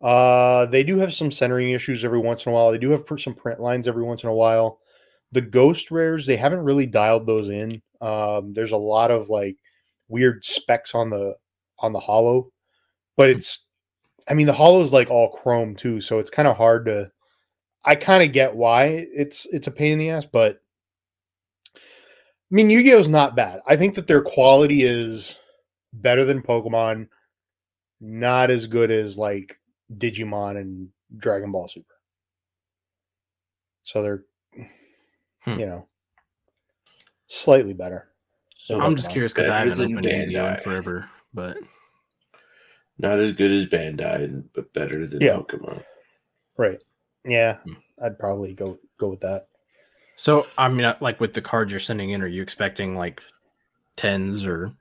Uh, 0.00 0.66
they 0.66 0.84
do 0.84 0.98
have 0.98 1.14
some 1.14 1.30
centering 1.30 1.70
issues 1.70 2.04
every 2.04 2.18
once 2.18 2.46
in 2.46 2.52
a 2.52 2.54
while. 2.54 2.70
They 2.70 2.78
do 2.78 2.90
have 2.90 3.04
some 3.18 3.34
print 3.34 3.60
lines 3.60 3.88
every 3.88 4.04
once 4.04 4.22
in 4.22 4.28
a 4.28 4.34
while. 4.34 4.80
The 5.32 5.40
ghost 5.40 5.90
rares, 5.90 6.26
they 6.26 6.36
haven't 6.36 6.64
really 6.64 6.86
dialed 6.86 7.26
those 7.26 7.48
in. 7.48 7.82
Um, 8.00 8.52
there's 8.52 8.72
a 8.72 8.76
lot 8.76 9.10
of 9.10 9.28
like 9.28 9.56
weird 10.08 10.44
specs 10.44 10.94
on 10.94 11.10
the 11.10 11.34
on 11.78 11.92
the 11.92 12.00
holo, 12.00 12.50
but 13.16 13.30
it's 13.30 13.64
I 14.28 14.34
mean 14.34 14.46
the 14.46 14.52
holo 14.52 14.82
is 14.82 14.92
like 14.92 15.10
all 15.10 15.30
chrome 15.30 15.74
too, 15.74 16.00
so 16.00 16.18
it's 16.18 16.30
kind 16.30 16.48
of 16.48 16.56
hard 16.56 16.86
to 16.86 17.10
I 17.84 17.94
kind 17.94 18.22
of 18.22 18.32
get 18.32 18.54
why 18.54 19.06
it's 19.12 19.46
it's 19.46 19.66
a 19.66 19.72
pain 19.72 19.92
in 19.92 19.98
the 19.98 20.10
ass, 20.10 20.26
but 20.26 20.60
I 21.76 21.80
mean 22.50 22.70
Yu-Gi-Oh's 22.70 23.08
not 23.08 23.36
bad. 23.36 23.60
I 23.66 23.76
think 23.76 23.94
that 23.94 24.06
their 24.06 24.22
quality 24.22 24.82
is 24.84 25.36
better 25.92 26.24
than 26.24 26.42
Pokemon, 26.42 27.08
not 28.00 28.50
as 28.50 28.66
good 28.66 28.90
as 28.90 29.16
like 29.18 29.58
Digimon 29.96 30.56
and 30.58 30.88
Dragon 31.16 31.52
Ball 31.52 31.68
Super. 31.68 31.94
So 33.82 34.02
they're 34.02 34.24
Hmm. 35.44 35.60
you 35.60 35.66
know 35.66 35.88
slightly 37.28 37.72
better. 37.74 38.08
So 38.58 38.80
I'm 38.80 38.96
just 38.96 39.08
Pokemon. 39.08 39.12
curious 39.12 39.32
because 39.32 39.48
I 39.48 39.58
Better 39.64 39.70
haven't 39.70 39.78
than 39.88 39.98
opened 39.98 40.04
Yu-Gi-Oh 40.32 40.46
in 40.48 40.54
Bandai. 40.56 40.62
forever. 40.62 41.10
But 41.34 41.56
Not 42.98 43.18
as 43.18 43.32
good 43.32 43.52
as 43.52 43.66
Bandai, 43.66 44.42
but 44.54 44.72
better 44.72 45.06
than 45.06 45.20
Yeah. 45.20 45.36
Pokemon. 45.36 45.84
Right. 46.56 46.82
Yeah, 47.24 47.58
Hmm. 47.58 47.74
I'd 48.02 48.18
probably 48.18 48.54
go 48.54 48.78
go 48.98 49.08
with 49.08 49.20
that. 49.20 49.48
so 50.16 50.46
I 50.58 50.68
mean, 50.68 50.84
uh, 50.86 50.96
like 51.00 51.20
with 51.20 51.34
the 51.34 51.42
cards 51.42 51.70
you're 51.70 51.78
sending 51.80 52.10
in, 52.10 52.22
are 52.22 52.26
you 52.26 52.42
expecting 52.42 52.94
like 52.96 53.20
tens 53.96 54.46
or? 54.46 54.72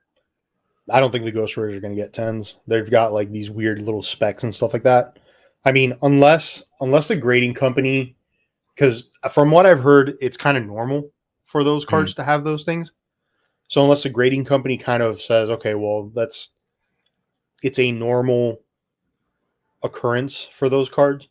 I 0.89 0.99
don't 0.99 1.11
think 1.11 1.25
the 1.25 1.31
Ghost 1.31 1.57
Rares 1.57 1.75
are 1.75 1.79
going 1.79 1.95
to 1.95 2.01
get 2.01 2.13
tens. 2.13 2.57
They've 2.67 2.89
got 2.89 3.13
like 3.13 3.31
these 3.31 3.49
weird 3.49 3.81
little 3.81 4.03
specs 4.03 4.43
and 4.43 4.53
stuff 4.53 4.73
like 4.73 4.83
that. 4.83 5.17
I 5.65 5.71
mean, 5.71 5.97
unless 6.03 6.63
unless 6.79 7.07
the 7.07 7.15
grading 7.15 7.55
company, 7.55 8.15
because 8.73 9.09
from 9.31 9.49
what 9.49 9.65
I've 9.65 9.81
heard, 9.81 10.15
it's 10.21 10.37
kind 10.37 10.57
of 10.57 10.65
normal 10.65 11.09
for 11.45 11.63
those 11.63 11.85
cards 11.85 12.13
to 12.15 12.23
have 12.23 12.43
those 12.43 12.63
things. 12.63 12.91
So 13.67 13.81
unless 13.81 14.03
the 14.03 14.09
grading 14.09 14.45
company 14.45 14.77
kind 14.77 15.01
of 15.01 15.21
says, 15.21 15.49
okay, 15.49 15.73
well, 15.73 16.11
that's 16.13 16.51
it's 17.63 17.79
a 17.79 17.91
normal 17.91 18.61
occurrence 19.81 20.47
for 20.51 20.69
those 20.69 20.89
cards. 20.89 21.29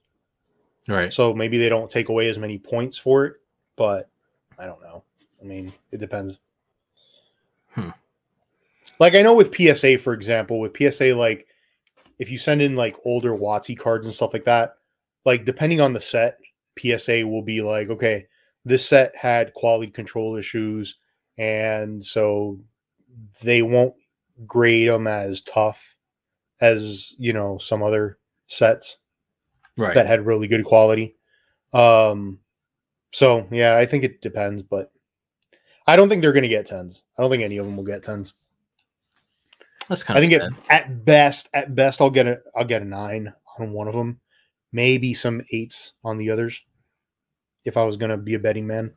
Right. 0.88 1.12
So 1.12 1.32
maybe 1.32 1.58
they 1.58 1.68
don't 1.68 1.90
take 1.90 2.08
away 2.08 2.28
as 2.28 2.38
many 2.38 2.58
points 2.58 2.98
for 2.98 3.24
it, 3.24 3.34
but 3.76 4.10
I 4.58 4.66
don't 4.66 4.82
know. 4.82 5.04
I 5.40 5.44
mean, 5.44 5.72
it 5.92 6.00
depends. 6.00 6.38
Hmm. 7.68 7.90
Like 9.00 9.14
I 9.14 9.22
know 9.22 9.34
with 9.34 9.54
PSA, 9.54 9.98
for 9.98 10.12
example, 10.12 10.60
with 10.60 10.76
PSA, 10.76 11.14
like 11.14 11.46
if 12.18 12.30
you 12.30 12.38
send 12.38 12.62
in 12.62 12.76
like 12.76 12.96
older 13.04 13.32
WotC 13.32 13.78
cards 13.78 14.06
and 14.06 14.14
stuff 14.14 14.32
like 14.32 14.44
that, 14.44 14.76
like 15.24 15.44
depending 15.44 15.80
on 15.80 15.92
the 15.92 16.00
set, 16.00 16.38
PSA 16.78 17.26
will 17.26 17.42
be 17.42 17.60
like, 17.62 17.88
okay, 17.88 18.26
this 18.64 18.86
set 18.88 19.14
had 19.16 19.54
quality 19.54 19.90
control 19.90 20.36
issues, 20.36 20.98
and 21.38 22.04
so 22.04 22.58
they 23.42 23.62
won't 23.62 23.94
grade 24.46 24.88
them 24.88 25.06
as 25.06 25.40
tough 25.42 25.96
as 26.60 27.12
you 27.18 27.32
know 27.32 27.58
some 27.58 27.82
other 27.82 28.18
sets 28.46 28.98
Right. 29.76 29.94
that 29.94 30.06
had 30.06 30.24
really 30.24 30.46
good 30.46 30.64
quality. 30.64 31.16
Um, 31.72 32.38
so 33.12 33.46
yeah, 33.50 33.76
I 33.76 33.86
think 33.86 34.04
it 34.04 34.20
depends, 34.22 34.62
but 34.62 34.92
I 35.86 35.96
don't 35.96 36.08
think 36.08 36.22
they're 36.22 36.32
going 36.32 36.42
to 36.42 36.48
get 36.48 36.66
tens. 36.66 37.02
I 37.18 37.22
don't 37.22 37.30
think 37.30 37.42
any 37.42 37.56
of 37.56 37.66
them 37.66 37.76
will 37.76 37.84
get 37.84 38.04
tens. 38.04 38.34
That's 39.88 40.02
kind 40.02 40.18
I 40.18 40.22
of 40.22 40.28
think 40.28 40.40
sad. 40.42 40.52
at, 40.70 41.04
best, 41.04 41.48
at 41.54 41.74
best, 41.74 42.00
I'll 42.00 42.10
get 42.10 42.26
a 42.26 42.38
I'll 42.56 42.64
get 42.64 42.82
a 42.82 42.84
nine 42.84 43.32
on 43.58 43.72
one 43.72 43.86
of 43.88 43.94
them, 43.94 44.20
maybe 44.72 45.12
some 45.14 45.42
eights 45.52 45.92
on 46.04 46.18
the 46.18 46.30
others. 46.30 46.64
If 47.64 47.76
I 47.76 47.84
was 47.84 47.96
going 47.96 48.10
to 48.10 48.16
be 48.16 48.34
a 48.34 48.38
betting 48.38 48.66
man, 48.66 48.92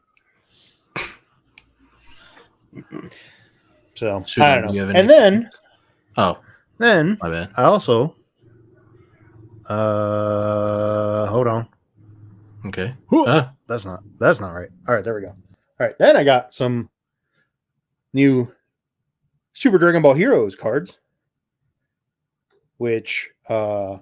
so 3.96 4.24
I 4.38 4.56
don't 4.56 4.66
know. 4.66 4.74
have 4.86 4.96
And 4.96 5.10
then 5.10 5.50
Oh, 6.18 6.40
then. 6.78 7.18
I 7.58 7.64
also 7.64 8.16
uh 9.68 11.26
hold 11.28 11.48
on. 11.48 11.68
Okay. 12.66 12.94
Ah, 13.28 13.54
That's 13.68 13.86
not 13.86 14.02
that's 14.20 14.40
not 14.40 14.52
right. 14.52 14.70
All 14.88 14.96
right, 14.96 15.04
there 15.04 15.14
we 15.16 15.22
go. 15.22 15.28
All 15.30 15.36
right, 15.80 15.98
then 16.00 16.16
I 16.16 16.24
got 16.24 16.54
some 16.54 16.90
new 18.14 18.52
Super 19.58 19.80
Dragon 19.80 20.04
Ball 20.04 20.14
Heroes 20.14 20.56
cards, 20.56 21.00
which 22.78 23.28
uh 23.50 23.98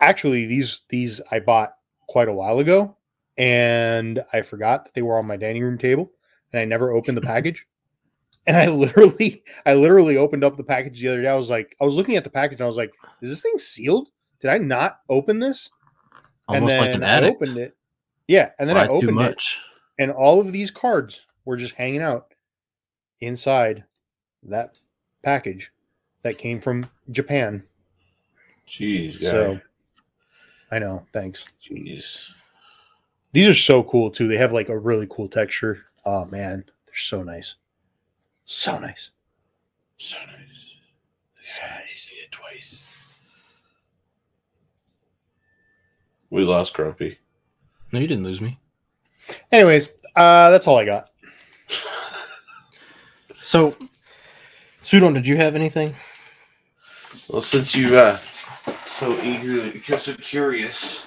actually 0.00 0.46
these 0.46 0.80
these 0.88 1.20
I 1.30 1.38
bought 1.38 1.74
quite 2.08 2.26
a 2.26 2.32
while 2.32 2.58
ago, 2.58 2.96
and 3.38 4.20
I 4.32 4.42
forgot 4.42 4.84
that 4.84 4.94
they 4.94 5.02
were 5.02 5.16
on 5.16 5.26
my 5.26 5.36
dining 5.36 5.62
room 5.62 5.78
table, 5.78 6.10
and 6.52 6.58
I 6.58 6.64
never 6.64 6.90
opened 6.90 7.18
the 7.18 7.22
package. 7.34 7.64
And 8.48 8.56
I 8.56 8.66
literally, 8.68 9.44
I 9.64 9.74
literally 9.74 10.16
opened 10.16 10.42
up 10.42 10.56
the 10.56 10.64
package 10.64 11.00
the 11.00 11.06
other 11.06 11.22
day. 11.22 11.28
I 11.28 11.36
was 11.36 11.48
like, 11.48 11.76
I 11.80 11.84
was 11.84 11.94
looking 11.94 12.16
at 12.16 12.24
the 12.24 12.30
package, 12.30 12.58
and 12.58 12.64
I 12.64 12.68
was 12.68 12.76
like, 12.76 12.92
"Is 13.22 13.30
this 13.30 13.42
thing 13.42 13.58
sealed? 13.58 14.08
Did 14.40 14.50
I 14.50 14.58
not 14.58 14.98
open 15.08 15.38
this?" 15.38 15.70
almost 16.48 16.80
like 16.80 16.96
an 16.96 17.04
addict. 17.04 17.30
I 17.30 17.34
opened 17.36 17.58
it. 17.58 17.76
Yeah, 18.26 18.50
and 18.58 18.68
then 18.68 18.76
I 18.76 18.88
opened 18.88 19.20
it, 19.20 19.40
and 20.00 20.10
all 20.10 20.40
of 20.40 20.50
these 20.50 20.72
cards 20.72 21.26
were 21.44 21.56
just 21.56 21.74
hanging 21.74 22.02
out 22.02 22.34
inside 23.20 23.84
that 24.44 24.78
package 25.22 25.72
that 26.22 26.38
came 26.38 26.60
from 26.60 26.88
Japan. 27.10 27.62
Jeez, 28.66 29.20
guy. 29.20 29.30
So 29.30 29.60
I 30.70 30.78
know, 30.78 31.04
thanks. 31.12 31.44
Jeez. 31.62 32.18
These 33.32 33.48
are 33.48 33.54
so 33.54 33.82
cool 33.82 34.10
too. 34.10 34.28
They 34.28 34.36
have 34.36 34.52
like 34.52 34.68
a 34.68 34.78
really 34.78 35.06
cool 35.10 35.28
texture. 35.28 35.84
Oh 36.04 36.24
man, 36.26 36.64
they're 36.86 36.94
so 36.94 37.22
nice. 37.22 37.56
So 38.44 38.78
nice. 38.78 39.10
So 39.98 40.16
nice. 40.18 41.40
So 41.40 41.62
nice. 41.62 42.02
See 42.02 42.16
it 42.16 42.32
twice. 42.32 43.26
We 46.30 46.42
lost 46.42 46.74
Grumpy. 46.74 47.18
No, 47.92 47.98
you 47.98 48.06
didn't 48.06 48.24
lose 48.24 48.40
me. 48.40 48.58
Anyways, 49.52 49.90
uh 50.16 50.50
that's 50.50 50.66
all 50.66 50.78
I 50.78 50.84
got. 50.84 51.10
So, 53.42 53.74
Sudon, 54.90 55.14
did 55.14 55.24
you 55.24 55.36
have 55.36 55.54
anything? 55.54 55.94
Well, 57.28 57.40
since 57.40 57.76
you 57.76 57.96
uh 57.96 58.18
so 58.98 59.16
eagerly, 59.22 59.80
you're 59.86 60.00
so 60.00 60.14
curious, 60.14 61.06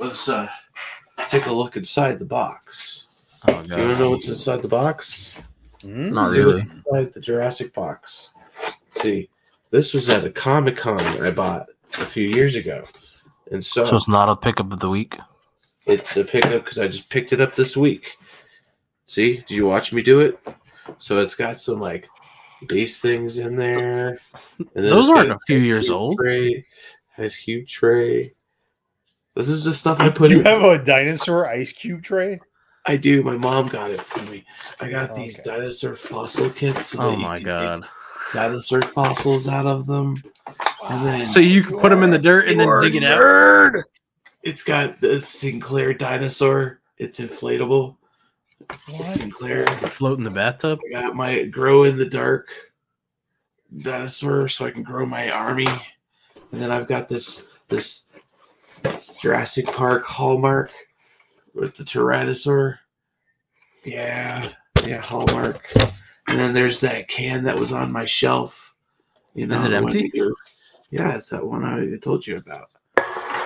let's 0.00 0.28
uh 0.28 0.48
take 1.28 1.46
a 1.46 1.52
look 1.52 1.76
inside 1.76 2.18
the 2.18 2.24
box. 2.24 3.38
Oh 3.46 3.62
Do 3.62 3.68
you 3.68 3.76
want 3.76 3.92
to 3.92 3.98
know 4.00 4.10
what's 4.10 4.28
inside 4.28 4.62
the 4.62 4.68
box? 4.68 5.40
Hmm? 5.82 6.10
Not 6.10 6.32
See 6.32 6.40
really. 6.40 6.62
Inside 6.62 7.14
the 7.14 7.20
Jurassic 7.20 7.72
box. 7.72 8.32
See, 8.90 9.30
this 9.70 9.94
was 9.94 10.08
at 10.08 10.24
a 10.24 10.30
Comic 10.30 10.78
Con 10.78 11.00
I 11.22 11.30
bought 11.30 11.68
a 12.00 12.06
few 12.06 12.26
years 12.26 12.56
ago, 12.56 12.82
and 13.52 13.64
so, 13.64 13.86
So 13.86 13.94
it's 13.94 14.08
not 14.08 14.28
a 14.28 14.34
pickup 14.34 14.72
of 14.72 14.80
the 14.80 14.90
week. 14.90 15.16
it's 15.86 16.16
a 16.16 16.24
pickup 16.24 16.64
because 16.64 16.80
I 16.80 16.88
just 16.88 17.08
picked 17.08 17.32
it 17.32 17.40
up 17.40 17.54
this 17.54 17.76
week. 17.76 18.16
See, 19.06 19.36
did 19.36 19.50
you 19.52 19.66
watch 19.66 19.92
me 19.92 20.02
do 20.02 20.18
it? 20.18 20.36
So 20.98 21.18
it's 21.18 21.36
got 21.36 21.60
some 21.60 21.78
like 21.78 22.08
these 22.68 23.00
things 23.00 23.38
in 23.38 23.56
there, 23.56 24.18
and 24.58 24.84
Those 24.84 25.10
aren't 25.10 25.30
a 25.32 25.38
few 25.46 25.58
Ice 25.58 25.66
years 25.66 25.86
Cube 25.86 25.96
old. 25.96 26.18
Tray, 26.18 26.64
Ice 27.18 27.36
Cube 27.36 27.66
tray. 27.66 28.32
This 29.34 29.48
is 29.48 29.64
the 29.64 29.72
stuff 29.72 30.00
I 30.00 30.10
put 30.10 30.30
You 30.30 30.40
in. 30.40 30.44
have 30.44 30.62
a 30.62 30.82
dinosaur 30.82 31.46
ice 31.48 31.72
cube 31.72 32.02
tray? 32.02 32.40
I 32.84 32.96
do. 32.96 33.22
My 33.22 33.36
mom 33.36 33.68
got 33.68 33.90
it 33.90 34.00
for 34.00 34.28
me. 34.30 34.44
I 34.80 34.90
got 34.90 35.10
oh, 35.10 35.14
these 35.14 35.38
Okay. 35.40 35.50
dinosaur 35.50 35.94
fossil 35.94 36.50
kits. 36.50 36.86
so 36.86 37.00
Oh 37.00 37.16
my 37.16 37.38
god! 37.38 37.82
take 37.82 37.90
Dinosaur 38.34 38.82
fossils 38.82 39.48
out 39.48 39.66
of 39.66 39.86
them. 39.86 40.22
And 40.88 41.06
then 41.06 41.24
So 41.24 41.40
you 41.40 41.62
can 41.62 41.78
put 41.78 41.90
them 41.90 42.02
in 42.02 42.10
the 42.10 42.18
dirt 42.18 42.48
and 42.48 42.58
then 42.58 42.80
dig 42.80 42.96
it 42.96 43.04
out. 43.04 43.20
nerd. 43.20 43.82
It's 44.42 44.62
got 44.62 45.00
the 45.00 45.20
Sinclair 45.20 45.94
dinosaur. 45.94 46.80
It's 46.98 47.20
inflatable. 47.20 47.96
It's 48.88 49.20
Sinclair. 49.20 49.66
Float 49.66 50.18
in 50.18 50.24
the 50.24 50.30
bathtub. 50.30 50.80
I 50.86 51.00
got 51.00 51.16
my 51.16 51.44
glow 51.44 51.84
in 51.84 51.96
the 51.96 52.08
dark 52.08 52.48
dinosaur 53.82 54.48
so 54.48 54.66
I 54.66 54.70
can 54.70 54.82
grow 54.82 55.06
my 55.06 55.30
army. 55.30 55.66
And 55.66 56.60
then 56.60 56.70
I've 56.70 56.88
got 56.88 57.08
this 57.08 57.44
this 57.68 58.06
Jurassic 59.20 59.66
Park 59.66 60.04
hallmark 60.04 60.72
with 61.54 61.76
the 61.76 61.84
Tyrannosaur. 61.84 62.78
Yeah, 63.84 64.48
yeah, 64.84 65.00
hallmark. 65.00 65.72
And 66.26 66.38
then 66.38 66.52
there's 66.52 66.80
that 66.80 67.08
can 67.08 67.44
that 67.44 67.58
was 67.58 67.72
on 67.72 67.92
my 67.92 68.04
shelf. 68.04 68.74
You 69.34 69.46
know, 69.46 69.54
Is 69.54 69.64
it 69.64 69.72
empty? 69.72 70.12
Yeah, 70.90 71.14
it's 71.14 71.30
that 71.30 71.46
one 71.46 71.64
I 71.64 71.96
told 71.98 72.26
you 72.26 72.36
about. 72.36 72.70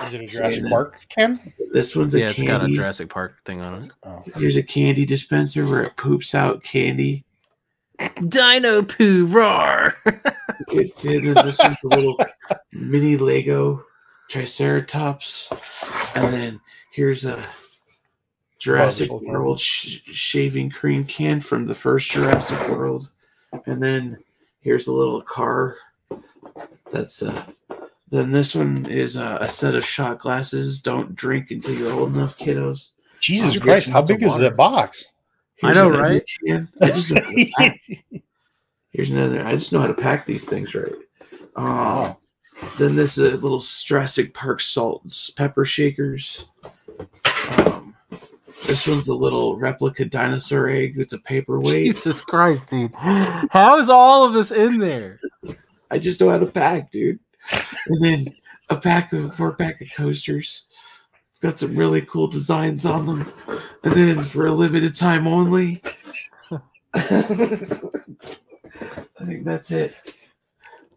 Is 0.07 0.13
it 0.13 0.21
a 0.21 0.25
Jurassic 0.25 0.61
then- 0.63 0.71
Park 0.71 0.99
can? 1.09 1.53
This 1.71 1.95
one's 1.95 2.15
a 2.15 2.19
Yeah, 2.19 2.29
it's 2.29 2.41
got 2.43 2.63
a. 2.63 2.67
Jurassic 2.69 3.09
Park 3.09 3.37
thing 3.45 3.61
on 3.61 3.83
it. 3.83 3.91
Oh. 4.03 4.23
Here's 4.37 4.55
a 4.57 4.63
candy 4.63 5.05
dispenser 5.05 5.65
where 5.65 5.83
it 5.83 5.95
poops 5.97 6.33
out 6.35 6.63
candy. 6.63 7.23
Dino 8.27 8.83
poo 8.83 9.25
roar. 9.25 9.95
It, 10.69 11.03
and 11.05 11.27
then 11.27 11.45
this 11.45 11.59
one's 11.59 11.77
a 11.83 11.87
little 11.87 12.17
mini 12.73 13.15
Lego 13.17 13.85
Triceratops, 14.29 15.51
and 16.15 16.33
then 16.33 16.59
here's 16.91 17.25
a 17.25 17.41
Jurassic 18.59 19.09
Oh. 19.11 19.21
World 19.23 19.59
sh- 19.59 19.99
shaving 20.05 20.71
cream 20.71 21.05
can 21.05 21.39
from 21.39 21.65
the 21.65 21.75
first 21.75 22.09
Jurassic 22.11 22.67
World, 22.69 23.11
and 23.65 23.81
then 23.81 24.17
here's 24.61 24.87
a 24.87 24.93
little 24.93 25.21
car. 25.21 25.77
That's 26.91 27.21
uh 27.21 27.45
Then 28.15 28.31
this 28.31 28.55
one 28.55 28.85
is 28.85 29.17
uh, 29.17 29.39
a 29.41 29.49
set 29.49 29.75
of 29.75 29.83
shot 29.83 30.19
glasses. 30.19 30.81
Don't 30.81 31.13
drink 31.17 31.51
until 31.51 31.75
you're 31.75 31.91
old 31.91 32.15
enough, 32.15 32.37
kiddos. 32.37 32.91
Jesus 33.19 33.51
Here's 33.51 33.63
Christ, 33.63 33.89
how 33.89 34.03
big 34.03 34.23
is 34.23 34.29
water. 34.29 34.43
that 34.43 34.55
box? 34.55 35.03
I 35.61 35.73
know, 35.73 35.89
right? 35.89 36.23
Can. 36.47 36.69
I 36.81 36.91
just 36.91 37.11
know 37.11 37.21
how 37.21 37.29
to 37.29 37.51
pack. 37.57 37.81
Here's 38.91 39.09
another. 39.09 39.45
I 39.45 39.57
just 39.57 39.73
know 39.73 39.81
how 39.81 39.87
to 39.87 39.93
pack 39.93 40.25
these 40.25 40.47
things 40.47 40.73
right. 40.73 40.93
Um, 41.57 41.65
Wow. 41.65 42.17
Then 42.77 42.95
this 42.95 43.17
is 43.17 43.33
a 43.33 43.35
little 43.35 43.59
Jurassic 43.59 44.33
Park 44.33 44.61
salt 44.61 45.03
and 45.03 45.13
pepper 45.35 45.65
shakers. 45.65 46.45
Um, 47.57 47.97
this 48.65 48.87
one's 48.87 49.09
a 49.09 49.13
little 49.13 49.57
replica 49.57 50.05
dinosaur 50.05 50.69
egg 50.69 50.95
with 50.95 51.11
a 51.11 51.17
paperweight. 51.17 51.87
Jesus 51.87 52.23
Christ, 52.23 52.69
dude. 52.69 52.93
How 52.95 53.77
is 53.77 53.89
all 53.89 54.25
of 54.25 54.31
this 54.31 54.53
in 54.53 54.79
there? 54.79 55.19
I 55.91 55.99
just 55.99 56.21
know 56.21 56.29
how 56.29 56.37
to 56.37 56.49
pack, 56.49 56.91
dude. 56.91 57.19
And 57.87 58.03
then 58.03 58.35
a 58.69 58.77
pack 58.77 59.13
of 59.13 59.33
four 59.35 59.53
pack 59.55 59.81
of 59.81 59.89
coasters. 59.95 60.65
It's 61.29 61.39
got 61.39 61.59
some 61.59 61.75
really 61.75 62.01
cool 62.01 62.27
designs 62.27 62.85
on 62.85 63.05
them. 63.05 63.33
And 63.83 63.93
then 63.93 64.23
for 64.23 64.47
a 64.47 64.51
limited 64.51 64.95
time 64.95 65.27
only. 65.27 65.81
I 66.93 67.01
think 69.25 69.43
that's 69.45 69.71
it. 69.71 69.95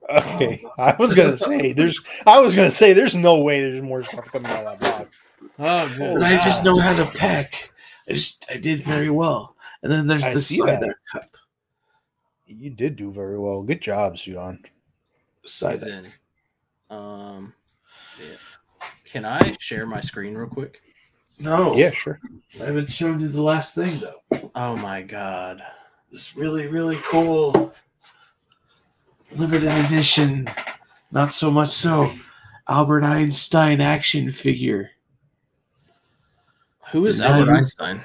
Okay, 0.09 0.63
I 0.79 0.95
was 0.99 1.13
gonna 1.13 1.37
say 1.37 1.73
there's. 1.73 2.01
I 2.27 2.41
was 2.41 2.55
gonna 2.55 2.71
say 2.71 2.93
there's 2.95 3.15
no 3.15 3.41
way 3.41 3.61
there's 3.61 3.83
more 3.83 4.03
stuff 4.03 4.31
coming 4.33 4.51
out 4.51 4.65
of 4.65 4.81
that 4.81 4.99
box. 4.99 5.21
Oh, 5.59 5.91
And 6.01 6.25
I 6.25 6.43
just 6.43 6.65
know 6.65 6.79
how 6.79 6.97
to 6.97 7.05
pack. 7.19 7.71
I 8.09 8.13
just 8.15 8.47
I 8.51 8.57
did 8.57 8.81
very 8.81 9.11
well. 9.11 9.55
And 9.83 9.93
then 9.93 10.07
there's 10.07 10.25
I 10.25 10.33
the 10.33 10.41
see 10.41 10.57
cider 10.59 10.79
that. 10.87 10.95
cup. 11.13 11.31
You 12.47 12.71
did 12.71 12.97
do 12.97 13.13
very 13.13 13.39
well. 13.39 13.63
Good 13.63 13.83
job, 13.83 14.15
Sudon. 14.15 14.65
He's 15.43 15.53
Cider. 15.53 16.03
In. 16.91 16.97
Um, 16.97 17.53
yeah. 18.21 18.37
Can 19.05 19.25
I 19.25 19.57
share 19.59 19.87
my 19.87 20.01
screen 20.01 20.35
real 20.35 20.49
quick? 20.49 20.81
No, 21.41 21.75
Yeah, 21.77 21.91
sure. 21.93 22.19
I 22.61 22.65
haven't 22.65 22.91
shown 22.91 23.21
you 23.21 23.29
the 23.29 23.41
last 23.43 23.75
thing 23.75 24.01
though. 24.01 24.51
Oh 24.55 24.77
my 24.77 25.03
god. 25.03 25.63
This 26.11 26.37
really, 26.37 26.67
really 26.67 26.99
cool 27.05 27.73
limited 29.33 29.69
edition. 29.85 30.49
Not 31.13 31.33
so 31.33 31.51
much 31.51 31.71
so. 31.71 32.11
Albert 32.67 33.05
Einstein 33.05 33.81
action 33.81 34.31
figure. 34.31 34.91
Who 36.91 37.07
is 37.07 37.21
Now 37.21 37.35
Albert 37.35 37.51
you- 37.53 37.57
Einstein? 37.59 38.01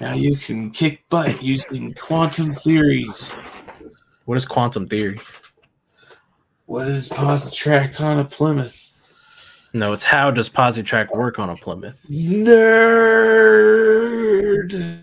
Now 0.00 0.14
you 0.14 0.36
can 0.36 0.70
kick 0.70 1.04
butt 1.10 1.42
using 1.42 1.92
quantum 1.94 2.50
theories. 2.52 3.30
What 4.24 4.36
is 4.36 4.46
quantum 4.46 4.88
theory? 4.88 5.20
What 6.66 6.88
is 6.88 7.08
Positrack 7.08 8.00
on 8.00 8.18
a 8.18 8.24
Plymouth? 8.24 8.78
No, 9.74 9.92
it's 9.92 10.04
how 10.04 10.30
does 10.30 10.48
Positrack 10.48 11.14
work 11.14 11.38
on 11.38 11.50
a 11.50 11.56
Plymouth? 11.56 12.00
Nerd. 13.82 15.02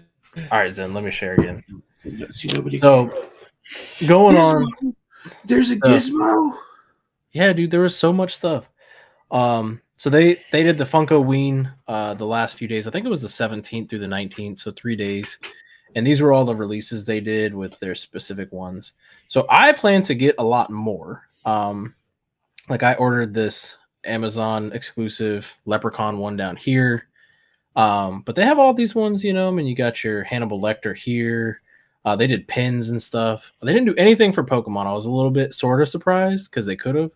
All 0.52 0.60
right, 0.60 0.72
Zen, 0.72 0.94
let 0.94 1.04
me 1.04 1.12
share 1.12 1.34
again. 1.34 1.64
See 2.30 2.48
nobody. 2.50 2.78
So, 2.78 3.12
going 4.08 4.38
on. 4.38 4.66
There's 5.46 5.72
a 5.72 5.76
Uh, 5.76 5.78
gizmo. 5.90 6.54
Yeah, 7.34 7.52
dude, 7.54 7.72
there 7.72 7.82
was 7.82 7.96
so 7.96 8.14
much 8.14 8.36
stuff. 8.36 8.70
Um, 9.32 9.82
so 9.98 10.10
they 10.10 10.38
they 10.52 10.64
did 10.64 10.78
the 10.78 10.86
Funko 10.86 11.24
Ween 11.24 11.70
uh 11.88 12.14
the 12.14 12.26
last 12.26 12.58
few 12.58 12.68
days. 12.68 12.88
I 12.88 12.92
think 12.92 13.06
it 13.06 13.10
was 13.10 13.22
the 13.22 13.28
17th 13.28 13.90
through 13.90 14.00
the 14.00 14.08
19th, 14.08 14.58
so 14.60 14.72
three 14.72 14.96
days. 14.96 15.38
And 15.96 16.06
these 16.08 16.22
were 16.22 16.32
all 16.32 16.46
the 16.46 16.56
releases 16.56 17.04
they 17.04 17.20
did 17.20 17.54
with 17.54 17.78
their 17.80 17.96
specific 17.96 18.52
ones. 18.54 18.94
So 19.28 19.46
I 19.50 19.72
plan 19.74 20.02
to 20.04 20.14
get 20.16 20.36
a 20.38 20.44
lot 20.44 20.70
more. 20.70 21.28
Um, 21.46 21.96
like 22.70 22.84
I 22.84 22.94
ordered 22.96 23.34
this 23.34 23.78
Amazon 24.06 24.72
exclusive 24.74 25.56
Leprechaun 25.66 26.18
one 26.18 26.38
down 26.38 26.56
here. 26.56 27.08
Um, 27.76 28.24
but 28.26 28.36
they 28.36 28.46
have 28.46 28.60
all 28.60 28.74
these 28.74 28.96
ones, 28.96 29.24
you 29.24 29.34
know. 29.34 29.48
I 29.48 29.52
mean, 29.52 29.68
you 29.68 29.76
got 29.76 30.04
your 30.04 30.24
Hannibal 30.24 30.62
Lecter 30.62 30.96
here. 30.96 31.62
Uh, 32.06 32.16
they 32.16 32.28
did 32.28 32.48
pins 32.48 32.90
and 32.90 33.02
stuff. 33.02 33.54
They 33.62 33.74
didn't 33.74 33.88
do 33.88 33.96
anything 33.96 34.32
for 34.32 34.44
Pokemon. 34.44 34.88
I 34.88 34.94
was 34.94 35.06
a 35.06 35.12
little 35.12 35.32
bit 35.32 35.54
sort 35.54 35.82
of 35.82 35.90
surprised 35.90 36.50
because 36.50 36.66
they 36.66 36.76
could 36.76 36.96
have. 36.96 37.12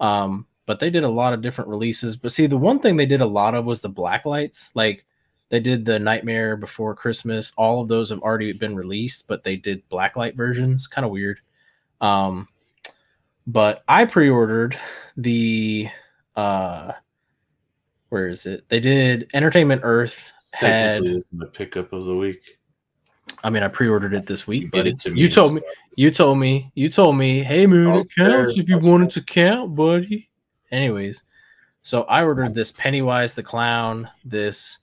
Um, 0.00 0.46
but 0.66 0.80
they 0.80 0.90
did 0.90 1.04
a 1.04 1.08
lot 1.08 1.32
of 1.32 1.42
different 1.42 1.70
releases. 1.70 2.16
But 2.16 2.32
see, 2.32 2.46
the 2.46 2.56
one 2.56 2.80
thing 2.80 2.96
they 2.96 3.06
did 3.06 3.20
a 3.20 3.26
lot 3.26 3.54
of 3.54 3.66
was 3.66 3.80
the 3.80 3.88
black 3.88 4.26
lights. 4.26 4.70
Like 4.74 5.04
they 5.48 5.60
did 5.60 5.84
the 5.84 5.98
Nightmare 5.98 6.56
Before 6.56 6.94
Christmas. 6.94 7.52
All 7.56 7.80
of 7.80 7.88
those 7.88 8.10
have 8.10 8.20
already 8.20 8.52
been 8.52 8.74
released, 8.74 9.28
but 9.28 9.44
they 9.44 9.56
did 9.56 9.88
blacklight 9.88 10.34
versions. 10.34 10.88
Kind 10.88 11.04
of 11.04 11.12
weird. 11.12 11.40
Um, 12.00 12.48
but 13.46 13.84
I 13.88 14.04
pre-ordered 14.04 14.78
the 15.16 15.88
uh, 16.34 16.92
where 18.08 18.28
is 18.28 18.46
it? 18.46 18.68
They 18.68 18.80
did 18.80 19.28
Entertainment 19.34 19.82
Earth 19.84 20.32
had. 20.52 21.00
Technically, 21.00 21.14
this 21.14 21.24
is 21.24 21.32
my 21.32 21.46
pickup 21.46 21.92
of 21.92 22.04
the 22.04 22.16
week. 22.16 22.58
I 23.44 23.50
mean, 23.50 23.62
I 23.62 23.68
pre-ordered 23.68 24.14
it 24.14 24.26
this 24.26 24.46
week, 24.46 24.62
You 24.64 24.70
but 24.70 24.86
it 24.86 24.98
to 25.00 25.14
you 25.14 25.28
told 25.28 25.54
me, 25.54 25.62
you 25.96 26.10
told 26.10 26.38
me, 26.38 26.70
you 26.74 26.88
told 26.88 27.16
me, 27.16 27.42
hey 27.42 27.66
man, 27.66 27.94
it 27.94 27.98
Okay, 27.98 28.08
counts 28.18 28.56
if 28.56 28.68
you 28.68 28.78
wanted 28.78 29.10
to 29.10 29.22
count, 29.22 29.74
buddy. 29.74 30.28
Anyways, 30.72 31.22
so 31.82 32.02
I 32.04 32.24
ordered 32.24 32.54
this 32.54 32.72
Pennywise 32.72 33.34
the 33.34 33.42
Clown, 33.42 34.08
this 34.24 34.78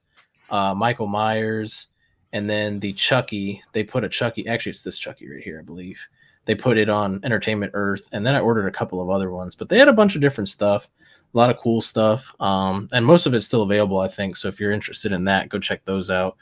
uh, 0.49 0.73
Michael 0.73 1.07
Myers, 1.07 1.87
and 2.31 2.49
then 2.49 2.79
the 2.79 2.93
Chucky. 2.93 3.61
They 3.73 3.83
put 3.83 4.03
a 4.03 4.09
Chucky. 4.09 4.47
Actually, 4.47 4.71
it's 4.71 4.83
this 4.83 4.97
Chucky 4.97 5.29
right 5.29 5.43
here, 5.43 5.59
I 5.59 5.63
believe. 5.63 5.99
They 6.45 6.55
put 6.55 6.77
it 6.77 6.89
on 6.89 7.21
Entertainment 7.23 7.71
Earth, 7.73 8.07
and 8.11 8.25
then 8.25 8.35
I 8.35 8.39
ordered 8.39 8.67
a 8.67 8.71
couple 8.71 9.01
of 9.01 9.09
other 9.09 9.31
ones. 9.31 9.55
But 9.55 9.69
they 9.69 9.79
had 9.79 9.87
a 9.87 9.93
bunch 9.93 10.15
of 10.15 10.21
different 10.21 10.49
stuff, 10.49 10.89
a 11.33 11.37
lot 11.37 11.49
of 11.49 11.57
cool 11.57 11.81
stuff, 11.81 12.33
um, 12.41 12.87
and 12.91 13.05
most 13.05 13.25
of 13.25 13.33
it's 13.33 13.45
still 13.45 13.61
available, 13.61 13.99
I 13.99 14.07
think. 14.07 14.35
So 14.35 14.47
if 14.47 14.59
you're 14.59 14.71
interested 14.71 15.11
in 15.11 15.23
that, 15.25 15.49
go 15.49 15.59
check 15.59 15.85
those 15.85 16.09
out. 16.09 16.37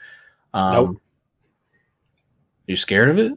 Um, 0.54 0.72
Nope. 0.72 1.02
You 2.66 2.76
scared 2.76 3.10
of 3.10 3.18
it? 3.18 3.32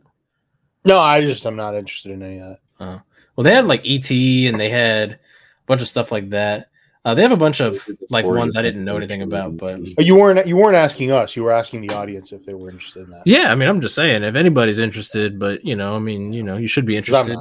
No, 0.85 0.99
I 0.99 1.21
just 1.21 1.45
I'm 1.45 1.55
not 1.55 1.75
interested 1.75 2.11
in 2.11 2.21
any 2.21 2.39
of 2.39 2.57
that. 2.79 3.01
Well, 3.35 3.43
they 3.43 3.53
had 3.53 3.67
like 3.67 3.81
ET 3.85 4.09
and 4.11 4.59
they 4.59 4.69
had 4.69 5.11
a 5.11 5.19
bunch 5.65 5.81
of 5.81 5.87
stuff 5.87 6.11
like 6.11 6.29
that. 6.29 6.69
Uh, 7.05 7.13
they 7.13 7.21
have 7.21 7.31
a 7.31 7.37
bunch 7.37 7.61
of 7.61 7.87
like 8.09 8.25
ones 8.25 8.55
I 8.57 8.63
didn't 8.63 8.83
know 8.83 8.97
anything 8.97 9.21
about, 9.21 9.55
but 9.57 9.79
But 9.95 10.05
you 10.07 10.15
weren't 10.15 10.47
you 10.47 10.57
weren't 10.57 10.75
asking 10.75 11.11
us. 11.11 11.35
You 11.35 11.43
were 11.43 11.51
asking 11.51 11.81
the 11.81 11.93
audience 11.93 12.31
if 12.33 12.43
they 12.43 12.55
were 12.55 12.69
interested 12.69 13.03
in 13.03 13.11
that. 13.11 13.21
yeah, 13.25 13.51
I 13.51 13.55
mean, 13.55 13.69
I'm 13.69 13.79
just 13.79 13.93
saying 13.93 14.23
if 14.23 14.33
anybody's 14.35 14.79
interested, 14.79 15.37
but 15.39 15.63
you 15.63 15.75
know, 15.75 15.95
I 15.95 15.99
mean, 15.99 16.33
you 16.33 16.41
know, 16.41 16.57
you 16.57 16.67
should 16.67 16.85
be 16.85 16.97
interested. 16.97 17.37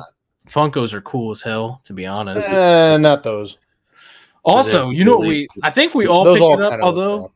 Funkos 0.46 0.92
are 0.92 1.00
cool 1.00 1.30
as 1.30 1.40
hell, 1.40 1.80
to 1.84 1.94
be 1.94 2.04
honest. 2.04 2.46
Eh, 2.50 2.98
not 2.98 3.22
those. 3.22 3.56
Also, 4.44 4.90
you 4.90 5.02
know 5.02 5.12
what 5.16 5.22
really- 5.22 5.48
we? 5.56 5.62
I 5.62 5.70
think 5.70 5.94
we 5.94 6.06
all 6.06 6.24
picked 6.24 6.42
all 6.42 6.58
it 6.58 6.64
up. 6.64 6.80
Although. 6.80 7.32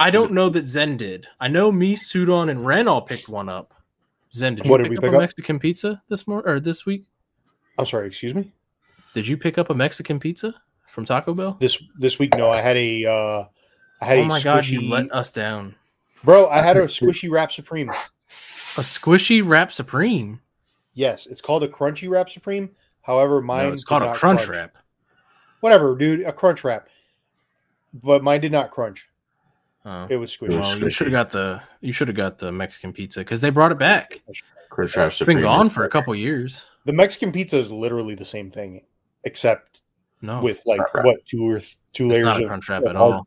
I 0.00 0.10
don't 0.10 0.32
know 0.32 0.48
that 0.48 0.66
Zen 0.66 0.96
did. 0.96 1.26
I 1.40 1.48
know 1.48 1.70
me, 1.70 1.94
Sudon, 1.94 2.50
and 2.50 2.64
Ren 2.64 2.88
all 2.88 3.02
picked 3.02 3.28
one 3.28 3.50
up. 3.50 3.74
Zen, 4.32 4.54
did 4.54 4.64
you 4.64 4.70
What 4.70 4.78
did 4.78 4.84
pick 4.84 4.90
we 4.92 4.96
up 4.96 5.02
pick 5.02 5.12
a 5.12 5.16
up? 5.16 5.20
Mexican 5.20 5.58
pizza 5.58 6.02
this 6.08 6.26
morning 6.26 6.48
or 6.50 6.58
this 6.58 6.86
week? 6.86 7.04
I'm 7.78 7.84
sorry. 7.84 8.06
Excuse 8.06 8.34
me. 8.34 8.50
Did 9.12 9.28
you 9.28 9.36
pick 9.36 9.58
up 9.58 9.68
a 9.68 9.74
Mexican 9.74 10.18
pizza 10.18 10.54
from 10.90 11.04
Taco 11.04 11.34
Bell? 11.34 11.56
This 11.60 11.82
this 11.98 12.18
week, 12.18 12.34
no. 12.36 12.50
I 12.50 12.60
had 12.60 12.76
a. 12.76 13.04
Uh, 13.06 13.44
I 14.00 14.04
had 14.06 14.18
Oh 14.18 14.22
a 14.22 14.24
my 14.26 14.38
squishy, 14.40 14.44
god, 14.44 14.66
you 14.66 14.80
let 14.88 15.12
us 15.12 15.30
down. 15.32 15.74
bro. 16.24 16.48
I 16.48 16.62
had 16.62 16.76
a 16.76 16.86
squishy 16.86 17.30
wrap 17.30 17.52
supreme. 17.52 17.90
A 17.90 18.82
squishy 18.82 19.42
wrap 19.44 19.72
supreme. 19.72 20.40
Yes, 20.94 21.26
it's 21.26 21.40
called 21.40 21.64
a 21.64 21.68
crunchy 21.68 22.08
wrap 22.08 22.28
supreme. 22.28 22.70
However, 23.02 23.40
mine 23.40 23.68
No, 23.68 23.72
it's 23.74 23.84
called 23.84 24.02
a 24.02 24.06
not 24.06 24.16
crunch 24.16 24.46
wrap. 24.46 24.76
Whatever, 25.60 25.96
dude, 25.96 26.22
a 26.22 26.32
crunch 26.32 26.64
wrap. 26.64 26.88
But 27.92 28.22
mine 28.22 28.40
did 28.40 28.52
not 28.52 28.70
crunch. 28.70 29.08
Oh. 29.84 30.06
It 30.08 30.16
was 30.16 30.36
squishy. 30.36 30.58
Well, 30.58 30.78
you 30.78 30.90
should 30.90 31.06
have 31.08 31.12
got 31.12 31.30
the 31.30 31.60
you 31.80 31.92
should 31.92 32.08
have 32.08 32.16
got 32.16 32.38
the 32.38 32.52
Mexican 32.52 32.92
pizza 32.92 33.20
because 33.20 33.40
they 33.40 33.50
brought 33.50 33.72
it 33.72 33.78
back. 33.78 34.22
Crunch 34.70 34.96
Wrap 34.96 35.08
It's 35.08 35.18
been 35.22 35.40
gone 35.40 35.68
for 35.70 35.84
a 35.84 35.88
couple 35.90 36.14
years. 36.14 36.64
The 36.84 36.92
Mexican 36.92 37.32
pizza 37.32 37.56
is 37.58 37.72
literally 37.72 38.14
the 38.14 38.24
same 38.24 38.50
thing, 38.50 38.82
except 39.24 39.82
No, 40.22 40.40
with 40.42 40.62
like 40.66 40.80
Crunch 40.80 41.06
what 41.06 41.24
two 41.26 41.48
or 41.48 41.58
th- 41.58 41.78
two 41.92 42.04
it's 42.06 42.12
layers 42.14 42.24
not 42.24 42.40
a 42.40 42.44
of 42.44 42.48
crunch 42.48 42.68
wrap 42.68 42.82
at 42.84 42.94
hard- 42.96 43.12
all. 43.14 43.26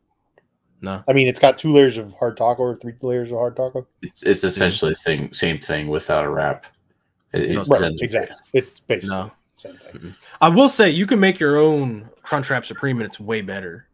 No, 0.80 1.02
I 1.08 1.12
mean, 1.14 1.28
it's 1.28 1.38
got 1.38 1.56
two 1.58 1.72
layers 1.72 1.96
of 1.96 2.12
hard 2.14 2.36
taco 2.36 2.62
or 2.62 2.76
three 2.76 2.92
layers 3.00 3.30
of 3.30 3.38
hard 3.38 3.56
taco. 3.56 3.86
It's, 4.02 4.22
it's 4.22 4.44
essentially 4.44 4.90
the 4.92 4.96
thing, 4.96 5.32
same 5.32 5.58
thing 5.58 5.88
without 5.88 6.24
a 6.26 6.28
wrap. 6.28 6.66
It, 7.32 7.52
it 7.52 7.56
Right, 7.56 7.66
sends- 7.80 8.00
exactly. 8.02 8.36
It's 8.52 8.80
basically 8.80 9.08
no. 9.16 9.32
same 9.56 9.76
thing. 9.78 10.14
I 10.42 10.48
will 10.50 10.68
say 10.68 10.90
you 10.90 11.06
can 11.06 11.18
make 11.18 11.40
your 11.40 11.56
own 11.56 12.08
crunch 12.22 12.50
wrap 12.50 12.66
supreme 12.66 12.98
and 12.98 13.06
it's 13.06 13.18
way 13.18 13.40
better. 13.40 13.86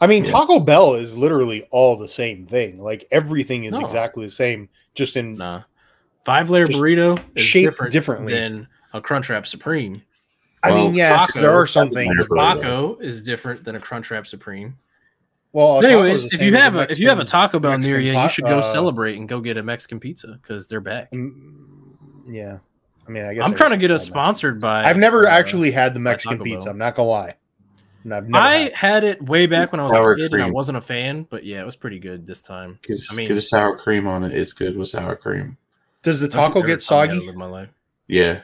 I 0.00 0.06
mean, 0.06 0.24
Yeah. 0.24 0.30
Taco 0.32 0.60
Bell 0.60 0.94
is 0.94 1.16
literally 1.18 1.66
all 1.72 1.96
the 1.96 2.08
same 2.08 2.46
thing. 2.46 2.80
Like 2.80 3.06
everything 3.10 3.64
is 3.64 3.72
No. 3.72 3.80
exactly 3.80 4.24
the 4.24 4.30
same, 4.30 4.68
just 4.94 5.16
in 5.16 5.34
Nah, 5.34 5.62
five 6.24 6.48
layer 6.48 6.66
burrito 6.66 7.18
is 7.34 7.42
shaped 7.44 7.72
different 7.72 7.92
differently. 7.92 8.32
than 8.34 8.68
a 8.92 9.00
crunch 9.00 9.28
wrap 9.30 9.46
supreme. 9.46 10.00
I 10.66 10.70
Well, 10.72 10.84
mean, 10.86 10.94
yes, 10.94 11.28
Taco- 11.28 11.40
there 11.40 11.52
are 11.52 11.66
some 11.66 11.90
things. 11.90 12.14
Taco- 12.18 12.34
Baco 12.34 13.02
is 13.02 13.22
different 13.22 13.64
than 13.64 13.76
a 13.76 13.80
crunch 13.80 14.10
wrap 14.10 14.26
supreme. 14.26 14.76
Well, 15.52 15.78
a 15.78 15.80
But 15.80 15.88
taco 15.88 16.00
anyways, 16.00 16.34
if 16.34 16.42
you 16.42 16.54
have 16.54 16.76
a 16.76 16.90
if 16.90 16.98
you 16.98 17.08
have 17.08 17.18
a 17.20 17.24
Taco 17.24 17.58
Bell 17.58 17.78
near 17.78 17.98
you, 18.00 18.12
you 18.18 18.28
should 18.28 18.44
go 18.44 18.58
uh, 18.58 18.62
celebrate 18.62 19.16
and 19.16 19.28
go 19.28 19.40
get 19.40 19.56
a 19.56 19.62
Mexican 19.62 19.98
pizza 20.00 20.38
because 20.42 20.68
they're 20.68 20.80
back. 20.80 21.10
Mm, 21.12 21.54
yeah, 22.28 22.58
I 23.06 23.10
mean, 23.10 23.24
I 23.24 23.32
guess 23.34 23.44
I'm 23.44 23.52
I 23.52 23.56
trying 23.56 23.70
to 23.70 23.76
get 23.78 23.90
us 23.90 24.04
sponsored 24.04 24.60
by. 24.60 24.84
I've 24.84 24.98
never 24.98 25.26
uh, 25.26 25.30
actually 25.30 25.70
had 25.70 25.94
the 25.94 26.00
Mexican 26.00 26.38
pizza. 26.40 26.68
I'm 26.68 26.78
not 26.78 26.94
gonna 26.94 27.08
lie. 27.08 27.34
I've 28.12 28.28
never 28.28 28.44
I 28.44 28.54
had 28.58 28.66
it. 28.66 28.76
had 28.76 29.04
it 29.04 29.22
way 29.22 29.46
back 29.46 29.72
when 29.72 29.80
I 29.80 29.84
was 29.84 29.94
Sour 29.94 30.12
a 30.12 30.16
kid 30.16 30.32
and 30.34 30.42
I 30.42 30.50
wasn't 30.50 30.78
a 30.78 30.80
fan, 30.82 31.26
but 31.30 31.44
yeah, 31.44 31.60
it 31.60 31.64
was 31.64 31.74
pretty 31.74 31.98
good 31.98 32.24
this 32.26 32.40
time. 32.42 32.78
Get, 32.82 33.00
I 33.10 33.14
mean- 33.14 33.26
get 33.26 33.36
a 33.36 33.40
sour 33.40 33.76
cream 33.76 34.06
on 34.06 34.22
it. 34.24 34.32
It's 34.32 34.52
good 34.52 34.76
with 34.76 34.88
sour 34.88 35.16
cream. 35.16 35.56
Does 36.02 36.20
the 36.20 36.28
taco 36.28 36.62
get 36.62 36.80
tell 36.82 37.00
me 37.00 37.06
how 37.06 37.06
to 37.06 37.12
soggy? 37.14 37.26
live 37.26 37.34
my 37.36 37.46
life. 37.46 37.68
Yeah. 38.06 38.42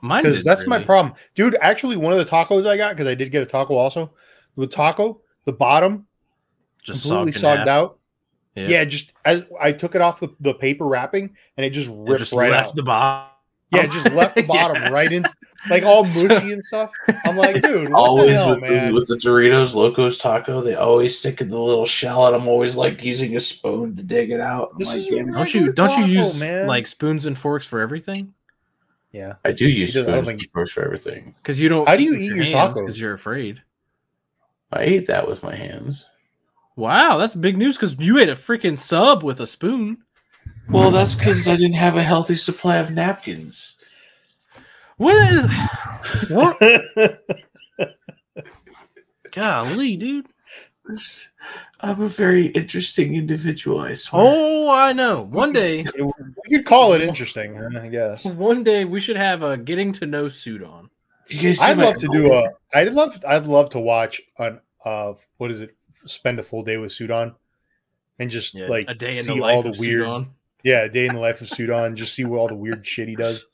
Mine 0.00 0.22
Because 0.22 0.36
didn't 0.36 0.46
that's 0.46 0.66
my 0.66 0.82
problem, 0.82 1.14
dude. 1.34 1.56
Actually, 1.60 1.96
one 1.96 2.12
of 2.12 2.18
the 2.18 2.24
tacos 2.24 2.66
I 2.66 2.76
got 2.76 2.90
because 2.94 3.06
I 3.08 3.14
did 3.14 3.30
get 3.32 3.42
a 3.42 3.46
taco 3.46 3.74
also. 3.74 4.12
The 4.56 4.66
taco, 4.66 5.20
the 5.44 5.52
bottom 5.52 6.06
Just 6.82 7.02
completely 7.02 7.32
sogged, 7.32 7.58
sogged 7.60 7.68
out. 7.68 7.98
Yeah. 8.54 8.68
Yeah, 8.68 8.84
just 8.84 9.12
as 9.24 9.42
I 9.60 9.72
took 9.72 9.94
it 9.94 10.00
off 10.00 10.20
the, 10.20 10.28
the 10.40 10.54
paper 10.54 10.86
wrapping 10.86 11.34
and 11.56 11.64
it 11.66 11.70
just 11.70 11.88
It 11.88 11.94
ripped 11.96 12.18
just 12.20 12.32
right 12.32 12.50
left 12.50 12.70
out. 12.70 12.74
the 12.76 12.82
bottom. 12.82 13.30
yeah, 13.70 13.82
it 13.82 13.90
just 13.92 14.10
left 14.12 14.34
the 14.34 14.42
bottom 14.46 14.82
Yeah. 14.82 14.88
right 14.88 15.12
in, 15.12 15.24
like 15.70 15.84
all 15.84 16.02
mushy 16.04 16.52
and 16.52 16.64
stuff. 16.64 16.90
I'm 17.24 17.36
like, 17.36 17.62
dude, 17.62 17.90
what 17.92 18.00
always 18.02 18.30
the 18.30 18.34
hell, 18.36 18.50
with, 18.50 18.60
man? 18.62 18.88
the, 18.88 18.94
with 18.94 19.08
the 19.08 19.14
Doritos 19.16 19.74
Locos 19.74 20.16
taco, 20.18 20.60
they 20.60 20.74
always 20.74 21.16
stick 21.18 21.40
in 21.40 21.50
the 21.50 21.58
little 21.58 21.86
shell, 21.86 22.26
and 22.26 22.34
I'm 22.34 22.48
always 22.48 22.74
like 22.74 23.02
using 23.04 23.36
a 23.36 23.40
spoon 23.40 23.94
to 23.96 24.02
dig 24.02 24.30
it 24.30 24.40
out. 24.40 24.70
I'm 24.72 24.78
This 24.78 24.88
like, 24.88 24.98
is 24.98 25.06
Don't 25.08 25.54
you 25.54 25.72
don't 25.72 25.90
you 25.90 25.96
taco, 25.96 26.06
use 26.06 26.40
man. 26.40 26.66
like 26.66 26.86
spoons 26.88 27.26
and 27.26 27.36
forks 27.38 27.66
for 27.66 27.80
everything? 27.80 28.34
Yeah, 29.12 29.34
I 29.44 29.52
do 29.52 29.68
use 29.68 29.94
He 29.94 30.00
I 30.00 30.04
don't 30.04 30.24
spoons 30.24 30.40
think- 30.42 30.52
first 30.52 30.72
for 30.72 30.84
everything. 30.84 31.34
Because 31.38 31.60
you 31.60 31.68
don't. 31.68 31.88
How 31.88 31.96
do 31.96 32.02
you 32.02 32.14
eat 32.14 32.34
your 32.34 32.44
tacos? 32.46 32.74
Because 32.80 33.00
you're 33.00 33.14
afraid. 33.14 33.62
I 34.72 34.82
ate 34.82 35.06
that 35.06 35.26
with 35.26 35.42
my 35.42 35.54
hands. 35.54 36.04
Wow, 36.76 37.16
that's 37.18 37.34
big 37.34 37.56
news. 37.56 37.76
Because 37.76 37.96
you 37.98 38.18
ate 38.18 38.28
a 38.28 38.32
freaking 38.34 38.78
sub 38.78 39.22
with 39.24 39.40
a 39.40 39.46
spoon. 39.46 39.98
Well, 40.68 40.90
that's 40.90 41.14
because 41.14 41.48
I 41.48 41.56
didn't 41.56 41.72
have 41.76 41.96
a 41.96 42.02
healthy 42.02 42.36
supply 42.36 42.76
of 42.76 42.90
napkins. 42.90 43.76
What 44.98 45.16
is? 45.32 45.46
What? 46.28 46.58
Golly, 49.32 49.96
dude. 49.96 50.26
I'm 51.80 52.00
a 52.00 52.08
very 52.08 52.46
interesting 52.46 53.14
individual, 53.14 53.80
I 53.80 53.94
swear. 53.94 54.22
Oh, 54.26 54.70
I 54.70 54.92
know. 54.92 55.22
One 55.22 55.52
day, 55.52 55.84
we 56.00 56.56
could 56.56 56.66
call 56.66 56.92
it 56.94 57.00
interesting, 57.02 57.58
I 57.76 57.88
guess. 57.88 58.24
one 58.24 58.64
day 58.64 58.84
we 58.84 59.00
should 59.00 59.16
have 59.16 59.42
a 59.42 59.56
getting 59.56 59.92
to 59.94 60.06
know 60.06 60.26
Sudon. 60.26 60.88
you 61.28 61.40
guys 61.42 61.60
I'd 61.60 61.76
love 61.78 61.96
to 61.98 62.08
do 62.12 62.32
a. 62.32 62.50
I'd 62.74 62.92
love. 62.92 63.18
I'd 63.26 63.46
love 63.46 63.70
to 63.70 63.80
watch 63.80 64.20
on. 64.38 64.60
Uh, 64.84 65.14
what 65.38 65.50
is 65.50 65.60
it? 65.60 65.74
Spend 66.06 66.38
a 66.38 66.42
full 66.42 66.62
day 66.62 66.76
with 66.78 66.92
Sudon, 66.92 67.34
and 68.18 68.30
just 68.30 68.54
Yeah, 68.54 68.68
like 68.68 68.86
a 68.88 68.94
day 68.94 69.18
in 69.18 69.26
the 69.26 69.34
life 69.34 69.56
all 69.56 69.62
the 69.62 69.70
of 69.70 69.78
weird. 69.78 70.06
Sudon. 70.06 70.28
Yeah, 70.64 70.84
a 70.84 70.88
day 70.88 71.06
in 71.06 71.14
the 71.14 71.20
life 71.20 71.40
of 71.40 71.48
Sudon. 71.48 71.94
Just 71.94 72.14
see 72.14 72.24
what 72.24 72.38
all 72.38 72.48
the 72.48 72.56
weird 72.56 72.86
shit 72.86 73.08
he 73.08 73.14
does. 73.16 73.44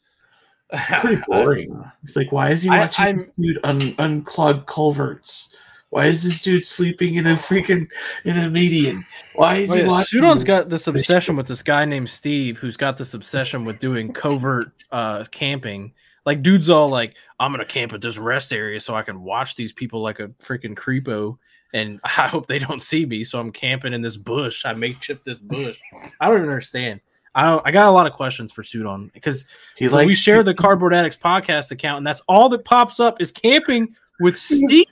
pretty 1.01 1.23
boring. 1.27 1.85
It's 2.03 2.17
like, 2.17 2.33
why 2.33 2.51
is 2.51 2.63
he 2.63 2.71
watching 2.71 3.05
I'm- 3.05 3.25
dude 3.39 3.59
un- 3.65 3.81
unclog 4.25 4.67
culverts? 4.67 5.51
Why 5.95 6.07
is 6.07 6.25
this 6.25 6.43
dude 6.43 6.67
sleeping 6.67 7.15
in 7.15 7.27
a 7.29 7.35
freaking 7.35 7.87
in 8.25 8.37
a 8.37 8.51
median? 8.51 9.07
Why 9.37 9.59
is 9.59 9.71
Oh, 9.71 9.75
he 9.75 9.83
yeah, 9.83 9.87
watching? 9.87 10.21
Sudon's 10.21 10.43
got 10.43 10.69
this 10.69 10.89
obsession 10.89 11.37
with 11.37 11.47
this 11.47 11.63
guy 11.63 11.85
named 11.85 12.11
Steve, 12.11 12.59
who's 12.59 12.77
got 12.77 12.99
this 12.99 13.15
obsession 13.15 13.65
with 13.65 13.79
doing 13.79 14.13
covert 14.13 14.73
uh, 14.91 15.23
camping. 15.31 15.93
Like, 16.27 16.43
dude's 16.43 16.69
all 16.69 16.89
like, 16.89 17.15
"I'm 17.39 17.53
gonna 17.53 17.65
camp 17.65 17.93
at 17.93 18.01
this 18.01 18.19
rest 18.19 18.53
area 18.53 18.81
so 18.81 18.97
I 18.97 19.03
can 19.03 19.23
watch 19.23 19.55
these 19.55 19.73
people 19.73 20.03
like 20.03 20.19
a 20.19 20.27
freaking 20.43 20.75
creepo, 20.75 21.39
and 21.73 22.01
I 22.05 22.27
hope 22.27 22.47
they 22.47 22.59
don't 22.59 22.83
see 22.83 23.07
me. 23.07 23.23
So 23.23 23.39
I'm 23.39 23.53
camping 23.53 23.93
in 23.93 24.03
this 24.03 24.17
bush. 24.17 24.65
I 24.65 24.73
makeshift 24.73 25.25
this 25.25 25.39
bush. 25.39 25.79
I 26.21 26.27
don't 26.27 26.39
even 26.39 26.49
understand. 26.49 27.03
I 27.37 27.45
don't, 27.45 27.63
I 27.65 27.71
got 27.71 27.87
a 27.87 27.93
lot 27.93 28.09
of 28.09 28.15
questions 28.15 28.51
for 28.51 28.65
Sudon 28.65 29.13
because 29.13 29.45
he 29.77 29.89
so 29.89 30.05
we 30.05 30.15
share 30.15 30.43
the 30.43 30.55
Cardboard 30.55 30.93
Addicts 30.93 31.17
podcast 31.17 31.71
account, 31.71 31.99
and 31.99 32.07
that's 32.07 32.21
all 32.27 32.49
that 32.49 32.65
pops 32.65 32.99
up 32.99 33.21
is 33.21 33.31
camping 33.31 33.95
with 34.19 34.37
Steve. 34.37 34.87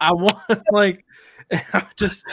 I 0.00 0.12
want 0.12 0.38
like 0.72 1.04
just 1.96 2.24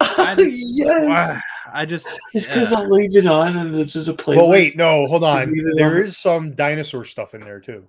I 0.00 0.34
just- 0.38 0.56
yes. 0.78 1.42
I 1.72 1.84
just 1.86 2.08
It's 2.34 2.46
because 2.46 2.72
I'll 2.72 2.88
leave 2.88 3.16
it 3.16 3.26
on 3.26 3.56
and 3.56 3.74
it's 3.74 3.94
just 3.94 4.06
a 4.08 4.12
playlist. 4.14 4.36
Well, 4.36 4.48
wait, 4.48 4.76
no, 4.76 5.06
hold 5.06 5.24
on. 5.24 5.50
Leave 5.52 5.66
it 5.66 5.76
There 5.76 5.96
on. 5.96 6.02
is 6.02 6.16
some 6.16 6.54
dinosaur 6.54 7.04
stuff 7.04 7.34
in 7.34 7.40
there 7.40 7.58
too. 7.58 7.88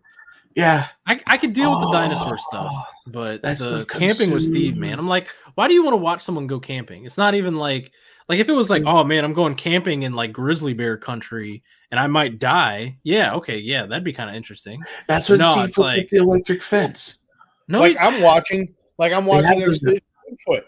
Yeah, 0.56 0.88
I, 1.06 1.20
I 1.28 1.38
could 1.38 1.52
deal 1.52 1.70
with 1.72 1.82
the 1.82 1.88
Oh, 1.88 1.92
dinosaur 1.92 2.38
stuff, 2.38 2.72
but 3.08 3.44
that's 3.44 3.64
the 3.66 3.84
camping 3.86 4.32
with 4.32 4.42
Steve, 4.42 4.78
man, 4.78 4.98
I'm 4.98 5.08
like, 5.08 5.28
why 5.56 5.68
do 5.68 5.74
you 5.74 5.84
want 5.84 5.94
to 5.96 5.98
watch 5.98 6.22
someone 6.22 6.48
go 6.48 6.62
camping? 6.62 7.06
It's 7.06 7.18
not 7.18 7.36
even 7.36 7.58
like 7.58 7.92
like 8.30 8.40
if 8.40 8.48
it 8.48 8.54
was 8.54 8.70
like, 8.70 8.84
oh 8.86 9.04
man, 9.04 9.26
I'm 9.26 9.34
going 9.34 9.54
camping 9.56 10.04
in 10.04 10.14
like 10.14 10.32
grizzly 10.32 10.74
bear 10.74 10.96
country 10.98 11.62
and 11.92 12.00
I 12.00 12.08
might 12.08 12.40
die. 12.40 12.98
Yeah, 13.04 13.34
okay, 13.36 13.58
yeah, 13.60 13.86
that'd 13.86 14.06
be 14.06 14.14
kind 14.14 14.30
of 14.30 14.36
interesting. 14.38 14.82
that's 15.08 15.30
what 15.30 15.40
No, 15.40 15.52
Steve 15.52 15.66
it's 15.66 15.76
put 15.76 15.82
like- 15.84 16.10
the 16.10 16.18
electric 16.18 16.64
fence. 16.64 17.18
No, 17.68 17.82
like 17.82 17.92
he- 17.92 17.98
I'm 18.00 18.22
watching, 18.22 18.74
like 18.98 19.12
I'm 19.14 19.26
watching 19.26 19.60
have 19.60 19.70
Bigfoot. 19.70 20.64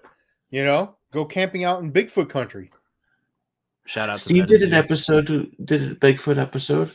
You 0.49 0.63
know, 0.63 0.95
go 1.11 1.25
camping 1.25 1.63
out 1.63 1.81
in 1.81 1.91
Bigfoot 1.91 2.29
country. 2.29 2.71
shout 3.85 4.09
out. 4.09 4.19
Steve 4.19 4.47
that 4.47 4.59
did 4.59 4.63
an 4.63 4.73
episode, 4.73 5.25
did 5.63 5.81
a 5.91 5.95
Bigfoot 5.95 6.37
episode. 6.37 6.91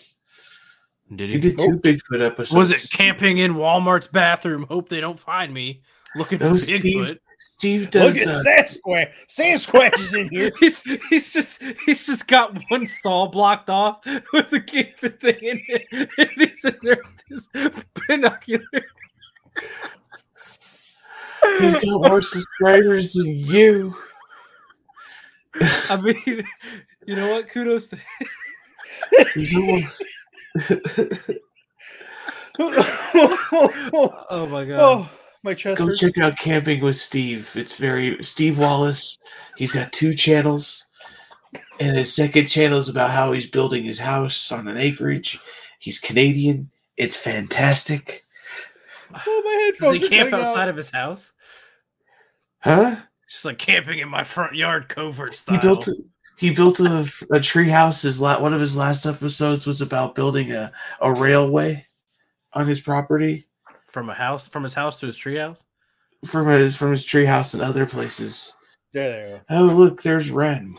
Did 1.14 1.28
He 1.28 1.34
he? 1.34 1.40
did 1.40 1.58
two 1.58 1.72
Nope. 1.72 1.82
Bigfoot 1.82 2.22
episodes. 2.22 2.52
Was 2.52 2.70
it 2.70 2.88
camping 2.90 3.38
in 3.38 3.54
Walmart's 3.54 4.06
bathroom? 4.06 4.64
Hope 4.64 4.88
they 4.88 5.00
don't 5.00 5.18
find 5.18 5.52
me 5.52 5.82
looking 6.16 6.38
No, 6.38 6.50
for 6.54 6.58
Steve 6.58 6.82
Bigfoot. 6.82 7.18
Steve 7.40 7.90
does. 7.90 8.14
Look 8.14 8.22
at 8.22 8.34
uh, 8.34 8.42
Sasquatch. 8.44 9.12
Sasquatch 9.28 10.00
is 10.00 10.14
in 10.14 10.28
here. 10.30 10.50
He's 10.60 10.82
he's 11.10 11.32
just 11.32 11.62
he's 11.84 12.06
just 12.06 12.26
got 12.28 12.56
one 12.70 12.86
stall 12.86 13.28
blocked 13.28 13.68
off 13.68 14.04
with 14.32 14.48
the 14.50 14.60
camping 14.60 15.12
thing 15.18 15.38
in 15.42 15.60
it. 15.68 16.08
And 16.18 16.30
he's 16.30 16.64
in 16.64 16.76
there 16.82 16.96
with 16.96 17.22
his 17.28 17.82
binocular. 18.08 18.64
He's 21.60 21.74
got 21.74 21.84
more 22.08 22.20
subscribers 22.20 23.12
than 23.14 23.28
you. 23.34 23.94
I 25.60 26.00
mean, 26.00 26.44
you 27.06 27.16
know 27.16 27.30
what? 27.32 27.48
Kudos 27.48 27.88
to 27.88 27.98
He's 29.34 29.54
almost. 29.56 30.02
Oh 34.30 34.48
my 34.50 34.64
god. 34.64 34.80
oh, 34.80 35.10
my 35.42 35.54
chest. 35.54 35.78
Go 35.78 35.86
hurts. 35.86 36.00
check 36.00 36.18
out 36.18 36.38
Camping 36.38 36.80
with 36.80 36.96
Steve. 36.96 37.50
It's 37.54 37.76
very 37.76 38.22
Steve 38.22 38.58
Wallis. 38.58 39.18
He's 39.56 39.72
got 39.72 39.92
two 39.92 40.14
channels, 40.14 40.86
and 41.80 41.96
his 41.96 42.14
second 42.14 42.46
channel 42.46 42.78
is 42.78 42.88
about 42.88 43.10
how 43.10 43.32
he's 43.32 43.50
building 43.50 43.84
his 43.84 43.98
house 43.98 44.52
on 44.52 44.68
an 44.68 44.76
acreage. 44.76 45.38
He's 45.78 45.98
Canadian. 45.98 46.70
It's 46.96 47.16
fantastic, 47.16 48.22
Oh, 49.14 49.42
my 49.44 49.52
Does 49.52 49.78
headphones 49.80 50.00
he 50.00 50.06
are 50.06 50.08
camp 50.08 50.30
cutting 50.30 50.44
out. 50.44 50.48
outside 50.50 50.68
of 50.68 50.76
his 50.76 50.90
house? 50.90 51.32
huh? 52.60 52.96
Just 53.28 53.44
like 53.44 53.58
camping 53.58 53.98
in 53.98 54.08
my 54.08 54.22
front 54.24 54.54
yard, 54.54 54.88
covert 54.88 55.34
style. 55.36 55.56
He 55.56 55.60
built 55.60 55.88
a, 55.88 55.94
he 56.36 56.50
built 56.50 56.80
a, 56.80 57.10
a 57.30 57.40
tree 57.40 57.68
house. 57.68 58.02
His 58.02 58.20
la- 58.20 58.40
one 58.40 58.52
of 58.54 58.60
his 58.60 58.76
last 58.76 59.06
episodes 59.06 59.66
was 59.66 59.80
about 59.80 60.14
building 60.14 60.52
a, 60.52 60.70
a 61.00 61.12
railway 61.12 61.86
on 62.52 62.66
his 62.66 62.80
property 62.80 63.44
from 63.90 64.10
a 64.10 64.14
house, 64.14 64.46
from 64.48 64.62
his 64.62 64.74
house 64.74 65.00
to 65.00 65.06
his 65.06 65.16
treehouse. 65.18 65.64
from 66.26 66.46
his 66.48 66.76
from 66.76 66.90
his 66.90 67.04
tree 67.04 67.24
house 67.24 67.54
and 67.54 67.62
other 67.62 67.86
places. 67.86 68.54
There, 68.92 69.08
there 69.10 69.28
you 69.28 69.36
go. 69.36 69.42
Oh 69.50 69.64
look, 69.64 70.02
there's 70.02 70.30
Ren. 70.30 70.76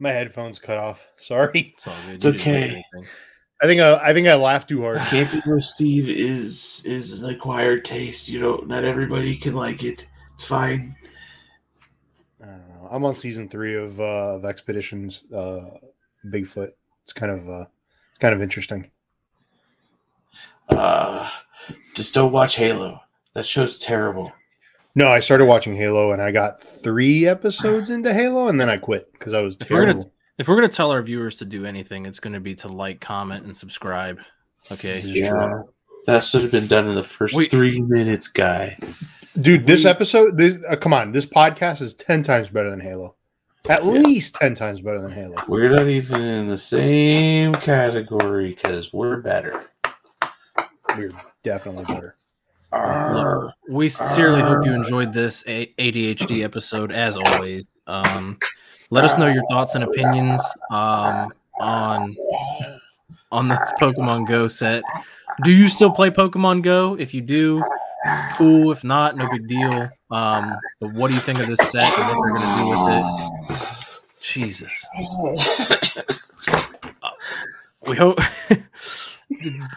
My 0.00 0.10
headphones 0.10 0.58
cut 0.58 0.78
off. 0.78 1.06
Sorry. 1.16 1.72
It's 1.76 1.86
all 1.86 1.94
good. 2.06 2.14
It's 2.16 2.24
You 2.24 2.32
didn't 2.32 2.40
okay. 2.40 2.84
Hear 3.62 3.70
anything. 3.70 3.80
I 3.80 3.90
think 3.92 4.02
I, 4.02 4.10
I 4.10 4.12
think 4.12 4.28
I 4.28 4.34
laughed 4.34 4.68
too 4.68 4.82
hard. 4.82 4.98
Camping 5.08 5.42
with 5.46 5.64
Steve 5.64 6.08
is 6.08 6.82
is 6.84 7.22
an 7.22 7.30
acquired 7.30 7.84
taste. 7.84 8.28
You 8.28 8.40
know, 8.40 8.56
not 8.66 8.84
everybody 8.84 9.36
can 9.36 9.54
like 9.54 9.82
it. 9.84 10.06
It's 10.34 10.44
fine. 10.44 10.96
I 12.42 12.46
don't 12.46 12.68
know. 12.68 12.88
I'm 12.90 13.04
on 13.04 13.14
season 13.14 13.48
three 13.48 13.74
of 13.76 14.00
uh, 14.00 14.34
of 14.36 14.44
Expeditions 14.44 15.24
uh, 15.34 15.64
Bigfoot. 16.26 16.70
It's 17.04 17.12
kind 17.12 17.32
of 17.32 17.48
uh, 17.48 17.66
it's 18.10 18.18
kind 18.18 18.34
of 18.34 18.42
interesting. 18.42 18.90
Uh, 20.68 21.28
just 21.94 22.14
don't 22.14 22.32
watch 22.32 22.56
Halo. 22.56 23.00
That 23.34 23.44
show's 23.46 23.78
terrible. 23.78 24.32
No, 24.94 25.08
I 25.08 25.20
started 25.20 25.46
watching 25.46 25.74
Halo 25.74 26.12
and 26.12 26.20
I 26.20 26.30
got 26.32 26.60
three 26.62 27.26
episodes 27.26 27.88
into 27.90 28.12
Halo 28.12 28.48
and 28.48 28.60
then 28.60 28.68
I 28.68 28.76
quit 28.76 29.10
because 29.12 29.32
I 29.32 29.40
was 29.40 29.56
If 29.60 29.70
we're 29.70 29.80
gonna- 29.80 29.92
terrible. 29.94 30.12
If 30.38 30.48
we're 30.48 30.54
gonna 30.56 30.68
tell 30.68 30.90
our 30.90 31.02
viewers 31.02 31.36
to 31.36 31.44
do 31.44 31.66
anything, 31.66 32.06
it's 32.06 32.20
gonna 32.20 32.40
be 32.40 32.54
to 32.56 32.68
like, 32.68 33.00
comment, 33.00 33.44
and 33.44 33.56
subscribe. 33.56 34.20
Okay. 34.70 35.00
This 35.00 35.16
is 35.16 35.28
true. 35.28 35.68
that 36.06 36.24
should 36.24 36.42
have 36.42 36.52
been 36.52 36.66
done 36.66 36.88
in 36.88 36.94
the 36.94 37.02
first 37.02 37.34
Wait. 37.34 37.50
three 37.50 37.80
minutes, 37.80 38.28
guy. 38.28 38.76
Dude, 39.40 39.66
this 39.66 39.84
We- 39.84 39.90
episode, 39.90 40.36
this 40.36 40.58
uh, 40.68 40.76
come 40.76 40.92
on, 40.94 41.12
this 41.12 41.26
podcast 41.26 41.82
is 41.82 41.94
ten 41.94 42.22
times 42.22 42.48
better 42.48 42.70
than 42.70 42.80
Halo. 42.80 43.16
At 43.68 43.86
least 43.86 44.34
ten 44.36 44.54
times 44.54 44.80
better 44.80 45.00
than 45.00 45.12
Halo. 45.12 45.36
We're 45.48 45.70
not 45.70 45.86
even 45.86 46.20
in 46.22 46.48
the 46.48 46.58
same 46.58 47.54
category 47.54 48.54
because 48.54 48.92
we're 48.92 49.18
better. 49.20 49.64
We're 50.96 51.12
definitely 51.44 51.84
better. 51.84 52.16
Arr. 52.72 53.52
We 53.68 53.88
sincerely 53.88 54.40
hope 54.40 54.64
you 54.64 54.72
enjoyed 54.72 55.12
this 55.12 55.44
ADHD 55.44 56.42
episode 56.42 56.90
as 56.90 57.16
always. 57.16 57.68
Um, 57.86 58.38
let 58.92 59.04
us 59.04 59.16
know 59.16 59.26
your 59.26 59.44
thoughts 59.46 59.74
and 59.74 59.84
opinions 59.84 60.42
um, 60.70 61.32
on 61.58 62.14
on 63.32 63.48
the 63.48 63.54
Pokemon 63.80 64.28
Go 64.28 64.48
set. 64.48 64.84
Do 65.42 65.50
you 65.50 65.68
still 65.70 65.90
play 65.90 66.10
Pokemon 66.10 66.62
Go? 66.62 66.94
If 66.98 67.14
you 67.14 67.22
do, 67.22 67.64
cool. 68.34 68.70
If 68.70 68.84
not, 68.84 69.16
no 69.16 69.30
big 69.30 69.48
deal. 69.48 69.90
Um, 70.10 70.58
but 70.78 70.92
what 70.92 71.08
do 71.08 71.14
you 71.14 71.22
think 71.22 71.40
of 71.40 71.46
this 71.48 71.70
set 71.70 71.98
and 71.98 72.06
what 72.06 72.16
they're 72.22 72.38
gonna 72.38 72.62
do 72.62 72.68
with 72.68 73.48
it? 73.48 74.02
Jesus. 74.20 74.86
Uh, 77.04 77.10
we 77.88 77.96
hope 77.96 78.20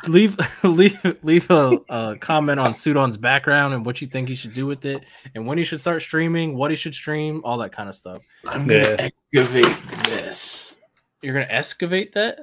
leave 0.07 0.37
leave 0.63 0.97
leave 1.23 1.49
a, 1.49 1.79
a 1.89 2.15
comment 2.19 2.59
on 2.59 2.67
Sudon's 2.73 3.17
background 3.17 3.73
and 3.73 3.85
what 3.85 4.01
you 4.01 4.07
think 4.07 4.29
he 4.29 4.35
should 4.35 4.53
do 4.53 4.65
with 4.65 4.85
it, 4.85 5.03
and 5.33 5.45
when 5.45 5.57
he 5.57 5.63
should 5.63 5.79
start 5.81 6.01
streaming, 6.01 6.55
what 6.55 6.69
he 6.71 6.75
should 6.77 6.93
stream, 6.95 7.41
all 7.43 7.57
that 7.59 7.71
kind 7.71 7.89
of 7.89 7.95
stuff. 7.95 8.21
I'm 8.47 8.67
gonna 8.67 8.79
Yeah. 8.99 9.09
excavate 9.33 9.77
this. 10.05 10.75
You're 11.21 11.33
gonna 11.33 11.47
excavate 11.49 12.13
that. 12.13 12.39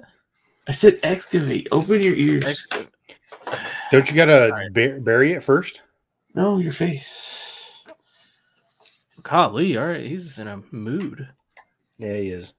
I 0.69 0.73
said 0.73 0.99
excavate. 1.03 1.69
Open 1.73 2.01
your 2.01 2.15
ears. 2.15 2.45
Ex- 2.45 2.67
Don't 3.91 4.09
you 4.09 4.15
gotta 4.17 4.45
Alright. 4.47 4.73
bur- 4.73 5.01
bury 5.01 5.33
it 5.33 5.43
first? 5.43 5.83
no, 6.35 6.59
your 6.59 6.73
face. 6.73 7.73
Golly, 9.23 9.77
all 9.77 9.87
right, 9.87 10.05
he's 10.05 10.39
in 10.39 10.49
a 10.49 10.63
mood. 10.73 11.29
Yeah, 11.99 12.15
he 12.17 12.31
is. 12.31 12.55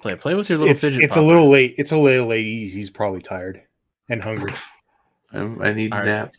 Play 0.00 0.14
play 0.16 0.34
with 0.34 0.48
your 0.50 0.58
little 0.58 0.72
It's, 0.74 0.84
fidget. 0.84 1.02
it's 1.02 1.16
a 1.16 1.20
little 1.22 1.48
late. 1.48 1.74
It's 1.78 1.92
a 1.92 1.96
little 1.96 2.26
late. 2.26 2.44
He's, 2.44 2.72
he's 2.72 2.90
probably 2.90 3.20
tired 3.20 3.62
and 4.08 4.22
hungry. 4.22 4.54
I'm, 5.32 5.60
I 5.60 5.72
need 5.72 5.92
a 5.92 5.96
right. 5.96 6.06
nap. 6.06 6.34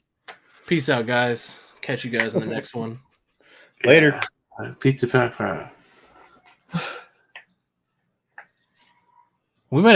Peace 0.65 0.89
out, 0.89 1.05
guys. 1.05 1.59
Catch 1.81 2.03
you 2.03 2.11
guys 2.11 2.35
in 2.35 2.41
the 2.41 2.47
next 2.55 2.73
one. 2.73 2.99
Later. 3.85 4.19
Yeah. 4.61 4.73
Pizza 4.79 5.07
pepper. 5.07 5.71